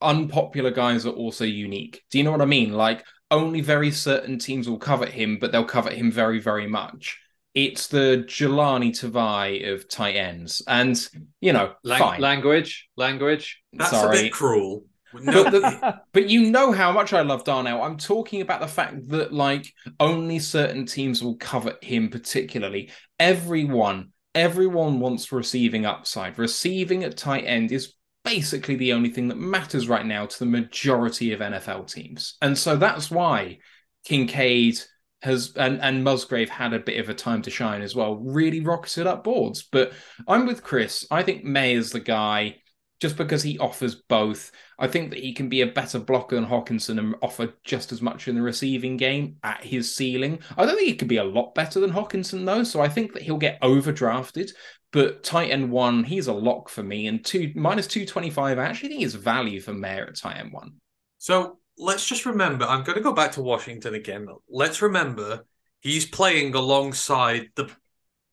unpopular 0.00 0.70
guys 0.70 1.06
are 1.06 1.10
also 1.12 1.44
unique. 1.44 2.02
Do 2.10 2.18
you 2.18 2.24
know 2.24 2.32
what 2.32 2.42
I 2.42 2.46
mean? 2.46 2.72
Like 2.72 3.04
only 3.30 3.60
very 3.60 3.90
certain 3.90 4.38
teams 4.38 4.68
will 4.68 4.78
covet 4.78 5.10
him, 5.10 5.38
but 5.38 5.52
they'll 5.52 5.64
covet 5.64 5.94
him 5.94 6.10
very, 6.10 6.40
very 6.40 6.66
much. 6.66 7.18
It's 7.54 7.88
the 7.88 8.24
Jahlani 8.26 8.90
Tavai 8.90 9.72
of 9.72 9.88
tight 9.88 10.16
ends. 10.16 10.62
And, 10.66 10.96
you 11.40 11.52
know, 11.52 11.72
Lang- 11.82 11.98
fine. 11.98 12.20
Language, 12.20 12.88
language. 12.96 13.60
That's 13.72 13.90
Sorry. 13.90 14.18
a 14.18 14.22
bit 14.22 14.32
cruel. 14.32 14.84
No, 15.12 15.42
but, 15.42 15.50
the, 15.50 16.00
but 16.12 16.30
you 16.30 16.52
know 16.52 16.70
how 16.70 16.92
much 16.92 17.12
I 17.12 17.22
love 17.22 17.42
Darnell. 17.42 17.82
I'm 17.82 17.96
talking 17.96 18.42
about 18.42 18.60
the 18.60 18.68
fact 18.68 19.08
that, 19.08 19.32
like, 19.32 19.66
only 19.98 20.38
certain 20.38 20.86
teams 20.86 21.20
will 21.20 21.34
covet 21.34 21.82
him 21.82 22.10
particularly. 22.10 22.90
Everyone, 23.18 24.12
everyone 24.36 25.00
wants 25.00 25.32
receiving 25.32 25.84
upside. 25.84 26.38
Receiving 26.38 27.02
at 27.02 27.16
tight 27.16 27.42
end 27.42 27.72
is 27.72 27.94
basically 28.24 28.76
the 28.76 28.92
only 28.92 29.10
thing 29.10 29.28
that 29.28 29.38
matters 29.38 29.88
right 29.88 30.06
now 30.06 30.26
to 30.26 30.38
the 30.38 30.46
majority 30.46 31.32
of 31.32 31.40
NFL 31.40 31.92
teams. 31.92 32.36
And 32.42 32.56
so 32.56 32.76
that's 32.76 33.10
why 33.10 33.58
Kincaid 34.04 34.80
has 35.22 35.52
and, 35.56 35.80
and 35.80 36.02
Musgrave 36.02 36.48
had 36.48 36.72
a 36.72 36.78
bit 36.78 36.98
of 36.98 37.08
a 37.08 37.14
time 37.14 37.42
to 37.42 37.50
shine 37.50 37.82
as 37.82 37.94
well, 37.94 38.16
really 38.16 38.60
rocketed 38.60 39.06
up 39.06 39.24
boards. 39.24 39.62
But 39.62 39.92
I'm 40.26 40.46
with 40.46 40.62
Chris. 40.62 41.06
I 41.10 41.22
think 41.22 41.44
May 41.44 41.74
is 41.74 41.90
the 41.90 42.00
guy 42.00 42.56
just 43.00 43.16
because 43.16 43.42
he 43.42 43.58
offers 43.58 43.94
both. 43.94 44.52
I 44.78 44.86
think 44.86 45.10
that 45.10 45.20
he 45.20 45.32
can 45.32 45.48
be 45.48 45.62
a 45.62 45.66
better 45.66 45.98
blocker 45.98 46.36
than 46.36 46.46
Hockenson 46.46 46.98
and 46.98 47.14
offer 47.22 47.54
just 47.64 47.92
as 47.92 48.02
much 48.02 48.28
in 48.28 48.34
the 48.34 48.42
receiving 48.42 48.96
game 48.96 49.36
at 49.42 49.64
his 49.64 49.94
ceiling. 49.94 50.38
I 50.56 50.66
don't 50.66 50.76
think 50.76 50.88
he 50.88 50.96
could 50.96 51.08
be 51.08 51.16
a 51.16 51.24
lot 51.24 51.54
better 51.54 51.80
than 51.80 51.92
Hockenson, 51.92 52.44
though, 52.44 52.62
so 52.62 52.80
I 52.80 52.88
think 52.88 53.14
that 53.14 53.22
he'll 53.22 53.38
get 53.38 53.60
overdrafted. 53.62 54.52
But 54.92 55.22
tight 55.22 55.50
end 55.50 55.70
one, 55.70 56.04
he's 56.04 56.26
a 56.26 56.32
lock 56.32 56.68
for 56.68 56.82
me, 56.82 57.06
and 57.06 57.24
two 57.24 57.52
minus 57.54 57.86
two 57.86 58.04
twenty 58.04 58.30
five. 58.30 58.58
I 58.58 58.64
actually 58.64 58.90
think 58.90 59.02
is 59.02 59.14
value 59.14 59.60
for 59.60 59.72
Mayer 59.72 60.06
at 60.06 60.16
tight 60.16 60.38
end 60.38 60.52
one. 60.52 60.74
So 61.18 61.58
let's 61.78 62.06
just 62.06 62.26
remember. 62.26 62.64
I'm 62.64 62.82
going 62.82 62.98
to 62.98 63.04
go 63.04 63.12
back 63.12 63.32
to 63.32 63.42
Washington 63.42 63.94
again. 63.94 64.26
Let's 64.48 64.82
remember 64.82 65.46
he's 65.80 66.06
playing 66.06 66.54
alongside 66.54 67.50
the 67.54 67.70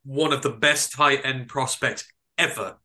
one 0.04 0.34
of 0.34 0.42
the 0.42 0.50
best 0.50 0.94
tight 0.94 1.22
end 1.24 1.48
prospects 1.48 2.12
ever 2.38 2.78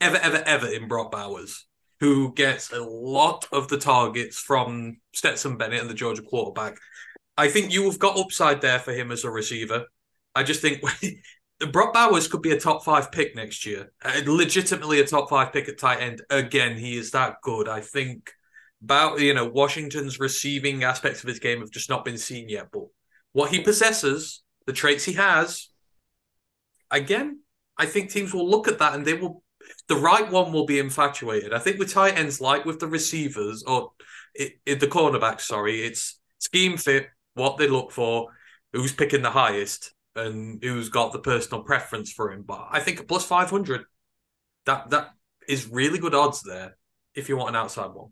ever, 0.00 0.16
ever, 0.16 0.42
ever 0.46 0.66
in 0.66 0.88
Brock 0.88 1.10
Bowers, 1.10 1.66
who 2.00 2.32
gets 2.34 2.72
a 2.72 2.80
lot 2.80 3.46
of 3.52 3.68
the 3.68 3.78
targets 3.78 4.38
from 4.38 4.98
Stetson 5.12 5.56
Bennett 5.56 5.80
and 5.80 5.90
the 5.90 5.94
Georgia 5.94 6.22
quarterback. 6.22 6.76
I 7.36 7.48
think 7.48 7.72
you 7.72 7.84
have 7.84 7.98
got 7.98 8.18
upside 8.18 8.60
there 8.60 8.78
for 8.78 8.92
him 8.92 9.10
as 9.10 9.24
a 9.24 9.30
receiver. 9.30 9.86
I 10.34 10.42
just 10.42 10.60
think 10.60 10.82
Brock 11.72 11.92
Bowers 11.92 12.28
could 12.28 12.42
be 12.42 12.52
a 12.52 12.60
top 12.60 12.84
five 12.84 13.10
pick 13.10 13.34
next 13.34 13.66
year, 13.66 13.92
uh, 14.04 14.20
legitimately 14.26 15.00
a 15.00 15.06
top 15.06 15.28
five 15.28 15.52
pick 15.52 15.68
at 15.68 15.78
tight 15.78 16.00
end. 16.00 16.22
Again, 16.30 16.76
he 16.76 16.96
is 16.96 17.10
that 17.12 17.36
good. 17.42 17.68
I 17.68 17.80
think 17.80 18.32
about 18.82 19.20
you 19.20 19.34
know 19.34 19.46
Washington's 19.46 20.20
receiving 20.20 20.84
aspects 20.84 21.22
of 21.22 21.28
his 21.28 21.40
game 21.40 21.60
have 21.60 21.70
just 21.70 21.90
not 21.90 22.04
been 22.04 22.18
seen 22.18 22.48
yet, 22.48 22.68
but 22.72 22.84
what 23.32 23.50
he 23.50 23.60
possesses, 23.60 24.42
the 24.66 24.72
traits 24.72 25.04
he 25.04 25.14
has, 25.14 25.68
again, 26.90 27.40
I 27.76 27.86
think 27.86 28.10
teams 28.10 28.32
will 28.32 28.48
look 28.48 28.68
at 28.68 28.78
that 28.78 28.94
and 28.94 29.04
they 29.04 29.14
will 29.14 29.42
the 29.88 29.96
right 29.96 30.30
one 30.30 30.52
will 30.52 30.66
be 30.66 30.78
infatuated. 30.78 31.52
I 31.52 31.58
think 31.58 31.78
with 31.78 31.92
tight 31.92 32.18
ends, 32.18 32.40
like 32.40 32.64
with 32.64 32.80
the 32.80 32.86
receivers 32.86 33.62
or 33.64 33.92
it, 34.34 34.52
it, 34.66 34.80
the 34.80 34.86
cornerbacks, 34.86 35.42
sorry, 35.42 35.82
it's 35.82 36.20
scheme 36.38 36.76
fit, 36.76 37.08
what 37.34 37.56
they 37.56 37.68
look 37.68 37.92
for, 37.92 38.28
who's 38.72 38.92
picking 38.92 39.22
the 39.22 39.30
highest, 39.30 39.94
and 40.14 40.62
who's 40.62 40.88
got 40.88 41.12
the 41.12 41.18
personal 41.18 41.62
preference 41.62 42.12
for 42.12 42.32
him. 42.32 42.42
But 42.42 42.68
I 42.70 42.80
think 42.80 43.00
a 43.00 43.04
plus 43.04 43.24
five 43.24 43.50
hundred, 43.50 43.82
that 44.66 44.90
that 44.90 45.10
is 45.48 45.68
really 45.68 45.98
good 45.98 46.14
odds 46.14 46.42
there 46.42 46.76
if 47.14 47.28
you 47.28 47.36
want 47.36 47.50
an 47.50 47.56
outside 47.56 47.92
one. 47.94 48.10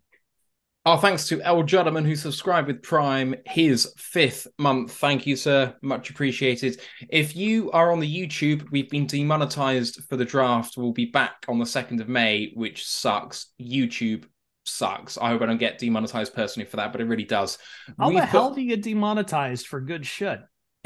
Our 0.87 1.01
thanks 1.01 1.27
to 1.27 1.43
El 1.43 1.65
Juddman 1.65 2.07
who 2.07 2.15
subscribed 2.15 2.69
with 2.69 2.81
Prime 2.81 3.35
his 3.45 3.93
fifth 3.97 4.47
month. 4.57 4.93
Thank 4.93 5.27
you, 5.27 5.35
sir. 5.35 5.75
Much 5.83 6.11
appreciated. 6.11 6.81
If 7.09 7.35
you 7.35 7.73
are 7.73 7.91
on 7.91 7.99
the 7.99 8.07
YouTube, 8.07 8.71
we've 8.71 8.89
been 8.89 9.09
demonetized 9.09 10.05
for 10.09 10.17
the 10.17 10.25
draft. 10.25 10.77
We'll 10.77 10.93
be 10.93 11.07
back 11.07 11.45
on 11.49 11.59
the 11.59 11.65
2nd 11.65 12.01
of 12.01 12.09
May, 12.09 12.53
which 12.55 12.87
sucks. 12.87 13.47
YouTube 13.61 14.27
sucks. 14.65 15.19
I 15.19 15.31
hope 15.31 15.43
I 15.43 15.47
don't 15.47 15.59
get 15.59 15.79
demonetized 15.79 16.33
personally 16.35 16.69
for 16.69 16.77
that, 16.77 16.93
but 16.93 17.01
it 17.01 17.07
really 17.07 17.25
does. 17.25 17.59
How 17.99 18.09
We've 18.09 18.19
the 18.19 18.25
hell 18.25 18.51
got... 18.51 18.55
do 18.55 18.63
you 18.63 18.77
get 18.77 18.85
demonetized 18.85 19.67
for 19.67 19.81
good 19.81 20.07
shit? 20.07 20.39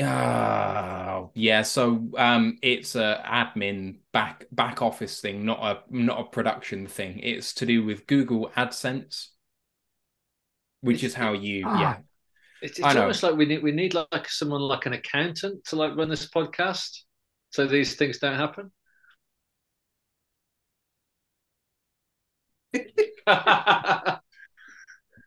Uh, 0.03 1.27
yeah, 1.35 1.61
so 1.61 2.09
um, 2.17 2.57
it's 2.63 2.95
a 2.95 3.23
admin 3.27 3.99
back 4.15 4.47
back 4.51 4.81
office 4.81 5.21
thing, 5.21 5.45
not 5.45 5.59
a 5.63 5.83
not 5.95 6.21
a 6.21 6.25
production 6.25 6.87
thing. 6.87 7.19
It's 7.19 7.53
to 7.55 7.67
do 7.67 7.85
with 7.85 8.07
Google 8.07 8.51
AdSense 8.57 9.27
which 10.81 11.05
is 11.05 11.15
how 11.15 11.33
you 11.33 11.65
ah, 11.67 11.81
yeah. 11.81 11.97
It's, 12.63 12.79
it's 12.79 12.97
almost 12.97 13.23
like 13.23 13.37
we 13.37 13.47
need 13.47 13.63
we 13.63 13.73
need 13.73 13.95
like 13.95 14.29
someone 14.29 14.61
like 14.61 14.87
an 14.87 14.93
accountant 14.93 15.65
to 15.67 15.77
like 15.77 15.97
run 15.97 16.09
this 16.09 16.29
podcast 16.29 17.01
so 17.51 17.67
these 17.67 17.97
things 17.97 18.19
don't 18.19 18.37
happen. 18.37 18.71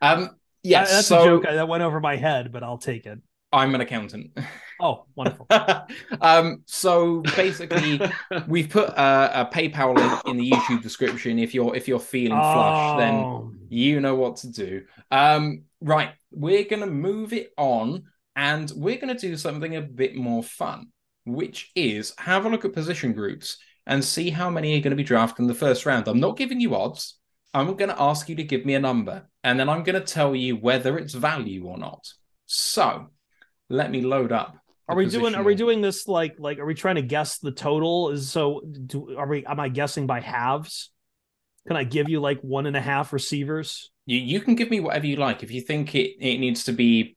Um 0.02 0.30
yes 0.62 0.90
that's 0.90 1.06
so, 1.06 1.20
a 1.20 1.24
joke 1.24 1.42
that 1.44 1.68
went 1.68 1.82
over 1.82 2.00
my 2.00 2.16
head 2.16 2.52
but 2.52 2.62
i'll 2.62 2.78
take 2.78 3.06
it. 3.06 3.18
I'm 3.52 3.74
an 3.74 3.80
accountant 3.80 4.36
Oh, 4.80 5.04
wonderful. 5.14 5.46
um, 6.20 6.62
so 6.66 7.20
basically, 7.36 8.00
we've 8.48 8.68
put 8.68 8.88
a, 8.88 9.42
a 9.42 9.46
PayPal 9.52 9.96
link 9.96 10.20
in 10.26 10.36
the 10.36 10.50
YouTube 10.50 10.82
description. 10.82 11.38
If 11.38 11.54
you're 11.54 11.74
if 11.76 11.86
you're 11.88 12.00
feeling 12.00 12.38
flush, 12.38 12.98
then 12.98 13.14
Oh. 13.14 13.52
you 13.68 14.00
know 14.00 14.16
what 14.16 14.36
to 14.38 14.48
do. 14.50 14.84
Um, 15.10 15.62
right, 15.80 16.10
we're 16.32 16.64
gonna 16.64 16.86
move 16.86 17.32
it 17.32 17.52
on, 17.56 18.04
and 18.34 18.70
we're 18.74 18.98
gonna 18.98 19.18
do 19.18 19.36
something 19.36 19.76
a 19.76 19.80
bit 19.82 20.16
more 20.16 20.42
fun, 20.42 20.88
which 21.24 21.70
is 21.76 22.12
have 22.18 22.44
a 22.44 22.48
look 22.48 22.64
at 22.64 22.72
position 22.72 23.12
groups 23.12 23.58
and 23.86 24.02
see 24.04 24.30
how 24.30 24.48
many 24.50 24.76
are 24.76 24.80
going 24.82 24.92
to 24.92 24.96
be 24.96 25.02
drafted 25.04 25.40
in 25.42 25.46
the 25.46 25.52
first 25.54 25.84
round. 25.84 26.08
I'm 26.08 26.18
not 26.18 26.38
giving 26.38 26.58
you 26.58 26.74
odds. 26.74 27.18
I'm 27.52 27.66
going 27.76 27.90
to 27.90 28.00
ask 28.00 28.30
you 28.30 28.34
to 28.36 28.42
give 28.42 28.64
me 28.64 28.74
a 28.74 28.80
number, 28.80 29.28
and 29.44 29.60
then 29.60 29.68
I'm 29.68 29.82
going 29.82 30.00
to 30.02 30.12
tell 30.14 30.34
you 30.34 30.56
whether 30.56 30.96
it's 30.96 31.12
value 31.12 31.66
or 31.66 31.76
not. 31.76 32.02
So, 32.46 33.10
let 33.68 33.90
me 33.90 34.00
load 34.00 34.32
up. 34.32 34.56
The 34.86 34.92
Are 34.92 34.96
we 34.96 35.06
doing? 35.06 35.34
Are 35.34 35.42
we 35.42 35.54
doing 35.54 35.80
this 35.80 36.08
like 36.08 36.36
like? 36.38 36.58
Are 36.58 36.66
we 36.66 36.74
trying 36.74 36.96
to 36.96 37.02
guess 37.02 37.38
the 37.38 37.52
total? 37.52 38.10
Is 38.10 38.30
so? 38.30 38.60
Do, 38.60 39.16
are 39.16 39.26
we? 39.26 39.44
Am 39.46 39.60
I 39.60 39.68
guessing 39.68 40.06
by 40.06 40.20
halves? 40.20 40.90
Can 41.66 41.76
I 41.76 41.84
give 41.84 42.08
you 42.08 42.20
like 42.20 42.40
one 42.40 42.66
and 42.66 42.76
a 42.76 42.80
half 42.80 43.12
receivers? 43.12 43.90
You 44.06 44.18
you 44.18 44.40
can 44.40 44.54
give 44.54 44.70
me 44.70 44.80
whatever 44.80 45.06
you 45.06 45.16
like. 45.16 45.42
If 45.42 45.50
you 45.50 45.60
think 45.60 45.94
it, 45.94 46.16
it 46.20 46.38
needs 46.38 46.64
to 46.64 46.72
be 46.72 47.16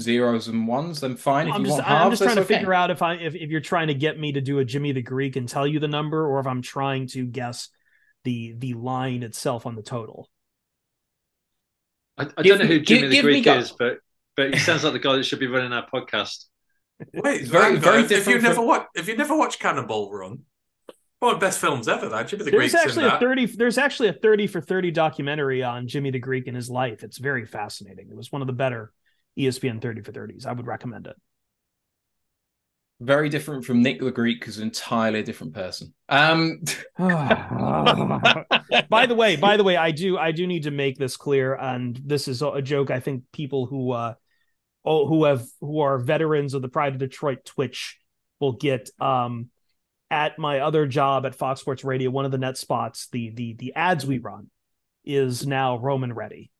zeros 0.00 0.48
and 0.48 0.66
ones, 0.66 1.00
then 1.00 1.16
fine. 1.16 1.48
If 1.48 1.54
I'm 1.54 1.60
you 1.60 1.66
just 1.66 1.78
want 1.78 1.90
I'm 1.90 2.10
just 2.10 2.22
trying 2.22 2.36
to 2.36 2.42
okay. 2.42 2.54
figure 2.56 2.74
out 2.74 2.90
if 2.90 3.02
I 3.02 3.14
if, 3.14 3.34
if 3.34 3.50
you're 3.50 3.60
trying 3.60 3.88
to 3.88 3.94
get 3.94 4.18
me 4.18 4.32
to 4.32 4.40
do 4.40 4.58
a 4.58 4.64
Jimmy 4.64 4.92
the 4.92 5.02
Greek 5.02 5.36
and 5.36 5.48
tell 5.48 5.66
you 5.66 5.80
the 5.80 5.88
number, 5.88 6.26
or 6.26 6.40
if 6.40 6.46
I'm 6.46 6.62
trying 6.62 7.08
to 7.08 7.26
guess 7.26 7.68
the 8.24 8.54
the 8.56 8.74
line 8.74 9.22
itself 9.22 9.66
on 9.66 9.76
the 9.76 9.82
total. 9.82 10.30
I, 12.16 12.28
I 12.36 12.42
Give 12.42 12.58
don't 12.58 12.66
know 12.66 12.74
who 12.74 12.80
Jimmy 12.80 13.00
give- 13.00 13.10
the 13.10 13.16
give 13.16 13.24
Greek 13.24 13.46
is, 13.46 13.72
but 13.72 13.98
but 14.36 14.54
he 14.54 14.60
sounds 14.60 14.84
like 14.84 14.94
the 14.94 14.98
guy 14.98 15.16
that 15.16 15.24
should 15.24 15.40
be 15.40 15.46
running 15.46 15.72
our 15.72 15.86
podcast. 15.86 16.46
Wait, 17.12 17.42
It's 17.42 17.50
very- 17.50 17.76
very 17.76 18.02
if, 18.02 18.12
if 18.12 18.26
you 18.26 18.34
different 18.34 18.42
never 18.42 18.62
watch, 18.62 18.86
if 18.94 19.08
you 19.08 19.16
never 19.16 19.36
watched 19.36 19.60
Cannonball 19.60 20.12
Run, 20.12 20.40
one 21.18 21.34
of 21.34 21.40
the 21.40 21.46
best 21.46 21.60
films 21.60 21.88
ever. 21.88 22.08
That 22.08 22.28
Jimmy 22.28 22.44
the 22.44 22.50
There's 22.50 22.72
Greek's 22.72 22.74
actually 22.74 23.06
in 23.06 23.12
a 23.12 23.18
thirty. 23.18 23.46
There's 23.46 23.78
actually 23.78 24.08
a 24.10 24.12
thirty 24.12 24.46
for 24.46 24.60
thirty 24.60 24.90
documentary 24.90 25.62
on 25.62 25.88
Jimmy 25.88 26.10
the 26.10 26.18
Greek 26.18 26.46
and 26.46 26.56
his 26.56 26.70
life. 26.70 27.02
It's 27.02 27.18
very 27.18 27.46
fascinating. 27.46 28.08
It 28.10 28.16
was 28.16 28.30
one 28.30 28.42
of 28.42 28.46
the 28.46 28.52
better 28.52 28.92
ESPN 29.38 29.80
thirty 29.80 30.02
for 30.02 30.12
thirties. 30.12 30.46
I 30.46 30.52
would 30.52 30.66
recommend 30.66 31.06
it. 31.06 31.16
Very 33.00 33.28
different 33.28 33.64
from 33.64 33.82
Nick 33.82 34.00
the 34.00 34.12
Greek, 34.12 34.44
who's 34.44 34.58
an 34.58 34.64
entirely 34.64 35.22
different 35.22 35.52
person. 35.52 35.92
Um, 36.08 36.60
by 36.98 39.06
the 39.06 39.14
way, 39.16 39.36
by 39.36 39.56
the 39.56 39.64
way, 39.64 39.76
I 39.76 39.90
do 39.90 40.16
I 40.16 40.30
do 40.30 40.46
need 40.46 40.62
to 40.62 40.70
make 40.70 40.96
this 40.96 41.16
clear, 41.16 41.54
and 41.54 42.00
this 42.04 42.28
is 42.28 42.40
a 42.40 42.62
joke. 42.62 42.90
I 42.90 43.00
think 43.00 43.24
people 43.32 43.66
who 43.66 43.92
uh 43.92 44.14
oh 44.84 45.06
who 45.06 45.24
have 45.24 45.46
who 45.60 45.80
are 45.80 45.98
veterans 45.98 46.54
of 46.54 46.62
the 46.62 46.68
Pride 46.68 46.92
of 46.94 46.98
Detroit 46.98 47.44
Twitch 47.44 47.98
will 48.40 48.52
get 48.52 48.90
um 49.00 49.50
at 50.10 50.38
my 50.38 50.60
other 50.60 50.86
job 50.86 51.26
at 51.26 51.34
Fox 51.34 51.60
Sports 51.60 51.82
Radio, 51.82 52.10
one 52.10 52.24
of 52.24 52.30
the 52.30 52.38
net 52.38 52.56
spots, 52.56 53.08
the 53.10 53.30
the 53.30 53.54
the 53.54 53.74
ads 53.74 54.06
we 54.06 54.18
run 54.18 54.50
is 55.04 55.46
now 55.46 55.76
Roman 55.76 56.12
ready. 56.12 56.50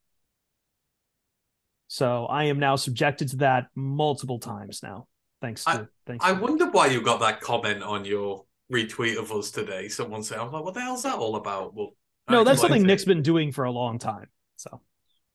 So 1.87 2.25
I 2.25 2.45
am 2.45 2.59
now 2.59 2.75
subjected 2.75 3.29
to 3.29 3.37
that 3.37 3.67
multiple 3.75 4.39
times 4.39 4.81
now. 4.83 5.07
Thanks 5.41 5.63
to 5.65 5.87
thanks. 6.05 6.25
I 6.25 6.33
to- 6.33 6.41
wonder 6.41 6.69
why 6.69 6.87
you 6.87 7.01
got 7.01 7.19
that 7.21 7.41
comment 7.41 7.83
on 7.83 8.05
your 8.05 8.45
retweet 8.73 9.17
of 9.17 9.31
us 9.31 9.51
today. 9.51 9.87
Someone 9.87 10.23
said, 10.23 10.39
"I'm 10.39 10.51
like, 10.51 10.63
what 10.63 10.73
the 10.73 10.81
hell's 10.81 11.03
that 11.03 11.15
all 11.15 11.35
about?" 11.35 11.75
Well, 11.75 11.95
no, 12.29 12.43
that's 12.43 12.61
something 12.61 12.81
it. 12.81 12.85
Nick's 12.85 13.05
been 13.05 13.21
doing 13.21 13.51
for 13.51 13.65
a 13.65 13.71
long 13.71 13.99
time. 13.99 14.27
So 14.55 14.81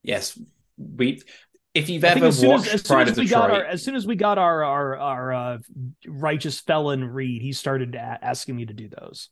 yes, 0.03 0.39
we. 0.77 1.23
If 1.75 1.89
you've 1.89 2.03
ever 2.05 2.27
as 2.27 2.39
soon 2.39 2.53
as, 2.53 2.61
watched 2.63 2.75
as 2.75 2.83
soon 2.83 2.97
Pride 2.97 3.09
as 3.09 3.13
of 3.13 3.19
we 3.19 3.25
Detroit, 3.27 3.49
got 3.49 3.51
our 3.53 3.65
as 3.65 3.83
soon 3.83 3.95
as 3.95 4.07
we 4.07 4.17
got 4.17 4.39
our 4.39 4.65
our 4.65 4.97
our 4.97 5.33
uh, 5.33 5.59
righteous 6.07 6.61
felon 6.61 7.05
read, 7.05 7.43
he 7.43 7.53
started 7.53 7.95
a- 7.95 8.19
asking 8.23 8.57
me 8.57 8.67
to 8.67 8.73
do 8.75 8.89
those. 8.89 9.29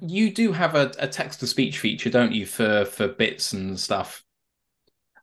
you 0.00 0.32
do 0.32 0.52
have 0.52 0.74
a, 0.74 0.92
a 0.98 1.08
text 1.08 1.40
to 1.40 1.46
speech 1.46 1.78
feature, 1.78 2.10
don't 2.10 2.32
you, 2.32 2.46
for 2.46 2.84
for 2.84 3.08
bits 3.08 3.52
and 3.52 3.78
stuff? 3.80 4.22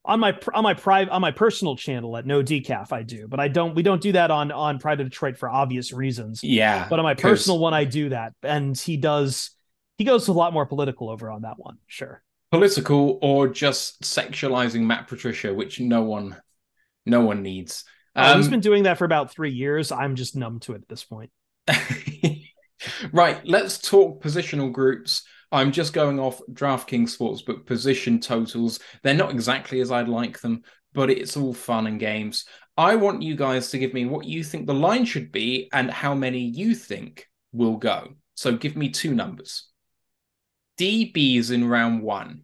On 0.06 0.20
my 0.20 0.38
on 0.54 0.64
my 0.64 0.74
private 0.74 1.12
on 1.12 1.22
my 1.22 1.32
personal 1.32 1.76
channel 1.76 2.18
at 2.18 2.26
No 2.26 2.42
Decaf, 2.42 2.92
I 2.92 3.04
do, 3.04 3.28
but 3.28 3.40
I 3.40 3.48
don't. 3.48 3.76
We 3.76 3.84
don't 3.84 4.02
do 4.02 4.14
that 4.14 4.32
on 4.32 4.52
on 4.52 4.80
Pride 4.80 5.00
of 5.00 5.08
Detroit 5.10 5.38
for 5.38 5.50
obvious 5.50 5.94
reasons. 5.94 6.44
Yeah, 6.44 6.88
But 6.90 7.00
on 7.00 7.04
my 7.04 7.14
personal 7.14 7.60
one, 7.60 7.74
I 7.74 7.86
do 7.86 8.10
that, 8.10 8.34
and 8.42 8.78
he 8.78 8.98
does. 8.98 9.52
He 9.98 10.06
goes 10.06 10.28
a 10.30 10.34
lot 10.34 10.52
more 10.54 10.66
political 10.66 11.10
over 11.10 11.30
on 11.30 11.44
that 11.44 11.60
one. 11.60 11.78
Sure. 11.88 12.24
Political 12.52 13.20
or 13.22 13.48
just 13.48 14.02
sexualizing 14.02 14.82
Matt 14.82 15.08
Patricia, 15.08 15.54
which 15.54 15.80
no 15.80 16.04
one, 16.04 16.38
no 17.06 17.22
one 17.22 17.42
needs. 17.42 17.84
Oh, 18.16 18.34
he's 18.34 18.48
Um, 18.48 18.52
been 18.52 18.60
doing 18.60 18.84
that 18.84 18.98
for 18.98 19.06
about 19.06 19.32
three 19.32 19.52
years. 19.52 19.92
I'm 19.92 20.16
just 20.16 20.36
numb 20.36 20.60
to 20.62 20.74
it 20.74 20.82
at 20.82 20.90
this 20.90 21.04
point. 21.04 21.32
right, 23.12 23.46
let's 23.46 23.80
talk 23.80 24.22
positional 24.24 24.72
groups. 24.72 25.24
I'm 25.52 25.72
just 25.72 25.94
going 25.94 26.20
off 26.20 26.42
DraftKings 26.52 27.18
Sportsbook 27.18 27.66
position 27.66 28.20
totals. 28.20 28.80
They're 29.04 29.14
not 29.16 29.32
exactly 29.32 29.82
as 29.82 29.92
I'd 29.92 30.08
like 30.08 30.40
them, 30.40 30.62
but 30.94 31.10
it's 31.10 31.36
all 31.38 31.54
fun 31.54 31.88
and 31.88 32.00
games. 32.00 32.46
I 32.78 32.96
want 32.96 33.22
you 33.24 33.36
guys 33.36 33.72
to 33.72 33.80
give 33.80 33.94
me 33.94 34.06
what 34.06 34.26
you 34.26 34.44
think 34.44 34.68
the 34.68 34.74
line 34.74 35.06
should 35.06 35.32
be 35.32 35.70
and 35.74 35.90
how 35.90 36.14
many 36.14 36.40
you 36.40 36.76
think 36.76 37.28
will 37.52 37.78
go. 37.78 38.14
So 38.36 38.56
give 38.56 38.76
me 38.76 38.90
two 38.90 39.14
numbers. 39.14 39.69
DBs 40.80 41.52
in 41.52 41.68
round 41.68 42.02
one. 42.02 42.44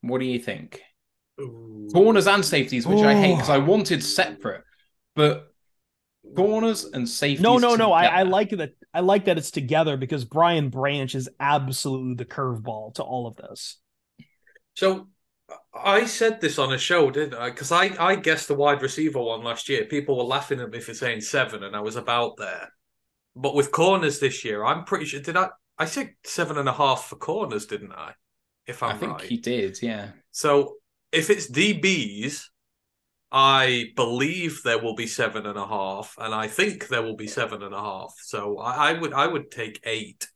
What 0.00 0.20
do 0.20 0.26
you 0.26 0.38
think? 0.38 0.80
Ooh. 1.40 1.88
Corners 1.92 2.26
and 2.26 2.44
safeties, 2.44 2.86
which 2.86 3.02
I 3.02 3.14
hate 3.14 3.34
because 3.34 3.50
I 3.50 3.58
wanted 3.58 4.02
separate, 4.02 4.62
but 5.14 5.48
corners 6.34 6.84
and 6.84 7.08
safeties. 7.08 7.42
No, 7.42 7.58
no, 7.58 7.74
no. 7.74 7.92
I, 7.92 8.04
I 8.06 8.22
like 8.22 8.50
that. 8.50 8.74
I 8.92 9.00
like 9.00 9.26
that 9.26 9.38
it's 9.38 9.50
together 9.50 9.96
because 9.96 10.24
Brian 10.24 10.70
Branch 10.70 11.14
is 11.14 11.28
absolutely 11.38 12.14
the 12.14 12.24
curveball 12.24 12.94
to 12.94 13.02
all 13.02 13.26
of 13.26 13.36
this. 13.36 13.78
So 14.74 15.08
I 15.74 16.06
said 16.06 16.40
this 16.40 16.58
on 16.58 16.72
a 16.72 16.78
show, 16.78 17.10
didn't 17.10 17.38
I? 17.38 17.50
Because 17.50 17.72
I, 17.72 17.90
I 17.98 18.16
guessed 18.16 18.48
the 18.48 18.54
wide 18.54 18.82
receiver 18.82 19.20
one 19.20 19.42
last 19.42 19.68
year. 19.68 19.84
People 19.84 20.16
were 20.16 20.24
laughing 20.24 20.60
at 20.60 20.70
me 20.70 20.80
for 20.80 20.94
saying 20.94 21.20
seven, 21.20 21.62
and 21.64 21.76
I 21.76 21.80
was 21.80 21.96
about 21.96 22.36
there. 22.38 22.72
But 23.36 23.54
with 23.54 23.72
corners 23.72 24.20
this 24.20 24.44
year, 24.44 24.64
I'm 24.64 24.84
pretty 24.84 25.06
sure. 25.06 25.20
Did 25.20 25.36
I? 25.36 25.48
I 25.78 25.86
said 25.86 26.14
seven 26.24 26.58
and 26.58 26.68
a 26.68 26.72
half 26.72 27.06
for 27.06 27.16
corners, 27.16 27.66
didn't 27.66 27.92
I? 27.92 28.12
If 28.66 28.82
I'm 28.82 28.96
I 28.96 28.98
think 28.98 29.12
right. 29.12 29.22
he 29.22 29.36
did. 29.36 29.82
Yeah. 29.82 30.10
So 30.30 30.76
if 31.12 31.30
it's 31.30 31.50
DBs, 31.50 32.44
I 33.30 33.86
believe 33.96 34.62
there 34.64 34.78
will 34.78 34.94
be 34.94 35.06
seven 35.06 35.46
and 35.46 35.58
a 35.58 35.66
half, 35.66 36.14
and 36.18 36.34
I 36.34 36.46
think 36.46 36.88
there 36.88 37.02
will 37.02 37.16
be 37.16 37.26
seven 37.26 37.62
and 37.62 37.74
a 37.74 37.80
half. 37.80 38.14
So 38.20 38.58
I, 38.58 38.90
I 38.90 38.92
would 38.92 39.12
I 39.12 39.26
would 39.26 39.50
take 39.50 39.80
eight 39.84 40.28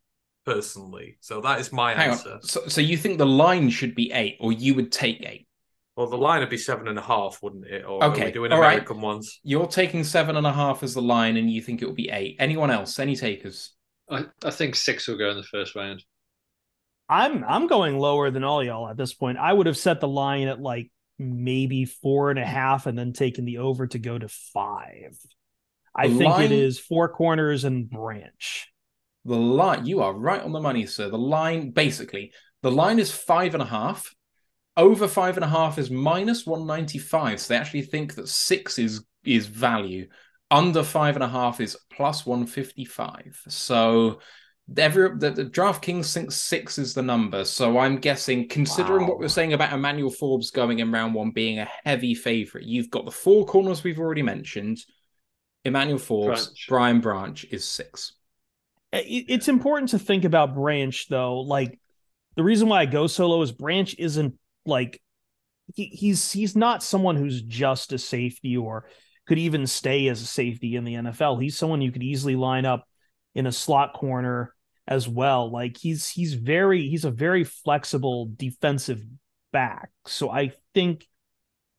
personally. 0.44 1.19
So 1.20 1.40
that 1.43 1.60
is 1.60 1.73
my 1.73 1.94
Hang 1.94 2.10
answer. 2.10 2.39
So, 2.43 2.66
so 2.66 2.81
you 2.81 2.97
think 2.97 3.19
the 3.19 3.27
line 3.27 3.70
should 3.70 3.94
be 3.94 4.10
eight, 4.12 4.36
or 4.40 4.52
you 4.52 4.74
would 4.74 4.90
take 4.90 5.24
eight? 5.24 5.47
Well, 5.97 6.09
the 6.09 6.16
line 6.16 6.40
would 6.40 6.48
be 6.48 6.59
seven 6.59 6.86
and 6.89 6.98
a 6.98 7.02
half, 7.02 7.40
wouldn't 7.43 7.66
it? 7.66 7.85
Or 7.85 8.02
Okay, 8.05 8.31
doing 8.31 8.52
all 8.52 8.60
right. 8.60 8.74
American 8.74 9.01
ones? 9.01 9.40
You're 9.43 9.66
taking 9.66 10.05
seven 10.05 10.36
and 10.36 10.47
a 10.47 10.52
half 10.52 10.82
as 10.82 10.94
the 10.94 11.02
line, 11.02 11.36
and 11.36 11.51
you 11.51 11.60
think 11.60 11.82
it 11.82 11.86
will 11.86 11.94
be 11.94 12.09
eight. 12.10 12.36
Anyone 12.39 12.70
else? 12.70 12.98
Any 12.98 13.16
takers? 13.16 13.74
I, 14.10 14.24
I 14.44 14.51
think 14.51 14.74
six 14.74 15.06
will 15.06 15.18
go 15.18 15.30
in 15.30 15.36
the 15.36 15.43
first 15.43 15.74
round. 15.74 16.05
I'm 17.09 17.43
I'm 17.44 17.66
going 17.66 17.98
lower 17.98 18.30
than 18.30 18.44
all 18.44 18.62
y'all 18.62 18.89
at 18.89 18.97
this 18.97 19.14
point. 19.14 19.39
I 19.39 19.52
would 19.52 19.66
have 19.66 19.76
set 19.78 20.01
the 20.01 20.09
line 20.09 20.48
at 20.48 20.60
like 20.60 20.90
maybe 21.18 21.85
four 21.85 22.30
and 22.30 22.39
a 22.39 22.44
half, 22.44 22.86
and 22.86 22.98
then 22.98 23.12
taken 23.12 23.44
the 23.44 23.59
over 23.59 23.86
to 23.89 23.98
go 23.98 24.18
to 24.18 24.28
five. 24.28 25.16
I 25.94 26.09
The 26.09 26.18
think 26.18 26.30
line- 26.30 26.44
it 26.44 26.52
is 26.52 26.78
four 26.78 27.09
corners 27.09 27.64
and 27.64 27.89
branch. 27.89 28.68
The 29.24 29.36
line, 29.36 29.85
you 29.85 30.01
are 30.02 30.12
right 30.12 30.40
on 30.40 30.52
the 30.52 30.60
money, 30.60 30.86
sir. 30.86 31.10
The 31.10 31.18
line, 31.18 31.70
basically, 31.70 32.32
the 32.62 32.70
line 32.70 32.98
is 32.98 33.10
five 33.10 33.55
and 33.55 33.62
a 33.62 33.66
half. 33.66 34.14
Over 34.76 35.09
five 35.09 35.36
and 35.36 35.44
a 35.44 35.48
half 35.48 35.76
is 35.76 35.90
minus 35.90 36.47
195. 36.47 37.40
So 37.40 37.52
they 37.52 37.59
actually 37.59 37.82
think 37.82 38.14
that 38.14 38.28
six 38.28 38.78
is 38.78 39.02
is 39.24 39.47
value. 39.47 40.06
Under 40.51 40.83
five 40.83 41.15
and 41.16 41.23
a 41.25 41.29
half 41.29 41.61
is 41.61 41.77
plus 41.91 42.25
155. 42.25 43.43
So 43.49 44.20
every 44.77 45.16
the, 45.19 45.31
the 45.31 45.45
DraftKings 45.45 46.12
thinks 46.12 46.37
six 46.37 46.79
is 46.79 46.95
the 46.95 47.03
number. 47.03 47.45
So 47.45 47.79
I'm 47.79 47.99
guessing, 47.99 48.49
considering 48.49 49.07
what 49.07 49.16
Wow. 49.16 49.20
we're 49.20 49.29
saying 49.29 49.53
about 49.53 49.73
Emmanuel 49.73 50.11
Forbes 50.11 50.51
going 50.51 50.79
in 50.79 50.91
round 50.91 51.15
one 51.15 51.31
being 51.33 51.59
a 51.59 51.69
heavy 51.85 52.15
favorite, 52.15 52.65
you've 52.65 52.91
got 52.91 53.05
the 53.05 53.11
four 53.11 53.45
corners 53.45 53.85
we've 53.85 53.99
already 53.99 54.23
mentioned. 54.23 54.79
Emmanuel 55.65 55.99
Forbes, 55.99 56.47
Branch. 56.47 56.66
Brian 56.69 57.01
Branch 57.01 57.45
is 57.51 57.65
six. 57.69 58.15
It's 58.93 59.49
important 59.49 59.91
to 59.91 59.99
think 59.99 60.25
about 60.25 60.55
Branch 60.55 61.09
though. 61.09 61.41
Like 61.41 61.79
the 62.37 62.45
reason 62.45 62.69
why 62.69 62.81
I 62.81 62.87
go 62.87 63.07
solo 63.07 63.43
is 63.43 63.53
Branch 63.53 63.95
isn't 63.99 64.35
like 64.65 65.03
he, 65.75 65.87
he's 65.87 66.33
he's 66.33 66.57
not 66.57 66.83
someone 66.83 67.16
who's 67.16 67.43
just 67.43 67.93
a 67.93 67.99
safety 67.99 68.57
or 68.57 68.87
could 69.29 69.39
even 69.39 69.67
stay 69.67 70.09
as 70.09 70.23
a 70.23 70.27
safety 70.27 70.75
in 70.75 70.85
the 70.85 70.95
NFL. 70.95 71.41
He's 71.41 71.57
someone 71.57 71.83
you 71.83 71.93
could 71.93 72.03
easily 72.03 72.35
line 72.35 72.65
up 72.65 72.89
in 73.35 73.47
a 73.47 73.53
slot 73.53 73.93
corner 73.93 74.55
as 74.87 75.07
well. 75.07 75.53
Like 75.53 75.77
he's 75.77 76.09
he's 76.09 76.33
very 76.33 76.89
he's 76.89 77.05
a 77.05 77.11
very 77.11 77.45
flexible 77.45 78.31
defensive 78.35 79.05
back. 79.53 79.91
So 80.07 80.31
I 80.31 80.53
think 80.75 81.07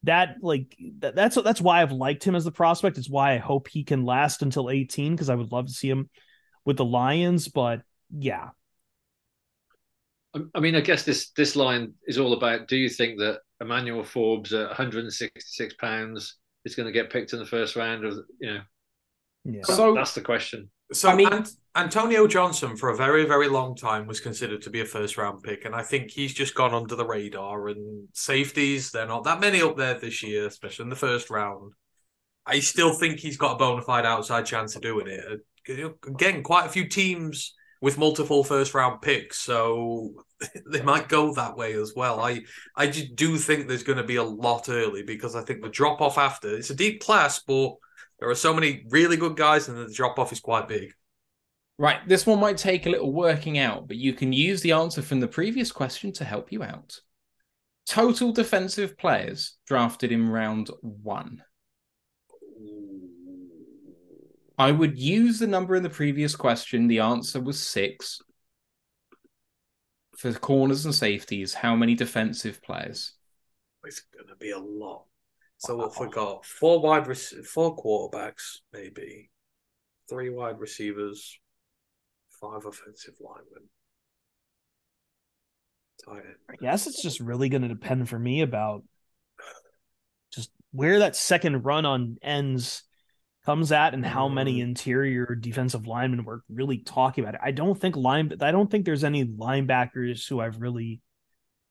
that 0.04 0.36
like 0.42 0.78
that, 1.00 1.16
that's 1.16 1.36
that's 1.42 1.60
why 1.60 1.82
I've 1.82 1.92
liked 1.92 2.24
him 2.24 2.36
as 2.36 2.46
the 2.46 2.52
prospect. 2.52 3.00
It's 3.00 3.10
why 3.10 3.34
I 3.34 3.38
hope 3.38 3.68
he 3.68 3.84
can 3.84 4.06
last 4.06 4.44
until 4.44 4.70
18 4.70 5.14
because 5.14 5.30
I 5.30 5.36
would 5.36 5.52
love 5.52 5.66
to 5.66 5.74
see 5.74 5.90
him 5.90 6.10
with 6.66 6.78
the 6.78 6.86
Lions. 6.86 7.48
But 7.48 7.82
yeah, 8.16 8.50
I 10.54 10.60
mean, 10.60 10.76
I 10.76 10.82
guess 10.82 11.04
this 11.04 11.32
this 11.32 11.56
line 11.56 11.94
is 12.06 12.20
all 12.20 12.34
about. 12.34 12.68
Do 12.68 12.78
you 12.78 12.90
think 12.90 13.18
that 13.18 13.40
Emmanuel 13.60 14.04
Forbes 14.04 14.54
at 14.54 14.68
166 14.68 15.74
pounds 15.76 16.38
is 16.66 16.76
going 16.76 16.88
to 16.88 16.92
get 16.94 17.12
picked 17.12 17.34
in 17.34 17.40
the 17.40 17.46
first 17.46 17.76
round? 17.76 18.06
Of 18.06 18.16
you 18.40 18.54
know, 18.54 18.62
yeah. 19.46 19.62
So- 19.64 19.94
that's 19.94 20.14
the 20.14 20.22
question. 20.22 20.70
So 20.92 21.10
I 21.10 21.16
mean- 21.16 21.32
Ant- 21.32 21.52
Antonio 21.76 22.26
Johnson 22.26 22.76
for 22.76 22.90
a 22.90 22.98
very, 22.98 23.24
very 23.26 23.48
long 23.48 23.76
time 23.76 24.08
was 24.08 24.20
considered 24.20 24.64
to 24.64 24.72
be 24.72 24.82
a 24.82 24.86
first 24.86 25.18
round 25.18 25.44
pick, 25.44 25.66
and 25.66 25.76
I 25.76 25.84
think 25.84 26.10
he's 26.10 26.34
just 26.34 26.56
gone 26.56 26.74
under 26.74 26.96
the 26.96 27.06
radar. 27.06 27.68
And 27.68 28.08
safeties, 28.14 28.90
they're 28.90 29.06
not 29.06 29.24
that 29.26 29.40
many 29.40 29.62
up 29.62 29.78
there 29.78 30.00
this 30.00 30.24
year, 30.24 30.48
especially 30.48 30.84
in 30.84 30.90
the 30.90 30.96
first 30.96 31.30
round. 31.30 31.74
I 32.48 32.60
still 32.60 32.94
think 32.94 33.20
he's 33.20 33.38
got 33.38 33.54
a 33.54 33.58
bona 33.58 33.84
fide 33.84 34.06
outside 34.08 34.48
chance 34.48 34.76
of 34.76 34.82
doing 34.82 35.08
it. 35.08 35.24
Uh, 35.24 35.36
Again, 36.08 36.42
quite 36.42 36.66
a 36.66 36.70
few 36.70 36.88
teams 36.88 37.54
with 37.82 37.98
multiple 37.98 38.44
first 38.44 38.74
round 38.74 39.02
picks, 39.02 39.40
so 39.40 40.26
they 40.72 40.82
might 40.82 41.10
go 41.10 41.34
that 41.34 41.56
way 41.56 41.74
as 41.74 41.94
well. 41.96 42.20
I 42.20 42.42
I 42.76 42.88
do 42.88 43.38
think 43.38 43.68
there's 43.68 43.84
going 43.84 43.98
to 43.98 44.04
be 44.04 44.18
a 44.18 44.24
lot 44.24 44.70
early 44.70 45.04
because 45.04 45.36
I 45.36 45.42
think 45.42 45.62
the 45.62 45.70
drop 45.70 46.02
off 46.02 46.18
after 46.18 46.56
it's 46.56 46.70
a 46.70 46.76
deep 46.76 47.02
class, 47.02 47.40
but 47.40 47.76
there 48.20 48.30
are 48.30 48.36
so 48.36 48.54
many 48.54 48.86
really 48.90 49.18
good 49.18 49.38
guys, 49.38 49.68
and 49.68 49.78
the 49.78 49.94
drop 49.94 50.20
off 50.20 50.32
is 50.32 50.40
quite 50.40 50.68
big. 50.68 50.94
Right, 51.78 52.06
this 52.06 52.26
one 52.26 52.42
might 52.42 52.58
take 52.58 52.86
a 52.86 52.90
little 52.90 53.14
working 53.14 53.58
out, 53.58 53.88
but 53.88 53.96
you 53.96 54.12
can 54.12 54.34
use 54.34 54.62
the 54.62 54.74
answer 54.74 55.02
from 55.02 55.22
the 55.22 55.30
previous 55.30 55.72
question 55.72 56.12
to 56.14 56.26
help 56.26 56.52
you 56.52 56.62
out. 56.62 57.00
Total 57.88 58.34
defensive 58.34 58.98
players 58.98 59.56
drafted 59.66 60.12
in 60.12 60.28
round 60.28 60.70
one. 60.82 61.42
I 64.60 64.74
would 64.74 65.00
use 65.00 65.40
the 65.40 65.48
number 65.48 65.76
in 65.76 65.84
the 65.84 65.90
previous 65.90 66.36
question. 66.36 66.88
The 66.88 67.00
answer 67.00 67.40
was 67.40 67.60
six. 67.60 68.22
For 70.18 70.34
corners 70.34 70.84
and 70.84 70.94
safeties, 70.94 71.54
how 71.54 71.78
many 71.78 71.96
defensive 71.96 72.62
players? 72.62 73.14
It's 73.86 74.02
going 74.14 74.28
to 74.28 74.36
be 74.36 74.52
a 74.52 74.60
lot. 74.60 75.06
So 75.60 75.78
what 75.78 75.98
we 75.98 76.10
got? 76.10 76.46
Four 76.46 76.82
wide, 76.82 77.08
rec- 77.08 77.46
four 77.46 77.78
quarterbacks, 77.78 78.58
maybe 78.74 79.30
three 80.10 80.30
wide 80.30 80.60
receivers, 80.60 81.40
five 82.42 82.66
offensive 82.66 83.14
linemen. 83.22 83.70
Tight 86.06 86.26
end. 86.26 86.36
I 86.50 86.56
guess 86.58 86.86
it's 86.86 87.02
just 87.02 87.22
really 87.22 87.48
going 87.48 87.62
to 87.62 87.70
depend 87.70 88.10
for 88.10 88.20
me 88.20 88.42
about 88.42 88.84
just 90.34 90.52
where 90.72 91.00
that 91.00 91.16
second 91.16 91.64
run 91.64 91.86
on 91.86 92.18
ends 92.22 92.84
comes 93.50 93.72
at 93.72 93.96
and 93.96 94.06
how 94.06 94.30
many 94.30 94.60
mm-hmm. 94.60 94.70
interior 94.70 95.34
defensive 95.34 95.88
linemen 95.88 96.24
we're 96.24 96.42
really 96.50 96.78
talking 96.78 97.24
about. 97.24 97.34
It. 97.34 97.42
I 97.44 97.50
don't 97.50 97.80
think 97.80 97.96
line 97.96 98.32
I 98.42 98.52
don't 98.52 98.70
think 98.70 98.86
there's 98.86 99.04
any 99.04 99.26
linebackers 99.26 100.28
who 100.30 100.40
I've 100.40 100.62
really 100.62 101.02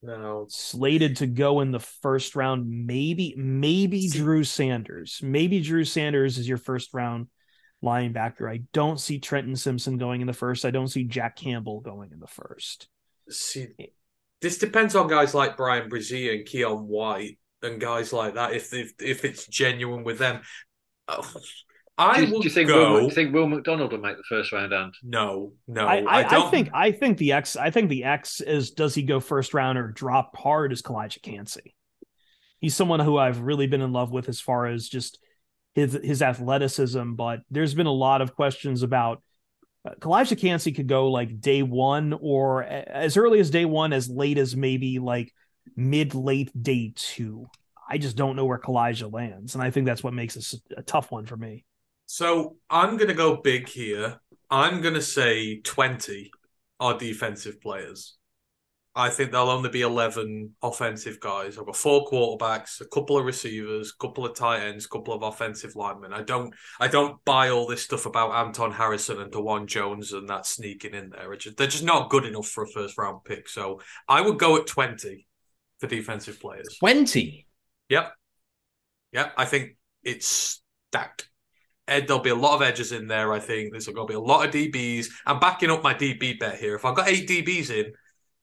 No, 0.01 0.45
slated 0.49 1.15
to 1.17 1.27
go 1.27 1.61
in 1.61 1.71
the 1.71 1.79
first 1.79 2.35
round. 2.35 2.85
Maybe 2.85 3.33
maybe 3.37 4.09
See- 4.09 4.19
Drew 4.19 4.43
Sanders. 4.43 5.21
Maybe 5.23 5.61
Drew 5.61 5.85
Sanders 5.85 6.37
is 6.37 6.49
your 6.49 6.57
first 6.57 6.93
round 6.93 7.27
linebacker. 7.81 8.51
I 8.51 8.63
don't 8.73 8.99
see 8.99 9.19
Trenton 9.19 9.55
Simpson 9.55 9.97
going 9.97 10.19
in 10.19 10.27
the 10.27 10.33
first. 10.33 10.65
I 10.65 10.71
don't 10.71 10.89
see 10.89 11.05
Jack 11.05 11.37
Campbell 11.37 11.79
going 11.79 12.11
in 12.11 12.19
the 12.19 12.27
first. 12.27 12.89
see, 13.29 13.69
this 14.41 14.57
depends 14.57 14.95
on 14.95 15.07
guys 15.07 15.33
like 15.33 15.55
Bryan 15.55 15.89
Bresee 15.89 16.35
and 16.35 16.45
Keion 16.45 16.83
White 16.83 17.39
and 17.63 17.79
guys 17.79 18.11
like 18.11 18.33
that. 18.33 18.51
If 18.51 18.73
if, 18.73 18.91
if 18.99 19.23
it's 19.23 19.47
genuine 19.47 20.03
with 20.03 20.17
them, 20.17 20.41
Oh, 21.09 21.33
I 21.99 22.15
do, 22.15 22.25
you- 22.25 22.33
would 22.33 22.41
do 22.41 22.47
you 22.47 22.53
think 22.53 22.69
go. 22.69 22.93
Will, 22.93 22.99
do 22.99 23.05
you 23.05 23.11
think 23.11 23.33
Will 23.33 23.47
McDonald 23.47 23.91
will 23.91 23.99
make 23.99 24.17
the 24.17 24.23
first 24.23 24.51
round? 24.51 24.71
And 24.71 24.93
no, 25.03 25.53
no, 25.67 25.85
I, 25.85 25.97
I, 25.97 26.17
I, 26.19 26.29
don't 26.29 26.49
think 26.49 26.69
I 26.73 26.91
think 26.91 27.17
the 27.17 27.33
X 27.33 27.57
I 27.57 27.69
think 27.69 27.89
the 27.89 28.05
X 28.05 28.41
is 28.41 28.71
does 28.71 28.95
he 28.95 29.03
go 29.03 29.19
first 29.19 29.53
round 29.53 29.77
or 29.77 29.89
drop 29.89 30.35
hard 30.37 30.71
is 30.71 30.81
Calijah 30.81 31.21
Kancey. 31.21 31.75
He's 32.59 32.75
someone 32.75 32.99
who 32.99 33.17
I've 33.17 33.41
really 33.41 33.67
been 33.67 33.81
in 33.81 33.91
love 33.91 34.11
with 34.11 34.29
as 34.29 34.39
far 34.39 34.67
as 34.67 34.87
just 34.87 35.19
his 35.73 35.99
his 36.01 36.21
athleticism, 36.21 37.13
but 37.13 37.41
there's 37.51 37.73
been 37.73 37.85
a 37.85 37.91
lot 37.91 38.21
of 38.21 38.35
questions 38.35 38.81
about 38.81 39.21
uh, 39.85 39.91
Calijah 39.99 40.39
Kancey 40.39 40.71
could 40.71 40.87
go 40.87 41.11
like 41.11 41.41
day 41.41 41.63
one 41.63 42.17
or 42.19 42.63
as 42.63 43.17
early 43.17 43.39
as 43.39 43.49
day 43.49 43.65
one, 43.65 43.93
as 43.93 44.09
late 44.09 44.37
as 44.37 44.55
maybe 44.55 44.99
like 44.99 45.33
mid 45.75 46.15
late 46.15 46.51
day 46.61 46.93
two. 46.95 47.47
I 47.89 47.97
just 47.97 48.15
don't 48.15 48.35
know 48.35 48.45
where 48.45 48.59
Calijah 48.59 49.11
lands, 49.11 49.55
and 49.55 49.63
I 49.63 49.71
think 49.71 49.85
that's 49.85 50.03
what 50.03 50.13
makes 50.13 50.35
this 50.35 50.55
a 50.77 50.83
tough 50.83 51.11
one 51.11 51.25
for 51.25 51.35
me. 51.35 51.65
So 52.11 52.55
I'm 52.71 52.97
going 52.97 53.09
to 53.09 53.13
go 53.13 53.35
big 53.35 53.67
here. 53.67 54.19
I'm 54.49 54.81
going 54.81 54.95
to 54.95 55.01
say 55.01 55.61
20 55.61 56.31
are 56.79 56.97
defensive 56.97 57.61
players. 57.61 58.17
I 58.95 59.11
think 59.11 59.31
there'll 59.31 59.51
only 59.51 59.69
be 59.69 59.81
11 59.81 60.55
offensive 60.63 61.19
guys. 61.19 61.59
I've 61.59 61.67
got 61.67 61.75
four 61.75 62.07
quarterbacks, 62.07 62.81
a 62.81 62.87
couple 62.87 63.15
of 63.19 63.25
receivers, 63.25 63.93
a 63.93 64.03
couple 64.03 64.25
of 64.25 64.35
tight 64.35 64.63
ends, 64.63 64.85
a 64.85 64.89
couple 64.89 65.13
of 65.13 65.21
offensive 65.21 65.75
linemen. 65.75 66.11
I 66.11 66.23
don't 66.23 66.51
I 66.79 66.87
don't 66.87 67.23
buy 67.25 67.49
all 67.49 67.67
this 67.67 67.83
stuff 67.83 68.07
about 68.07 68.33
Anton 68.33 68.71
Harrison 68.71 69.21
and 69.21 69.31
Dawand 69.31 69.67
Jones 69.67 70.11
and 70.11 70.27
that 70.29 70.47
sneaking 70.47 70.95
in 70.95 71.11
there. 71.11 71.35
Just, 71.35 71.57
they're 71.57 71.67
just 71.67 71.83
not 71.83 72.09
good 72.09 72.25
enough 72.25 72.47
for 72.47 72.63
a 72.63 72.67
first 72.67 72.97
round 72.97 73.23
pick. 73.23 73.47
So 73.47 73.81
I 74.07 74.21
would 74.21 74.39
go 74.39 74.57
at 74.57 74.65
20 74.65 75.27
for 75.77 75.85
defensive 75.85 76.39
players. 76.39 76.75
20. 76.79 77.45
Yep. 77.89 78.11
Yep. 79.11 79.33
I 79.37 79.45
think 79.45 79.77
it's 80.03 80.59
stacked. 80.89 81.28
Ed, 81.89 82.07
there'll 82.07 82.21
be 82.21 82.29
a 82.29 82.35
lot 82.35 82.55
of 82.55 82.61
edges 82.61 82.91
in 82.91 83.07
there. 83.07 83.33
I 83.33 83.39
think 83.39 83.71
there's 83.71 83.87
going 83.87 84.07
to 84.07 84.11
be 84.11 84.15
a 84.15 84.19
lot 84.19 84.45
of 84.45 84.53
DBs. 84.53 85.07
I'm 85.25 85.39
backing 85.39 85.69
up 85.69 85.83
my 85.83 85.93
DB 85.93 86.39
bet 86.39 86.59
here. 86.59 86.75
If 86.75 86.85
I've 86.85 86.95
got 86.95 87.07
eight 87.07 87.27
DBs 87.27 87.69
in, 87.69 87.93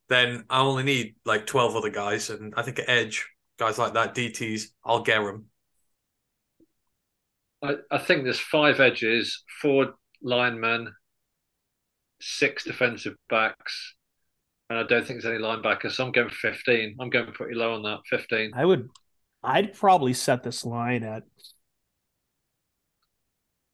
then 0.09 0.45
I 0.51 0.61
only 0.61 0.83
need 0.83 1.17
like 1.25 1.47
12 1.47 1.77
other 1.77 1.91
guys. 1.91 2.31
And 2.31 2.55
I 2.57 2.63
think 2.63 2.79
at 2.79 2.89
edge, 2.89 3.27
guys 3.59 3.79
like 3.79 3.95
that, 3.95 4.15
DTs, 4.15 4.65
I'll 4.85 5.03
get 5.03 5.23
them. 5.23 5.47
I, 7.63 7.77
I 7.91 7.99
think 7.99 8.25
there's 8.25 8.39
five 8.39 8.81
edges, 8.81 9.43
four 9.61 9.95
linemen, 10.23 10.93
six 12.21 12.65
defensive 12.65 13.15
backs, 13.29 13.95
and 14.69 14.79
I 14.79 14.83
don't 14.83 15.07
think 15.07 15.23
there's 15.23 15.35
any 15.35 15.43
linebackers. 15.43 15.93
So 15.93 16.05
I'm 16.05 16.13
going 16.13 16.29
15. 16.29 16.97
I'm 17.01 17.11
going 17.11 17.33
pretty 17.33 17.55
low 17.55 17.75
on 17.75 17.83
that. 17.83 18.01
15. 18.11 18.53
I 18.55 18.65
would 18.65 18.89
I'd 19.43 19.75
probably 19.75 20.13
set 20.13 20.43
this 20.43 20.65
line 20.65 21.05
at 21.05 21.23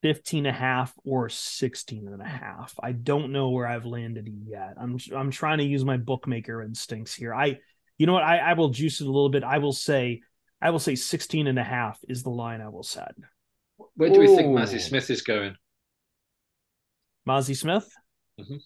15 0.02 0.46
and 0.46 0.54
a 0.54 0.58
half 0.58 0.92
or 1.04 1.28
16 1.28 2.08
and 2.08 2.20
a 2.20 2.26
half. 2.26 2.74
I 2.82 2.92
don't 2.92 3.32
know 3.32 3.50
where 3.50 3.66
I've 3.66 3.86
landed 3.86 4.28
yet. 4.44 4.74
I'm 4.78 4.98
I'm 5.14 5.30
trying 5.30 5.58
to 5.58 5.64
use 5.64 5.84
my 5.84 5.96
bookmaker 5.96 6.62
instincts 6.62 7.14
here. 7.14 7.34
I 7.34 7.58
you 7.98 8.06
know 8.06 8.14
what? 8.14 8.24
I, 8.24 8.38
I 8.38 8.52
will 8.54 8.70
juice 8.70 9.00
it 9.00 9.06
a 9.06 9.10
little 9.10 9.30
bit. 9.30 9.44
I 9.44 9.58
will 9.58 9.72
say 9.72 10.20
I 10.60 10.70
will 10.70 10.80
say 10.80 10.94
16 10.94 11.46
and 11.46 11.58
a 11.58 11.64
half 11.64 11.98
is 12.08 12.22
the 12.22 12.30
line 12.30 12.60
I 12.60 12.68
will 12.68 12.82
set. 12.82 13.14
Where 13.94 14.10
do 14.10 14.20
we 14.20 14.26
think 14.26 14.48
Ooh. 14.48 14.58
Mazi 14.58 14.80
Smith 14.80 15.08
is 15.10 15.22
going? 15.22 15.56
Mazi 17.26 17.56
Smith? 17.56 17.88
Mhm. 18.40 18.60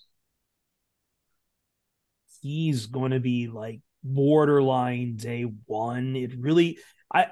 He's 2.40 2.86
going 2.86 3.10
to 3.10 3.20
be 3.20 3.48
like 3.48 3.80
borderline 4.04 5.16
day 5.16 5.42
one. 5.66 6.16
It 6.16 6.38
really, 6.38 6.78
I, 7.12 7.26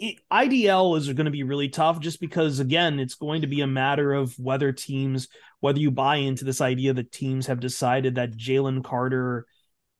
IDL 0.00 0.96
is 0.96 1.12
going 1.12 1.26
to 1.26 1.30
be 1.30 1.42
really 1.42 1.68
tough 1.68 2.00
just 2.00 2.20
because, 2.20 2.58
again, 2.58 2.98
it's 2.98 3.14
going 3.14 3.42
to 3.42 3.46
be 3.46 3.60
a 3.60 3.66
matter 3.66 4.12
of 4.12 4.34
whether 4.38 4.72
teams, 4.72 5.28
whether 5.60 5.78
you 5.78 5.90
buy 5.90 6.16
into 6.16 6.44
this 6.44 6.60
idea 6.60 6.94
that 6.94 7.12
teams 7.12 7.46
have 7.46 7.60
decided 7.60 8.14
that 8.14 8.36
Jalen 8.36 8.82
Carter 8.82 9.46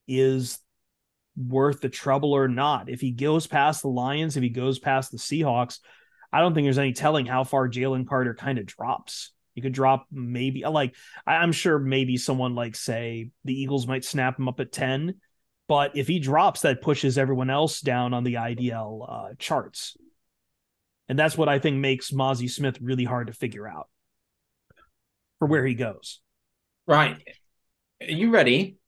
is 0.09 0.59
worth 1.37 1.81
the 1.81 1.89
trouble 1.89 2.33
or 2.33 2.49
not. 2.49 2.89
If 2.89 3.01
he 3.01 3.11
goes 3.11 3.47
past 3.47 3.83
the 3.83 3.89
Lions, 3.89 4.37
if 4.37 4.43
he 4.43 4.49
goes 4.49 4.79
past 4.79 5.13
the 5.13 5.19
Seahawks, 5.19 5.79
I 6.33 6.41
don't 6.41 6.55
think 6.55 6.67
there's 6.67 6.79
any 6.79 6.93
telling 6.93 7.27
how 7.27 7.45
far 7.45 7.69
Jalen 7.69 8.09
Carter 8.09 8.35
kind 8.35 8.59
of 8.59 8.67
drops. 8.67 9.33
You 9.55 9.63
could 9.63 9.73
drop 9.73 10.07
maybe 10.11 10.63
like 10.65 10.95
I'm 11.27 11.53
sure 11.53 11.79
maybe 11.79 12.17
someone 12.17 12.55
like 12.55 12.77
say 12.77 13.31
the 13.45 13.61
Eagles 13.61 13.87
might 13.87 14.05
snap 14.05 14.39
him 14.39 14.49
up 14.49 14.61
at 14.61 14.73
10, 14.73 15.17
but 15.71 15.97
if 15.97 16.09
he 16.09 16.19
drops, 16.19 16.63
that 16.63 16.83
pushes 16.83 17.17
everyone 17.17 17.49
else 17.49 17.81
down 17.81 18.13
on 18.13 18.25
the 18.25 18.35
IDL 18.35 19.07
uh, 19.09 19.35
charts. 19.39 19.97
And 21.09 21.17
that's 21.17 21.39
what 21.39 21.49
I 21.49 21.61
think 21.61 21.77
makes 21.77 22.11
Mazi 22.11 22.51
Smith 22.51 22.81
really 22.81 23.05
hard 23.05 23.29
to 23.29 23.33
figure 23.33 23.69
out 23.69 23.89
for 25.39 25.47
where 25.47 25.65
he 25.65 25.75
goes. 25.75 26.19
Right. 26.89 27.23
Are 28.01 28.11
you 28.11 28.33
ready? 28.33 28.79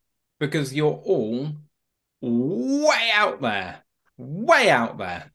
Because 0.41 0.75
you're 0.75 1.01
all 1.05 1.53
way 2.21 3.11
out 3.15 3.41
there. 3.41 3.85
Way 4.17 4.69
out 4.69 4.99
there. 4.99 5.33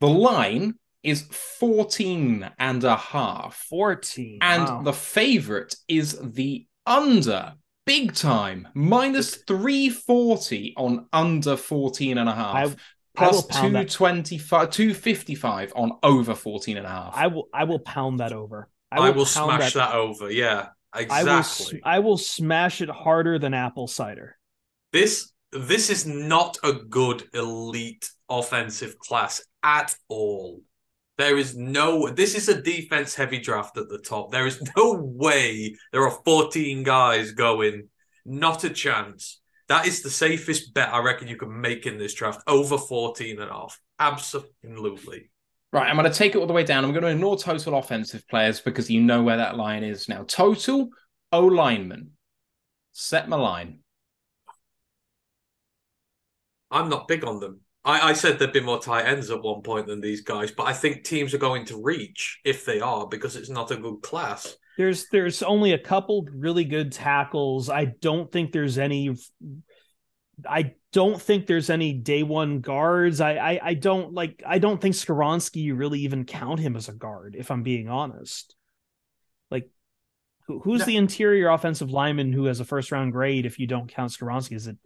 The 0.00 0.08
line 0.08 0.74
is 1.04 1.22
14 1.30 2.50
and 2.58 2.82
a 2.82 2.96
half. 2.96 3.54
14. 3.70 4.38
And 4.42 4.64
wow. 4.64 4.82
the 4.82 4.94
favorite 4.94 5.76
is 5.86 6.18
the 6.20 6.66
under. 6.84 7.52
Big 7.90 8.14
time. 8.14 8.68
Minus 8.72 9.34
340 9.34 10.74
on 10.76 11.08
under 11.12 11.56
14 11.56 12.18
and 12.18 12.28
a 12.28 12.32
half. 12.32 12.54
I 12.54 12.66
will 12.66 12.76
Plus 13.16 13.46
pound 13.46 13.74
that. 13.74 13.90
225, 13.90 14.70
255 14.70 15.72
on 15.74 15.98
over 16.04 16.36
14 16.36 16.76
and 16.76 16.86
a 16.86 16.88
half. 16.88 17.14
I 17.16 17.26
will 17.26 17.48
I 17.52 17.64
will 17.64 17.80
pound 17.80 18.20
that 18.20 18.32
over. 18.32 18.68
I 18.92 19.10
will, 19.10 19.24
pound 19.24 19.28
smash 19.28 19.72
that. 19.72 19.92
over. 19.92 20.30
Yeah, 20.30 20.68
I 20.92 21.00
will 21.00 21.38
exactly. 21.38 21.80
I 21.84 21.98
will 21.98 22.16
smash 22.16 22.80
it 22.80 22.88
harder 22.88 23.40
than 23.40 23.54
apple 23.54 23.88
cider. 23.88 24.38
This 24.92 25.32
this 25.50 25.90
is 25.90 26.06
not 26.06 26.58
a 26.62 26.72
good 26.72 27.24
elite 27.34 28.08
offensive 28.28 29.00
class 29.00 29.42
at 29.64 29.96
all. 30.08 30.62
There 31.20 31.36
is 31.36 31.54
no. 31.54 32.08
This 32.08 32.34
is 32.34 32.48
a 32.48 32.62
defense 32.62 33.14
heavy 33.14 33.40
draft 33.40 33.76
at 33.76 33.90
the 33.90 33.98
top. 33.98 34.32
There 34.32 34.46
is 34.46 34.62
no 34.74 34.94
way 34.94 35.76
there 35.92 36.02
are 36.02 36.18
14 36.24 36.82
guys 36.82 37.32
going. 37.32 37.90
Not 38.24 38.64
a 38.64 38.70
chance. 38.70 39.38
That 39.68 39.86
is 39.86 40.00
the 40.00 40.08
safest 40.08 40.72
bet 40.72 40.94
I 40.94 41.00
reckon 41.00 41.28
you 41.28 41.36
can 41.36 41.60
make 41.60 41.84
in 41.84 41.98
this 41.98 42.14
draft. 42.14 42.40
Over 42.46 42.78
14 42.78 43.38
and 43.38 43.50
a 43.50 43.52
half. 43.52 43.78
Absolutely. 43.98 45.30
Right, 45.74 45.90
I'm 45.90 45.96
going 45.96 46.10
to 46.10 46.18
take 46.18 46.34
it 46.34 46.38
all 46.38 46.46
the 46.46 46.54
way 46.54 46.64
down. 46.64 46.86
I'm 46.86 46.92
going 46.92 47.04
to 47.04 47.10
ignore 47.10 47.36
total 47.36 47.76
offensive 47.76 48.26
players 48.26 48.62
because 48.62 48.90
you 48.90 49.02
know 49.02 49.22
where 49.22 49.36
that 49.36 49.58
line 49.58 49.84
is 49.84 50.08
now. 50.08 50.24
Total 50.26 50.88
O 51.32 51.44
lineman. 51.44 52.12
Set 52.92 53.28
my 53.28 53.36
line. 53.36 53.80
I'm 56.70 56.88
not 56.88 57.08
big 57.08 57.26
on 57.26 57.40
them. 57.40 57.60
I, 57.84 58.10
I 58.10 58.12
said 58.12 58.38
there'd 58.38 58.52
be 58.52 58.60
more 58.60 58.80
tight 58.80 59.06
ends 59.06 59.30
at 59.30 59.42
one 59.42 59.62
point 59.62 59.86
than 59.86 60.00
these 60.00 60.20
guys, 60.20 60.50
but 60.50 60.66
I 60.66 60.72
think 60.72 61.04
teams 61.04 61.32
are 61.32 61.38
going 61.38 61.64
to 61.66 61.82
reach 61.82 62.40
if 62.44 62.64
they 62.64 62.80
are 62.80 63.06
because 63.06 63.36
it's 63.36 63.48
not 63.48 63.70
a 63.70 63.76
good 63.76 64.02
class. 64.02 64.54
There's 64.76 65.06
there's 65.08 65.42
only 65.42 65.72
a 65.72 65.78
couple 65.78 66.26
really 66.32 66.64
good 66.64 66.92
tackles. 66.92 67.68
I 67.68 67.86
don't 67.86 68.30
think 68.30 68.52
there's 68.52 68.78
any 68.78 69.16
I 70.48 70.74
don't 70.92 71.20
think 71.20 71.46
there's 71.46 71.70
any 71.70 71.92
day 71.92 72.22
one 72.22 72.60
guards. 72.60 73.20
I 73.20 73.36
I, 73.36 73.60
I 73.62 73.74
don't 73.74 74.14
like 74.14 74.42
I 74.46 74.58
don't 74.58 74.80
think 74.80 74.94
Skoronski 74.94 75.56
you 75.62 75.74
really 75.74 76.00
even 76.00 76.24
count 76.24 76.60
him 76.60 76.76
as 76.76 76.88
a 76.88 76.94
guard, 76.94 77.36
if 77.38 77.50
I'm 77.50 77.62
being 77.62 77.88
honest. 77.88 78.54
Like 79.50 79.68
who, 80.46 80.60
who's 80.60 80.80
No. 80.80 80.86
the 80.86 80.96
interior 80.96 81.48
offensive 81.48 81.90
lineman 81.90 82.32
who 82.32 82.44
has 82.44 82.60
a 82.60 82.64
first 82.64 82.92
round 82.92 83.12
grade 83.12 83.46
if 83.46 83.58
you 83.58 83.66
don't 83.66 83.88
count 83.88 84.12
Skoronski? 84.12 84.52
Is 84.54 84.66
it 84.66 84.78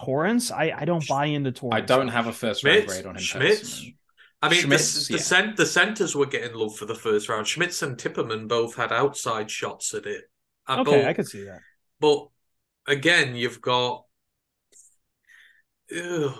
Torrence? 0.00 0.50
I, 0.50 0.72
I 0.76 0.84
don't 0.84 1.06
buy 1.06 1.26
into 1.26 1.52
Torrence. 1.52 1.74
I 1.76 1.80
don't 1.80 2.08
have 2.08 2.26
a 2.26 2.32
first 2.32 2.64
round 2.64 2.86
grade 2.86 3.06
on 3.06 3.16
him. 3.16 3.22
Schmitz. 3.22 3.60
personally. 3.60 3.96
I 4.42 4.48
mean, 4.50 4.60
Schmitz, 4.60 5.06
the, 5.06 5.14
yeah. 5.14 5.18
the, 5.18 5.22
cent, 5.22 5.56
the 5.56 5.66
centers 5.66 6.14
were 6.14 6.26
getting 6.26 6.54
love 6.54 6.76
for 6.76 6.84
the 6.84 6.94
first 6.94 7.28
round. 7.30 7.46
Schmitz 7.46 7.80
and 7.82 7.98
Tippmann 7.98 8.46
both 8.46 8.74
had 8.74 8.92
outside 8.92 9.50
shots 9.50 9.94
at 9.94 10.04
it. 10.04 10.24
Uh, 10.66 10.80
Okay, 10.80 11.00
but, 11.00 11.08
I 11.08 11.12
could 11.14 11.26
see 11.26 11.44
that. 11.44 11.60
but 12.00 12.28
again, 12.86 13.36
you've 13.36 13.60
got. 13.60 14.04
Ugh. 15.96 16.34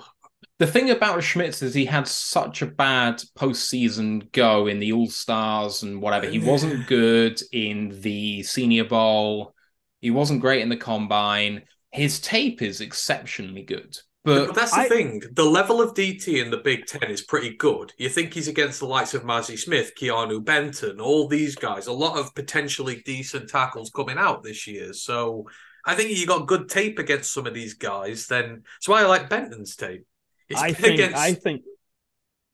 The 0.59 0.67
thing 0.67 0.91
about 0.91 1.23
Schmitz 1.23 1.63
is 1.63 1.75
he 1.75 1.85
had 1.87 2.07
such 2.07 2.63
a 2.63 2.67
bad 2.67 3.23
postseason 3.37 4.31
go 4.33 4.67
in 4.67 4.79
the 4.79 4.93
All 4.93 5.09
Stars 5.09 5.83
and 5.83 6.01
whatever. 6.01 6.29
He 6.29 6.39
wasn't 6.39 6.87
good 6.89 7.41
in 7.53 8.01
the 8.03 8.43
Senior 8.43 8.85
Bowl. 8.85 9.55
He 10.01 10.11
wasn't 10.11 10.43
great 10.43 10.61
in 10.61 10.69
the 10.69 10.77
combine. 10.77 11.63
His 11.95 12.21
tape 12.21 12.61
is 12.61 12.81
exceptionally 12.81 13.63
good. 13.63 13.97
But, 14.25 14.47
But 14.49 14.55
that's 14.55 14.73
the 14.73 14.81
I- 14.81 14.89
thing. 14.89 15.23
The 15.33 15.45
level 15.45 15.81
of 15.83 15.95
DT 15.95 16.43
in 16.43 16.51
the 16.51 16.57
Big 16.57 16.87
Ten 16.87 17.11
is 17.11 17.23
pretty 17.23 17.55
good. 17.57 17.93
You 17.99 18.09
think 18.09 18.33
he's 18.35 18.49
against 18.49 18.81
the 18.81 18.87
likes 18.87 19.15
of 19.15 19.23
Mazi 19.23 19.57
Smith, 19.59 19.93
Keanu 20.01 20.43
Benton, 20.45 21.01
all 21.01 21.29
these 21.29 21.55
guys. 21.55 21.87
A 21.87 21.93
lot 21.93 22.19
of 22.19 22.35
potentially 22.35 23.03
decent 23.05 23.49
tackles 23.51 23.91
coming 23.95 24.19
out 24.19 24.43
this 24.43 24.67
year. 24.67 24.93
So 24.95 25.47
I 25.87 25.95
think 25.95 26.11
you 26.11 26.27
got 26.27 26.47
good 26.47 26.69
tape 26.69 26.99
against 26.99 27.33
some 27.33 27.47
of 27.47 27.53
these 27.55 27.75
guys. 27.75 28.27
Then 28.27 28.63
that's 28.77 28.89
why 28.89 29.03
I 29.03 29.07
like 29.07 29.29
Benton's 29.29 29.77
tape. 29.77 30.07
It's 30.49 30.61
I 30.61 30.73
think 30.73 30.95
against- 30.95 31.17
I 31.19 31.35
think 31.35 31.63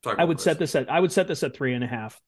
Sorry, 0.03 0.17
I 0.19 0.25
would 0.25 0.39
on, 0.39 0.43
set 0.43 0.59
this 0.59 0.75
at 0.75 0.91
I 0.91 0.99
would 0.99 1.12
set 1.12 1.29
this 1.29 1.43
at 1.45 1.55
three 1.55 1.75
and 1.75 1.85
a 1.85 1.87
half. 1.87 2.19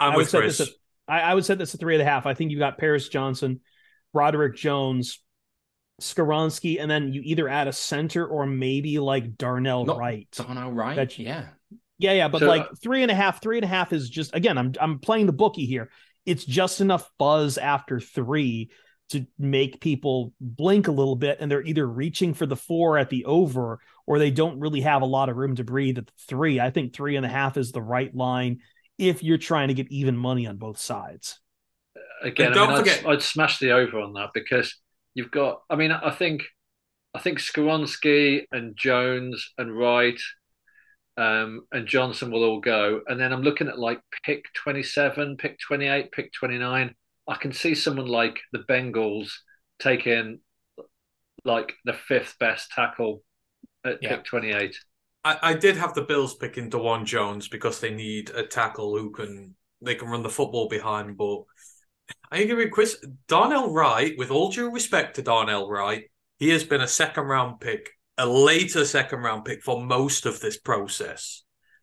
I'm 0.00 0.12
I 0.12 0.16
would 0.16 0.22
with 0.22 0.30
set 0.30 0.40
Chris. 0.40 0.58
this 0.58 0.68
at 0.68 0.74
I, 1.08 1.20
I 1.20 1.34
would 1.34 1.44
set 1.44 1.58
this 1.58 1.74
at 1.74 1.80
three 1.80 1.94
and 1.94 2.02
a 2.02 2.04
half. 2.04 2.26
I 2.26 2.34
think 2.34 2.50
you 2.52 2.58
got 2.58 2.78
Paris 2.78 3.08
Johnson, 3.08 3.60
Broderick 4.12 4.56
Jones, 4.56 5.20
Skoronski, 6.02 6.80
and 6.80 6.90
then 6.90 7.12
you 7.12 7.22
either 7.24 7.48
add 7.48 7.68
a 7.68 7.72
center 7.72 8.26
or 8.26 8.46
maybe 8.46 8.98
like 8.98 9.36
Darnell 9.36 9.84
Not 9.84 9.98
Wright. 9.98 10.28
Darnell 10.32 10.72
Wright, 10.72 10.96
That- 10.96 11.18
yeah. 11.18 11.48
Yeah, 11.98 12.12
yeah, 12.14 12.28
but 12.28 12.40
So- 12.40 12.46
like 12.48 12.62
uh 12.62 12.74
three 12.82 13.02
and 13.02 13.10
a 13.10 13.14
half, 13.14 13.40
three 13.40 13.58
and 13.58 13.64
a 13.64 13.68
half 13.68 13.92
is 13.92 14.10
just 14.10 14.34
again, 14.34 14.58
I'm 14.58 14.72
I'm 14.80 14.98
playing 14.98 15.26
the 15.26 15.32
bookie 15.32 15.66
here. 15.66 15.90
It's 16.26 16.44
just 16.44 16.80
enough 16.80 17.08
buzz 17.18 17.58
after 17.58 18.00
three 18.00 18.70
to 19.10 19.26
make 19.38 19.80
people 19.80 20.32
blink 20.40 20.88
a 20.88 20.92
little 20.92 21.16
bit, 21.16 21.38
and 21.40 21.50
they're 21.50 21.62
either 21.62 21.86
reaching 21.86 22.32
for 22.34 22.46
the 22.46 22.56
four 22.56 22.96
at 22.98 23.10
the 23.10 23.24
over, 23.26 23.78
or 24.06 24.18
they 24.18 24.30
don't 24.30 24.58
really 24.58 24.80
have 24.80 25.02
a 25.02 25.06
lot 25.06 25.28
of 25.28 25.36
room 25.36 25.54
to 25.56 25.64
breathe 25.64 25.98
at 25.98 26.06
the 26.06 26.12
three. 26.28 26.58
I 26.58 26.70
think 26.70 26.92
three 26.94 27.16
and 27.16 27.26
a 27.26 27.28
half 27.28 27.56
is 27.56 27.72
the 27.72 27.82
right 27.82 28.14
line 28.14 28.60
if 28.98 29.22
you're 29.22 29.38
trying 29.38 29.68
to 29.68 29.74
get 29.74 29.90
even 29.92 30.16
money 30.16 30.46
on 30.46 30.56
both 30.56 30.78
sides. 30.78 31.38
again, 32.22 32.48
And 32.48 32.54
I 32.54 32.58
don't 32.58 32.68
mean, 32.68 32.76
I'd, 32.78 32.88
forget- 32.88 33.06
I'd 33.06 33.22
smash 33.22 33.58
the 33.58 33.72
over 33.72 34.00
on 34.00 34.12
that 34.14 34.30
because 34.32 34.76
you've 35.14 35.30
got. 35.30 35.62
I 35.70 35.76
mean, 35.76 35.92
I 35.92 36.10
think, 36.10 36.42
I 37.14 37.18
think 37.20 37.38
Skoronski 37.38 38.44
and 38.52 38.76
Jones 38.76 39.52
and 39.58 39.76
Wright, 39.76 40.20
um, 41.16 41.66
and 41.72 41.86
Johnson 41.86 42.30
will 42.30 42.44
all 42.44 42.60
go, 42.60 43.02
and 43.06 43.20
then 43.20 43.32
I'm 43.32 43.42
looking 43.42 43.68
at 43.68 43.78
like 43.78 44.00
pick 44.24 44.44
27, 44.54 45.36
pick 45.36 45.58
28, 45.60 46.10
pick 46.12 46.32
29. 46.32 46.94
I 47.28 47.34
can 47.36 47.52
see 47.52 47.74
someone 47.74 48.06
like 48.06 48.40
the 48.52 48.60
Bengals 48.60 49.30
taking 49.78 50.40
like 51.44 51.74
the 51.84 51.92
fifth 51.92 52.36
best 52.38 52.70
tackle 52.70 53.22
at 53.84 53.98
Yeah. 54.02 54.16
pick 54.16 54.24
28. 54.24 54.76
I, 55.24 55.38
I 55.42 55.54
did 55.54 55.76
have 55.76 55.94
the 55.94 56.02
Bills 56.02 56.34
picking 56.34 56.70
Dawand 56.70 57.04
Jones 57.04 57.48
because 57.48 57.80
they 57.80 57.90
need 57.92 58.30
a 58.30 58.46
tackle 58.46 58.96
who 58.96 59.10
can 59.10 59.54
they 59.80 59.94
can 59.94 60.08
run 60.08 60.22
the 60.22 60.28
football 60.30 60.68
behind. 60.68 61.16
But 61.16 61.42
I 62.32 62.38
agree 62.38 62.64
with 62.64 62.72
Chris. 62.72 62.96
Darnell 63.28 63.74
Wright, 63.74 64.14
with 64.16 64.30
all 64.30 64.50
due 64.50 64.70
respect 64.70 65.16
to 65.16 65.22
Darnell 65.22 65.68
Wright, 65.68 66.04
he 66.38 66.48
has 66.48 66.64
been 66.64 66.80
a 66.80 66.88
second 66.88 67.24
round 67.24 67.60
pick, 67.60 67.90
a 68.16 68.26
later 68.26 68.86
second 68.86 69.18
round 69.18 69.44
pick 69.44 69.62
for 69.62 69.84
most 69.84 70.24
of 70.24 70.40
this 70.40 70.58
process. 70.58 71.42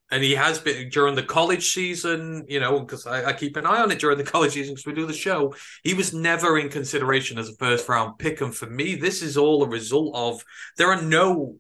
And 0.10 0.24
he 0.24 0.34
has 0.34 0.58
been 0.58 0.90
during 0.90 1.14
the 1.14 1.22
college 1.22 1.72
season, 1.72 2.46
you 2.50 2.60
know, 2.60 2.80
because 2.80 3.06
I, 3.06 3.26
I 3.26 3.34
keep 3.34 3.58
an 3.58 3.68
eye 3.68 3.80
on 3.80 3.92
it 3.92 4.00
during 4.00 4.18
the 4.18 4.24
college 4.32 4.54
season 4.54 4.74
because 4.74 4.88
we 4.88 4.94
do 4.96 5.06
the 5.06 5.14
show. 5.14 5.54
He 5.84 5.94
was 5.94 6.16
never 6.16 6.58
in 6.58 6.70
consideration 6.70 7.38
as 7.38 7.50
a 7.50 7.56
first 7.58 7.88
round 7.88 8.18
pick. 8.18 8.42
And 8.42 8.56
for 8.56 8.66
me, 8.66 8.96
this 8.96 9.22
is 9.22 9.38
all 9.38 9.64
a 9.64 9.70
result 9.70 10.16
of 10.16 10.44
there 10.78 10.92
are 10.92 11.00
no 11.00 11.58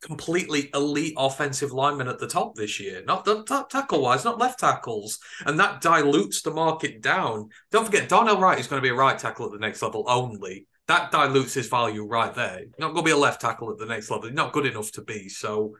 completely 0.00 0.70
elite 0.74 1.14
offensive 1.16 1.72
linemen 1.72 2.08
at 2.08 2.18
the 2.18 2.26
top 2.26 2.54
this 2.54 2.80
year. 2.80 3.02
Not 3.06 3.24
the 3.24 3.42
tackle 3.70 4.02
wise, 4.02 4.24
not 4.24 4.38
left 4.38 4.60
tackles. 4.60 5.18
And 5.46 5.58
that 5.58 5.80
dilutes 5.80 6.42
the 6.42 6.50
market 6.50 7.02
down. 7.02 7.48
Don't 7.70 7.84
forget, 7.84 8.08
Darnell 8.08 8.40
Wright 8.40 8.58
is 8.58 8.66
going 8.66 8.80
to 8.80 8.86
be 8.86 8.92
a 8.92 8.98
right 8.98 9.18
tackle 9.18 9.46
at 9.46 9.52
the 9.52 9.58
next 9.58 9.82
level 9.82 10.04
only. 10.08 10.66
That 10.88 11.12
dilutes 11.12 11.54
his 11.54 11.68
value 11.68 12.04
right 12.06 12.34
there. 12.34 12.62
Not 12.78 12.94
going 12.94 13.04
to 13.04 13.08
be 13.08 13.10
a 13.12 13.16
left 13.16 13.40
tackle 13.40 13.70
at 13.70 13.78
the 13.78 13.86
next 13.86 14.10
level. 14.10 14.30
Not 14.30 14.52
good 14.52 14.66
enough 14.66 14.90
to 14.92 15.02
be. 15.02 15.28
So 15.28 15.76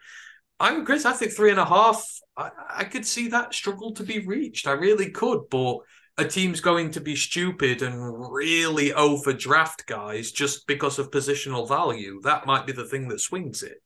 I'm 0.61 0.85
Chris. 0.85 1.05
I 1.07 1.13
think 1.13 1.33
three 1.33 1.51
and 1.51 1.59
a 1.59 1.65
half. 1.65 2.07
I, 2.37 2.51
I 2.77 2.85
could 2.85 3.07
see 3.07 3.29
that 3.29 3.55
struggle 3.55 3.93
to 3.95 4.05
be 4.05 4.21
reached. 4.21 4.67
I 4.67 4.73
really 4.73 5.11
could, 5.11 5.49
but 5.51 5.79
a 6.19 6.25
team's 6.25 6.61
going 6.61 6.91
to 6.93 7.01
be 7.01 7.17
stupid 7.17 7.83
and 7.83 8.31
really 8.31 8.93
overdraft 8.93 9.87
guys 9.87 10.31
just 10.31 10.67
because 10.67 10.99
of 10.99 11.11
positional 11.11 11.67
value. 11.67 12.21
That 12.23 12.47
might 12.47 12.67
be 12.67 12.73
the 12.73 12.85
thing 12.85 13.09
that 13.09 13.21
swings 13.21 13.63
it. 13.63 13.83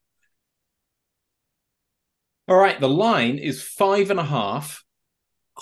All 2.48 2.56
right, 2.56 2.78
the 2.78 2.88
line 2.88 3.38
is 3.38 3.62
five 3.62 4.10
and 4.10 4.20
a 4.20 4.24
half. 4.24 4.84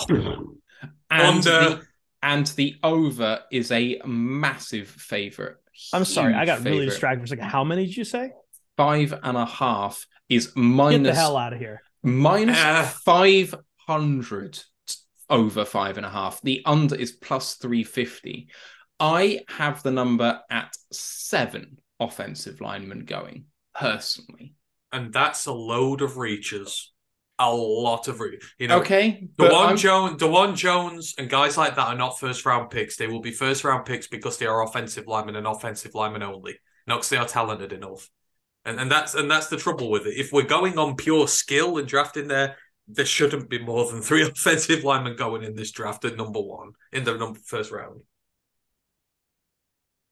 And 0.09 0.51
Under. 1.11 1.41
the, 1.43 1.83
and 2.23 2.47
the 2.47 2.77
over 2.83 3.41
is 3.53 3.71
a 3.71 4.01
massive 4.05 4.89
favorite. 4.89 5.57
I'm 5.93 6.05
sorry, 6.05 6.35
I 6.35 6.39
Huge 6.39 6.47
got 6.47 6.65
really 6.65 6.87
distracted 6.87 7.21
for 7.21 7.25
a 7.25 7.29
second. 7.29 7.45
How 7.45 7.65
many 7.65 7.87
did 7.87 7.97
you 7.97 8.05
say? 8.05 8.33
Five 8.77 9.15
and 9.23 9.37
a 9.37 9.45
half 9.47 10.07
is 10.29 10.53
minus. 10.57 10.95
Get 10.95 11.03
minus 11.03 11.17
the 11.17 11.21
hell 11.21 11.37
out 11.37 11.53
of 11.53 11.59
here. 11.59 11.83
minus 12.03 12.59
Uh. 12.59 12.85
500 12.85 14.63
over 15.29 15.65
five 15.65 15.97
and 15.97 16.07
a 16.07 16.11
half. 16.11 16.41
The 16.43 16.63
under 16.65 16.97
is 16.97 17.13
plus 17.13 17.55
350. 17.55 18.49
I 18.99 19.41
have 19.49 19.83
the 19.83 19.91
number 19.91 20.41
at 20.51 20.75
seven 20.93 21.79
offensive 21.99 22.61
linemen 22.61 23.05
going 23.05 23.47
personally. 23.75 24.55
And 24.93 25.13
that's 25.13 25.47
a 25.47 25.53
load 25.53 26.03
of 26.03 26.17
reaches. 26.17 26.93
A 27.39 27.53
lot 27.53 28.09
of 28.09 28.21
re- 28.21 28.39
you 28.59 28.69
know. 28.69 28.79
Okay. 28.81 29.29
Dawand 29.37 29.79
Jones, 29.79 30.23
Dawand 30.23 30.57
Jones, 30.57 31.15
and 31.19 31.29
guys 31.29 31.57
like 31.57 31.75
that 31.77 31.89
are 31.89 31.97
not 31.97 32.21
first 32.21 32.45
round 32.47 32.71
picks. 32.71 32.97
They 32.97 33.07
will 33.07 33.21
be 33.21 33.33
first 33.33 33.65
round 33.65 33.85
picks 33.85 34.07
because 34.07 34.39
they 34.39 34.47
are 34.47 34.63
offensive 34.63 35.07
linemen 35.07 35.37
and 35.37 35.47
offensive 35.47 35.95
linemen 35.95 36.23
only, 36.23 36.59
not 36.87 36.97
because 36.97 37.09
they 37.09 37.17
are 37.17 37.27
talented 37.27 37.73
enough. 37.73 38.09
And 38.65 38.79
and 38.79 38.91
that's 38.91 39.15
and 39.15 39.31
that's 39.31 39.49
the 39.49 39.57
trouble 39.57 39.91
with 39.91 40.07
it. 40.07 40.19
If 40.19 40.31
we're 40.31 40.43
going 40.43 40.79
on 40.79 40.95
pure 40.95 41.27
skill 41.27 41.79
and 41.79 41.89
drafting 41.89 42.29
there, 42.29 42.57
there 42.87 43.07
shouldn't 43.07 43.49
be 43.49 43.59
more 43.59 43.91
than 43.91 44.03
three 44.03 44.23
offensive 44.29 44.85
linemen 44.85 45.17
going 45.17 45.43
in 45.43 45.57
this 45.57 45.73
draft 45.73 46.05
at 46.05 46.17
number 46.17 46.41
one 46.41 46.73
in 46.93 47.05
the 47.05 47.17
number 47.17 47.41
first 47.45 47.73
round. 47.73 48.03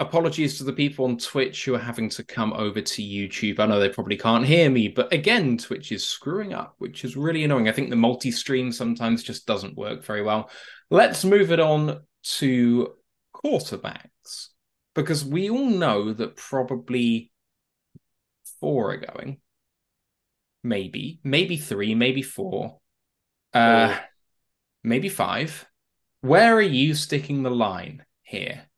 Apologies 0.00 0.56
to 0.56 0.64
the 0.64 0.72
people 0.72 1.04
on 1.04 1.18
Twitch 1.18 1.64
who 1.64 1.74
are 1.74 1.78
having 1.78 2.08
to 2.08 2.24
come 2.24 2.54
over 2.54 2.80
to 2.80 3.02
YouTube. 3.02 3.60
I 3.60 3.66
know 3.66 3.78
they 3.78 3.90
probably 3.90 4.16
can't 4.16 4.46
hear 4.46 4.70
me, 4.70 4.88
but 4.88 5.12
again, 5.12 5.58
Twitch 5.58 5.92
is 5.92 6.02
screwing 6.02 6.54
up, 6.54 6.74
which 6.78 7.04
is 7.04 7.16
really 7.16 7.44
annoying. 7.44 7.68
I 7.68 7.72
think 7.72 7.90
the 7.90 7.96
multi 7.96 8.30
stream 8.30 8.72
sometimes 8.72 9.22
just 9.22 9.46
doesn't 9.46 9.76
work 9.76 10.02
very 10.02 10.22
well. 10.22 10.50
Let's 10.90 11.24
move 11.24 11.52
it 11.52 11.60
on 11.60 12.00
to 12.22 12.94
quarterbacks 13.34 14.48
because 14.94 15.24
we 15.24 15.50
all 15.50 15.66
know 15.66 16.14
that 16.14 16.34
probably 16.34 17.30
four 18.58 18.92
are 18.92 18.96
going. 18.96 19.38
Maybe, 20.64 21.20
maybe 21.22 21.56
three, 21.58 21.94
maybe 21.94 22.22
four, 22.22 22.78
uh, 23.52 23.98
maybe 24.82 25.08
five. 25.10 25.66
Where 26.22 26.56
are 26.56 26.62
you 26.62 26.94
sticking 26.94 27.42
the 27.42 27.50
line 27.50 28.04
here? 28.22 28.69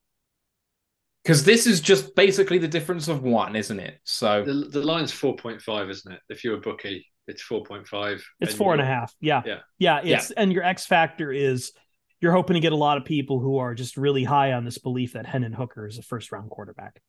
Because 1.23 1.45
this 1.45 1.67
is 1.67 1.81
just 1.81 2.15
basically 2.17 2.59
the 2.59 2.67
difference 2.69 3.07
of 3.09 3.23
one, 3.23 3.55
isn't 3.55 3.79
it? 3.79 3.99
So 4.05 4.45
The, 4.45 4.53
the 4.69 4.83
line's 4.83 5.13
4.5, 5.13 5.91
isn't 5.91 6.13
it? 6.13 6.21
If 6.29 6.43
you're 6.43 6.57
a 6.57 6.61
bookie, 6.61 7.07
it's 7.29 7.43
4.5. 7.47 8.21
It's 8.41 8.55
four 8.55 8.73
and 8.73 8.83
a 8.83 8.85
half. 8.85 9.15
Yeah. 9.21 9.43
Yeah. 9.47 9.61
Yeah. 9.79 10.01
It's 10.17 10.33
and 10.33 10.53
your 10.53 10.65
X 10.65 10.85
factor 10.87 11.31
is 11.33 11.71
you're 12.21 12.33
hoping 12.33 12.55
to 12.55 12.61
get 12.61 12.73
a 12.73 12.77
lot 12.77 12.99
of 12.99 13.05
people 13.05 13.39
who 13.39 13.59
are 13.59 13.75
just 13.75 13.97
really 13.97 14.25
high 14.25 14.53
on 14.53 14.65
this 14.65 14.79
belief 14.79 15.13
that 15.13 15.27
Hendon 15.27 15.53
Hooker 15.53 15.87
is 15.87 15.99
a 15.99 16.03
first 16.03 16.33
round 16.33 16.51
quarterback. 16.51 17.01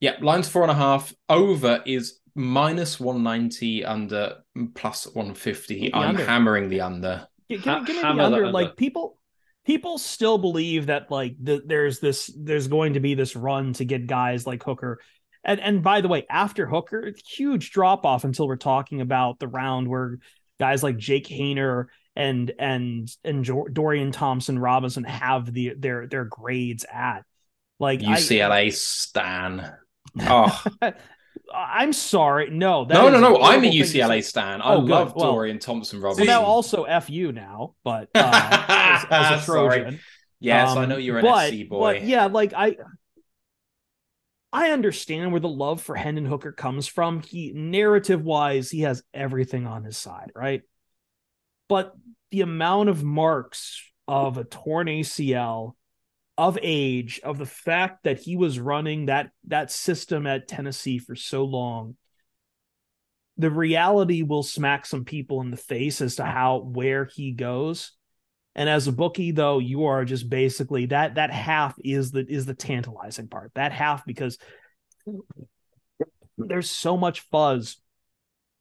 yeah, 0.00 0.16
line's 0.20 0.48
four 0.48 0.62
and 0.62 0.70
a 0.70 0.74
half. 0.74 1.14
Over 1.30 1.82
is 1.86 2.20
minus 2.34 3.00
190, 3.00 3.84
under 3.86 4.36
plus 4.74 5.06
150. 5.06 5.80
The 5.80 5.94
I'm 5.94 6.10
under. 6.10 6.24
hammering 6.26 6.68
the 6.68 6.82
under. 6.82 7.26
Give, 7.48 7.62
give, 7.62 7.72
Ha- 7.72 7.80
give 7.84 7.96
me 7.96 8.02
hammer 8.02 8.24
the 8.24 8.28
the 8.30 8.34
under. 8.36 8.44
under. 8.46 8.52
Like 8.52 8.76
people, 8.76 9.18
people 9.66 9.98
still 9.98 10.38
believe 10.38 10.86
that 10.86 11.10
like 11.10 11.36
the, 11.42 11.62
there's 11.64 12.00
this, 12.00 12.30
there's 12.36 12.68
going 12.68 12.94
to 12.94 13.00
be 13.00 13.14
this 13.14 13.34
run 13.36 13.72
to 13.74 13.84
get 13.84 14.06
guys 14.06 14.46
like 14.46 14.62
Hooker. 14.62 15.00
And 15.44 15.60
and 15.60 15.82
by 15.82 16.00
the 16.00 16.08
way, 16.08 16.24
after 16.30 16.66
Hooker, 16.66 17.12
huge 17.26 17.70
drop 17.70 18.06
off 18.06 18.24
until 18.24 18.48
we're 18.48 18.56
talking 18.56 19.00
about 19.02 19.38
the 19.38 19.48
round 19.48 19.88
where 19.88 20.18
guys 20.58 20.82
like 20.82 20.96
Jake 20.96 21.26
Haener 21.26 21.86
and 22.16 22.50
and 22.58 23.08
and 23.24 23.44
Dorian 23.72 24.10
Thompson 24.10 24.58
Robinson 24.58 25.04
have 25.04 25.52
the 25.52 25.74
their 25.76 26.06
their 26.06 26.24
grades 26.24 26.86
at. 26.90 27.24
Like 27.78 28.02
I- 28.02 28.16
UCLA 28.16 28.72
Stan. 28.72 29.72
Oh, 30.20 30.64
I'm 31.52 31.92
sorry. 31.92 32.50
No, 32.50 32.84
that 32.84 32.94
no, 32.94 33.10
no, 33.10 33.20
no. 33.20 33.26
I'm 33.26 33.34
a 33.34 33.38
horrible 33.38 33.62
thing 33.62 33.72
to 33.72 33.78
UCLA. 33.98 34.24
Stan. 34.24 34.60
I 34.62 34.74
Oh, 34.74 34.78
love 34.80 35.14
Well- 35.14 35.32
Dorian 35.32 35.58
Thompson 35.58 36.00
Robinson. 36.00 36.26
Well, 36.26 36.40
now 36.40 36.46
also 36.46 36.84
fu 37.00 37.32
now, 37.32 37.74
but 37.84 38.08
uh, 38.14 38.64
as, 38.68 39.06
as 39.10 39.40
a 39.42 39.42
Sorry. 39.46 39.80
Trojan. 39.80 40.00
yes, 40.40 40.70
I 40.70 40.82
Um, 40.84 40.88
know 40.88 40.96
you're 40.96 41.18
an 41.18 41.24
but, 41.24 41.50
SC 41.50 41.68
boy. 41.68 42.00
But 42.00 42.04
yeah, 42.04 42.26
like 42.26 42.52
I 42.54 42.76
I 44.52 44.70
understand 44.70 45.32
where 45.32 45.40
the 45.40 45.48
love 45.48 45.82
for 45.82 45.96
Hendon 45.96 46.24
Hooker 46.26 46.52
comes 46.52 46.86
from. 46.86 47.20
He 47.20 47.52
narrative 47.52 48.22
wise, 48.24 48.70
he 48.70 48.82
has 48.82 49.02
everything 49.12 49.66
on 49.66 49.84
his 49.84 49.96
side, 49.96 50.30
right? 50.34 50.62
But 51.68 51.94
the 52.30 52.42
amount 52.42 52.88
of 52.88 53.02
marks 53.02 53.82
of 54.06 54.38
a 54.38 54.44
torn 54.44 54.86
ACL, 54.86 55.74
of 56.36 56.58
age, 56.62 57.20
of 57.22 57.38
the 57.38 57.46
fact 57.46 58.04
that 58.04 58.18
he 58.18 58.36
was 58.36 58.58
running 58.58 59.06
that 59.06 59.30
that 59.46 59.70
system 59.70 60.26
at 60.26 60.48
Tennessee 60.48 60.98
for 60.98 61.14
so 61.14 61.44
long, 61.44 61.96
the 63.36 63.50
reality 63.50 64.22
will 64.22 64.42
smack 64.42 64.86
some 64.86 65.04
people 65.04 65.40
in 65.40 65.50
the 65.50 65.56
face 65.56 66.00
as 66.00 66.16
to 66.16 66.24
how 66.24 66.58
where 66.58 67.04
he 67.04 67.32
goes. 67.32 67.92
And 68.56 68.68
as 68.68 68.86
a 68.86 68.92
bookie, 68.92 69.32
though, 69.32 69.58
you 69.58 69.86
are 69.86 70.04
just 70.04 70.28
basically 70.28 70.86
that 70.86 71.16
that 71.16 71.30
half 71.32 71.74
is 71.84 72.12
the 72.12 72.24
is 72.28 72.46
the 72.46 72.54
tantalizing 72.54 73.28
part. 73.28 73.52
That 73.54 73.72
half 73.72 74.04
because 74.04 74.38
there's 76.38 76.70
so 76.70 76.96
much 76.96 77.20
fuzz 77.30 77.78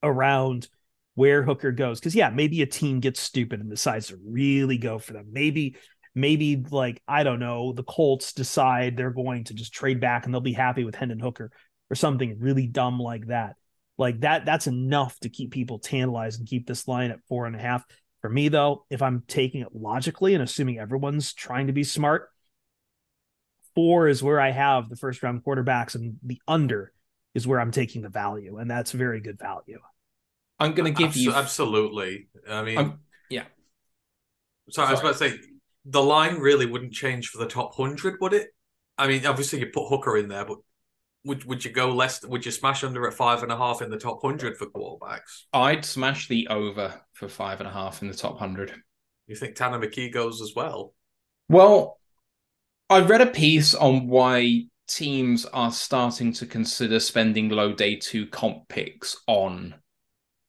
around 0.01 0.67
where 1.15 1.43
Hooker 1.43 1.71
goes. 1.71 1.99
Because 1.99 2.15
yeah, 2.15 2.29
maybe 2.29 2.61
a 2.61 2.67
team 2.67 2.99
gets 2.99 3.19
stupid 3.19 3.59
and 3.59 3.69
decides 3.69 4.07
to 4.07 4.19
really 4.23 4.77
go 4.77 4.97
for 4.99 5.13
them. 5.13 5.27
Maybe 5.31 5.75
maybe 6.15 6.63
like 6.69 7.01
I 7.07 7.23
don't 7.23 7.39
know, 7.39 7.73
the 7.73 7.83
Colts 7.83 8.33
decide 8.33 8.95
they're 8.97 9.11
going 9.11 9.45
to 9.45 9.53
just 9.53 9.73
trade 9.73 9.99
back 9.99 10.25
and 10.25 10.33
they'll 10.33 10.41
be 10.41 10.53
happy 10.53 10.83
with 10.83 10.95
Hendon 10.95 11.19
Hooker 11.19 11.51
or 11.89 11.95
something 11.95 12.37
really 12.39 12.67
dumb 12.67 12.99
like 12.99 13.27
that. 13.27 13.55
Like 13.97 14.21
that, 14.21 14.45
that's 14.45 14.67
enough 14.67 15.19
to 15.19 15.29
keep 15.29 15.51
people 15.51 15.79
tantalized 15.79 16.39
and 16.39 16.47
keep 16.47 16.65
this 16.65 16.87
line 16.87 17.11
at 17.11 17.19
four 17.27 17.45
and 17.45 17.55
a 17.55 17.59
half. 17.59 17.83
For 18.21 18.29
me, 18.29 18.47
though, 18.47 18.85
if 18.89 19.01
I'm 19.01 19.23
taking 19.27 19.61
it 19.61 19.69
logically 19.73 20.33
and 20.33 20.41
assuming 20.41 20.79
everyone's 20.79 21.33
trying 21.33 21.67
to 21.67 21.73
be 21.73 21.83
smart, 21.83 22.29
four 23.75 24.07
is 24.07 24.23
where 24.23 24.39
I 24.39 24.51
have 24.51 24.89
the 24.89 24.95
first 24.95 25.21
round 25.21 25.43
quarterbacks, 25.43 25.93
and 25.95 26.17
the 26.23 26.41
under 26.47 26.93
is 27.35 27.45
where 27.45 27.59
I'm 27.59 27.71
taking 27.71 28.01
the 28.01 28.09
value, 28.09 28.57
and 28.57 28.71
that's 28.71 28.91
very 28.91 29.19
good 29.19 29.37
value. 29.39 29.79
I'm 30.59 30.73
going 30.73 30.93
to 30.93 31.03
uh, 31.03 31.07
give 31.07 31.15
Abso- 31.15 31.21
you. 31.21 31.33
absolutely. 31.33 32.27
I 32.49 32.61
mean, 32.63 32.77
I'm- 32.77 32.99
yeah. 33.29 33.43
So 34.69 34.83
I 34.83 34.91
was 34.91 35.01
about 35.01 35.17
to 35.17 35.17
say 35.17 35.37
the 35.85 36.03
line 36.03 36.37
really 36.37 36.65
wouldn't 36.65 36.93
change 36.93 37.27
for 37.29 37.37
the 37.37 37.49
top 37.49 37.75
hundred, 37.75 38.15
would 38.21 38.33
it? 38.33 38.49
I 38.97 39.07
mean, 39.07 39.25
obviously 39.25 39.59
you 39.59 39.67
put 39.67 39.89
Hooker 39.89 40.17
in 40.17 40.29
there, 40.29 40.45
but 40.45 40.57
would 41.25 41.45
would 41.45 41.65
you 41.65 41.71
go 41.71 41.89
less? 41.89 42.23
Would 42.25 42.45
you 42.45 42.51
smash 42.51 42.83
under 42.83 43.07
at 43.07 43.13
five 43.13 43.43
and 43.43 43.51
a 43.51 43.57
half 43.57 43.81
in 43.81 43.89
the 43.89 43.97
top 43.97 44.21
hundred 44.21 44.57
for 44.57 44.67
quarterbacks? 44.67 45.43
I'd 45.53 45.85
smash 45.85 46.27
the 46.27 46.47
over 46.49 46.93
for 47.13 47.27
five 47.27 47.59
and 47.59 47.67
a 47.67 47.71
half 47.71 48.01
in 48.01 48.07
the 48.07 48.13
top 48.13 48.39
hundred. 48.39 48.73
You 49.27 49.35
think 49.35 49.55
Tanner 49.55 49.79
McKee 49.79 50.11
goes 50.11 50.41
as 50.41 50.53
well? 50.55 50.93
Well, 51.49 51.97
I 52.89 52.99
read 53.01 53.21
a 53.21 53.27
piece 53.27 53.73
on 53.73 54.07
why 54.07 54.65
teams 54.87 55.45
are 55.45 55.71
starting 55.71 56.33
to 56.33 56.45
consider 56.45 56.99
spending 56.99 57.49
low 57.49 57.73
day 57.73 57.95
two 57.95 58.27
comp 58.27 58.67
picks 58.67 59.17
on 59.27 59.75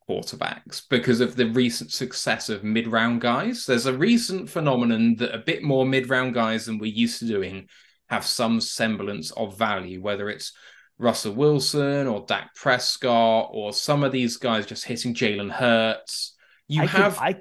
quarterbacks 0.09 0.83
because 0.89 1.21
of 1.21 1.37
the 1.37 1.47
recent 1.47 1.91
success 1.93 2.49
of 2.49 2.65
mid 2.65 2.87
round 2.87 3.21
guys. 3.21 3.67
There's 3.67 3.87
a 3.87 3.97
recent 3.97 4.49
phenomenon 4.51 5.17
that 5.17 5.35
a 5.35 5.39
bit 5.39 5.63
more 5.63 5.87
mid 5.87 6.09
round 6.11 6.35
guys 6.35 6.67
than 6.67 6.79
we're 6.79 6.93
used 6.93 7.19
to 7.21 7.27
doing 7.27 7.69
have 8.09 8.25
some 8.27 8.61
semblance 8.61 9.31
of 9.33 9.59
value, 9.59 10.01
whether 10.01 10.29
it's 10.29 10.53
Russell 10.99 11.35
Wilson 11.35 12.07
or 12.07 12.25
Dak 12.27 12.55
Prescott 12.55 13.49
or 13.53 13.73
some 13.73 14.05
of 14.05 14.13
these 14.13 14.37
guys 14.37 14.67
just 14.67 14.85
hitting 14.85 15.15
Jalen 15.15 15.51
Hurts. 15.51 16.35
You 16.69 16.83
I 16.83 16.87
could- 16.87 17.01
have 17.01 17.19
I 17.19 17.37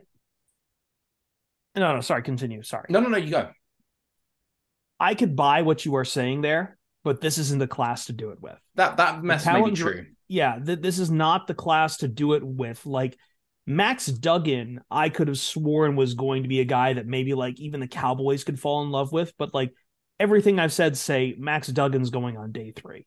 no, 1.75 1.95
no, 1.95 2.01
sorry, 2.01 2.21
continue. 2.21 2.61
Sorry, 2.61 2.85
no, 2.89 2.99
no, 2.99 3.09
no. 3.09 3.17
You 3.17 3.31
go. 3.31 3.49
I 4.99 5.15
could 5.15 5.35
buy 5.35 5.63
what 5.63 5.85
you 5.85 5.95
are 5.95 6.05
saying 6.05 6.41
there, 6.41 6.77
but 7.03 7.19
this 7.19 7.39
isn't 7.39 7.57
the 7.59 7.67
class 7.67 8.05
to 8.05 8.13
do 8.13 8.29
it 8.29 8.39
with. 8.41 8.59
That 8.75 8.97
that 8.97 9.23
mess 9.23 9.45
may 9.45 9.61
be 9.63 9.71
true. 9.71 10.05
Yeah, 10.27 10.57
th- 10.63 10.81
this 10.81 10.99
is 10.99 11.11
not 11.11 11.47
the 11.47 11.53
class 11.53 11.97
to 11.97 12.07
do 12.07 12.33
it 12.33 12.43
with. 12.43 12.85
Like 12.85 13.17
Max 13.65 14.07
Duggan, 14.07 14.81
I 14.91 15.09
could 15.09 15.27
have 15.27 15.39
sworn 15.39 15.95
was 15.95 16.13
going 16.13 16.43
to 16.43 16.49
be 16.49 16.59
a 16.59 16.65
guy 16.65 16.93
that 16.93 17.07
maybe 17.07 17.33
like 17.33 17.59
even 17.59 17.79
the 17.79 17.87
Cowboys 17.87 18.43
could 18.43 18.59
fall 18.59 18.83
in 18.83 18.91
love 18.91 19.11
with, 19.11 19.33
but 19.37 19.53
like 19.53 19.73
everything 20.19 20.59
I've 20.59 20.73
said 20.73 20.97
say 20.97 21.35
Max 21.37 21.67
Duggan's 21.67 22.09
going 22.09 22.37
on 22.37 22.51
day 22.51 22.71
three. 22.75 23.05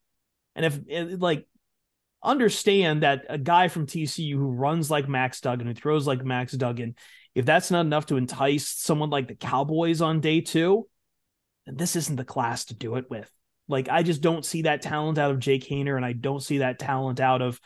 And 0.54 0.64
if 0.64 1.20
like 1.20 1.46
understand 2.22 3.02
that 3.02 3.24
a 3.28 3.38
guy 3.38 3.68
from 3.68 3.86
TCU 3.86 4.32
who 4.32 4.50
runs 4.50 4.90
like 4.90 5.08
Max 5.08 5.40
Duggan, 5.40 5.66
who 5.66 5.74
throws 5.74 6.06
like 6.06 6.24
Max 6.24 6.52
Duggan, 6.52 6.94
if 7.34 7.44
that's 7.44 7.70
not 7.70 7.84
enough 7.84 8.06
to 8.06 8.16
entice 8.16 8.68
someone 8.68 9.10
like 9.10 9.28
the 9.28 9.34
Cowboys 9.34 10.00
on 10.00 10.20
day 10.20 10.40
two, 10.40 10.88
then 11.66 11.76
this 11.76 11.96
isn't 11.96 12.16
the 12.16 12.24
class 12.24 12.66
to 12.66 12.74
do 12.74 12.96
it 12.96 13.10
with. 13.10 13.30
Like 13.68 13.88
I 13.88 14.02
just 14.02 14.20
don't 14.20 14.44
see 14.44 14.62
that 14.62 14.82
talent 14.82 15.18
out 15.18 15.30
of 15.30 15.38
Jake 15.38 15.68
Haener, 15.68 15.96
and 15.96 16.04
I 16.04 16.12
don't 16.12 16.42
see 16.42 16.58
that 16.58 16.78
talent 16.78 17.20
out 17.20 17.42
of 17.42 17.60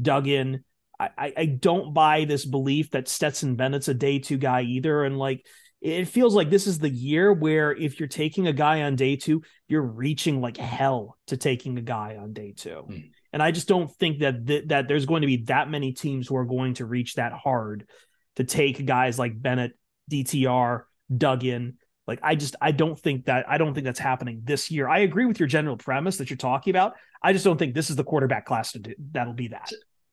Duggan. 0.00 0.64
I, 0.98 1.10
I, 1.18 1.32
I 1.36 1.46
don't 1.46 1.92
buy 1.92 2.24
this 2.24 2.44
belief 2.44 2.90
that 2.90 3.08
Stetson 3.08 3.56
Bennett's 3.56 3.88
a 3.88 3.94
day 3.94 4.18
two 4.18 4.38
guy 4.38 4.62
either. 4.62 5.04
And 5.04 5.18
like 5.18 5.44
it 5.80 6.06
feels 6.06 6.34
like 6.34 6.48
this 6.48 6.66
is 6.66 6.78
the 6.78 6.88
year 6.88 7.32
where 7.32 7.72
if 7.72 7.98
you're 7.98 8.08
taking 8.08 8.46
a 8.46 8.52
guy 8.52 8.82
on 8.82 8.94
day 8.94 9.16
two, 9.16 9.42
you're 9.66 9.82
reaching 9.82 10.40
like 10.40 10.56
hell 10.56 11.16
to 11.26 11.36
taking 11.36 11.76
a 11.76 11.82
guy 11.82 12.16
on 12.20 12.32
day 12.32 12.54
two. 12.56 12.84
Hmm. 12.86 12.98
And 13.32 13.42
I 13.42 13.50
just 13.50 13.66
don't 13.66 13.90
think 13.90 14.20
that 14.20 14.46
th- 14.46 14.68
that 14.68 14.88
there's 14.88 15.06
going 15.06 15.22
to 15.22 15.26
be 15.26 15.44
that 15.44 15.68
many 15.68 15.92
teams 15.92 16.28
who 16.28 16.36
are 16.36 16.44
going 16.44 16.74
to 16.74 16.86
reach 16.86 17.14
that 17.14 17.32
hard 17.32 17.88
to 18.36 18.44
take 18.44 18.84
guys 18.86 19.18
like 19.18 19.40
Bennett, 19.40 19.72
DTR, 20.10 20.82
Duggan. 21.14 21.78
Like 22.06 22.18
I 22.22 22.34
just 22.34 22.56
I 22.60 22.72
don't 22.72 22.98
think 22.98 23.26
that 23.26 23.48
I 23.48 23.58
don't 23.58 23.74
think 23.74 23.84
that's 23.84 23.98
happening 23.98 24.40
this 24.44 24.70
year. 24.70 24.88
I 24.88 25.00
agree 25.00 25.24
with 25.24 25.38
your 25.38 25.46
general 25.46 25.76
premise 25.76 26.16
that 26.16 26.30
you're 26.30 26.36
talking 26.36 26.72
about. 26.72 26.94
I 27.22 27.32
just 27.32 27.44
don't 27.44 27.58
think 27.58 27.74
this 27.74 27.90
is 27.90 27.96
the 27.96 28.04
quarterback 28.04 28.44
class 28.44 28.72
to 28.72 28.80
do 28.80 28.94
that'll 29.12 29.34
be 29.34 29.48
that. 29.48 29.70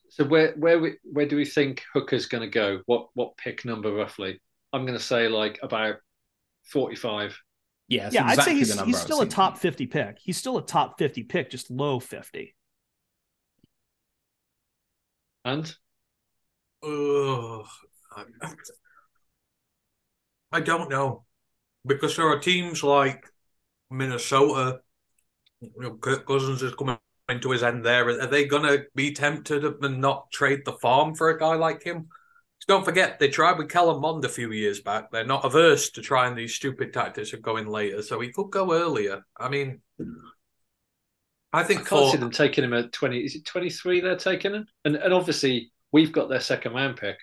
So 0.10 0.24
where 0.24 0.54
where 0.58 0.80
we, 0.80 0.94
where 1.04 1.26
do 1.26 1.36
we 1.36 1.46
think 1.46 1.84
Hooker's 1.94 2.28
going 2.28 2.42
to 2.42 2.50
go? 2.50 2.82
What 2.86 3.08
what 3.16 3.38
pick 3.38 3.66
number 3.66 3.92
roughly? 3.92 4.40
I'm 4.72 4.86
going 4.86 4.98
to 4.98 5.04
say 5.04 5.28
like 5.28 5.60
about 5.64 5.96
45. 6.66 7.40
Yeah, 7.88 8.06
it's 8.06 8.16
yeah, 8.16 8.28
I'd 8.28 8.44
say 8.44 8.54
he's, 8.54 8.80
he's 8.82 9.00
still 9.00 9.22
a 9.22 9.26
top 9.26 9.58
50 9.58 9.88
pick. 9.88 10.20
He's 10.22 10.38
still 10.38 10.60
a 10.60 10.66
top 10.66 11.00
50 11.00 11.24
pick, 11.24 11.50
just 11.50 11.72
low 11.72 12.00
50. 12.00 12.56
And 15.44 15.76
Ugh. 16.84 17.66
I, 18.16 18.24
I 20.52 20.60
don't 20.60 20.92
know 20.92 21.24
because 21.90 22.16
there 22.16 22.30
are 22.30 22.40
teams 22.40 22.84
like 22.84 23.26
Minnesota 23.92 24.80
You 25.62 25.72
know, 25.78 25.96
Kirk 25.96 26.26
Cousins 26.26 26.64
is 26.64 26.76
coming 26.76 26.98
to 27.42 27.52
his 27.52 27.64
end 27.64 27.86
there. 27.86 28.08
Are 28.08 28.28
they 28.28 28.46
going 28.46 28.64
to 28.64 28.86
be 28.96 29.14
tempted 29.14 29.66
and 29.66 30.00
not 30.00 30.32
trade 30.32 30.62
the 30.64 30.74
farm 30.74 31.16
for 31.16 31.30
a 31.30 31.40
guy 31.40 31.56
like 31.56 31.84
him? 31.84 32.08
Don't 32.68 32.86
forget, 32.86 33.20
they 33.20 33.30
tried 33.30 33.58
with 33.58 33.70
Kellen 33.70 34.02
Mond 34.02 34.24
a 34.26 34.30
few 34.30 34.52
years 34.52 34.82
back. 34.82 35.12
They're 35.12 35.26
not 35.26 35.46
averse 35.46 35.90
to 35.92 36.02
trying 36.02 36.36
these 36.36 36.54
stupid 36.56 36.94
tactics 36.94 37.34
of 37.34 37.42
going 37.42 37.68
later, 37.68 38.02
so 38.02 38.20
he 38.20 38.32
could 38.32 38.52
go 38.52 38.74
earlier. 38.74 39.26
I 39.38 39.50
mean, 39.50 39.82
I 41.52 41.64
think 41.64 41.82
I 41.82 41.84
can't 41.86 42.12
see 42.12 42.18
them 42.18 42.32
taking 42.32 42.64
him 42.64 42.74
at 42.74 42.92
twenty. 42.92 43.20
Is 43.26 43.36
it 43.36 43.46
twenty 43.46 43.70
three? 43.70 44.02
They're 44.02 44.18
taking 44.18 44.54
him, 44.54 44.68
and 44.86 44.96
and 44.96 45.14
obviously 45.14 45.72
we've 45.92 46.12
got 46.12 46.30
their 46.30 46.42
second 46.42 46.74
round 46.74 46.98
pick. 46.98 47.18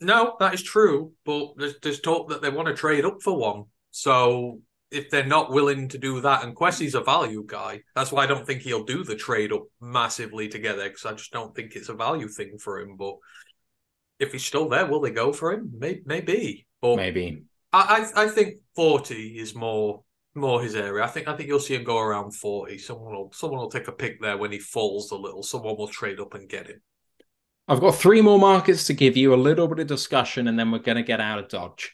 No, 0.00 0.36
that 0.38 0.54
is 0.54 0.62
true. 0.62 1.12
But 1.24 1.54
there's, 1.56 1.74
there's 1.82 2.00
talk 2.00 2.30
that 2.30 2.42
they 2.42 2.50
want 2.50 2.68
to 2.68 2.74
trade 2.74 3.04
up 3.04 3.22
for 3.22 3.36
one. 3.36 3.64
So 3.90 4.60
if 4.90 5.10
they're 5.10 5.26
not 5.26 5.50
willing 5.50 5.88
to 5.88 5.98
do 5.98 6.20
that, 6.20 6.44
and 6.44 6.56
Kwesi's 6.56 6.94
a 6.94 7.00
value 7.00 7.44
guy, 7.46 7.82
that's 7.94 8.12
why 8.12 8.24
I 8.24 8.26
don't 8.26 8.46
think 8.46 8.62
he'll 8.62 8.84
do 8.84 9.04
the 9.04 9.16
trade 9.16 9.52
up 9.52 9.64
massively 9.80 10.48
together 10.48 10.84
because 10.84 11.04
I 11.04 11.12
just 11.12 11.32
don't 11.32 11.54
think 11.54 11.74
it's 11.74 11.88
a 11.88 11.94
value 11.94 12.28
thing 12.28 12.58
for 12.58 12.80
him. 12.80 12.96
But 12.96 13.16
if 14.18 14.32
he's 14.32 14.44
still 14.44 14.68
there, 14.68 14.86
will 14.86 15.00
they 15.00 15.10
go 15.10 15.32
for 15.32 15.52
him? 15.52 15.72
Maybe. 15.78 16.02
maybe. 16.06 16.66
But 16.80 16.96
Maybe. 16.96 17.42
I, 17.72 18.08
I 18.14 18.24
I 18.24 18.28
think 18.28 18.56
forty 18.74 19.38
is 19.38 19.54
more 19.54 20.04
more 20.34 20.62
his 20.62 20.76
area. 20.76 21.04
I 21.04 21.08
think 21.08 21.28
I 21.28 21.36
think 21.36 21.48
you'll 21.48 21.60
see 21.60 21.74
him 21.74 21.84
go 21.84 21.98
around 21.98 22.34
forty. 22.34 22.78
Someone 22.78 23.14
will 23.14 23.32
someone 23.32 23.58
will 23.58 23.70
take 23.70 23.88
a 23.88 23.92
pick 23.92 24.20
there 24.20 24.38
when 24.38 24.52
he 24.52 24.58
falls 24.58 25.10
a 25.10 25.16
little. 25.16 25.42
Someone 25.42 25.76
will 25.76 25.88
trade 25.88 26.20
up 26.20 26.34
and 26.34 26.48
get 26.48 26.68
him. 26.68 26.80
I've 27.70 27.80
got 27.80 27.96
three 27.96 28.22
more 28.22 28.38
markets 28.38 28.84
to 28.86 28.94
give 28.94 29.14
you, 29.14 29.34
a 29.34 29.36
little 29.36 29.68
bit 29.68 29.78
of 29.78 29.86
discussion, 29.86 30.48
and 30.48 30.58
then 30.58 30.70
we're 30.70 30.78
going 30.78 30.96
to 30.96 31.02
get 31.02 31.20
out 31.20 31.38
of 31.38 31.48
Dodge. 31.48 31.92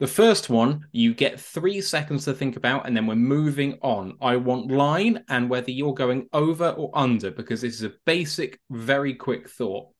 The 0.00 0.08
first 0.08 0.50
one, 0.50 0.88
you 0.90 1.14
get 1.14 1.38
three 1.38 1.80
seconds 1.80 2.24
to 2.24 2.34
think 2.34 2.56
about, 2.56 2.88
and 2.88 2.96
then 2.96 3.06
we're 3.06 3.14
moving 3.14 3.78
on. 3.82 4.16
I 4.20 4.34
want 4.34 4.72
line 4.72 5.22
and 5.28 5.48
whether 5.48 5.70
you're 5.70 5.94
going 5.94 6.28
over 6.32 6.70
or 6.70 6.90
under, 6.92 7.30
because 7.30 7.60
this 7.60 7.74
is 7.74 7.84
a 7.84 7.92
basic, 8.04 8.58
very 8.68 9.14
quick 9.14 9.48
thought. 9.48 9.90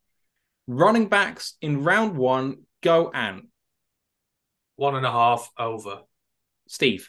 Running 0.66 1.08
backs 1.08 1.54
in 1.62 1.84
round 1.84 2.16
one, 2.16 2.64
go 2.82 3.12
and 3.14 3.46
One 4.74 4.96
and 4.96 5.06
a 5.06 5.12
half 5.12 5.48
over. 5.56 6.00
Steve, 6.66 7.08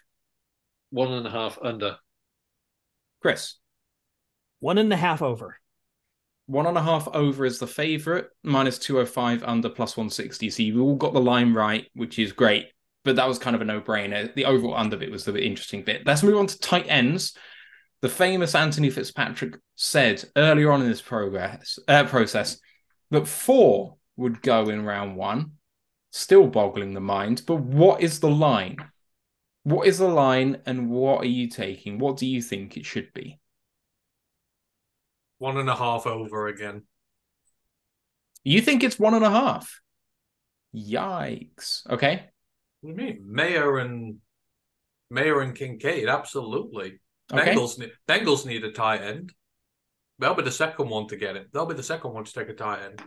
One 0.91 1.13
and 1.13 1.25
a 1.25 1.31
half 1.31 1.57
under. 1.59 1.97
Chris. 3.23 3.55
One 4.59 4.77
and 4.77 4.93
a 4.93 4.97
half 4.97 5.23
over. 5.23 5.59
One 6.45 6.65
and 6.65 6.77
a 6.77 6.83
half 6.83 7.07
over 7.13 7.45
is 7.45 7.59
the 7.59 7.67
favorite, 7.67 8.29
minus 8.43 8.77
205 8.77 9.43
under 9.43 9.69
plus 9.69 9.95
160. 9.95 10.49
So 10.49 10.63
you've 10.63 10.81
all 10.81 10.95
got 10.95 11.13
the 11.13 11.21
line 11.21 11.53
right, 11.53 11.87
which 11.93 12.19
is 12.19 12.33
great. 12.33 12.67
But 13.05 13.15
that 13.15 13.27
was 13.27 13.39
kind 13.39 13.55
of 13.55 13.61
a 13.61 13.65
no 13.65 13.81
brainer. 13.81 14.33
The 14.33 14.45
overall 14.45 14.75
under 14.75 14.97
bit 14.97 15.11
was 15.11 15.25
the 15.25 15.35
interesting 15.41 15.83
bit. 15.83 16.05
Let's 16.05 16.23
move 16.23 16.37
on 16.37 16.47
to 16.47 16.59
tight 16.59 16.85
ends. 16.87 17.35
The 18.01 18.09
famous 18.09 18.55
Anthony 18.55 18.89
Fitzpatrick 18.89 19.55
said 19.75 20.23
earlier 20.35 20.71
on 20.71 20.81
in 20.81 20.89
this 20.89 21.01
progress 21.01 21.79
uh, 21.87 22.03
process 22.03 22.59
that 23.11 23.27
four 23.27 23.95
would 24.17 24.41
go 24.41 24.67
in 24.69 24.83
round 24.83 25.15
one, 25.15 25.53
still 26.11 26.47
boggling 26.47 26.93
the 26.93 26.99
mind. 26.99 27.43
But 27.47 27.61
what 27.61 28.01
is 28.01 28.19
the 28.19 28.29
line? 28.29 28.77
What 29.63 29.87
is 29.87 29.99
the 29.99 30.09
line, 30.09 30.61
and 30.65 30.89
what 30.89 31.21
are 31.21 31.27
you 31.27 31.47
taking? 31.47 31.97
What 31.97 32.17
do 32.17 32.25
you 32.25 32.41
think 32.41 32.75
it 32.75 32.85
should 32.85 33.13
be? 33.13 33.39
One 35.43 35.57
and 35.57 35.69
a 35.69 35.75
half 35.75 36.07
over 36.07 36.47
again. 36.47 36.83
You 38.45 38.61
think 38.61 38.81
it's 38.81 38.97
one 38.97 39.13
and 39.13 39.25
a 39.25 39.29
half? 39.29 39.81
Yikes. 40.73 41.85
Okay. 41.89 42.23
What 42.79 42.95
do 42.95 43.03
you 43.03 43.09
mean? 43.09 43.25
Mayer 43.27 43.77
and 43.79 44.19
Mayer 45.09 45.41
and 45.41 45.53
Kincaid, 45.53 46.07
absolutely. 46.07 47.01
Okay. 47.29 47.53
Bengals 47.53 47.77
need 47.77 47.91
Bengals 48.07 48.45
need 48.45 48.63
a 48.63 48.71
tight 48.71 49.01
end. 49.01 49.33
They'll 50.17 50.33
be 50.33 50.43
the 50.43 50.49
second 50.49 50.87
one 50.87 51.07
to 51.07 51.17
get 51.17 51.35
it. 51.35 51.51
They'll 51.51 51.65
be 51.65 51.75
the 51.75 51.83
second 51.83 52.13
one 52.13 52.23
to 52.23 52.31
take 52.31 52.47
a 52.47 52.53
tight 52.53 52.85
end. 52.85 53.03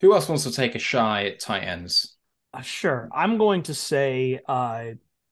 Who 0.00 0.12
else 0.12 0.28
wants 0.28 0.42
to 0.42 0.52
take 0.52 0.74
a 0.74 0.80
shy 0.80 1.26
at 1.26 1.38
tight 1.38 1.62
ends? 1.62 2.16
Uh, 2.52 2.62
sure. 2.62 3.08
I'm 3.14 3.38
going 3.38 3.62
to 3.62 3.74
say 3.74 4.40
uh, 4.48 4.86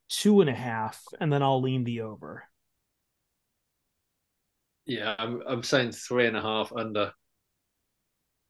two 0.08 0.40
and 0.40 0.48
a 0.48 0.54
half, 0.54 1.02
and 1.18 1.32
then 1.32 1.42
I'll 1.42 1.60
lean 1.60 1.82
the 1.82 2.02
over. 2.02 2.47
Yeah, 4.88 5.14
I'm 5.18 5.40
I'm 5.46 5.62
saying 5.62 5.92
three 5.92 6.26
and 6.26 6.36
a 6.36 6.42
half 6.42 6.72
under. 6.72 7.12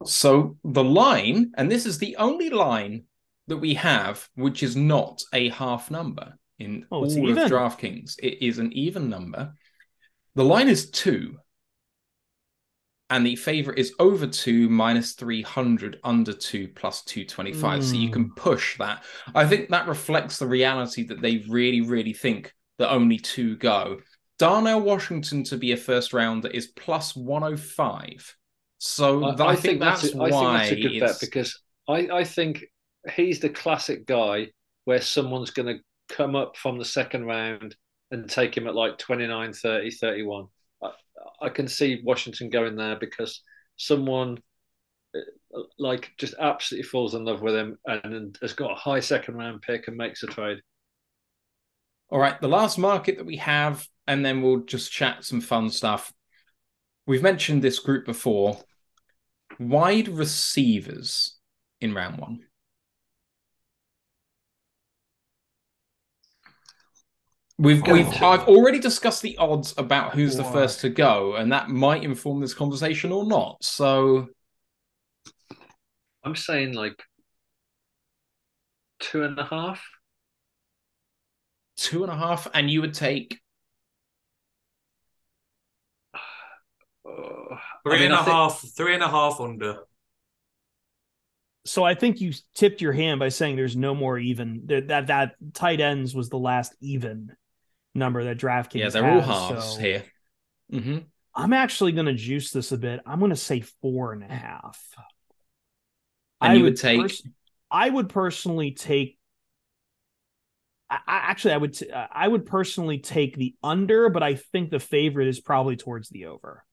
So 0.05 0.56
the 0.65 0.82
line, 0.85 1.52
and 1.56 1.70
this 1.70 1.86
is 1.86 1.98
the 1.98 2.16
only 2.16 2.51
line 2.51 3.05
that 3.48 3.59
we 3.59 3.74
have, 3.74 4.28
which 4.35 4.62
is 4.62 4.77
not 4.77 5.23
a 5.32 5.48
half 5.51 5.90
number 5.90 6.39
in 6.59 6.86
Oh, 6.90 7.05
all 7.05 7.05
it's 7.05 7.16
of 7.31 7.44
even. 7.44 7.44
DraftKings. 7.44 8.16
It 8.23 8.44
is 8.44 8.59
an 8.59 8.73
even 8.73 9.09
number. 9.09 9.55
The 10.36 10.44
line 10.44 10.69
is 10.69 10.90
two. 10.90 11.39
And 13.10 13.24
the 13.24 13.36
favorite 13.36 13.78
is 13.78 13.94
over 13.98 14.27
two 14.27 14.69
minus 14.69 15.12
300 15.12 15.98
under 16.05 16.32
two 16.35 16.69
plus 16.69 17.02
225. 17.05 17.82
So 17.82 17.97
you 17.97 18.10
Hmm. 18.10 18.10
can 18.10 18.35
push 18.35 18.77
that. 18.78 19.02
I 19.35 19.47
think 19.47 19.70
that 19.70 19.89
reflects 19.89 20.39
the 20.39 20.47
reality 20.47 21.05
that 21.06 21.23
they 21.23 21.39
really, 21.48 21.81
really 21.81 22.12
think 22.12 22.52
that 22.78 22.90
only 22.93 23.19
two 23.19 23.56
go. 23.56 24.01
Darnell 24.39 24.81
Washington 24.81 25.43
to 25.44 25.56
be 25.56 25.73
a 25.73 25.77
first 25.77 26.12
rounder 26.12 26.48
is 26.48 26.69
plus 26.69 27.16
105. 27.16 28.36
So 28.78 29.24
I, 29.24 29.35
th- 29.35 29.40
I, 29.40 29.56
think, 29.56 29.81
that's, 29.81 30.15
a, 30.15 30.16
why 30.16 30.28
I 30.28 30.31
think 30.31 30.31
that's 30.31 30.70
a 30.70 30.81
good 30.81 31.01
bet 31.01 31.16
because 31.20 31.60
I, 31.89 32.09
I 32.12 32.24
think 32.24 32.65
he's 33.15 33.40
the 33.40 33.48
classic 33.48 34.06
guy 34.06 34.48
where 34.85 35.01
someone's 35.01 35.51
going 35.51 35.66
to 35.77 35.82
come 36.15 36.36
up 36.36 36.56
from 36.56 36.78
the 36.78 36.85
second 36.85 37.27
round 37.27 37.74
and 38.10 38.31
take 38.31 38.56
him 38.56 38.66
at 38.69 38.74
like 38.74 38.98
29, 38.98 39.52
30, 39.52 39.90
31. 39.90 40.47
I, 40.82 40.90
I 41.43 41.48
can 41.48 41.66
see 41.66 42.01
Washington 42.05 42.51
going 42.51 42.77
there 42.77 42.97
because 42.97 43.43
someone 43.77 44.39
uh, 45.15 45.60
like 45.78 46.12
just 46.19 46.35
absolutely 46.39 46.89
falls 46.89 47.15
in 47.15 47.24
love 47.24 47.43
with 47.43 47.55
him 47.55 47.78
and 47.86 48.39
has 48.40 48.52
got 48.52 48.70
a 48.70 48.77
high 48.77 49.01
second 49.01 49.35
round 49.35 49.62
pick 49.62 49.89
and 49.89 49.97
makes 49.97 50.23
a 50.23 50.27
trade. 50.27 50.60
All 52.10 52.19
right, 52.19 52.40
the 52.40 52.48
last 52.48 52.78
market 52.78 53.19
that 53.19 53.27
we 53.27 53.36
have, 53.36 53.86
and 54.09 54.26
then 54.26 54.43
we'll 54.43 54.64
just 54.64 54.90
chat 54.90 55.24
some 55.24 55.40
fun 55.40 55.70
stuff. 55.70 56.12
We've 57.06 57.22
mentioned 57.22 57.62
this 57.62 57.78
group 57.78 58.06
before. 58.06 58.59
Wide 59.60 60.09
receivers 60.09 61.39
in 61.80 61.94
round 61.94 62.18
one. 62.18 62.40
We've 67.59 67.82
we've. 67.86 68.09
I've 68.22 68.48
already 68.48 68.78
discussed 68.78 69.22
the 69.22 69.36
odds 69.39 69.74
about 69.78 70.14
who's 70.14 70.36
the 70.36 70.44
first 70.44 70.80
to 70.80 70.89
go, 70.89 71.35
and 71.35 71.52
that 71.52 71.68
might 71.68 72.05
inform 72.05 72.40
this 72.40 72.55
conversation 72.55 73.12
or 73.12 73.26
not. 73.26 73.62
So 73.62 74.28
I'm 76.24 76.36
saying 76.36 76.74
like 76.74 77.01
two 79.01 79.22
and 79.22 79.39
a 79.39 79.44
half. 79.44 79.82
two 81.78 82.02
and 82.02 82.12
a 82.12 82.16
half, 82.16 82.48
and 82.55 82.68
you 82.70 82.80
would 82.80 82.94
take 82.94 83.40
Uh, 87.09 87.56
Three 87.85 87.94
I 87.94 87.98
mean, 88.01 88.05
and 88.06 88.14
a 88.14 88.16
I 88.18 88.24
think- 88.24 88.35
half, 88.36 88.64
three 88.76 88.94
and 88.94 89.02
a 89.02 89.09
half 89.09 89.40
under. 89.40 89.78
So 91.64 91.85
I 91.85 91.94
think 91.94 92.20
you 92.20 92.32
tipped 92.55 92.80
your 92.80 92.93
hand 92.93 93.20
by 93.20 93.28
saying 93.28 93.56
there's 93.56 93.76
no 93.76 93.94
more 93.94 94.18
even 94.18 94.62
that 94.66 94.89
that, 94.89 95.06
that 95.09 95.35
tight 95.52 95.80
ends 95.80 96.14
was 96.14 96.28
the 96.30 96.39
last 96.39 96.74
even 96.80 97.32
number 97.94 98.24
that 98.24 98.39
DraftKings. 98.39 98.74
yeah, 98.74 98.89
they're 98.89 99.10
all 99.10 99.20
halves 99.20 99.74
so 99.74 99.80
here. 99.80 100.05
hmm 100.70 100.98
I'm 101.35 101.52
actually 101.52 101.93
going 101.93 102.06
to 102.06 102.14
juice 102.14 102.51
this 102.51 102.72
a 102.72 102.78
bit. 102.78 103.01
I'm 103.06 103.18
going 103.20 103.30
to 103.30 103.36
say 103.36 103.60
four 103.60 104.12
and 104.12 104.24
a 104.24 104.28
half. 104.35 104.82
And 106.40 106.52
I 106.52 106.55
you 106.56 106.64
would 106.64 106.76
take- 106.76 107.01
pers- 107.01 107.22
I 107.70 107.89
would 107.90 108.09
personally 108.09 108.72
take. 108.72 109.18
I, 110.90 110.97
I 111.06 111.16
actually, 111.30 111.52
I 111.55 111.56
would. 111.59 111.74
T- 111.74 111.90
I 111.93 112.26
would 112.26 112.47
personally 112.47 112.98
take 112.98 113.36
the 113.36 113.55
under, 113.62 114.09
but 114.09 114.22
I 114.22 114.36
think 114.36 114.70
the 114.70 114.80
favorite 114.80 115.28
is 115.28 115.39
probably 115.39 115.76
towards 115.76 116.09
the 116.09 116.26
over. 116.26 116.64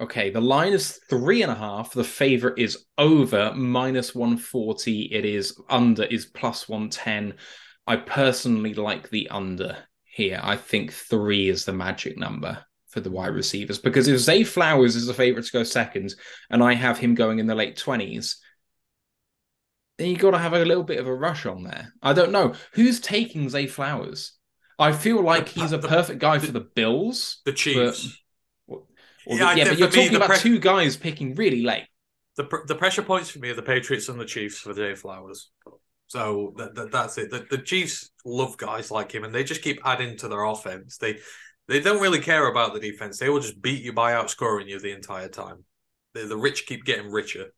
Okay, 0.00 0.30
the 0.30 0.40
line 0.40 0.72
is 0.72 1.00
three 1.10 1.42
and 1.42 1.50
a 1.50 1.56
half. 1.56 1.92
The 1.92 2.04
favorite 2.04 2.58
is 2.58 2.84
over 2.98 3.52
minus 3.54 4.14
140. 4.14 5.06
It 5.12 5.24
is 5.24 5.60
under 5.68 6.04
is 6.04 6.26
plus 6.26 6.68
110. 6.68 7.34
I 7.86 7.96
personally 7.96 8.74
like 8.74 9.10
the 9.10 9.28
under 9.30 9.76
here. 10.04 10.40
I 10.42 10.56
think 10.56 10.92
three 10.92 11.48
is 11.48 11.64
the 11.64 11.72
magic 11.72 12.16
number 12.16 12.58
for 12.88 13.00
the 13.00 13.10
wide 13.10 13.34
receivers 13.34 13.78
because 13.78 14.08
if 14.08 14.18
Zay 14.20 14.44
Flowers 14.44 14.94
is 14.94 15.06
the 15.06 15.14
favorite 15.14 15.44
to 15.46 15.52
go 15.52 15.62
second 15.64 16.14
and 16.48 16.62
I 16.62 16.74
have 16.74 16.98
him 16.98 17.14
going 17.14 17.38
in 17.38 17.46
the 17.46 17.54
late 17.54 17.76
20s, 17.76 18.36
then 19.98 20.10
you 20.10 20.16
got 20.16 20.30
to 20.30 20.38
have 20.38 20.52
a 20.52 20.64
little 20.64 20.84
bit 20.84 21.00
of 21.00 21.06
a 21.08 21.14
rush 21.14 21.44
on 21.44 21.64
there. 21.64 21.92
I 22.02 22.12
don't 22.12 22.30
know. 22.32 22.54
Who's 22.74 23.00
taking 23.00 23.48
Zay 23.48 23.66
Flowers? 23.66 24.32
I 24.78 24.92
feel 24.92 25.22
like 25.22 25.52
The- 25.52 25.60
he's 25.62 25.72
a 25.72 25.78
the- 25.78 25.88
perfect 25.88 26.20
guy 26.20 26.38
for 26.38 26.52
the 26.52 26.60
Bills. 26.60 27.40
The 27.44 27.52
Chiefs. 27.52 28.16
Yeah, 29.28 29.52
the- 29.52 29.58
yeah, 29.58 29.64
but 29.68 29.78
you're 29.78 29.88
talking 29.90 30.14
about 30.16 30.28
pre- 30.30 30.38
two 30.38 30.58
guys 30.58 30.96
picking 30.96 31.34
really 31.34 31.62
late. 31.62 31.86
The 32.36 32.44
pr- 32.44 32.66
the 32.66 32.74
pressure 32.74 33.02
points 33.02 33.30
for 33.30 33.40
me 33.40 33.50
are 33.50 33.54
the 33.54 33.62
Patriots 33.62 34.08
and 34.08 34.18
the 34.20 34.24
Chiefs 34.24 34.58
for 34.58 34.72
Zay 34.72 34.94
Flowers. 34.94 35.50
So 36.06 36.54
that, 36.56 36.74
that 36.74 36.90
that's 36.92 37.18
it. 37.18 37.30
The, 37.30 37.46
the 37.50 37.58
Chiefs 37.58 38.10
love 38.24 38.56
guys 38.56 38.90
like 38.90 39.12
him, 39.12 39.24
and 39.24 39.34
they 39.34 39.44
just 39.44 39.62
keep 39.62 39.80
adding 39.84 40.16
to 40.18 40.28
their 40.28 40.44
offense. 40.44 40.96
They 40.96 41.18
they 41.66 41.80
don't 41.80 42.00
really 42.00 42.20
care 42.20 42.46
about 42.48 42.72
the 42.72 42.80
defense. 42.80 43.18
They 43.18 43.28
will 43.28 43.40
just 43.40 43.60
beat 43.60 43.82
you 43.82 43.92
by 43.92 44.12
outscoring 44.12 44.68
you 44.68 44.78
the 44.80 44.92
entire 44.92 45.28
time. 45.28 45.64
The, 46.14 46.24
the 46.26 46.36
rich 46.36 46.66
keep 46.66 46.84
getting 46.84 47.10
richer. 47.10 47.52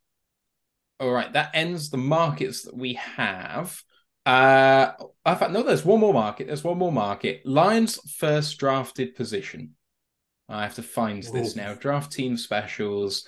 All 0.99 1.13
right, 1.13 1.33
that 1.33 1.51
ends 1.55 1.91
the 1.91 1.97
markets 1.97 2.63
that 2.63 2.77
we 2.77 2.95
have. 2.95 3.81
Uh, 4.27 4.93
I 5.25 5.35
fact, 5.35 5.53
no, 5.53 5.63
there's 5.63 5.85
one 5.85 6.01
more 6.01 6.13
market. 6.13 6.47
There's 6.47 6.65
one 6.65 6.77
more 6.79 6.93
market. 6.93 7.43
Lions 7.47 7.99
first 8.17 8.59
drafted 8.59 9.15
position. 9.15 9.77
I 10.51 10.63
have 10.63 10.75
to 10.75 10.83
find 10.83 11.23
this 11.23 11.57
now. 11.57 11.75
Draft 11.75 12.13
team 12.13 12.37
specials, 12.37 13.27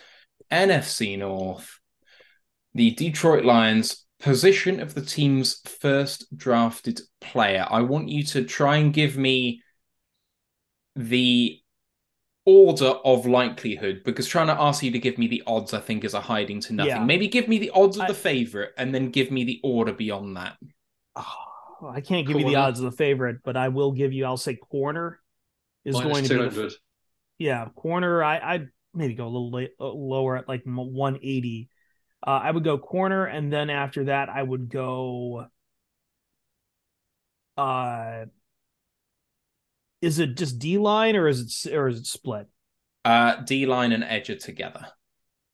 NFC 0.51 1.19
North, 1.19 1.78
the 2.74 2.90
Detroit 2.93 3.44
Lions 3.44 4.05
position 4.19 4.81
of 4.81 4.94
the 4.94 5.03
team's 5.03 5.61
first 5.81 6.36
drafted 6.36 7.01
player. 7.20 7.66
I 7.69 7.82
want 7.82 8.09
you 8.09 8.23
to 8.24 8.44
try 8.44 8.77
and 8.77 8.93
give 8.93 9.16
me 9.16 9.62
the 10.94 11.59
order 12.44 12.86
of 12.86 13.24
likelihood 13.27 14.03
because 14.05 14.27
trying 14.27 14.49
to 14.49 14.61
ask 14.61 14.82
you 14.82 14.90
to 14.90 14.99
give 14.99 15.16
me 15.19 15.28
the 15.28 15.43
odds, 15.47 15.74
I 15.74 15.81
think, 15.81 16.05
is 16.05 16.15
a 16.15 16.20
hiding 16.20 16.61
to 16.61 16.74
nothing. 16.74 16.90
Yeah. 16.90 17.05
Maybe 17.05 17.28
give 17.28 17.49
me 17.49 17.59
the 17.59 17.70
odds 17.70 17.97
of 17.97 18.03
I- 18.03 18.09
the 18.09 18.15
favorite 18.15 18.73
and 18.77 18.94
then 18.94 19.11
give 19.11 19.31
me 19.31 19.44
the 19.44 19.61
order 19.62 19.93
beyond 19.93 20.36
that. 20.36 20.57
Oh, 21.16 21.89
I 21.90 22.01
can't 22.01 22.27
give 22.27 22.39
you 22.39 22.47
the 22.47 22.57
odds 22.57 22.78
of 22.81 22.85
the 22.85 22.97
favorite, 22.97 23.39
but 23.44 23.57
I 23.57 23.69
will 23.69 23.93
give 23.93 24.12
you. 24.12 24.24
I'll 24.24 24.36
say 24.36 24.57
corner 24.57 25.20
is 25.85 25.94
Minus 25.94 26.12
going 26.12 26.24
to 26.24 26.28
be 26.28 26.44
the 26.44 26.51
200. 26.51 26.73
Yeah, 27.43 27.66
corner. 27.74 28.23
I 28.23 28.39
I'd 28.55 28.69
maybe 28.94 29.14
go 29.14 29.24
a 29.24 29.32
little 29.35 29.51
la- 29.51 29.85
uh, 29.85 29.93
lower 29.93 30.36
at 30.36 30.48
like 30.48 30.62
180. 30.64 31.69
Uh, 32.24 32.31
I 32.31 32.48
would 32.52 32.62
go 32.62 32.78
corner, 32.78 33.24
and 33.27 33.52
then 33.52 33.69
after 33.69 34.05
that, 34.05 34.28
I 34.28 34.40
would 34.40 34.69
go. 34.69 35.47
Uh, 37.56 38.27
is 40.01 40.20
it 40.20 40.36
just 40.36 40.60
D 40.60 40.78
line 40.78 41.16
or 41.16 41.27
is 41.27 41.66
it 41.66 41.74
or 41.74 41.89
is 41.89 41.98
it 41.98 42.06
split? 42.06 42.47
Uh, 43.05 43.36
D 43.43 43.66
line 43.66 43.90
and 43.90 44.05
edge 44.05 44.31
are 44.31 44.36
together. 44.36 44.86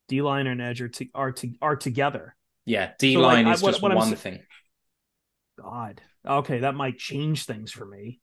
D 0.09 0.21
line 0.21 0.47
and 0.47 0.61
edge 0.61 0.83
are 0.83 0.89
to, 0.89 1.07
are 1.15 1.33
to, 1.33 1.51
are 1.63 1.77
together. 1.77 2.37
Yeah, 2.67 2.93
D 2.99 3.15
So, 3.15 3.21
like, 3.21 3.37
line 3.37 3.47
I- 3.47 3.53
is 3.55 3.63
what- 3.63 3.71
just 3.71 3.83
what 3.83 3.95
one 3.97 4.15
thing. 4.15 4.41
God. 5.59 6.03
Okay, 6.27 6.59
that 6.61 6.75
might 6.75 6.99
change 6.99 7.47
things 7.47 7.73
for 7.73 7.87
me. 7.87 8.21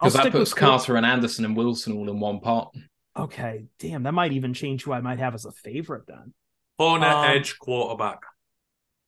I'll 0.00 0.08
Because 0.08 0.14
that 0.14 0.22
stick 0.22 0.32
with 0.34 0.40
puts 0.40 0.54
cor- 0.54 0.78
Carter 0.78 0.96
and 0.96 1.06
Anderson 1.06 1.44
and 1.44 1.56
Wilson 1.56 1.96
all 1.96 2.08
in 2.08 2.20
one 2.20 2.40
pot. 2.40 2.74
Okay, 3.16 3.64
damn, 3.78 4.04
that 4.04 4.12
might 4.14 4.32
even 4.32 4.54
change 4.54 4.84
who 4.84 4.92
I 4.92 5.00
might 5.00 5.18
have 5.18 5.34
as 5.34 5.44
a 5.44 5.52
favorite 5.52 6.06
then. 6.06 6.32
Corner, 6.78 7.06
Um, 7.06 7.24
edge, 7.30 7.58
quarterback. 7.58 8.22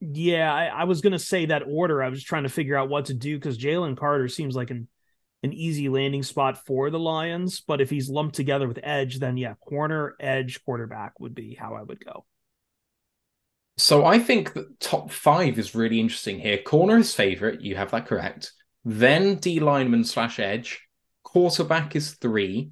Yeah, 0.01 0.53
I, 0.53 0.65
I 0.65 0.83
was 0.83 1.01
gonna 1.01 1.19
say 1.19 1.45
that 1.47 1.63
order. 1.65 2.03
I 2.03 2.09
was 2.09 2.23
trying 2.23 2.43
to 2.43 2.49
figure 2.49 2.75
out 2.75 2.89
what 2.89 3.05
to 3.05 3.13
do 3.13 3.37
because 3.37 3.57
Jalen 3.57 3.97
Carter 3.97 4.27
seems 4.27 4.55
like 4.55 4.69
an 4.69 4.87
an 5.43 5.53
easy 5.53 5.89
landing 5.89 6.23
spot 6.23 6.65
for 6.65 6.89
the 6.89 6.99
Lions. 6.99 7.61
But 7.61 7.81
if 7.81 7.89
he's 7.89 8.09
lumped 8.09 8.35
together 8.35 8.67
with 8.67 8.79
edge, 8.83 9.19
then 9.19 9.37
yeah, 9.37 9.55
corner, 9.55 10.15
edge, 10.19 10.63
quarterback 10.65 11.19
would 11.19 11.35
be 11.35 11.55
how 11.55 11.75
I 11.75 11.83
would 11.83 12.03
go. 12.03 12.25
So 13.77 14.05
I 14.05 14.19
think 14.19 14.53
that 14.53 14.79
top 14.79 15.11
five 15.11 15.57
is 15.57 15.73
really 15.75 15.99
interesting 15.99 16.39
here. 16.39 16.59
Corner 16.59 16.97
is 16.97 17.13
favorite. 17.15 17.61
You 17.61 17.75
have 17.75 17.91
that 17.91 18.05
correct. 18.05 18.51
Then 18.85 19.35
D 19.35 19.59
lineman 19.59 20.03
slash 20.03 20.39
edge. 20.39 20.81
Quarterback 21.23 21.95
is 21.95 22.13
three. 22.13 22.71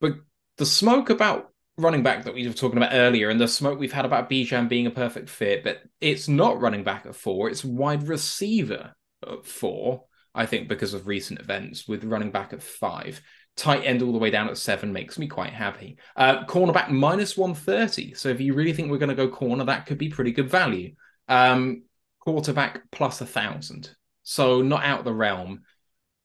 But 0.00 0.14
the 0.56 0.66
smoke 0.66 1.10
about 1.10 1.50
running 1.76 2.02
back 2.02 2.24
that 2.24 2.34
we 2.34 2.46
were 2.46 2.52
talking 2.52 2.76
about 2.76 2.92
earlier, 2.92 3.28
and 3.30 3.40
the 3.40 3.48
smoke 3.48 3.78
we've 3.78 3.92
had 3.92 4.04
about 4.04 4.30
Bijan 4.30 4.68
being 4.68 4.86
a 4.86 4.90
perfect 4.90 5.28
fit, 5.28 5.64
but 5.64 5.82
it's 6.00 6.28
not 6.28 6.60
running 6.60 6.84
back 6.84 7.06
at 7.06 7.16
four. 7.16 7.48
It's 7.48 7.64
wide 7.64 8.06
receiver 8.06 8.94
at 9.26 9.46
four. 9.46 10.04
I 10.34 10.46
think 10.46 10.68
because 10.68 10.94
of 10.94 11.06
recent 11.06 11.40
events 11.40 11.88
with 11.88 12.04
running 12.04 12.30
back 12.30 12.52
at 12.52 12.62
five. 12.62 13.20
Tight 13.56 13.84
end 13.84 14.00
all 14.00 14.12
the 14.12 14.18
way 14.18 14.30
down 14.30 14.48
at 14.48 14.56
seven 14.56 14.92
makes 14.92 15.18
me 15.18 15.26
quite 15.26 15.52
happy. 15.52 15.98
Uh, 16.16 16.44
cornerback 16.44 16.88
minus 16.90 17.36
130. 17.36 18.14
So 18.14 18.28
if 18.28 18.40
you 18.40 18.54
really 18.54 18.72
think 18.72 18.90
we're 18.90 18.98
going 18.98 19.08
to 19.08 19.14
go 19.14 19.28
corner, 19.28 19.64
that 19.64 19.86
could 19.86 19.98
be 19.98 20.08
pretty 20.08 20.30
good 20.30 20.48
value. 20.48 20.94
Um, 21.28 21.82
quarterback 22.20 22.82
plus 22.92 23.20
a 23.20 23.26
thousand. 23.26 23.94
So 24.30 24.62
not 24.62 24.84
out 24.84 25.00
of 25.00 25.04
the 25.04 25.12
realm. 25.12 25.62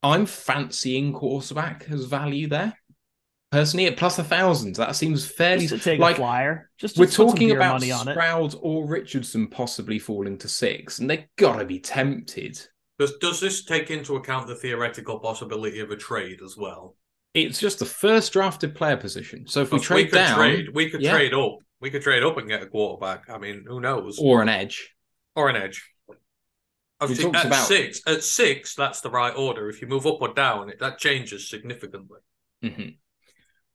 I'm 0.04 0.28
fancying 0.28 1.12
quarterback 1.12 1.88
as 1.90 2.06
value 2.06 2.48
there. 2.48 2.78
Personally, 3.52 3.88
at 3.88 3.98
plus 3.98 4.20
a 4.20 4.24
thousand, 4.24 4.76
that 4.76 4.96
seems 4.96 5.26
fairly 5.26 5.66
Just 5.66 5.82
to 5.82 5.90
take 5.90 6.00
like 6.00 6.18
a 6.18 6.20
flyer. 6.20 6.70
Just, 6.78 6.98
just 6.98 7.18
we're 7.18 7.26
talking 7.26 7.50
about 7.50 7.80
money 7.80 7.92
on 7.92 8.08
it. 8.08 8.12
Stroud 8.12 8.54
or 8.62 8.86
Richardson 8.86 9.48
possibly 9.48 9.98
falling 9.98 10.38
to 10.38 10.48
six, 10.48 11.00
and 11.00 11.10
they 11.10 11.26
gotta 11.36 11.66
be 11.66 11.80
tempted. 11.80 12.62
Does 13.00 13.18
does 13.18 13.40
this 13.40 13.66
take 13.66 13.90
into 13.90 14.18
account 14.18 14.46
the 14.46 14.56
theoretical 14.56 15.18
possibility 15.18 15.80
of 15.80 15.90
a 15.90 15.96
trade 15.96 16.42
as 16.46 16.56
well? 16.56 16.96
It's 17.34 17.60
just 17.60 17.80
the 17.80 17.86
first 17.86 18.34
drafted 18.34 18.76
player 18.76 18.98
position. 18.98 19.48
So 19.48 19.62
if 19.62 19.72
we 19.72 19.80
Because 19.80 19.88
trade 19.88 20.10
could 20.12 20.16
down 20.16 20.38
trade, 20.38 20.68
we 20.76 20.92
could 20.92 21.02
yeah. 21.02 21.12
trade 21.12 21.34
up. 21.34 21.58
We 21.82 21.90
could 21.90 22.04
trade 22.04 22.22
up 22.22 22.38
and 22.38 22.48
get 22.48 22.62
a 22.62 22.68
quarterback. 22.68 23.32
I 23.32 23.40
mean, 23.40 23.66
who 23.68 23.82
knows? 23.82 24.20
or 24.20 24.44
an 24.44 24.50
edge, 24.50 24.94
or 25.36 25.50
an 25.50 25.56
edge. 25.56 25.84
Obviously, 27.02 27.26
talked 27.26 27.38
at 27.38 27.46
about- 27.48 27.68
six, 27.68 28.02
at 28.08 28.24
six, 28.24 28.74
that's 28.76 29.02
the 29.02 29.10
right 29.10 29.36
order. 29.36 29.70
If 29.70 29.82
you 29.82 29.88
move 29.88 30.08
up 30.08 30.22
or 30.22 30.34
down, 30.34 30.70
it, 30.70 30.80
that 30.80 30.98
changes 30.98 31.50
significantly. 31.50 32.20
Mhm. 32.64 32.98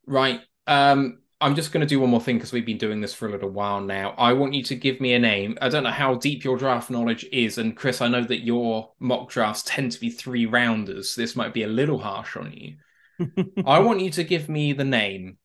right? 0.07 0.41
Um, 0.67 1.19
I'm 1.41 1.55
just 1.55 1.73
going 1.73 1.81
to 1.83 1.87
do 1.87 2.01
one 2.01 2.11
more 2.11 2.21
thing 2.21 2.37
because 2.37 2.53
we've 2.53 2.67
been 2.67 2.77
doing 2.79 3.01
this 3.01 3.15
for 3.15 3.27
a 3.29 3.31
little 3.31 3.49
while 3.51 3.81
now. 3.81 4.11
I 4.19 4.33
want 4.35 4.53
you 4.55 4.63
to 4.65 4.75
give 4.75 5.01
me 5.01 5.15
a 5.15 5.19
name. 5.19 5.57
I 5.63 5.69
don't 5.69 5.85
know 5.85 5.91
how 5.91 6.15
deep 6.17 6.45
your 6.45 6.57
draft 6.59 6.91
knowledge 6.91 7.25
is, 7.33 7.57
and 7.59 7.77
Chris, 7.77 8.01
I 8.03 8.09
know 8.09 8.25
that 8.25 8.45
your 8.45 8.93
mock 8.99 9.31
drafts 9.31 9.63
tend 9.65 9.93
to 9.93 10.01
be 10.01 10.11
three 10.11 10.45
rounders. 10.47 11.15
This 11.15 11.37
might 11.37 11.55
be 11.55 11.63
a 11.63 11.69
little 11.69 11.99
harsh 11.99 12.37
on 12.37 12.53
you. 12.53 12.77
I 13.67 13.79
want 13.79 14.01
you 14.01 14.11
to 14.11 14.25
give 14.25 14.49
me 14.49 14.73
the 14.73 14.85
name 14.85 15.39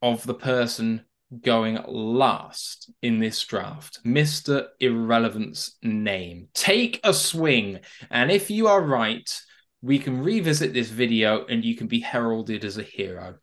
of 0.00 0.24
the 0.24 0.34
person 0.34 1.04
going 1.40 1.78
last 1.86 2.90
in 3.02 3.18
this 3.18 3.42
draft. 3.44 4.00
Mr. 4.04 4.66
Irrelevant's 4.80 5.76
name. 5.82 6.48
Take 6.54 7.00
a 7.04 7.14
swing. 7.14 7.80
And 8.10 8.30
if 8.30 8.50
you 8.50 8.68
are 8.68 8.82
right, 8.82 9.30
we 9.80 9.98
can 9.98 10.22
revisit 10.22 10.72
this 10.72 10.88
video 10.90 11.44
and 11.46 11.64
you 11.64 11.74
can 11.74 11.86
be 11.86 12.00
heralded 12.00 12.64
as 12.64 12.78
a 12.78 12.82
hero. 12.82 13.36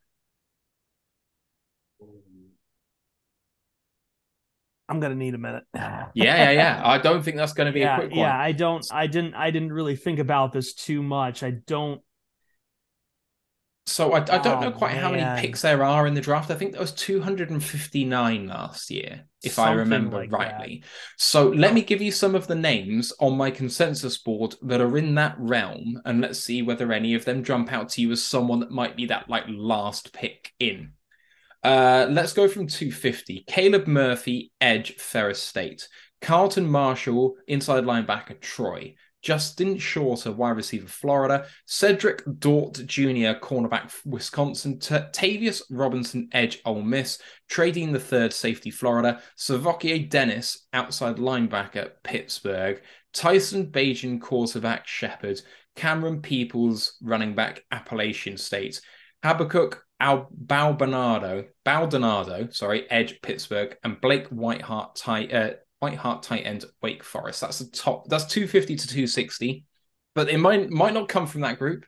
I'm 4.89 4.99
gonna 4.99 5.15
need 5.15 5.35
a 5.35 5.37
minute. 5.37 5.63
Yeah, 5.75 6.07
yeah, 6.15 6.51
yeah. 6.51 6.81
I 6.85 6.97
don't 6.97 7.21
think 7.21 7.37
that's 7.37 7.53
going 7.53 7.67
to 7.67 7.71
be 7.71 7.81
yeah, 7.81 7.95
a 7.95 7.99
quick 7.99 8.09
one. 8.09 8.19
yeah. 8.19 8.37
I 8.37 8.53
don't. 8.53 8.85
I 8.91 9.05
didn't. 9.05 9.35
I 9.35 9.51
didn't 9.51 9.71
really 9.71 9.95
think 9.95 10.17
about 10.17 10.51
this 10.51 10.73
too 10.73 11.03
much. 11.03 11.43
I 11.43 11.51
don't. 11.51 12.01
So 13.89 14.13
I, 14.13 14.19
I 14.19 14.37
don't 14.37 14.59
know 14.61 14.67
Oh, 14.67 14.71
quite 14.71 14.95
how 14.97 15.11
many 15.11 15.41
picks 15.41 15.61
there 15.63 15.83
are 15.83 16.07
in 16.07 16.13
the 16.13 16.21
draft. 16.21 16.51
I 16.51 16.55
think 16.55 16.71
there 16.73 16.81
was 16.81 16.93
259 16.93 18.47
last 18.47 18.89
year, 18.91 19.25
if 19.43 19.57
I 19.59 19.71
remember 19.71 20.17
like 20.17 20.29
that. 20.29 20.37
rightly. 20.37 20.83
So 21.17 21.49
let 21.49 21.73
me 21.73 21.81
give 21.81 22.01
you 22.01 22.11
some 22.11 22.35
of 22.35 22.47
the 22.47 22.55
names 22.55 23.11
on 23.19 23.37
my 23.37 23.51
consensus 23.51 24.17
board 24.17 24.55
that 24.63 24.81
are 24.81 24.97
in 24.97 25.15
that 25.15 25.35
realm, 25.39 26.01
and 26.05 26.21
let's 26.21 26.39
see 26.39 26.61
whether 26.61 26.91
any 26.91 27.15
of 27.15 27.25
them 27.25 27.43
jump 27.43 27.71
out 27.71 27.89
to 27.89 28.01
you 28.01 28.11
as 28.11 28.23
someone 28.23 28.59
that 28.61 28.71
might 28.71 28.95
be 28.95 29.07
that 29.07 29.29
like 29.29 29.45
last 29.47 30.13
pick 30.13 30.51
in. 30.59 30.93
Uh, 31.63 32.07
let's 32.09 32.33
go 32.33 32.47
from 32.47 32.67
250. 32.67 33.43
Caleb 33.47 33.87
Murphy, 33.87 34.51
Edge, 34.61 34.95
Ferris 34.95 35.41
State. 35.41 35.87
Carlton 36.21 36.65
Martial, 36.67 37.35
inside 37.47 37.83
linebacker, 37.85 38.39
Troy. 38.39 38.95
Justin 39.21 39.77
Shorter, 39.77 40.31
wide 40.31 40.55
receiver, 40.57 40.87
Florida. 40.87 41.45
Cedric 41.65 42.23
Dort 42.39 42.85
Jr., 42.85 43.37
cornerback, 43.39 43.93
Wisconsin. 44.05 44.79
Tavius 44.79 45.61
Robinson, 45.69 46.29
edge, 46.31 46.59
Ole 46.65 46.81
Miss. 46.81 47.19
Trey 47.49 47.71
Dean 47.71 47.91
the 47.91 47.99
third, 47.99 48.33
safety, 48.33 48.71
Florida. 48.71 49.21
SirVocea 49.37 50.09
Dennis, 50.09 50.67
outside 50.73 51.17
linebacker, 51.17 51.91
Pittsburgh. 52.03 52.81
Tyson 53.13 53.67
Bagent, 53.67 54.21
quarterback, 54.21 54.87
Shepherd. 54.87 55.41
Camerun 55.75 56.21
Peoples, 56.21 56.97
running 57.01 57.35
back, 57.35 57.63
Appalachian 57.71 58.37
State. 58.37 58.81
Habakkuk 59.23 59.83
Al 59.99 60.29
Baldonado, 60.31 61.45
Baldonado, 61.65 62.47
sorry, 62.51 62.89
edge 62.89 63.21
Pittsburgh, 63.21 63.75
and 63.83 63.99
Blake 63.99 64.29
Whiteheart 64.29 64.95
tight 64.95 65.33
uh, 65.33 65.51
Whiteheart 65.79 66.23
tight 66.23 66.45
end 66.45 66.65
Wake 66.81 67.03
Forest. 67.03 67.41
That's 67.41 67.59
the 67.59 67.69
top. 67.71 68.07
That's 68.07 68.25
two 68.25 68.47
fifty 68.47 68.75
to 68.75 68.87
two 68.87 69.07
sixty, 69.07 69.65
but 70.15 70.29
it 70.29 70.37
might 70.37 70.69
might 70.69 70.93
not 70.93 71.09
come 71.09 71.27
from 71.27 71.41
that 71.41 71.59
group. 71.59 71.85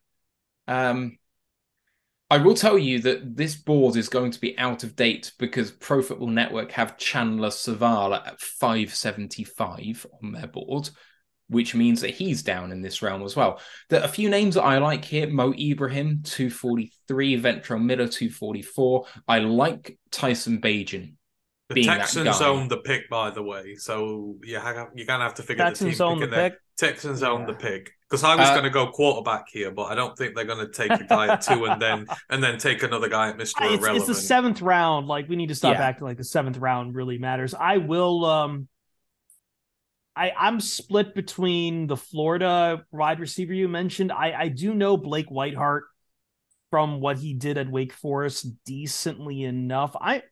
Um, 0.68 1.18
I 2.30 2.38
will 2.38 2.56
tell 2.56 2.78
you 2.78 3.00
that 3.00 3.36
this 3.36 3.56
board 3.56 3.98
is 3.98 4.08
going 4.08 4.32
to 4.32 4.40
be 4.40 4.58
out 4.58 4.84
of 4.84 4.96
date 4.96 5.34
because 5.38 5.72
Pro 5.72 6.02
Football 6.02 6.30
Network 6.30 6.72
have 6.72 6.98
Chandler 6.98 7.50
Zavala 7.50 8.26
at 8.26 8.40
five 8.40 8.94
seventy 8.94 9.44
five 9.44 10.06
on 10.24 10.32
their 10.32 10.48
board 10.48 10.90
which 11.52 11.76
means 11.76 12.00
that 12.00 12.12
he's 12.12 12.44
down 12.44 12.72
in 12.72 12.82
this 12.82 13.02
realm 13.02 13.24
as 13.24 13.36
well. 13.36 13.60
There 13.90 14.00
are 14.00 14.06
a 14.06 14.10
few 14.10 14.30
names 14.30 14.56
that 14.56 14.64
I 14.64 14.78
like 14.78 15.04
here 15.04 15.28
Mo 15.28 15.54
Ibrahim, 15.54 16.22
243, 16.24 17.42
Ventrell 17.42 17.84
Miller, 17.84 18.08
244. 18.08 19.06
I 19.28 19.40
like 19.40 20.00
Tyson 20.12 20.62
Bagent. 20.62 21.16
The 21.72 21.76
being 21.76 21.88
that 21.88 21.98
Texans 22.00 22.40
guy. 22.40 22.48
own 22.48 22.68
the 22.68 22.78
pick, 22.78 23.10
by 23.10 23.30
the 23.32 23.44
way. 23.44 23.76
So 23.76 24.36
yeah, 24.46 24.86
you're 24.96 25.08
gonna 25.08 25.24
have 25.24 25.36
to 25.36 25.44
figure 25.44 25.64
the 25.64 25.70
Texans 25.72 25.98
team 25.98 26.08
own 26.08 26.20
the 26.20 26.28
pick. 26.28 26.54
Texans 26.78 27.24
own 27.24 27.46
the 27.46 27.54
pick 27.54 27.92
because 28.10 28.24
I 28.24 28.36
was 28.36 28.50
Uh, 28.50 28.54
going 28.54 28.64
to 28.64 28.72
go 28.72 28.88
quarterback 28.92 29.46
here, 29.52 29.70
but 29.72 29.84
I 29.84 29.96
don't 29.96 30.18
think 30.18 30.36
they're 30.36 30.46
going 30.46 30.66
to 30.66 30.72
take 30.72 30.92
a 30.92 31.04
guy 31.04 31.28
at 31.32 31.42
two 31.42 31.66
and 31.66 31.80
then 31.82 32.08
and 32.32 32.44
then 32.44 32.58
take 32.58 32.82
another 32.82 33.08
guy 33.08 33.30
at 33.30 33.38
Mister 33.38 33.64
it's, 33.64 33.74
Irrelevant. 33.76 33.98
it's 33.98 34.08
the 34.08 34.16
seventh 34.16 34.62
round. 34.64 35.08
Like 35.08 35.30
we 35.30 35.36
need 35.36 35.50
to 35.50 35.56
stop 35.56 35.76
Yeah. 35.76 35.84
acting 35.86 36.08
like 36.08 36.18
the 36.18 36.24
seventh 36.24 36.58
round 36.58 36.96
really 36.96 37.20
matters. 37.20 37.54
I 37.54 37.78
will. 37.78 38.26
Um, 38.26 38.68
I 40.16 40.32
I'm 40.38 40.60
split 40.60 41.14
between 41.16 41.88
the 41.88 41.98
Florida 41.98 42.84
wide 42.92 43.20
receiver 43.20 43.54
you 43.54 43.68
mentioned. 43.68 44.12
I 44.12 44.34
I 44.34 44.48
do 44.48 44.74
know 44.74 44.98
Blake 44.98 45.30
Whiteheart 45.30 45.82
from 46.72 47.00
what 47.00 47.18
he 47.20 47.34
did 47.34 47.58
at 47.58 47.70
Wake 47.70 47.94
Forest 47.94 48.48
decently 48.66 49.44
enough. 49.44 49.96
I 50.00 50.24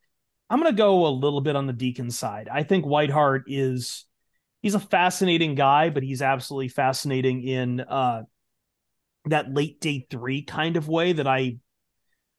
I'm 0.49 0.59
gonna 0.59 0.73
go 0.73 1.05
a 1.05 1.09
little 1.09 1.41
bit 1.41 1.55
on 1.55 1.67
the 1.67 1.73
Deacon 1.73 2.11
side. 2.11 2.49
I 2.51 2.63
think 2.63 2.85
Whiteheart 2.85 3.43
is 3.47 4.05
he's 4.61 4.76
a 4.76 4.80
fascinating 4.80 5.55
guy, 5.55 5.89
but 5.89 6.03
he's 6.03 6.21
absolutely 6.21 6.69
fascinating 6.69 7.43
in 7.43 7.81
uh 7.81 8.23
that 9.26 9.53
late 9.53 9.80
day 9.80 10.07
three 10.09 10.41
kind 10.41 10.77
of 10.77 10.88
way 10.88 11.13
that 11.13 11.27
I 11.27 11.57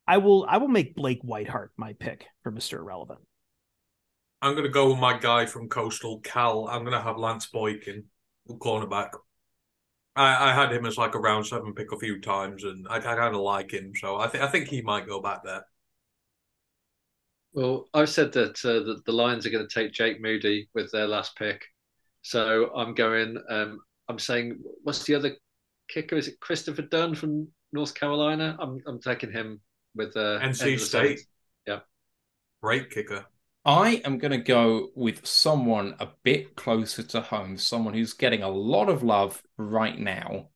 I 0.06 0.18
will 0.18 0.44
I 0.48 0.58
will 0.58 0.68
make 0.68 0.96
Blake 0.96 1.22
Whiteheart 1.22 1.68
my 1.76 1.92
pick 1.92 2.26
for 2.42 2.50
Mr. 2.50 2.78
Irrelevant. 2.78 3.20
I'm 4.42 4.52
going 4.52 4.64
to 4.64 4.70
go 4.70 4.90
with 4.90 4.98
my 4.98 5.18
guy 5.18 5.46
from 5.46 5.68
Coastal 5.68 6.20
Cal. 6.20 6.66
I'm 6.66 6.82
going 6.82 6.96
to 6.96 7.02
have 7.02 7.18
Lance 7.18 7.46
Boykin, 7.46 8.04
cornerback. 8.48 9.10
I, 10.16 10.50
I 10.50 10.54
had 10.54 10.72
him 10.72 10.86
as 10.86 10.96
like 10.96 11.14
a 11.14 11.18
round 11.18 11.46
seven 11.46 11.74
pick 11.74 11.92
a 11.92 11.98
few 11.98 12.20
times, 12.20 12.64
and 12.64 12.86
I, 12.88 12.96
I 12.96 13.00
kind 13.00 13.34
of 13.34 13.42
like 13.42 13.70
him, 13.70 13.92
so 13.94 14.16
I 14.16 14.28
think 14.28 14.42
I 14.42 14.48
think 14.48 14.68
he 14.68 14.82
might 14.82 15.06
go 15.06 15.20
back 15.20 15.44
there. 15.44 15.64
Well, 17.52 17.88
I've 17.92 18.10
said 18.10 18.32
that 18.32 18.64
uh, 18.64 18.84
the, 18.84 19.00
the 19.06 19.12
Lions 19.12 19.44
are 19.46 19.50
going 19.50 19.66
to 19.66 19.74
take 19.74 19.92
Jake 19.92 20.20
Moody 20.20 20.68
with 20.74 20.92
their 20.92 21.06
last 21.06 21.36
pick. 21.36 21.64
So 22.22 22.70
I'm 22.74 22.94
going. 22.94 23.38
Um, 23.48 23.80
I'm 24.08 24.18
saying, 24.18 24.58
what's 24.82 25.04
the 25.04 25.14
other 25.14 25.36
kicker? 25.88 26.16
Is 26.16 26.28
it 26.28 26.40
Christopher 26.40 26.82
Dunn 26.82 27.14
from 27.14 27.48
North 27.72 27.94
Carolina? 27.94 28.56
I'm 28.60 28.80
I'm 28.86 29.00
taking 29.00 29.32
him 29.32 29.60
with 29.94 30.16
uh, 30.16 30.38
end 30.42 30.52
of 30.52 30.56
NC 30.56 30.64
the 30.64 30.78
State. 30.78 31.20
Yeah. 31.66 31.80
Great 32.62 32.90
kicker. 32.90 33.26
I 33.64 34.00
am 34.04 34.18
going 34.18 34.30
to 34.30 34.38
go 34.38 34.88
with 34.94 35.26
someone 35.26 35.94
a 36.00 36.08
bit 36.22 36.56
closer 36.56 37.02
to 37.02 37.20
home, 37.20 37.58
someone 37.58 37.92
who's 37.92 38.14
getting 38.14 38.42
a 38.42 38.48
lot 38.48 38.88
of 38.88 39.02
love 39.02 39.42
right 39.58 39.98
now 39.98 40.49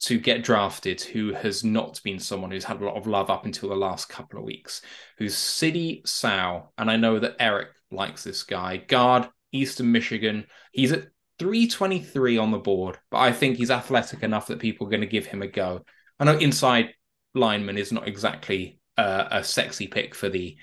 to 0.00 0.18
get 0.18 0.42
drafted, 0.42 1.00
who 1.00 1.34
has 1.34 1.62
not 1.62 2.00
been 2.02 2.18
someone 2.18 2.50
who's 2.50 2.64
had 2.64 2.80
a 2.80 2.84
lot 2.84 2.96
of 2.96 3.06
love 3.06 3.28
up 3.28 3.44
until 3.44 3.68
the 3.68 3.74
last 3.76 4.08
couple 4.08 4.38
of 4.38 4.44
weeks, 4.44 4.82
who's 5.18 5.36
Sidy 5.36 6.02
Sow. 6.06 6.70
And 6.78 6.90
I 6.90 6.96
know 6.96 7.18
that 7.18 7.36
Eric 7.38 7.68
likes 7.90 8.24
this 8.24 8.42
guy, 8.42 8.78
guard, 8.78 9.28
Eastern 9.52 9.92
Michigan. 9.92 10.46
He's 10.72 10.92
at 10.92 11.08
323 11.38 12.38
on 12.38 12.50
the 12.50 12.58
board, 12.58 12.98
but 13.10 13.18
I 13.18 13.32
think 13.32 13.56
he's 13.56 13.70
athletic 13.70 14.22
enough 14.22 14.46
that 14.46 14.58
people 14.58 14.86
are 14.86 14.90
going 14.90 15.00
to 15.02 15.06
give 15.06 15.26
him 15.26 15.42
a 15.42 15.48
go. 15.48 15.84
I 16.18 16.24
know 16.24 16.38
inside 16.38 16.94
lineman 17.34 17.78
is 17.78 17.92
not 17.92 18.08
exactly 18.08 18.80
uh, 18.96 19.28
a 19.30 19.44
sexy 19.44 19.86
pick 19.86 20.14
for 20.14 20.28
the 20.28 20.56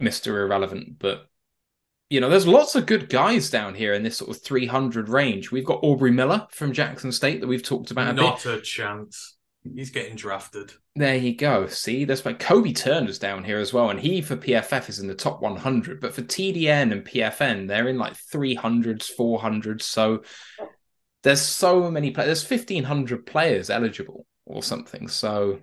Mr. 0.00 0.28
Irrelevant, 0.28 0.98
but 0.98 1.26
you 2.10 2.20
know, 2.20 2.28
there's 2.28 2.46
lots 2.46 2.74
of 2.74 2.86
good 2.86 3.08
guys 3.08 3.50
down 3.50 3.74
here 3.74 3.94
in 3.94 4.02
this 4.02 4.18
sort 4.18 4.30
of 4.30 4.42
300 4.42 5.08
range. 5.08 5.52
We've 5.52 5.64
got 5.64 5.84
Aubrey 5.84 6.10
Miller 6.10 6.46
from 6.50 6.72
Jackson 6.72 7.12
State 7.12 7.40
that 7.40 7.46
we've 7.46 7.62
talked 7.62 7.92
about 7.92 8.10
a 8.10 8.14
bit. 8.14 8.22
Not 8.22 8.46
a 8.46 8.60
chance. 8.60 9.36
He's 9.62 9.90
getting 9.90 10.16
drafted. 10.16 10.72
There 10.96 11.16
you 11.16 11.36
go. 11.36 11.68
See, 11.68 12.04
there's 12.04 12.26
like 12.26 12.40
Kobie 12.40 12.74
Turner's 12.74 13.18
down 13.18 13.44
here 13.44 13.58
as 13.58 13.72
well, 13.72 13.90
and 13.90 14.00
he 14.00 14.22
for 14.22 14.36
PFF 14.36 14.88
is 14.88 14.98
in 14.98 15.06
the 15.06 15.14
top 15.14 15.40
100, 15.40 16.00
but 16.00 16.12
for 16.12 16.22
TDN 16.22 16.92
and 16.92 17.04
PFN, 17.04 17.68
they're 17.68 17.88
in 17.88 17.98
like 17.98 18.14
300s, 18.14 19.10
400s. 19.16 19.82
So 19.82 20.22
there's 21.22 21.42
so 21.42 21.90
many 21.90 22.10
players. 22.10 22.26
There's 22.26 22.60
1,500 22.60 23.24
players 23.24 23.70
eligible 23.70 24.26
or 24.46 24.64
something. 24.64 25.06
So 25.06 25.60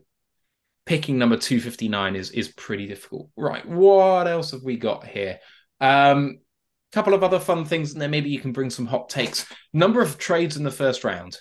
picking 0.86 1.18
number 1.18 1.36
259 1.36 2.16
is 2.16 2.32
is 2.32 2.48
pretty 2.50 2.88
difficult. 2.88 3.30
Right. 3.36 3.68
What 3.68 4.28
else 4.28 4.52
have 4.52 4.64
we 4.64 4.78
got 4.78 5.06
here? 5.06 5.40
Um, 5.80 6.40
couple 6.92 7.14
of 7.14 7.24
other 7.24 7.40
fun 7.40 7.66
things, 7.66 7.94
and 7.94 8.02
then 8.02 8.12
maybe 8.12 8.30
you 8.30 8.40
can 8.40 8.52
bring 8.54 8.70
some 8.70 8.86
hot 8.86 9.10
takes. 9.10 9.46
Number 9.74 10.02
of 10.02 10.18
trades 10.18 10.58
in 10.58 10.64
the 10.64 10.72
first 10.72 11.04
round. 11.04 11.38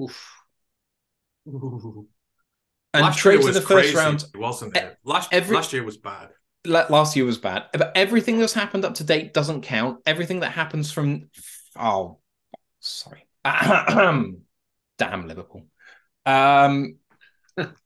Oof. 0.00 0.32
And 1.46 3.02
last 3.02 3.24
year 3.24 3.32
trades 3.34 3.46
in 3.46 3.54
the 3.54 3.60
first 3.60 3.92
crazy, 3.92 3.96
round 3.96 4.24
wasn't 4.34 4.76
it? 4.76 4.96
Last 5.04 5.32
every- 5.32 5.56
last 5.56 5.72
year 5.72 5.84
was 5.84 5.96
bad. 5.96 6.30
la- 6.64 6.86
last 6.88 7.14
year 7.14 7.24
was 7.24 7.38
bad, 7.38 7.66
but 7.72 7.92
everything 7.94 8.38
that's 8.38 8.52
happened 8.52 8.84
up 8.84 8.94
to 8.94 9.04
date 9.04 9.32
doesn't 9.32 9.62
count. 9.62 10.00
Everything 10.06 10.40
that 10.40 10.50
happens 10.50 10.90
from 10.90 11.30
oh, 11.78 12.18
sorry, 12.80 13.26
damn 13.44 14.42
Liverpool. 14.98 15.66
Um, 16.24 16.96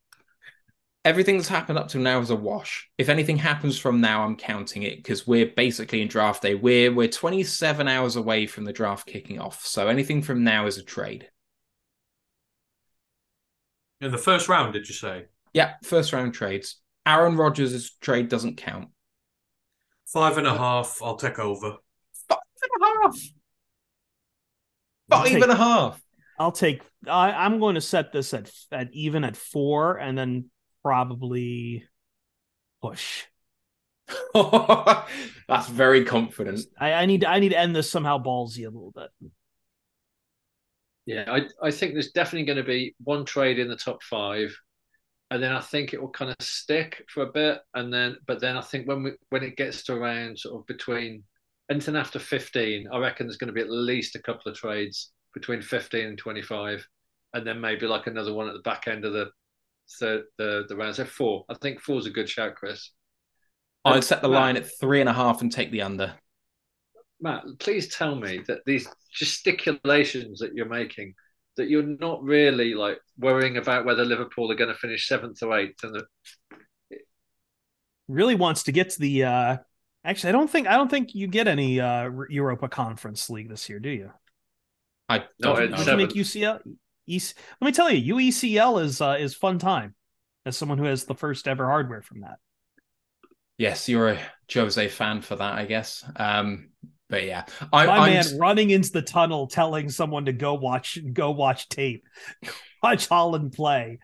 everything 1.05 1.36
that's 1.36 1.48
happened 1.48 1.78
up 1.78 1.89
to 1.89 1.98
now 1.98 2.20
is 2.20 2.31
a 2.31 2.36
wash. 2.36 2.89
If 2.98 3.09
anything 3.09 3.36
happens 3.39 3.78
from 3.78 4.01
now, 4.01 4.22
I'm 4.24 4.36
counting 4.36 4.82
it 4.82 4.97
because 4.97 5.27
we're 5.27 5.47
basically 5.47 6.02
in 6.02 6.09
draft 6.09 6.43
day. 6.43 6.55
We're 6.55 6.93
we're 6.93 7.09
27 7.09 7.89
hours 7.89 8.16
away 8.16 8.47
from 8.47 8.64
the 8.64 8.72
draft 8.72 9.06
kicking 9.06 9.39
off, 9.40 9.64
so 9.64 9.89
anything 9.89 10.22
from 10.22 10.44
now 10.44 10.66
is 10.66 10.78
a 10.78 10.82
trade. 10.82 11.28
In 14.01 14.12
the 14.12 14.18
first 14.18 14.48
round, 14.48 14.72
did 14.72 14.89
you 14.89 14.94
say? 14.94 15.27
Yeah, 15.52 15.74
first 15.82 16.12
round 16.12 16.32
trades. 16.35 16.77
Aaron 17.06 17.36
Rodgers' 17.36 17.90
trade 18.01 18.28
doesn't 18.28 18.56
count. 18.56 18.89
Five 20.06 20.39
and 20.39 20.47
a 20.47 20.56
half. 20.56 20.98
I'll 21.02 21.16
take 21.16 21.39
over. 21.39 21.77
Five 22.28 22.39
and 22.62 22.82
a 22.82 23.02
half. 23.02 23.16
I'll 25.12 25.18
Five 25.22 25.28
take- 25.28 25.43
and 25.43 25.52
a 25.52 25.56
half. 25.56 26.01
I'll 26.39 26.52
take. 26.52 26.82
I, 27.06 27.32
I'm 27.32 27.59
going 27.59 27.74
to 27.74 27.81
set 27.82 28.12
this 28.12 28.32
at 28.32 28.51
at 28.72 28.89
even 28.93 29.24
at 29.24 29.36
four, 29.36 29.97
and 29.98 30.16
then 30.16 30.51
probably 30.82 31.85
push. 32.82 33.24
That's 34.35 35.69
very 35.69 36.05
confident. 36.05 36.61
I, 36.78 36.93
I 36.93 37.07
need 37.07 37.24
I 37.24 37.39
need 37.39 37.51
to 37.51 37.59
end 37.59 37.74
this 37.74 37.90
somehow 37.90 38.19
ballsy 38.19 38.66
a 38.66 38.70
little 38.70 38.93
bit. 38.94 39.11
Yeah, 41.07 41.24
I, 41.28 41.66
I 41.66 41.70
think 41.70 41.94
there's 41.94 42.12
definitely 42.12 42.47
going 42.47 42.59
to 42.59 42.62
be 42.62 42.94
one 43.02 43.24
trade 43.24 43.59
in 43.59 43.69
the 43.69 43.77
top 43.77 44.02
five, 44.02 44.57
and 45.31 45.43
then 45.43 45.52
I 45.52 45.61
think 45.61 45.93
it 45.93 46.01
will 46.01 46.11
kind 46.11 46.31
of 46.31 46.36
stick 46.40 47.05
for 47.09 47.23
a 47.23 47.32
bit, 47.32 47.61
and 47.74 47.93
then 47.93 48.16
but 48.27 48.40
then 48.40 48.57
I 48.57 48.61
think 48.61 48.86
when 48.86 49.02
we 49.02 49.12
when 49.31 49.43
it 49.43 49.57
gets 49.57 49.82
to 49.85 49.94
around 49.94 50.39
sort 50.39 50.61
of 50.61 50.66
between 50.66 51.24
anything 51.70 51.97
after 51.97 52.19
15, 52.19 52.89
I 52.93 52.98
reckon 52.98 53.27
there's 53.27 53.36
going 53.36 53.48
to 53.48 53.55
be 53.55 53.61
at 53.61 53.70
least 53.70 54.16
a 54.16 54.23
couple 54.23 54.51
of 54.51 54.59
trades 54.59 55.12
between 55.35 55.62
15 55.62 56.07
and 56.07 56.19
25, 56.19 56.86
and 57.35 57.47
then 57.47 57.61
maybe 57.61 57.86
like 57.86 58.07
another 58.07 58.35
one 58.35 58.48
at 58.48 58.55
the 58.55 58.61
back 58.61 58.89
end 58.89 59.05
of 59.05 59.12
the 59.12 59.31
third 59.99 60.25
the 60.39 60.65
the 60.69 60.77
round. 60.77 60.97
So 60.97 61.05
four, 61.05 61.45
I 61.49 61.55
think 61.55 61.81
four's 61.81 62.07
a 62.07 62.11
good 62.11 62.29
shout, 62.29 62.55
Chris. 62.57 62.91
I'd 63.85 64.05
set 64.05 64.23
the 64.23 64.29
Matt, 64.29 64.41
line 64.41 64.57
at 64.57 64.79
three 64.79 65.01
and 65.01 65.09
a 65.09 65.12
half 65.12 65.41
and 65.43 65.51
take 65.51 65.71
the 65.71 65.83
under. 65.83 66.15
Matt, 67.21 67.45
please 67.59 67.95
tell 67.95 68.15
me 68.15 68.41
that 68.47 68.61
these 68.67 68.89
gesticulations 69.12 70.39
that 70.41 70.55
you're 70.55 70.67
making, 70.69 71.15
that 71.57 71.69
you're 71.69 71.83
not 71.83 72.23
really 72.23 72.75
like 72.75 72.99
worrying 73.19 73.57
about 73.57 73.85
whether 73.85 74.05
Liverpool 74.05 74.51
are 74.51 74.57
going 74.57 74.73
to 74.73 74.79
finish 74.79 75.07
seventh 75.09 75.43
or 75.43 75.59
eighth, 75.59 75.83
and 75.83 75.95
the, 75.95 76.07
Really 78.09 78.35
wants 78.35 78.65
to 78.65 78.73
get 78.73 78.91
to 78.91 79.01
the. 79.01 79.25
uh 79.25 79.57
Actually, 80.05 80.31
I 80.31 80.33
don't 80.33 80.51
think 80.51 80.67
I 80.67 80.77
don't 80.77 80.91
think 80.91 81.15
you 81.15 81.27
get 81.27 81.47
any 81.47 81.79
uh 81.81 82.11
Europa 82.29 82.69
Conference 82.69 83.29
League 83.31 83.49
this 83.49 83.69
year, 83.69 83.79
do 83.79 83.91
you? 83.91 84.11
I 85.09 85.19
don't 85.19 85.29
it's 85.29 85.41
know. 85.41 85.55
Would 85.55 85.79
you 85.79 85.85
seven. 85.85 85.97
make 85.97 86.11
UCL? 86.11 86.61
EC, 87.16 87.35
let 87.61 87.66
me 87.66 87.73
tell 87.73 87.91
you, 87.91 88.15
UECL 88.15 88.82
is 88.82 89.01
uh, 89.01 89.16
is 89.19 89.35
fun 89.35 89.59
time. 89.59 89.95
As 90.47 90.57
someone 90.57 90.78
who 90.78 90.85
has 90.85 91.05
the 91.05 91.15
first 91.15 91.47
ever 91.47 91.66
hardware 91.66 92.01
from 92.01 92.20
that. 92.20 92.39
Yes, 93.59 93.91
you're 93.91 94.09
a 94.09 94.19
Jose 94.53 94.89
fan 94.89 95.20
for 95.20 95.37
that, 95.37 95.55
I 95.59 95.66
guess. 95.66 96.03
Um, 96.16 96.70
but 97.11 97.27
yeah, 97.27 97.45
I, 97.73 97.85
My 97.85 97.99
I'm 97.99 98.12
man 98.12 98.39
running 98.39 98.70
into 98.70 98.93
the 98.93 99.03
tunnel, 99.03 99.49
telling 99.49 99.91
someone 99.91 100.24
to 100.27 100.32
go 100.32 100.55
watch 100.55 100.99
go 101.12 101.32
watch 101.32 101.69
tape, 101.69 102.07
watch 102.82 103.09
Holland 103.09 103.53
play. 103.53 103.99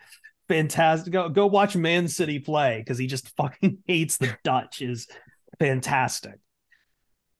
Fantastic. 0.48 1.12
Go 1.12 1.28
go 1.28 1.46
watch 1.46 1.74
Man 1.74 2.08
City 2.08 2.38
play 2.38 2.80
because 2.80 2.98
he 2.98 3.06
just 3.06 3.34
fucking 3.36 3.78
hates 3.86 4.18
the 4.18 4.36
Dutch. 4.44 4.82
Is 4.82 5.06
fantastic. 5.58 6.38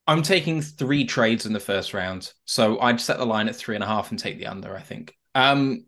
I'm 0.06 0.22
taking 0.22 0.62
three 0.62 1.04
trades 1.04 1.46
in 1.46 1.52
the 1.52 1.60
first 1.60 1.92
round, 1.92 2.32
so 2.44 2.80
I'd 2.80 3.00
set 3.00 3.18
the 3.18 3.26
line 3.26 3.48
at 3.48 3.56
three 3.56 3.74
and 3.74 3.84
a 3.84 3.88
half 3.88 4.10
and 4.10 4.18
take 4.18 4.38
the 4.38 4.46
under. 4.46 4.74
I 4.74 4.80
think. 4.80 5.14
Um, 5.36 5.84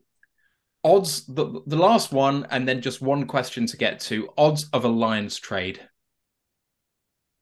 odds 0.85 1.25
the 1.27 1.63
the 1.67 1.77
last 1.77 2.13
one, 2.13 2.47
and 2.51 2.69
then 2.69 2.83
just 2.83 3.01
one 3.01 3.27
question 3.27 3.67
to 3.67 3.77
get 3.77 4.01
to. 4.01 4.29
Odds 4.37 4.69
of 4.73 4.85
a 4.85 4.89
Lions 4.89 5.39
trade. 5.39 5.81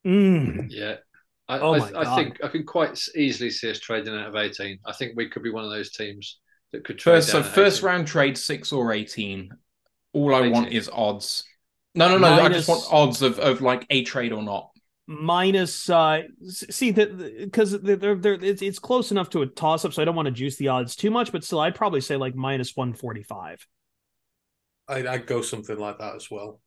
Mm. 0.07 0.67
yeah. 0.71 0.97
I, 1.49 1.59
Oh 1.59 1.75
I, 1.75 2.13
I 2.13 2.17
think 2.17 2.43
I 2.43 2.49
can 2.49 2.65
quite 2.65 3.01
easily 3.17 3.51
see 3.51 3.71
us 3.71 3.81
trading 3.81 4.15
out 4.15 4.29
of 4.29 4.37
18. 4.37 4.79
I 4.85 4.93
think 4.93 5.13
we 5.17 5.29
could 5.29 5.43
be 5.43 5.51
one 5.51 5.65
of 5.65 5.71
those 5.71 5.91
teams 5.91 6.39
that 6.73 6.85
could 6.85 6.99
trade 6.99 7.17
First, 7.17 7.29
so 7.29 7.41
down 7.41 7.49
at 7.49 7.55
first 7.55 7.79
18. 7.79 7.87
round 7.87 8.07
trade 8.07 8.39
six 8.39 8.73
or 8.73 8.93
eighteen. 8.93 9.51
All 10.13 10.35
I 10.35 10.49
want 10.49 10.73
is 10.73 10.89
odds. 10.93 11.45
No, 11.95 12.09
no, 12.09 12.19
no. 12.19 12.29
I 12.29 12.49
just 12.49 12.69
want 12.69 12.85
odds 12.91 13.23
of 13.23 13.39
of 13.41 13.61
like 13.61 13.85
a 13.91 14.05
trade 14.05 14.33
or 14.33 14.43
not. 14.43 14.71
Minus 15.09 15.89
uh 15.89 16.23
see 16.49 16.91
that 16.91 17.17
because 17.39 17.81
they're, 17.81 17.95
they're, 17.97 18.17
they're 18.17 18.35
it's, 18.45 18.61
it's 18.61 18.81
close 18.81 19.13
enough 19.13 19.31
to 19.31 19.43
a 19.43 19.47
toss 19.47 19.85
up 19.85 19.93
so 19.93 20.03
i 20.03 20.05
don't 20.05 20.17
want 20.17 20.27
to 20.27 20.33
juice 20.33 20.57
the 20.57 20.67
odds 20.69 20.97
too 20.97 21.11
much 21.11 21.31
but 21.31 21.45
still 21.45 21.61
i'd 21.61 21.77
probably 21.77 22.01
say 22.01 22.17
like 22.17 22.35
minus 22.35 22.75
145 22.75 23.67
I'd, 24.89 25.07
I'd 25.07 25.27
go 25.27 25.43
something 25.43 25.79
like 25.79 25.99
that 25.99 26.17
as 26.17 26.29
well. 26.31 26.61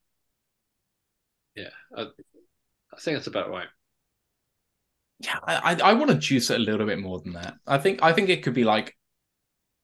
Yeah, 1.56 1.70
I, 1.95 2.03
I 2.03 2.99
think 2.99 3.18
that's 3.18 3.28
about 3.28 3.49
right. 3.49 3.68
Yeah, 5.20 5.40
I 5.44 5.74
I, 5.74 5.91
I 5.91 5.94
want 5.94 6.11
to 6.11 6.18
juice 6.18 6.49
it 6.49 6.56
a 6.60 6.64
little 6.64 6.86
bit 6.86 6.99
more 6.99 7.20
than 7.20 7.34
that. 7.34 7.56
I 7.68 7.78
think 7.78 8.02
I 8.03 8.14
think 8.14 8.30
it 8.30 8.44
could 8.44 8.53
be 8.53 8.64
like 8.64 8.95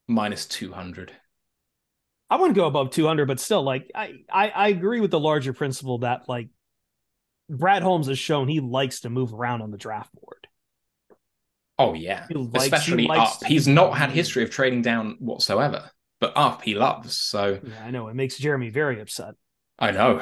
minus 0.08 0.46
two 0.48 0.72
hundred. 0.74 1.14
i 2.30 2.36
wouldn't 2.36 2.56
go 2.56 2.66
above 2.66 2.90
200 2.92 3.28
but 3.28 3.40
still 3.40 3.64
like 3.64 3.90
I, 3.94 4.14
I 4.32 4.50
i 4.50 4.68
agree 4.70 5.00
with 5.00 5.12
the 5.12 5.20
larger 5.20 5.54
principle 5.54 6.00
that 6.00 6.28
like 6.28 6.50
brad 7.50 7.84
holmes 7.84 8.08
has 8.08 8.18
shown 8.20 8.48
he 8.48 8.60
likes 8.60 9.02
to 9.02 9.10
move 9.10 9.34
around 9.34 9.62
on 9.62 9.72
the 9.72 9.78
draft 9.78 10.12
board 10.14 10.48
Oh 11.78 11.94
yeah, 11.94 12.26
He 12.30 12.36
likes- 12.36 12.64
especially 12.66 13.06
likes 13.06 13.34
up. 13.34 13.40
to- 13.42 13.48
He's 13.48 13.68
not 13.68 13.98
had 13.98 14.10
history 14.12 14.44
of 14.44 14.50
trading 14.50 14.82
down 14.82 15.18
whatsoever, 15.20 15.92
but 16.22 16.32
up 16.38 16.62
he 16.62 16.74
loves. 16.74 17.18
So 17.18 17.60
yeah 17.62 17.84
i 17.84 17.92
know 17.92 18.08
it 18.08 18.14
makes 18.16 18.38
jeremy 18.38 18.70
very 18.70 19.02
upset 19.02 19.34
I 19.78 19.92
know, 19.92 20.22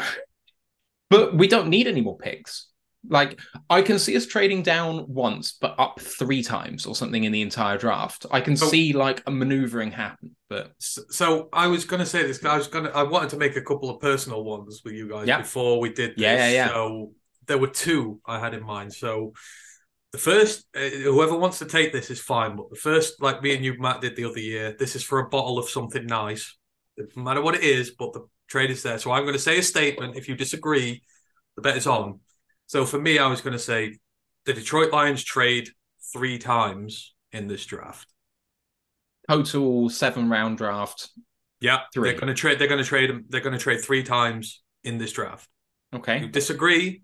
but 1.11 1.35
we 1.35 1.47
don't 1.47 1.67
need 1.67 1.85
any 1.85 2.01
more 2.01 2.17
picks. 2.17 2.69
Like 3.09 3.39
I 3.69 3.81
can 3.81 3.99
see 3.99 4.15
us 4.15 4.25
trading 4.25 4.63
down 4.63 5.05
once, 5.07 5.57
but 5.59 5.75
up 5.77 5.99
three 5.99 6.41
times 6.41 6.85
or 6.85 6.95
something 6.95 7.23
in 7.25 7.31
the 7.31 7.41
entire 7.41 7.77
draft. 7.77 8.25
I 8.31 8.39
can 8.41 8.55
So- 8.55 8.67
see 8.67 8.93
like 8.93 9.21
a 9.27 9.31
maneuvering 9.31 9.91
happen, 9.91 10.35
but 10.49 10.71
So 10.79 11.49
I 11.51 11.67
was 11.67 11.83
going 11.85 11.99
to 11.99 12.05
say 12.05 12.23
this. 12.23 12.43
I 12.45 12.57
was 12.57 12.67
going 12.67 12.85
to. 12.85 12.95
I 12.95 13.03
wanted 13.03 13.29
to 13.31 13.37
make 13.37 13.55
a 13.57 13.61
couple 13.61 13.89
of 13.89 13.99
personal 13.99 14.43
ones 14.43 14.81
with 14.85 14.93
you 14.93 15.09
guys 15.09 15.27
Yeah. 15.27 15.39
before 15.41 15.79
we 15.81 15.89
did. 15.89 16.11
This. 16.11 16.21
Yeah, 16.21 16.35
yeah, 16.37 16.49
yeah. 16.51 16.67
So 16.69 17.11
there 17.47 17.57
were 17.57 17.67
two 17.67 18.21
I 18.25 18.39
had 18.39 18.53
in 18.53 18.63
mind. 18.63 18.93
So 18.93 19.33
the 20.13 20.17
first, 20.17 20.65
uh, 20.75 20.79
whoever 20.79 21.35
wants 21.35 21.59
to 21.59 21.65
take 21.65 21.91
this 21.91 22.09
is 22.09 22.21
fine. 22.21 22.55
But 22.55 22.69
the 22.69 22.77
first, 22.77 23.21
like 23.21 23.41
me 23.41 23.53
and 23.55 23.65
you, 23.65 23.77
Matt, 23.79 23.99
did 23.99 24.15
the 24.15 24.25
other 24.25 24.39
year. 24.39 24.75
This 24.79 24.95
is 24.95 25.03
for 25.03 25.19
a 25.19 25.27
bottle 25.27 25.57
of 25.59 25.67
something 25.69 26.05
nice. 26.05 26.55
It 26.95 27.09
doesn't 27.09 27.23
matter 27.23 27.41
what 27.41 27.55
it 27.55 27.63
is, 27.63 27.91
but 27.97 28.13
the 28.13 28.21
trade 28.47 28.69
is 28.69 28.83
there. 28.83 28.97
So 28.99 29.11
I'm 29.11 29.23
going 29.23 29.33
to 29.33 29.39
say 29.39 29.57
a 29.57 29.63
statement. 29.63 30.15
If 30.15 30.29
you 30.29 30.35
disagree, 30.35 31.01
the 31.57 31.61
bet 31.63 31.75
is 31.75 31.87
on. 31.87 32.19
So 32.67 32.85
for 32.85 32.99
me, 32.99 33.19
I 33.19 33.27
was 33.27 33.41
going 33.41 33.53
to 33.53 33.59
say 33.59 33.99
the 34.45 34.53
Detroit 34.53 34.91
Lions 34.91 35.23
trade 35.23 35.69
three 36.11 36.37
times 36.37 37.13
in 37.31 37.47
this 37.47 37.65
draft. 37.65 38.07
total 39.29 39.89
seven 39.89 40.29
round 40.29 40.57
draft. 40.57 41.09
Yeah, 41.61 41.81
Three. 41.93 42.09
they're 42.09 42.19
going 42.19 42.27
to 42.27 42.33
trade. 42.33 42.59
They're 42.59 42.67
going 42.67 42.83
to 42.83 42.87
trade. 42.87 43.11
They're 43.29 43.41
going 43.41 43.53
to 43.57 43.59
trade 43.59 43.81
three 43.81 44.03
times 44.03 44.61
in 44.83 44.97
this 44.97 45.11
draft. 45.13 45.47
If 46.05 46.19
you 46.19 46.27
Okay, 46.27 46.31
disagree, 46.31 47.03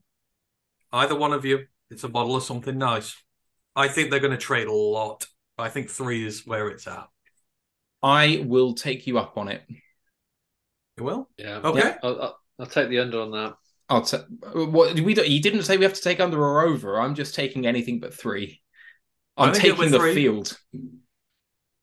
either 0.94 1.16
one 1.16 1.34
of 1.34 1.46
you, 1.46 1.68
it's 1.92 2.04
a 2.04 2.10
bottle 2.10 2.36
of 2.38 2.44
something 2.44 2.78
nice. 2.78 3.16
I 3.76 3.88
think 3.90 4.12
they're 4.12 4.20
going 4.22 4.32
to 4.32 4.38
trade 4.38 4.68
a 4.68 4.74
lot. 4.74 5.28
I 5.58 5.70
think 5.70 5.90
three 5.90 6.26
is 6.26 6.46
where 6.48 6.70
it's 6.70 6.88
at. 6.88 7.08
I 8.04 8.44
will 8.46 8.74
take 8.74 9.08
you 9.08 9.18
up 9.20 9.38
on 9.38 9.48
it. 9.48 9.64
You 10.98 11.04
will? 11.04 11.30
Yeah. 11.38 11.62
Okay. 11.64 11.80
Yeah, 11.80 11.98
I'll, 12.04 12.22
I'll, 12.22 12.40
I'll 12.60 12.66
take 12.66 12.90
the 12.90 13.00
under 13.00 13.22
on 13.22 13.32
that. 13.32 13.56
I'll 13.90 14.04
t- 14.04 14.18
what 14.54 15.00
we 15.00 15.14
don't, 15.16 15.28
you 15.28 15.42
didn't 15.42 15.64
say 15.64 15.76
we 15.78 15.84
have 15.84 15.96
to 15.96 16.02
take 16.02 16.20
under 16.20 16.40
or 16.40 16.62
over. 16.62 17.02
I'm 17.02 17.16
just 17.16 17.34
taking 17.34 17.66
anything 17.66 18.00
but 18.00 18.14
three. 18.14 18.62
I'm 19.36 19.50
I 19.50 19.54
think 19.54 19.66
it 19.66 19.76
taking 19.78 19.92
the 19.92 20.00
three. 20.00 20.14
field. 20.14 20.58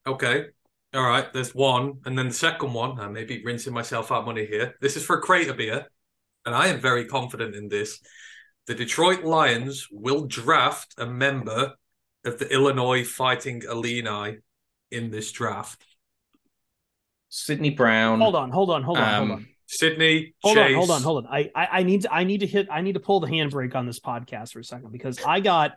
Okay. 0.07 0.47
All 0.95 1.03
right. 1.03 1.33
There's 1.33 1.55
one, 1.55 1.95
and 2.05 2.16
then 2.16 2.28
the 2.28 2.35
second 2.35 2.73
one. 2.73 3.01
I 3.01 3.09
may 3.09 3.24
be 3.24 3.43
rinsing 3.45 3.73
myself 3.74 4.12
out 4.12 4.24
money 4.24 4.47
here. 4.47 4.77
This 4.81 4.97
is 4.97 5.05
for 5.05 5.20
Crater 5.20 5.55
Beer, 5.55 5.87
and 6.45 6.55
I 6.55 6.69
am 6.69 6.78
very 6.81 7.07
confident 7.07 7.57
in 7.57 7.69
this. 7.69 7.99
The 8.66 8.74
Detroit 8.74 9.24
Lions 9.24 9.89
will 9.91 10.27
draft 10.27 10.95
a 10.99 11.07
member 11.07 11.74
of 12.24 12.39
the 12.39 12.53
Illinois 12.53 13.05
Fighting 13.05 13.62
Illini 13.69 14.39
in 14.91 15.11
this 15.11 15.33
draft. 15.33 15.85
Sydney 17.28 17.70
Brown. 17.70 18.20
hold 18.20 18.37
on 18.37 18.51
hold 18.51 18.70
on 18.70 18.83
hold 18.83 18.99
on 18.99 19.05
hold 19.05 19.31
on 19.31 19.31
um, 19.39 19.47
Sydney, 19.66 20.34
Hold 20.43 20.56
Chase. 20.56 20.68
on, 20.68 20.74
hold 20.74 20.90
on, 20.90 21.02
hold 21.02 21.26
on. 21.26 21.32
I, 21.32 21.51
I 21.55 21.68
I 21.72 21.82
need 21.82 22.02
to 22.02 22.12
I 22.12 22.24
need 22.24 22.40
to 22.40 22.47
hit 22.47 22.68
I 22.70 22.80
need 22.80 22.94
to 22.94 23.01
pull 23.01 23.20
the 23.20 23.26
handbrake 23.26 23.74
on 23.74 23.86
this 23.86 24.01
podcast 24.01 24.52
for 24.52 24.60
a 24.60 24.64
second 24.64 24.93
because 24.93 25.22
I 25.24 25.40
got 25.40 25.72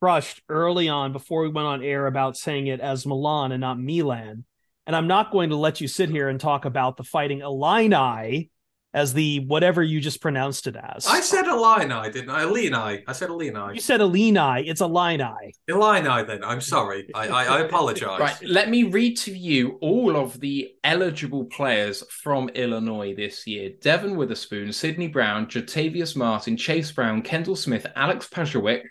crushed 0.00 0.42
early 0.48 0.88
on 0.88 1.12
before 1.12 1.42
we 1.42 1.48
went 1.48 1.66
on 1.66 1.82
air 1.82 2.06
about 2.06 2.36
saying 2.36 2.68
it 2.68 2.80
as 2.80 3.04
Milan 3.04 3.52
and 3.52 3.60
not 3.60 3.78
Milan. 3.78 4.44
And 4.86 4.96
I'm 4.96 5.06
not 5.08 5.32
going 5.32 5.50
to 5.50 5.56
let 5.56 5.80
you 5.80 5.88
sit 5.88 6.08
here 6.08 6.28
and 6.28 6.40
talk 6.40 6.64
about 6.64 6.96
the 6.96 7.04
fighting 7.04 7.40
Illini 7.40 8.50
as 8.98 9.14
the 9.14 9.38
whatever 9.46 9.80
you 9.80 10.00
just 10.00 10.20
pronounced 10.20 10.66
it 10.66 10.74
as. 10.74 11.06
I 11.06 11.20
said 11.20 11.46
Illini, 11.46 12.10
didn't 12.10 12.30
I? 12.30 12.42
Illini. 12.42 13.04
I 13.06 13.12
said 13.12 13.30
Illini. 13.30 13.74
you 13.74 13.80
said 13.80 14.00
Illini, 14.00 14.68
it's 14.68 14.80
Illini. 14.80 15.54
Illini, 15.68 16.24
then. 16.24 16.42
I'm 16.42 16.60
sorry. 16.60 17.08
I, 17.14 17.28
I, 17.28 17.44
I 17.44 17.60
apologize. 17.60 18.18
Right, 18.18 18.36
let 18.42 18.68
me 18.68 18.82
read 18.82 19.16
to 19.18 19.36
you 19.36 19.78
all 19.80 20.16
of 20.16 20.40
the 20.40 20.72
eligible 20.82 21.44
players 21.44 22.02
from 22.10 22.48
Illinois 22.50 23.14
this 23.14 23.46
year. 23.46 23.70
Devon 23.80 24.16
Witherspoon, 24.16 24.72
Sydney 24.72 25.06
Brown, 25.06 25.46
Jartavius 25.46 26.16
Martin, 26.16 26.56
Chase 26.56 26.90
Brown, 26.90 27.22
Kendall 27.22 27.56
Smith, 27.56 27.86
Alex 27.94 28.28
Pajowick, 28.28 28.82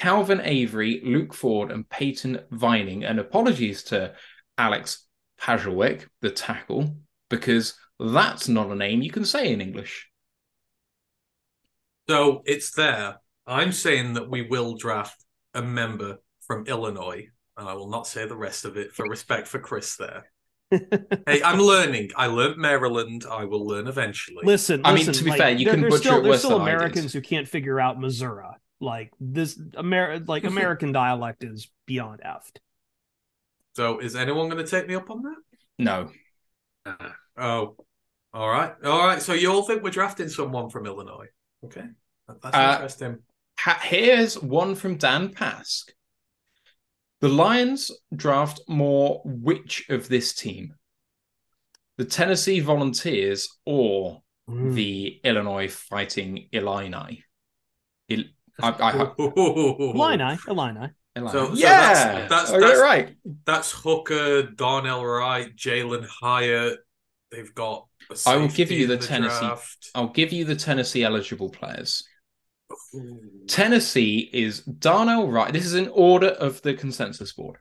Calvin 0.00 0.40
Avery, 0.42 1.02
Luke 1.04 1.34
Ford, 1.34 1.70
and 1.70 1.86
Peyton 1.90 2.40
Vining. 2.50 3.04
And 3.04 3.18
apologies 3.18 3.82
to 3.84 4.14
Alex 4.56 5.06
Pajowick, 5.38 6.06
the 6.22 6.30
tackle, 6.30 6.96
because 7.28 7.74
that's 7.98 8.48
not 8.48 8.70
a 8.70 8.74
name 8.74 9.02
you 9.02 9.10
can 9.10 9.24
say 9.24 9.52
in 9.52 9.60
English. 9.60 10.08
So 12.08 12.42
it's 12.46 12.72
there. 12.72 13.16
I'm 13.46 13.72
saying 13.72 14.14
that 14.14 14.30
we 14.30 14.42
will 14.42 14.76
draft 14.76 15.22
a 15.54 15.62
member 15.62 16.18
from 16.46 16.66
Illinois, 16.66 17.28
and 17.56 17.68
I 17.68 17.74
will 17.74 17.88
not 17.90 18.06
say 18.06 18.26
the 18.26 18.36
rest 18.36 18.64
of 18.64 18.76
it 18.76 18.92
for 18.92 19.06
respect 19.06 19.48
for 19.48 19.58
Chris 19.58 19.96
there. 19.96 20.30
hey, 20.70 21.42
I'm 21.42 21.58
learning. 21.58 22.10
I 22.16 22.26
learned 22.26 22.58
Maryland. 22.58 23.24
I 23.30 23.44
will 23.46 23.66
learn 23.66 23.86
eventually. 23.88 24.44
Listen, 24.44 24.82
I 24.84 24.90
mean, 24.94 25.06
listen, 25.06 25.14
to 25.14 25.24
be 25.24 25.30
like, 25.30 25.38
fair, 25.38 25.50
you 25.50 25.64
there- 25.64 25.74
can 25.74 25.80
there's 25.82 25.94
butcher 25.94 26.02
still, 26.08 26.18
it 26.20 26.22
there's 26.24 26.38
still 26.38 26.58
than 26.58 26.60
I. 26.68 26.70
Americans 26.72 27.12
who 27.12 27.20
can't 27.20 27.48
figure 27.48 27.80
out 27.80 27.98
Missouri. 27.98 28.44
Like 28.80 29.12
this 29.18 29.58
Amer 29.76 30.20
like 30.20 30.44
American 30.44 30.92
dialect 30.92 31.42
is 31.42 31.68
beyond 31.86 32.20
effed. 32.24 32.58
So 33.74 33.98
is 33.98 34.14
anyone 34.14 34.48
going 34.48 34.64
to 34.64 34.70
take 34.70 34.86
me 34.86 34.94
up 34.94 35.10
on 35.10 35.22
that? 35.22 35.36
No. 35.78 36.10
Uh, 36.86 36.94
Oh, 37.40 37.76
all 38.34 38.48
right. 38.48 38.72
All 38.84 39.06
right. 39.06 39.20
So 39.22 39.32
you 39.32 39.50
all 39.52 39.62
think 39.62 39.82
we're 39.82 39.90
drafting 39.90 40.28
someone 40.28 40.70
from 40.70 40.86
Illinois? 40.86 41.28
Okay. 41.64 41.84
That- 42.28 42.42
That's 42.42 42.56
Uh, 42.56 42.72
interesting. 42.74 43.18
Ha- 43.60 43.80
Here's 43.82 44.38
one 44.40 44.74
from 44.74 44.96
Dan 44.96 45.30
Pask. 45.34 45.90
The 47.20 47.28
Lions 47.28 47.90
draft 48.14 48.60
more 48.68 49.20
which 49.24 49.88
of 49.88 50.08
this 50.08 50.32
team? 50.34 50.74
The 51.96 52.04
Tennessee 52.04 52.60
Volunteers 52.60 53.48
or 53.64 54.22
Mm. 54.48 54.74
the 54.74 55.20
Illinois 55.24 55.68
Fighting 55.68 56.48
Illini? 56.52 57.24
Il- 58.08 58.24
I, 58.62 58.68
I, 58.70 59.12
Illini, 59.18 60.38
Illini. 60.48 60.90
Illini. 61.16 61.32
So- 61.32 61.48
so 61.48 61.52
yeah, 61.54 61.92
that's- 61.92 62.28
that's- 62.30 62.50
I 62.52 62.60
that's- 62.60 62.80
right. 62.80 63.16
That's 63.44 63.72
Hooker, 63.72 64.42
Darnell 64.44 65.04
Wright, 65.04 65.54
Jalin 65.56 66.06
Hyatt. 66.06 66.78
They've 67.30 67.54
got. 67.54 67.86
a 68.10 68.16
I 68.26 68.36
will 68.36 68.48
give 68.48 68.70
you 68.70 68.84
in 68.84 68.88
the 68.88 68.96
Tennessee- 68.96 69.40
draft. 69.40 69.90
I'll 69.94 70.08
give 70.08 70.32
you 70.32 70.44
the 70.44 70.56
Tennessee 70.56 71.04
eligible 71.04 71.50
players. 71.50 72.04
Ooh. 72.94 73.20
Tennessee 73.46 74.28
is 74.32 74.60
Darnell 74.60 75.30
Wright. 75.30 75.52
This 75.52 75.66
is 75.66 75.74
in 75.74 75.88
order 75.88 76.28
of 76.28 76.60
the 76.62 76.74
consensus 76.74 77.32
board. 77.32 77.58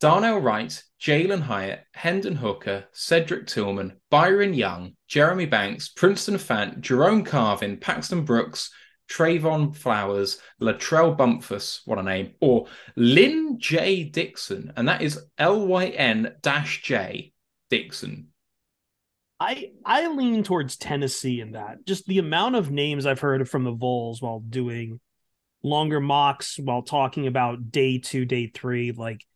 Darnell 0.00 0.40
Wright, 0.40 0.82
Jalin 1.00 1.42
Hyatt, 1.42 1.84
Hendon 1.94 2.34
Hooker, 2.36 2.86
Cedric 2.92 3.46
Tillman, 3.46 4.00
Byron 4.10 4.52
Young, 4.52 4.96
Jeremy 5.06 5.46
Banks, 5.46 5.90
Princeton 5.90 6.34
Fant, 6.34 6.80
Jerome 6.80 7.22
Carvin, 7.22 7.76
Paxton 7.76 8.24
Brooks, 8.24 8.70
Trayvon 9.08 9.76
Flowers, 9.76 10.38
Latrell 10.60 11.16
Bumphus, 11.16 11.82
what 11.84 11.98
a 11.98 12.02
name, 12.02 12.32
or 12.40 12.66
Lynn 12.96 13.58
J. 13.60 14.02
Dixon, 14.04 14.72
and 14.76 14.88
that 14.88 15.02
is 15.02 15.20
L 15.38 15.66
Y 15.66 15.86
N 15.86 16.34
dash 16.42 16.82
J 16.82 17.32
Dixon. 17.70 18.31
I 19.42 19.72
I 19.84 20.06
lean 20.06 20.44
towards 20.44 20.76
Tennessee 20.76 21.40
in 21.40 21.52
that. 21.52 21.84
Just 21.84 22.06
the 22.06 22.18
amount 22.18 22.54
of 22.54 22.70
names 22.70 23.06
I've 23.06 23.18
heard 23.18 23.48
from 23.48 23.64
the 23.64 23.72
Vols 23.72 24.22
while 24.22 24.38
doing 24.38 25.00
longer 25.64 26.00
mocks, 26.00 26.60
while 26.62 26.82
talking 26.82 27.26
about 27.26 27.72
day 27.72 27.98
two, 27.98 28.24
day 28.24 28.46
three. 28.46 28.92
Like 28.92 29.26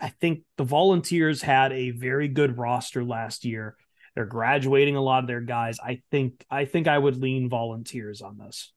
I- 0.00 0.10
think 0.20 0.44
the 0.56 0.64
Volunteers 0.64 1.42
had 1.42 1.72
a 1.72 1.90
very 1.90 2.28
good 2.28 2.58
roster 2.58 3.02
last 3.04 3.44
year. 3.44 3.76
They're 4.14 4.24
graduating 4.24 4.94
a 4.94 5.02
lot 5.02 5.24
of 5.24 5.26
their 5.26 5.40
guys. 5.40 5.78
I 5.80 6.02
think 6.12 6.44
I 6.48 6.64
think 6.64 6.86
I 6.86 6.98
would 6.98 7.16
lean 7.16 7.48
Volunteers 7.48 8.22
on 8.22 8.38
this. 8.38 8.72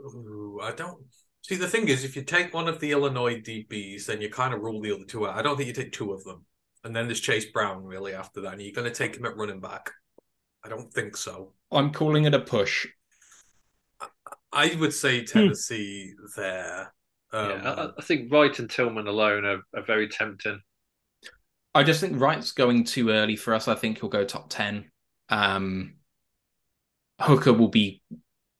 Ooh, 0.00 0.58
I 0.60 0.72
don't 0.72 1.04
see. 1.42 1.54
The 1.54 1.68
thing 1.68 1.86
is, 1.86 2.02
if 2.02 2.16
you 2.16 2.22
take 2.22 2.52
one 2.52 2.66
of 2.66 2.80
the 2.80 2.90
Illinois 2.90 3.40
DBs, 3.40 4.06
then 4.06 4.20
you 4.20 4.30
kind 4.30 4.52
of 4.52 4.62
rule 4.62 4.80
the 4.80 4.92
other 4.92 5.04
two 5.04 5.28
out. 5.28 5.36
I 5.36 5.42
don't 5.42 5.56
think 5.56 5.68
you 5.68 5.74
take 5.74 5.92
two 5.92 6.12
of 6.12 6.24
them, 6.24 6.44
and 6.86 6.94
then 6.94 7.06
there's 7.06 7.20
Chase 7.20 7.46
Brown 7.46 7.84
really 7.84 8.14
after 8.14 8.40
that. 8.42 8.52
And 8.52 8.62
you're 8.62 8.72
going 8.72 8.90
to 8.90 8.94
take 8.94 9.16
him 9.16 9.26
at 9.26 9.36
running 9.36 9.60
back? 9.60 9.90
I 10.64 10.68
don't 10.68 10.92
think 10.92 11.16
so. 11.16 11.52
I'm 11.72 11.92
calling 11.92 12.24
it 12.24 12.34
a 12.34 12.38
push. 12.38 12.86
I 14.52 14.74
would 14.76 14.94
say 14.94 15.24
Tennessee 15.24 16.12
there. 16.36 16.94
Um, 17.32 17.50
yeah, 17.50 17.70
I, 17.72 17.88
I 17.98 18.02
think 18.02 18.32
Wright 18.32 18.56
and 18.58 18.70
Tillman 18.70 19.08
alone 19.08 19.44
are, 19.44 19.60
are 19.74 19.82
very 19.84 20.08
tempting. 20.08 20.60
I 21.74 21.82
just 21.82 22.00
think 22.00 22.20
Wright's 22.20 22.52
going 22.52 22.84
too 22.84 23.10
early 23.10 23.36
for 23.36 23.52
us. 23.52 23.66
I 23.66 23.74
think 23.74 24.00
he'll 24.00 24.08
go 24.08 24.24
top 24.24 24.48
10. 24.48 24.90
Um, 25.28 25.96
Hooker 27.20 27.52
will 27.52 27.68
be 27.68 28.00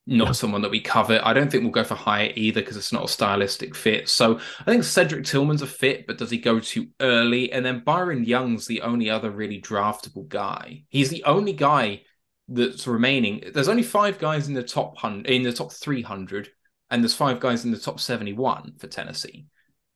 not 0.06 0.36
someone 0.36 0.62
that 0.62 0.70
we 0.70 0.80
cover. 0.80 1.20
I 1.22 1.32
don't 1.32 1.50
think 1.50 1.64
we'll 1.64 1.72
go 1.72 1.82
for 1.82 1.96
higher 1.96 2.32
either 2.36 2.60
because 2.60 2.76
it's 2.76 2.92
not 2.92 3.04
a 3.04 3.08
stylistic 3.08 3.74
fit. 3.74 4.08
So 4.08 4.38
I 4.60 4.64
think 4.64 4.84
Cedric 4.84 5.24
Tillman's 5.24 5.62
a 5.62 5.66
fit, 5.66 6.06
but 6.06 6.18
does 6.18 6.30
he 6.30 6.38
go 6.38 6.60
too 6.60 6.88
early? 7.00 7.50
And 7.52 7.66
then 7.66 7.82
Byron 7.84 8.24
Young's 8.24 8.66
the 8.66 8.82
only 8.82 9.10
other 9.10 9.30
really 9.30 9.60
draftable 9.60 10.28
guy. 10.28 10.84
He's 10.88 11.10
the 11.10 11.24
only 11.24 11.52
guy 11.52 12.02
that's 12.48 12.86
remaining. 12.86 13.50
There's 13.52 13.68
only 13.68 13.82
five 13.82 14.18
guys 14.18 14.46
in 14.46 14.54
the 14.54 14.62
top 14.62 14.96
hundred, 14.96 15.26
in 15.26 15.42
the 15.42 15.52
top 15.52 15.72
300, 15.72 16.50
and 16.90 17.02
there's 17.02 17.14
five 17.14 17.40
guys 17.40 17.64
in 17.64 17.72
the 17.72 17.78
top 17.78 17.98
71 17.98 18.74
for 18.78 18.86
Tennessee. 18.86 19.46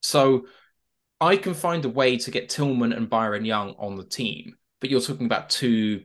So 0.02 0.46
I 1.20 1.36
can 1.36 1.54
find 1.54 1.84
a 1.84 1.88
way 1.88 2.16
to 2.16 2.30
get 2.32 2.48
Tillman 2.48 2.92
and 2.92 3.08
Byron 3.08 3.44
Young 3.44 3.74
on 3.78 3.96
the 3.96 4.04
team, 4.04 4.56
but 4.80 4.90
you're 4.90 5.00
talking 5.00 5.26
about 5.26 5.50
two 5.50 6.02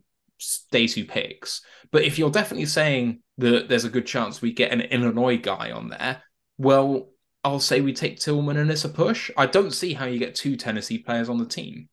day 0.71 0.87
two 0.87 1.05
picks. 1.05 1.61
But 1.91 2.03
if 2.03 2.17
you're 2.17 2.31
definitely 2.31 2.65
saying 2.65 3.21
that 3.37 3.69
there's 3.69 3.85
a 3.85 3.89
good 3.89 4.05
chance 4.05 4.41
we 4.41 4.53
get 4.53 4.71
an 4.71 4.81
Illinois 4.81 5.37
guy 5.37 5.71
on 5.71 5.89
there, 5.89 6.23
well, 6.57 7.09
I'll 7.43 7.59
say 7.59 7.81
we 7.81 7.93
take 7.93 8.19
Tillman 8.19 8.57
and 8.57 8.71
it's 8.71 8.85
a 8.85 8.89
push. 8.89 9.29
I 9.37 9.45
don't 9.45 9.71
see 9.71 9.93
how 9.93 10.05
you 10.05 10.19
get 10.19 10.35
two 10.35 10.55
Tennessee 10.55 10.97
players 10.97 11.29
on 11.29 11.37
the 11.37 11.45
team. 11.45 11.89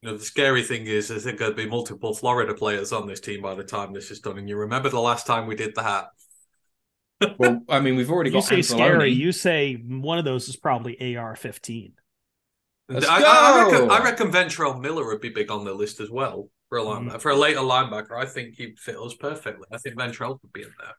You 0.00 0.10
know, 0.10 0.16
the 0.16 0.24
scary 0.24 0.62
thing 0.62 0.86
is, 0.86 1.10
is 1.10 1.24
there 1.24 1.36
going 1.36 1.52
to 1.52 1.56
be 1.56 1.68
multiple 1.68 2.14
Florida 2.14 2.54
players 2.54 2.92
on 2.92 3.06
this 3.06 3.20
team 3.20 3.40
by 3.42 3.54
the 3.54 3.62
time 3.62 3.92
this 3.92 4.10
is 4.10 4.20
done. 4.20 4.38
And 4.38 4.48
you 4.48 4.56
remember 4.56 4.88
the 4.88 5.00
last 5.00 5.26
time 5.26 5.46
we 5.46 5.54
did 5.54 5.74
that? 5.76 6.06
well, 7.38 7.60
I 7.68 7.78
mean, 7.78 7.94
we've 7.94 8.10
already 8.10 8.30
got. 8.30 8.50
you 8.50 8.56
got 8.56 8.64
say 8.64 8.74
Anzalone. 8.74 8.78
scary. 8.78 9.12
You 9.12 9.30
say 9.30 9.74
one 9.74 10.18
of 10.18 10.24
those 10.24 10.48
is 10.48 10.56
probably 10.56 11.16
AR-15. 11.16 11.92
I, 12.90 12.96
I, 12.98 13.64
reckon. 13.64 13.90
I 13.90 14.02
reckon 14.02 14.32
Ventrell 14.32 14.80
Miller 14.80 15.06
would 15.06 15.20
be 15.20 15.28
big 15.28 15.50
on 15.50 15.64
the 15.64 15.72
list 15.72 16.00
as 16.00 16.10
well 16.10 16.48
for 16.72 16.78
a 16.78 16.82
line, 16.82 17.10
for 17.18 17.30
a 17.30 17.36
later 17.36 17.60
linebacker. 17.60 18.16
I 18.16 18.24
think 18.24 18.54
he 18.56 18.74
fits 18.78 18.96
us 18.98 19.12
perfectly. 19.14 19.66
I 19.70 19.76
think 19.76 19.94
Ventrell 19.94 20.40
could 20.40 20.54
be 20.54 20.62
in 20.62 20.72
there, 20.80 20.94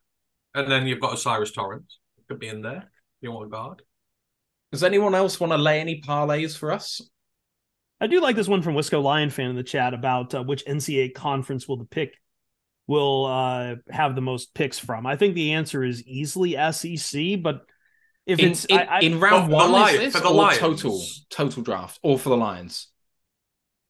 and 0.53 0.71
then 0.71 0.85
you've 0.85 0.99
got 0.99 1.13
O'Cyrus 1.13 1.51
Torrence 1.51 1.97
could 2.27 2.37
be 2.37 2.47
in 2.47 2.61
there. 2.61 2.91
You 3.21 3.31
want 3.31 3.47
a 3.47 3.49
guard? 3.49 3.81
Does 4.71 4.83
anyone 4.83 5.15
else 5.15 5.39
want 5.39 5.51
to 5.51 5.57
lay 5.57 5.79
any 5.81 5.99
parlays 5.99 6.55
for 6.55 6.71
us? 6.71 7.01
I 7.99 8.05
do 8.05 8.21
like 8.21 8.35
this 8.35 8.47
one 8.47 8.61
from 8.61 8.75
Wisco 8.75 9.01
Lion 9.01 9.31
fan 9.31 9.49
in 9.49 9.55
the 9.55 9.63
chat 9.63 9.95
about 9.95 10.35
uh, 10.35 10.43
which 10.43 10.63
NCAA 10.65 11.15
conference 11.15 11.67
will 11.67 11.77
the 11.77 11.85
pick 11.85 12.19
will 12.85 13.25
uh, 13.25 13.75
have 13.89 14.13
the 14.13 14.21
most 14.21 14.53
picks 14.53 14.77
from. 14.77 15.07
I 15.07 15.15
think 15.15 15.33
the 15.33 15.53
answer 15.53 15.83
is 15.83 16.03
easily 16.03 16.51
SEC, 16.71 17.41
but 17.41 17.61
if 18.27 18.37
In, 18.37 18.51
it's 18.51 18.65
in, 18.65 18.77
I, 18.77 18.83
I, 18.83 18.99
in 18.99 19.19
round 19.19 19.45
for 19.45 19.49
the 19.49 19.55
one, 19.55 19.71
Lions- 19.71 20.13
for 20.13 20.21
the 20.21 20.27
or 20.29 20.33
Lions. 20.35 20.59
total 20.59 21.01
total 21.31 21.63
draft, 21.63 21.99
or 22.03 22.19
for 22.19 22.29
the 22.29 22.37
Lions? 22.37 22.89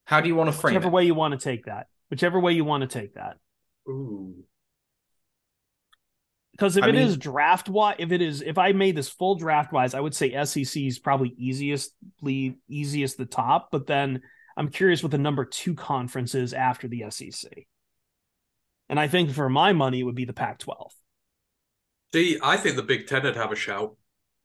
How 0.06 0.22
do 0.22 0.28
you 0.28 0.36
want 0.36 0.52
to 0.52 0.58
frame 0.58 0.74
whichever 0.76 0.90
it? 0.90 0.94
way 0.94 1.06
you 1.06 1.16
want 1.16 1.34
to 1.34 1.44
take 1.44 1.66
that, 1.66 1.88
whichever 2.10 2.40
way 2.40 2.54
you 2.54 2.66
want 2.66 2.82
to 2.82 2.88
take 2.88 3.16
that, 3.16 3.38
Ooh. 3.88 4.44
because 6.52 6.78
if 6.78 6.84
I 6.84 6.90
it 6.90 6.96
is 6.96 7.12
mean- 7.12 7.20
draft 7.20 7.70
wise, 7.70 7.96
if 8.00 8.12
it 8.12 8.22
is 8.22 8.42
if 8.42 8.58
I 8.58 8.74
made 8.74 8.96
this 8.96 9.10
full 9.10 9.36
draft 9.36 9.72
wise, 9.72 9.94
I 9.94 10.00
would 10.00 10.14
say 10.16 10.34
SEC 10.46 10.82
is 10.84 11.00
probably 11.00 11.34
easiest 11.38 11.94
easiest 12.70 13.18
the 13.18 13.26
top, 13.26 13.70
but 13.72 13.88
then 13.88 14.22
I'm 14.58 14.70
curious 14.70 15.02
what 15.02 15.12
the 15.12 15.18
number 15.18 15.46
two 15.46 15.74
conference 15.74 16.36
is 16.36 16.54
after 16.54 16.88
the 16.88 17.06
SEC. 17.10 17.68
And 18.90 19.00
I 19.00 19.08
think 19.08 19.32
for 19.32 19.50
my 19.50 19.74
money, 19.74 20.02
it 20.02 20.04
would 20.04 20.14
be 20.14 20.26
the 20.26 20.34
Pac-12. 20.34 20.92
See, 22.14 22.38
I 22.44 22.58
think 22.58 22.76
the 22.76 22.84
Big 22.84 23.08
Ten 23.08 23.24
would 23.24 23.36
have 23.36 23.52
a 23.52 23.56
shout. 23.56 23.96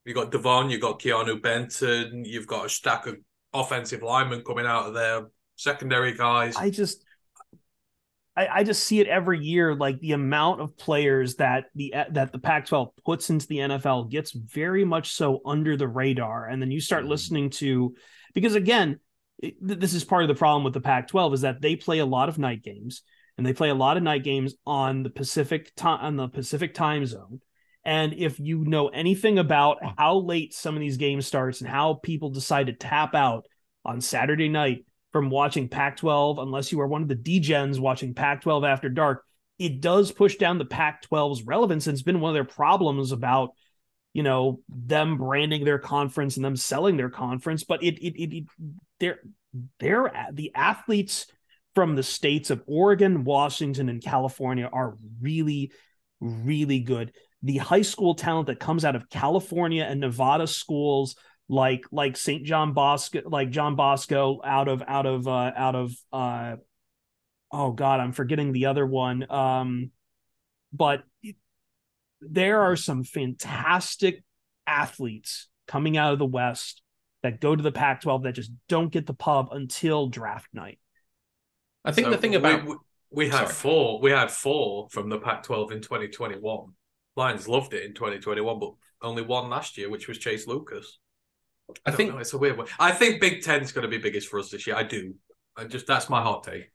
You 0.06 0.14
got 0.14 0.30
Devon, 0.32 0.70
you 0.70 0.78
got 0.78 1.00
Keanu 1.00 1.42
Benton, 1.42 2.24
you've 2.24 2.46
got 2.46 2.64
a 2.64 2.68
stack 2.70 3.06
of 3.06 3.16
offensive 3.52 4.02
linemen 4.02 4.42
coming 4.42 4.64
out 4.64 4.86
of 4.86 4.94
there, 4.94 5.26
secondary 5.58 6.14
guys. 6.14 6.56
I 6.56 6.70
just 6.70 7.04
I, 8.38 8.48
I 8.60 8.64
just 8.64 8.84
see 8.84 9.00
it 9.00 9.08
every 9.08 9.40
year 9.40 9.74
like 9.74 9.98
the 9.98 10.12
amount 10.12 10.60
of 10.60 10.76
players 10.76 11.34
that 11.36 11.64
the 11.74 11.92
that 12.12 12.32
the 12.32 12.38
Pac-12 12.38 12.90
puts 13.04 13.30
into 13.30 13.48
the 13.48 13.58
NFL 13.58 14.10
gets 14.10 14.30
very 14.30 14.84
much 14.84 15.12
so 15.12 15.40
under 15.44 15.76
the 15.76 15.88
radar. 15.88 16.46
And 16.46 16.62
then 16.62 16.70
you 16.70 16.80
start 16.80 17.02
mm-hmm. 17.02 17.10
listening 17.10 17.50
to 17.50 17.94
because 18.32 18.54
again 18.54 19.00
this 19.60 19.94
is 19.94 20.04
part 20.04 20.22
of 20.22 20.28
the 20.28 20.34
problem 20.34 20.64
with 20.64 20.72
the 20.72 20.80
Pac-12 20.80 21.34
is 21.34 21.40
that 21.42 21.60
they 21.60 21.76
play 21.76 21.98
a 21.98 22.06
lot 22.06 22.28
of 22.28 22.38
night 22.38 22.62
games 22.62 23.02
and 23.36 23.46
they 23.46 23.52
play 23.52 23.70
a 23.70 23.74
lot 23.74 23.96
of 23.96 24.02
night 24.02 24.24
games 24.24 24.54
on 24.66 25.02
the 25.02 25.10
Pacific 25.10 25.72
time 25.76 26.00
on 26.00 26.16
the 26.16 26.28
Pacific 26.28 26.74
time 26.74 27.06
zone. 27.06 27.40
And 27.84 28.14
if 28.14 28.38
you 28.38 28.64
know 28.64 28.88
anything 28.88 29.38
about 29.38 29.78
how 29.96 30.18
late 30.18 30.54
some 30.54 30.74
of 30.74 30.80
these 30.80 30.96
games 30.96 31.26
starts 31.26 31.60
and 31.60 31.70
how 31.70 31.94
people 31.94 32.30
decide 32.30 32.66
to 32.66 32.72
tap 32.72 33.14
out 33.14 33.46
on 33.84 34.00
Saturday 34.00 34.48
night 34.48 34.84
from 35.12 35.30
watching 35.30 35.68
Pac 35.68 35.96
12, 35.96 36.38
unless 36.38 36.70
you 36.70 36.80
are 36.80 36.86
one 36.86 37.02
of 37.02 37.08
the 37.08 37.16
degens 37.16 37.78
watching 37.78 38.14
Pac 38.14 38.42
12 38.42 38.64
after 38.64 38.88
dark, 38.88 39.24
it 39.58 39.80
does 39.80 40.12
push 40.12 40.36
down 40.36 40.58
the 40.58 40.64
Pac 40.64 41.08
12's 41.08 41.42
relevance. 41.42 41.86
And 41.86 41.94
it's 41.94 42.02
been 42.02 42.20
one 42.20 42.30
of 42.30 42.34
their 42.34 42.44
problems 42.44 43.12
about, 43.12 43.50
you 44.12 44.22
know, 44.22 44.60
them 44.68 45.16
branding 45.16 45.64
their 45.64 45.78
conference 45.78 46.36
and 46.36 46.44
them 46.44 46.56
selling 46.56 46.96
their 46.96 47.10
conference. 47.10 47.64
But 47.64 47.82
it, 47.82 47.98
it, 47.98 48.22
it, 48.22 48.36
it 48.36 48.44
they're, 49.00 49.18
they're, 49.80 50.28
the 50.32 50.54
athletes 50.54 51.26
from 51.74 51.96
the 51.96 52.02
states 52.02 52.50
of 52.50 52.62
Oregon, 52.66 53.24
Washington, 53.24 53.88
and 53.88 54.02
California 54.02 54.68
are 54.70 54.96
really, 55.20 55.72
really 56.20 56.80
good. 56.80 57.12
The 57.42 57.58
high 57.58 57.82
school 57.82 58.14
talent 58.14 58.48
that 58.48 58.60
comes 58.60 58.84
out 58.84 58.96
of 58.96 59.08
California 59.08 59.84
and 59.84 60.00
Nevada 60.00 60.46
schools 60.46 61.16
like 61.48 61.84
like 61.90 62.16
St. 62.16 62.44
John 62.44 62.72
Bosco, 62.72 63.22
like 63.26 63.50
John 63.50 63.76
Bosco 63.76 64.40
out 64.44 64.68
of 64.68 64.82
out 64.86 65.06
of 65.06 65.26
uh 65.26 65.52
out 65.56 65.74
of 65.74 65.92
uh 66.12 66.56
oh 67.52 67.72
god, 67.72 68.00
I'm 68.00 68.12
forgetting 68.12 68.52
the 68.52 68.66
other 68.66 68.86
one. 68.86 69.30
Um 69.30 69.90
but 70.72 71.02
there 72.20 72.62
are 72.62 72.76
some 72.76 73.04
fantastic 73.04 74.22
athletes 74.66 75.48
coming 75.66 75.96
out 75.96 76.12
of 76.12 76.18
the 76.18 76.26
West 76.26 76.82
that 77.22 77.40
go 77.40 77.54
to 77.54 77.62
the 77.62 77.72
Pac-12 77.72 78.24
that 78.24 78.34
just 78.34 78.52
don't 78.68 78.92
get 78.92 79.06
the 79.06 79.14
pub 79.14 79.48
until 79.52 80.08
draft 80.08 80.48
night. 80.52 80.78
I 81.84 81.92
think 81.92 82.06
So 82.06 82.10
the 82.10 82.18
thing 82.18 82.34
about 82.34 82.64
we, 82.64 82.70
we, 82.70 82.76
we 83.10 83.28
had 83.28 83.48
Sorry. 83.48 83.48
four. 83.48 84.00
We 84.00 84.10
had 84.10 84.30
four 84.30 84.88
from 84.90 85.08
the 85.08 85.18
Pac-12 85.18 85.72
in 85.72 85.80
2021. 85.80 86.72
Lions 87.16 87.48
loved 87.48 87.74
it 87.74 87.84
in 87.84 87.94
2021, 87.94 88.58
but 88.58 88.72
only 89.02 89.22
one 89.22 89.48
last 89.48 89.78
year, 89.78 89.90
which 89.90 90.06
was 90.06 90.18
Chase 90.18 90.46
Lucas. 90.46 90.98
I 91.84 91.90
think 91.90 92.12
know, 92.12 92.18
it's 92.18 92.32
a 92.32 92.38
weird 92.38 92.56
one. 92.56 92.66
I 92.78 92.92
think 92.92 93.20
Big 93.20 93.42
Ten's 93.42 93.72
going 93.72 93.82
to 93.82 93.88
be 93.88 93.98
biggest 93.98 94.28
for 94.28 94.38
us 94.38 94.50
this 94.50 94.66
year. 94.66 94.76
I 94.76 94.82
do. 94.82 95.14
I 95.56 95.64
just 95.64 95.86
that's 95.86 96.08
my 96.08 96.22
hot 96.22 96.44
take. 96.44 96.70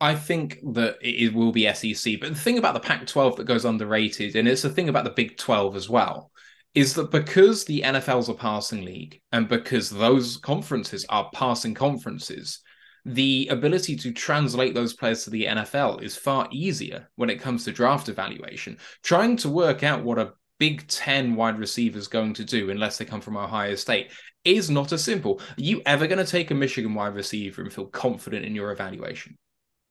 I 0.00 0.14
think 0.14 0.60
that 0.74 0.98
it 1.00 1.34
will 1.34 1.50
be 1.50 1.72
SEC. 1.72 2.20
But 2.20 2.30
the 2.30 2.38
thing 2.38 2.58
about 2.58 2.74
the 2.74 2.80
Pac 2.80 3.06
12 3.06 3.36
that 3.36 3.44
goes 3.44 3.64
underrated, 3.64 4.36
and 4.36 4.46
it's 4.46 4.62
the 4.62 4.70
thing 4.70 4.88
about 4.88 5.04
the 5.04 5.10
Big 5.10 5.36
12 5.36 5.74
as 5.74 5.88
well, 5.88 6.30
is 6.74 6.94
that 6.94 7.10
because 7.10 7.64
the 7.64 7.82
NFL's 7.82 8.28
a 8.28 8.34
passing 8.34 8.84
league 8.84 9.20
and 9.32 9.48
because 9.48 9.90
those 9.90 10.36
conferences 10.36 11.04
are 11.08 11.30
passing 11.34 11.74
conferences, 11.74 12.60
the 13.04 13.48
ability 13.50 13.96
to 13.96 14.12
translate 14.12 14.74
those 14.74 14.92
players 14.92 15.24
to 15.24 15.30
the 15.30 15.46
NFL 15.46 16.02
is 16.02 16.16
far 16.16 16.46
easier 16.52 17.08
when 17.16 17.30
it 17.30 17.40
comes 17.40 17.64
to 17.64 17.72
draft 17.72 18.08
evaluation. 18.08 18.78
Trying 19.02 19.36
to 19.38 19.48
work 19.48 19.82
out 19.82 20.04
what 20.04 20.18
a 20.18 20.32
Big 20.58 20.86
10 20.88 21.34
wide 21.34 21.58
receivers 21.58 22.08
going 22.08 22.34
to 22.34 22.44
do, 22.44 22.70
unless 22.70 22.98
they 22.98 23.04
come 23.04 23.20
from 23.20 23.36
Ohio 23.36 23.74
State, 23.74 24.10
is 24.44 24.70
not 24.70 24.92
as 24.92 25.04
simple. 25.04 25.40
Are 25.40 25.62
you 25.62 25.82
ever 25.86 26.06
going 26.06 26.24
to 26.24 26.30
take 26.30 26.50
a 26.50 26.54
Michigan 26.54 26.94
wide 26.94 27.14
receiver 27.14 27.62
and 27.62 27.72
feel 27.72 27.86
confident 27.86 28.44
in 28.44 28.54
your 28.54 28.72
evaluation? 28.72 29.36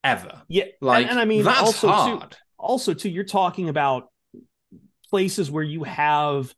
Ever. 0.04 0.44
Yeah, 0.48 0.66
Like, 0.82 1.04
and, 1.04 1.12
and 1.12 1.20
I 1.20 1.26
mean 1.26 1.44
that's 1.44 1.60
also 1.60 1.88
hard. 1.88 2.32
too 2.32 2.38
also 2.58 2.94
too 2.94 3.10
you're 3.10 3.24
talking 3.24 3.70
about 3.70 4.10
places 5.10 5.50
where 5.50 5.64
you 5.64 5.84
have 5.84 6.54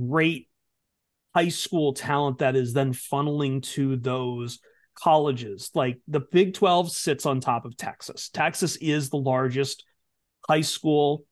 great 0.00 0.48
high 1.34 1.48
school 1.48 1.92
talent 1.92 2.38
that 2.38 2.56
is 2.56 2.72
then 2.72 2.92
funneling 2.92 3.62
to 3.62 3.96
those 3.96 4.58
colleges 4.94 5.70
like 5.74 5.98
the 6.08 6.20
big 6.20 6.54
12 6.54 6.90
sits 6.90 7.26
on 7.26 7.40
top 7.40 7.66
of 7.66 7.76
texas 7.76 8.30
texas 8.30 8.76
is 8.76 9.10
the 9.10 9.16
largest 9.18 9.84
high 10.48 10.62
school 10.62 11.24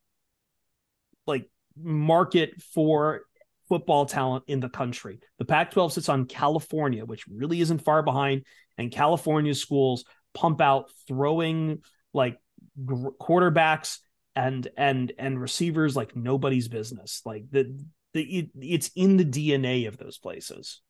like 1.26 1.48
market 1.76 2.60
for 2.74 3.22
football 3.68 4.06
talent 4.06 4.44
in 4.46 4.60
the 4.60 4.68
country 4.68 5.18
the 5.38 5.44
pac 5.44 5.70
12 5.70 5.94
sits 5.94 6.08
on 6.08 6.26
california 6.26 7.04
which 7.04 7.26
really 7.26 7.60
isn't 7.60 7.82
far 7.82 8.02
behind 8.02 8.44
and 8.78 8.92
california 8.92 9.54
schools 9.54 10.04
pump 10.34 10.60
out 10.60 10.90
throwing 11.08 11.82
like 12.12 12.38
gr- 12.84 13.08
quarterbacks 13.20 13.98
and 14.36 14.68
and 14.76 15.12
and 15.18 15.40
receivers 15.40 15.96
like 15.96 16.14
nobody's 16.14 16.68
business 16.68 17.22
like 17.24 17.44
the 17.50 17.78
the 18.12 18.22
it, 18.22 18.50
it's 18.60 18.90
in 18.94 19.16
the 19.16 19.24
dna 19.24 19.88
of 19.88 19.96
those 19.96 20.18
places 20.18 20.82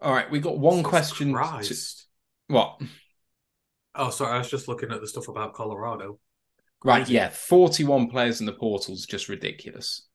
All 0.00 0.12
right, 0.12 0.30
we 0.30 0.38
got 0.40 0.58
one 0.58 0.76
Jesus 0.76 0.88
question. 0.88 1.32
To, 1.32 2.54
what? 2.54 2.80
Oh, 3.94 4.10
sorry. 4.10 4.34
I 4.34 4.38
was 4.38 4.50
just 4.50 4.68
looking 4.68 4.92
at 4.92 5.00
the 5.00 5.08
stuff 5.08 5.28
about 5.28 5.54
Colorado. 5.54 6.20
Right, 6.84 7.08
yeah, 7.08 7.30
41 7.30 8.08
players 8.08 8.40
in 8.40 8.46
the 8.46 8.52
portal 8.52 8.94
is 8.94 9.04
just 9.04 9.28
ridiculous. 9.28 10.06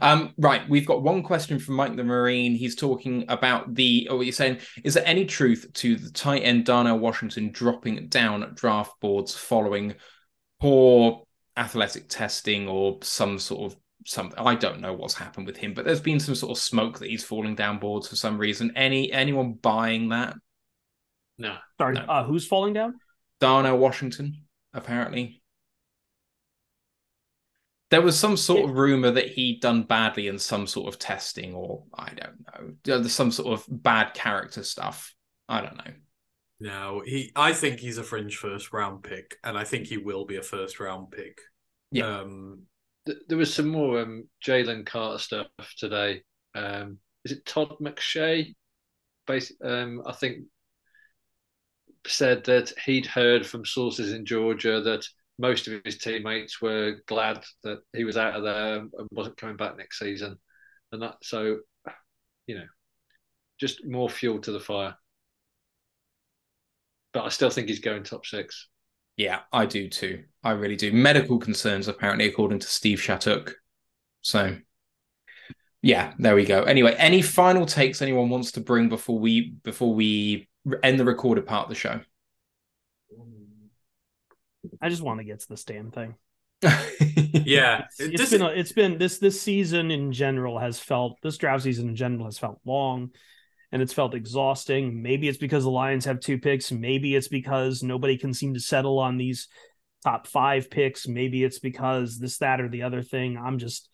Um, 0.00 0.34
right, 0.36 0.68
we've 0.68 0.86
got 0.86 1.02
one 1.02 1.22
question 1.22 1.58
from 1.58 1.76
Mike 1.76 1.96
the 1.96 2.04
Marine. 2.04 2.54
He's 2.54 2.76
talking 2.76 3.24
about 3.28 3.74
the, 3.74 4.08
or 4.10 4.22
he's 4.22 4.36
saying, 4.36 4.58
is 4.84 4.94
there 4.94 5.06
any 5.06 5.24
truth 5.24 5.70
to 5.74 5.96
the 5.96 6.10
tight 6.10 6.40
end 6.40 6.66
Darnell 6.66 6.98
Washington 6.98 7.50
dropping 7.52 8.08
down 8.08 8.52
draft 8.54 9.00
boards 9.00 9.34
following 9.34 9.94
poor 10.60 11.22
athletic 11.56 12.08
testing 12.08 12.68
or 12.68 12.98
some 13.02 13.38
sort 13.38 13.72
of 13.72 13.78
something? 14.04 14.38
I 14.38 14.56
don't 14.56 14.80
know 14.80 14.92
what's 14.92 15.14
happened 15.14 15.46
with 15.46 15.56
him, 15.56 15.72
but 15.72 15.84
there's 15.84 16.00
been 16.00 16.20
some 16.20 16.34
sort 16.34 16.50
of 16.50 16.62
smoke 16.62 16.98
that 16.98 17.08
he's 17.08 17.24
falling 17.24 17.54
down 17.54 17.78
boards 17.78 18.08
for 18.08 18.16
some 18.16 18.36
reason. 18.38 18.72
Any 18.76 19.10
anyone 19.10 19.54
buying 19.54 20.10
that? 20.10 20.34
No. 21.38 21.56
Sorry, 21.80 21.94
No. 21.94 22.02
uh, 22.02 22.24
who's 22.24 22.46
falling 22.46 22.74
down? 22.74 22.96
Darnell 23.40 23.78
Washington, 23.78 24.44
apparently. 24.74 25.42
There 27.90 28.00
was 28.00 28.18
some 28.18 28.38
sort 28.38 28.64
of 28.64 28.76
rumor 28.76 29.10
that 29.10 29.28
he'd 29.28 29.60
done 29.60 29.82
badly 29.82 30.28
in 30.28 30.38
some 30.38 30.66
sort 30.66 30.88
of 30.88 30.98
testing, 30.98 31.54
or 31.54 31.84
I 31.94 32.12
don't 32.14 32.44
know. 32.46 32.72
There's 32.84 33.12
some 33.12 33.30
sort 33.30 33.52
of 33.52 33.66
bad 33.68 34.14
character 34.14 34.62
stuff. 34.62 35.14
I 35.48 35.60
don't 35.60 35.76
know. 35.76 35.92
No, 36.58 37.02
he. 37.04 37.32
I 37.36 37.52
think 37.52 37.80
he's 37.80 37.98
a 37.98 38.02
fringe 38.02 38.36
first 38.36 38.72
round 38.72 39.02
pick, 39.02 39.36
and 39.44 39.58
I 39.58 39.64
think 39.64 39.88
he 39.88 39.98
will 39.98 40.24
be 40.24 40.36
a 40.36 40.42
first 40.42 40.80
round 40.80 41.10
pick. 41.10 41.38
Yeah. 41.90 42.20
Um, 42.20 42.62
There 43.04 43.36
was 43.36 43.52
some 43.52 43.68
more 43.68 44.00
um, 44.00 44.28
Jalen 44.42 44.86
Carter 44.86 45.18
stuff 45.18 45.48
today. 45.76 46.22
Um, 46.54 46.98
is 47.24 47.32
it 47.32 47.44
Todd 47.44 47.74
McShay? 47.80 48.54
Basi- 49.28 49.62
um, 49.62 50.02
I 50.06 50.12
think 50.12 50.44
said 52.06 52.44
that 52.44 52.72
he'd 52.84 53.06
heard 53.06 53.46
from 53.46 53.64
sources 53.64 54.12
in 54.12 54.24
Georgia 54.24 54.80
that 54.80 55.06
most 55.38 55.66
of 55.66 55.80
his 55.84 55.98
teammates 55.98 56.60
were 56.60 56.96
glad 57.06 57.42
that 57.64 57.80
he 57.94 58.04
was 58.04 58.16
out 58.16 58.34
of 58.34 58.42
there 58.42 58.76
and 58.76 59.08
wasn't 59.10 59.36
coming 59.36 59.56
back 59.56 59.76
next 59.76 59.98
season, 59.98 60.38
and 60.92 61.02
that 61.02 61.16
so 61.22 61.58
you 62.46 62.56
know 62.56 62.66
just 63.58 63.86
more 63.86 64.08
fuel 64.08 64.40
to 64.40 64.52
the 64.52 64.60
fire. 64.60 64.96
But 67.12 67.24
I 67.24 67.28
still 67.28 67.50
think 67.50 67.68
he's 67.68 67.80
going 67.80 68.02
top 68.02 68.26
six. 68.26 68.68
Yeah, 69.16 69.40
I 69.52 69.66
do 69.66 69.88
too. 69.88 70.24
I 70.42 70.52
really 70.52 70.76
do. 70.76 70.92
Medical 70.92 71.38
concerns, 71.38 71.86
apparently, 71.86 72.26
according 72.26 72.60
to 72.60 72.66
Steve 72.66 73.00
Shattuck. 73.00 73.54
So, 74.22 74.56
yeah, 75.82 76.14
there 76.18 76.34
we 76.34 76.46
go. 76.46 76.62
Anyway, 76.62 76.94
any 76.96 77.20
final 77.20 77.66
takes 77.66 78.00
anyone 78.00 78.30
wants 78.30 78.52
to 78.52 78.60
bring 78.60 78.88
before 78.88 79.18
we 79.18 79.50
before 79.62 79.94
we 79.94 80.48
end 80.82 80.98
the 80.98 81.04
recorded 81.04 81.46
part 81.46 81.64
of 81.64 81.68
the 81.68 81.74
show? 81.74 82.00
I 84.80 84.88
just 84.88 85.02
want 85.02 85.18
to 85.20 85.24
get 85.24 85.40
to 85.40 85.48
this 85.48 85.64
damn 85.64 85.90
thing. 85.90 86.14
yeah, 86.62 87.84
It's, 87.90 88.00
it 88.00 88.12
it's 88.14 88.22
doesn't- 88.22 88.38
been 88.38 88.48
a, 88.48 88.50
it's 88.52 88.72
been 88.72 88.98
this 88.98 89.18
this 89.18 89.40
season 89.40 89.90
in 89.90 90.12
general 90.12 90.58
has 90.58 90.78
felt 90.78 91.18
this 91.22 91.36
draft 91.36 91.64
season 91.64 91.88
in 91.88 91.96
general 91.96 92.26
has 92.26 92.38
felt 92.38 92.60
long 92.64 93.10
and 93.72 93.82
it's 93.82 93.92
felt 93.92 94.14
exhausting. 94.14 95.02
Maybe 95.02 95.28
it's 95.28 95.38
because 95.38 95.64
the 95.64 95.70
Lions 95.70 96.04
have 96.04 96.20
two 96.20 96.38
picks. 96.38 96.70
Maybe 96.70 97.16
it's 97.16 97.28
because 97.28 97.82
nobody 97.82 98.16
can 98.16 98.32
seem 98.32 98.54
to 98.54 98.60
settle 98.60 98.98
on 99.00 99.16
these 99.16 99.48
top 100.04 100.26
five 100.28 100.70
picks. 100.70 101.08
Maybe 101.08 101.42
it's 101.42 101.58
because 101.58 102.18
this, 102.18 102.38
that, 102.38 102.60
or 102.60 102.68
the 102.68 102.82
other 102.84 103.02
thing. 103.02 103.36
I'm 103.36 103.58
just 103.58 103.88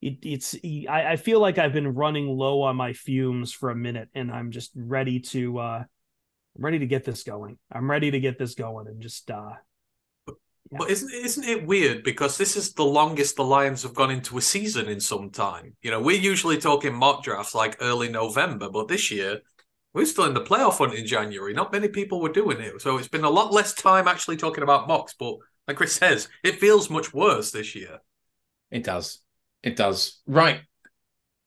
it, 0.00 0.18
it's 0.22 0.54
I, 0.88 1.12
I 1.12 1.16
feel 1.16 1.40
like 1.40 1.58
I've 1.58 1.72
been 1.72 1.94
running 1.94 2.28
low 2.28 2.62
on 2.62 2.76
my 2.76 2.92
fumes 2.92 3.52
for 3.52 3.70
a 3.70 3.76
minute 3.76 4.10
and 4.14 4.30
I'm 4.30 4.50
just 4.52 4.70
ready 4.76 5.20
to 5.20 5.58
uh 5.58 5.84
I'm 6.56 6.64
ready 6.64 6.78
to 6.78 6.86
get 6.86 7.04
this 7.04 7.22
going. 7.22 7.58
I'm 7.70 7.90
ready 7.90 8.10
to 8.10 8.20
get 8.20 8.38
this 8.38 8.54
going 8.54 8.86
and 8.86 9.00
just 9.00 9.30
uh 9.30 9.52
But 10.70 10.90
isn't 10.90 11.12
isn't 11.12 11.44
it 11.44 11.66
weird 11.66 12.02
because 12.02 12.38
this 12.38 12.56
is 12.56 12.72
the 12.72 12.84
longest 12.84 13.36
the 13.36 13.44
Lions 13.44 13.82
have 13.82 13.94
gone 13.94 14.10
into 14.10 14.38
a 14.38 14.42
season 14.42 14.88
in 14.88 15.00
some 15.00 15.30
time? 15.30 15.76
You 15.82 15.90
know, 15.90 16.00
we're 16.00 16.20
usually 16.20 16.58
talking 16.58 16.94
mock 16.94 17.22
drafts 17.22 17.54
like 17.54 17.76
early 17.80 18.08
November, 18.08 18.70
but 18.70 18.88
this 18.88 19.10
year 19.10 19.40
we're 19.92 20.06
still 20.06 20.24
in 20.24 20.34
the 20.34 20.40
playoff 20.40 20.78
hunt 20.78 20.94
in 20.94 21.06
January. 21.06 21.54
Not 21.54 21.72
many 21.72 21.88
people 21.88 22.20
were 22.20 22.32
doing 22.32 22.60
it, 22.60 22.80
so 22.80 22.98
it's 22.98 23.08
been 23.08 23.24
a 23.24 23.30
lot 23.30 23.52
less 23.52 23.74
time 23.74 24.08
actually 24.08 24.36
talking 24.36 24.62
about 24.62 24.88
mocks. 24.88 25.14
But 25.18 25.36
like 25.68 25.76
Chris 25.76 25.94
says, 25.94 26.28
it 26.44 26.60
feels 26.60 26.90
much 26.90 27.12
worse 27.12 27.50
this 27.50 27.74
year. 27.74 28.00
It 28.70 28.84
does. 28.84 29.20
It 29.62 29.76
does. 29.76 30.20
Right. 30.26 30.60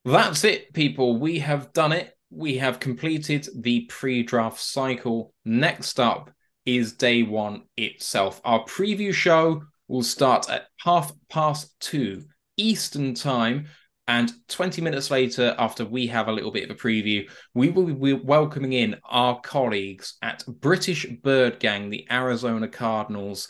That's 0.06 0.44
it, 0.44 0.74
people. 0.74 1.20
We 1.20 1.40
have 1.40 1.74
done 1.74 1.92
it. 1.92 2.18
We 2.32 2.58
have 2.58 2.80
completed 2.80 3.48
the 3.56 3.82
pre 3.86 4.24
draft 4.24 4.60
cycle. 4.60 5.34
Next 5.46 6.00
up 6.00 6.32
is 6.66 6.94
day 6.94 7.24
one 7.24 7.64
itself. 7.76 8.40
Our 8.44 8.64
preview 8.66 9.14
show 9.14 9.64
will 9.88 10.04
start 10.04 10.50
at 10.50 10.68
half 10.78 11.12
past 11.30 11.74
two 11.80 12.26
Eastern 12.58 13.16
time. 13.16 13.68
And 14.08 14.32
20 14.48 14.82
minutes 14.82 15.12
later, 15.12 15.56
after 15.58 15.86
we 15.86 16.08
have 16.08 16.28
a 16.28 16.32
little 16.32 16.52
bit 16.52 16.70
of 16.70 16.76
a 16.76 16.80
preview, 16.80 17.30
we 17.54 17.70
will 17.70 17.86
be 17.86 18.14
welcoming 18.14 18.74
in 18.74 18.98
our 19.06 19.40
colleagues 19.42 20.18
at 20.22 20.44
British 20.48 21.06
Bird 21.06 21.60
Gang, 21.60 21.90
the 21.90 22.08
Arizona 22.12 22.68
Cardinals 22.68 23.48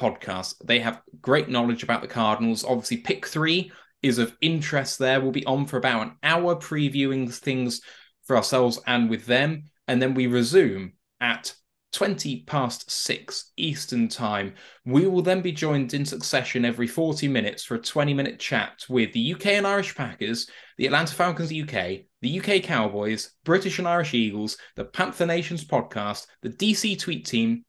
podcast. 0.00 0.54
They 0.64 0.80
have 0.80 1.02
great 1.20 1.48
knowledge 1.48 1.82
about 1.82 2.02
the 2.02 2.08
Cardinals. 2.08 2.64
Obviously, 2.64 2.98
pick 2.98 3.26
three 3.26 3.72
is 4.02 4.18
of 4.18 4.36
interest 4.40 4.98
there. 4.98 5.20
We'll 5.20 5.32
be 5.32 5.46
on 5.46 5.66
for 5.66 5.76
about 5.76 6.02
an 6.02 6.12
hour 6.22 6.56
previewing 6.56 7.32
things 7.32 7.80
for 8.24 8.36
ourselves 8.36 8.78
and 8.86 9.10
with 9.10 9.26
them. 9.26 9.64
And 9.88 10.00
then 10.00 10.14
we 10.14 10.26
resume 10.26 10.92
at 11.20 11.54
20 11.92 12.44
past 12.46 12.90
six 12.90 13.52
Eastern 13.56 14.08
time. 14.08 14.54
We 14.84 15.06
will 15.06 15.22
then 15.22 15.42
be 15.42 15.52
joined 15.52 15.92
in 15.92 16.06
succession 16.06 16.64
every 16.64 16.86
40 16.86 17.28
minutes 17.28 17.64
for 17.64 17.74
a 17.74 17.80
20 17.80 18.14
minute 18.14 18.38
chat 18.38 18.84
with 18.88 19.12
the 19.12 19.34
UK 19.34 19.46
and 19.48 19.66
Irish 19.66 19.94
Packers, 19.94 20.48
the 20.78 20.86
Atlanta 20.86 21.14
Falcons 21.14 21.52
UK, 21.52 22.06
the 22.22 22.40
UK 22.40 22.62
Cowboys, 22.62 23.32
British 23.44 23.78
and 23.78 23.86
Irish 23.86 24.14
Eagles, 24.14 24.56
the 24.76 24.86
Panther 24.86 25.26
Nations 25.26 25.64
podcast, 25.64 26.26
the 26.40 26.48
DC 26.48 26.98
Tweet 26.98 27.26
Team, 27.26 27.64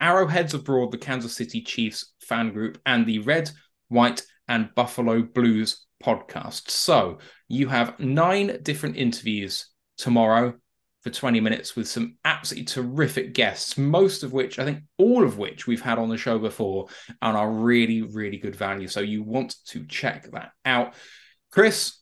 Arrowheads 0.00 0.54
Abroad, 0.54 0.90
the 0.90 0.98
Kansas 0.98 1.34
City 1.34 1.60
Chiefs 1.60 2.14
fan 2.20 2.52
group, 2.52 2.78
and 2.86 3.04
the 3.06 3.18
Red, 3.20 3.50
White, 3.88 4.22
and 4.48 4.74
Buffalo 4.74 5.22
Blues 5.22 5.86
podcast. 6.02 6.70
So 6.70 7.18
you 7.48 7.68
have 7.68 7.98
nine 7.98 8.58
different 8.62 8.96
interviews 8.96 9.66
tomorrow 9.96 10.54
for 11.02 11.10
20 11.10 11.40
minutes 11.40 11.76
with 11.76 11.86
some 11.86 12.16
absolutely 12.24 12.64
terrific 12.64 13.32
guests, 13.32 13.78
most 13.78 14.22
of 14.22 14.32
which, 14.32 14.58
I 14.58 14.64
think 14.64 14.80
all 14.98 15.22
of 15.22 15.38
which 15.38 15.66
we've 15.66 15.80
had 15.80 15.98
on 15.98 16.08
the 16.08 16.16
show 16.16 16.38
before 16.38 16.88
and 17.22 17.36
are 17.36 17.50
really, 17.50 18.02
really 18.02 18.38
good 18.38 18.56
value. 18.56 18.88
So 18.88 19.00
you 19.00 19.22
want 19.22 19.54
to 19.66 19.84
check 19.86 20.30
that 20.32 20.50
out. 20.64 20.94
Chris, 21.52 21.98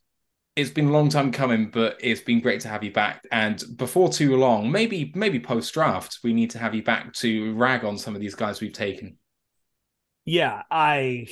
it's 0.57 0.71
been 0.71 0.89
a 0.89 0.93
long 0.93 1.09
time 1.09 1.33
coming, 1.33 1.71
but 1.71 1.99
it's 2.01 2.21
been 2.23 2.41
great 2.41 2.61
to 2.61 2.69
have 2.69 2.85
you 2.85 2.93
back. 2.93 3.27
And 3.31 3.63
before 3.77 4.09
too 4.09 4.37
long, 4.37 4.71
maybe 4.71 5.13
maybe 5.15 5.41
post 5.41 5.75
draft, 5.75 6.21
we 6.25 6.33
need 6.33 6.51
to 6.51 6.59
have 6.59 6.75
you 6.75 6.83
back 6.83 7.13
to 7.15 7.55
rag 7.55 7.85
on 7.85 7.99
some 7.99 8.15
of 8.15 8.21
these 8.21 8.35
guys 8.35 8.61
we've 8.61 8.73
taken. 8.73 9.19
yeah, 10.25 10.63
I 10.71 11.27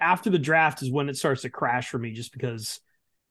after 0.00 0.30
the 0.30 0.38
draft 0.38 0.82
is 0.82 0.90
when 0.90 1.08
it 1.08 1.16
starts 1.16 1.42
to 1.42 1.50
crash 1.50 1.88
for 1.88 1.98
me 1.98 2.12
just 2.12 2.32
because 2.32 2.80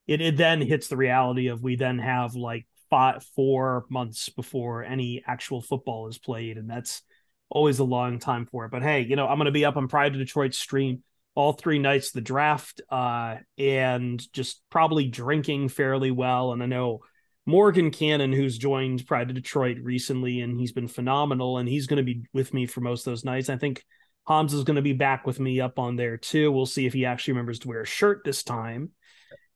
it, 0.09 0.21
it 0.21 0.37
then 0.37 0.59
hits 0.59 0.87
the 0.87 0.97
reality 0.97 1.47
of 1.47 1.61
we 1.61 1.75
then 1.75 1.99
have 1.99 2.33
like 2.33 2.65
five 2.89 3.23
four 3.35 3.85
months 3.89 4.29
before 4.29 4.83
any 4.83 5.23
actual 5.27 5.61
football 5.61 6.07
is 6.07 6.17
played, 6.17 6.57
and 6.57 6.67
that's 6.67 7.03
always 7.47 7.77
a 7.77 7.83
long 7.83 8.17
time 8.17 8.47
for 8.47 8.65
it. 8.65 8.71
But 8.71 8.81
hey, 8.81 9.01
you 9.01 9.15
know, 9.15 9.27
I'm 9.27 9.37
gonna 9.37 9.51
be 9.51 9.65
up 9.65 9.77
on 9.77 9.87
Pride 9.87 10.13
of 10.13 10.19
Detroit 10.19 10.55
stream 10.55 11.03
all 11.35 11.53
three 11.53 11.77
nights 11.77 12.11
the 12.11 12.21
draft, 12.21 12.81
uh, 12.89 13.35
and 13.59 14.21
just 14.33 14.63
probably 14.71 15.07
drinking 15.07 15.69
fairly 15.69 16.09
well. 16.09 16.53
And 16.53 16.63
I 16.63 16.65
know 16.65 17.01
Morgan 17.45 17.91
Cannon, 17.91 18.33
who's 18.33 18.57
joined 18.57 19.05
Pride 19.05 19.29
of 19.29 19.35
Detroit 19.35 19.77
recently, 19.83 20.41
and 20.41 20.59
he's 20.59 20.71
been 20.71 20.87
phenomenal, 20.87 21.59
and 21.59 21.69
he's 21.69 21.85
going 21.85 21.97
to 21.97 22.03
be 22.03 22.23
with 22.33 22.51
me 22.51 22.65
for 22.65 22.81
most 22.81 23.05
of 23.05 23.11
those 23.11 23.23
nights. 23.23 23.47
I 23.47 23.57
think 23.57 23.85
Hams 24.27 24.55
is 24.55 24.63
going 24.63 24.75
to 24.75 24.81
be 24.81 24.93
back 24.93 25.27
with 25.27 25.39
me 25.39 25.61
up 25.61 25.77
on 25.77 25.95
there 25.97 26.17
too. 26.17 26.51
We'll 26.51 26.65
see 26.65 26.87
if 26.87 26.93
he 26.93 27.05
actually 27.05 27.33
remembers 27.33 27.59
to 27.59 27.67
wear 27.67 27.81
a 27.81 27.85
shirt 27.85 28.23
this 28.25 28.41
time. 28.41 28.89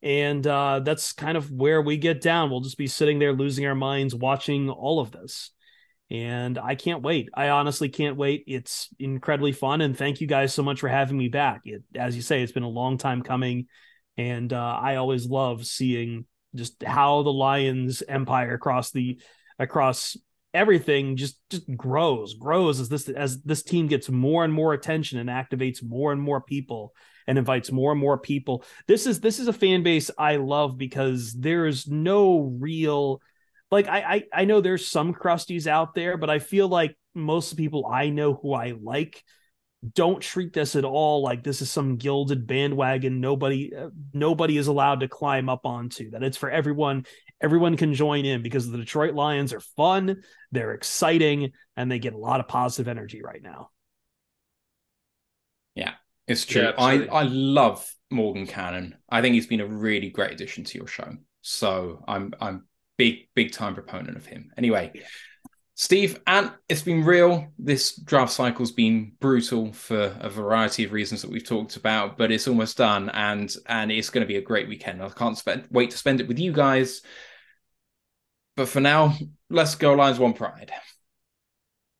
And 0.03 0.45
uh, 0.45 0.81
that's 0.81 1.13
kind 1.13 1.37
of 1.37 1.49
where 1.49 1.81
we 1.81 1.95
get 1.95 2.19
down. 2.19 2.51
We'll 2.51 2.59
just 2.59 2.77
be 2.77 2.87
sitting 2.87 3.19
there 3.19 3.31
losing 3.31 3.65
our 3.65 3.73
minds 3.75 4.13
watching 4.13 4.69
all 4.69 4.99
of 4.99 5.11
this. 5.11 5.51
And 6.11 6.59
I 6.59 6.75
can't 6.75 7.01
wait. 7.01 7.29
I 7.33 7.49
honestly 7.49 7.87
can't 7.87 8.17
wait. 8.17 8.43
It's 8.45 8.89
incredibly 8.99 9.53
fun. 9.53 9.79
And 9.79 9.97
thank 9.97 10.19
you 10.19 10.27
guys 10.27 10.53
so 10.53 10.61
much 10.61 10.81
for 10.81 10.89
having 10.89 11.17
me 11.17 11.29
back. 11.29 11.61
It, 11.63 11.83
as 11.95 12.17
you 12.17 12.21
say, 12.21 12.43
it's 12.43 12.51
been 12.51 12.63
a 12.63 12.69
long 12.69 12.97
time 12.97 13.23
coming. 13.23 13.67
And 14.17 14.51
uh, 14.51 14.77
I 14.81 14.97
always 14.97 15.25
love 15.25 15.65
seeing 15.65 16.25
just 16.53 16.83
how 16.83 17.23
the 17.23 17.31
Lions 17.33 18.03
empire 18.07 18.53
across 18.53 18.91
the 18.91 19.19
across 19.57 20.17
everything 20.53 21.15
just 21.15 21.39
just 21.49 21.65
grows 21.75 22.35
grows 22.35 22.79
as 22.79 22.89
this 22.89 23.09
as 23.09 23.41
this 23.41 23.63
team 23.63 23.87
gets 23.87 24.07
more 24.09 24.43
and 24.43 24.53
more 24.53 24.73
attention 24.73 25.17
and 25.17 25.29
activates 25.29 25.83
more 25.83 26.11
and 26.11 26.21
more 26.21 26.41
people 26.41 26.93
and 27.27 27.37
invites 27.37 27.71
more 27.71 27.91
and 27.91 28.01
more 28.01 28.17
people. 28.17 28.63
This 28.87 29.07
is 29.07 29.19
this 29.19 29.39
is 29.39 29.47
a 29.47 29.53
fan 29.53 29.83
base 29.83 30.11
i 30.17 30.35
love 30.37 30.77
because 30.77 31.33
there's 31.33 31.87
no 31.87 32.39
real 32.59 33.21
like 33.71 33.87
i 33.87 33.99
i, 34.01 34.23
I 34.41 34.45
know 34.45 34.61
there's 34.61 34.87
some 34.87 35.13
crusties 35.13 35.67
out 35.67 35.93
there 35.93 36.17
but 36.17 36.29
i 36.29 36.39
feel 36.39 36.67
like 36.67 36.97
most 37.13 37.51
of 37.51 37.57
people 37.57 37.85
i 37.85 38.09
know 38.09 38.33
who 38.33 38.53
i 38.53 38.73
like 38.81 39.23
don't 39.93 40.21
treat 40.21 40.53
this 40.53 40.75
at 40.75 40.85
all 40.85 41.21
like 41.21 41.43
this 41.43 41.61
is 41.61 41.69
some 41.69 41.97
gilded 41.97 42.47
bandwagon 42.47 43.19
nobody 43.19 43.71
nobody 44.13 44.57
is 44.57 44.67
allowed 44.67 45.01
to 45.01 45.07
climb 45.07 45.49
up 45.49 45.65
onto 45.65 46.11
that 46.11 46.23
it's 46.23 46.37
for 46.37 46.49
everyone. 46.49 47.05
Everyone 47.41 47.75
can 47.75 47.93
join 47.93 48.23
in 48.23 48.41
because 48.41 48.71
the 48.71 48.77
detroit 48.77 49.13
lions 49.13 49.51
are 49.51 49.59
fun 49.59 50.23
they're 50.53 50.73
exciting 50.73 51.51
and 51.75 51.91
they 51.91 51.99
get 51.99 52.13
a 52.13 52.17
lot 52.17 52.39
of 52.39 52.47
positive 52.47 52.87
energy 52.87 53.21
right 53.21 53.41
now. 53.43 53.69
Yeah 55.75 55.95
it's 56.27 56.45
true 56.45 56.63
Yeah, 56.63 56.73
i 56.77 57.05
i 57.05 57.23
love 57.23 57.89
morgan 58.11 58.45
cannon 58.47 58.95
i 59.09 59.21
think 59.21 59.33
he's 59.33 59.47
been 59.47 59.61
a 59.61 59.67
really 59.67 60.09
great 60.09 60.31
addition 60.31 60.63
to 60.63 60.77
your 60.77 60.87
show 60.87 61.15
so 61.41 62.03
i'm 62.07 62.33
i'm 62.39 62.65
big 62.97 63.27
big 63.35 63.51
time 63.51 63.73
proponent 63.73 64.17
of 64.17 64.25
him 64.25 64.51
anyway 64.57 64.91
Steve, 65.75 66.21
and 66.27 66.51
it's 66.69 66.83
been 66.83 67.03
real. 67.03 67.47
This 67.57 67.95
draft 67.95 68.31
cycle's 68.31 68.71
been 68.71 69.13
brutal 69.19 69.73
for 69.73 70.15
a 70.19 70.29
variety 70.29 70.83
of 70.83 70.91
reasons 70.91 71.23
that 71.23 71.31
we've 71.31 71.45
talked 71.45 71.77
about, 71.77 72.15
but 72.15 72.31
it's 72.31 72.47
almost 72.47 72.77
done, 72.77 73.09
and 73.09 73.53
and 73.65 73.91
it's 73.91 74.11
going 74.11 74.21
to 74.21 74.27
be 74.27 74.37
a 74.37 74.41
great 74.41 74.67
weekend. 74.67 75.01
I 75.01 75.09
can't 75.09 75.37
spend, 75.37 75.67
wait 75.71 75.89
to 75.91 75.97
spend 75.97 76.21
it 76.21 76.27
with 76.27 76.37
you 76.37 76.51
guys. 76.53 77.01
But 78.55 78.69
for 78.69 78.81
now, 78.81 79.15
let's 79.49 79.73
go 79.73 79.93
Lions 79.93 80.19
One 80.19 80.33
Pride. 80.33 80.71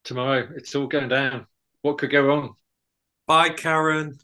Tomorrow, 0.03 0.49
it's 0.55 0.75
all 0.75 0.85
going 0.85 1.09
down. 1.09 1.47
What 1.81 1.97
could 1.97 2.11
go 2.11 2.21
wrong? 2.21 2.55
Bye, 3.25 3.49
Karen. 3.51 4.19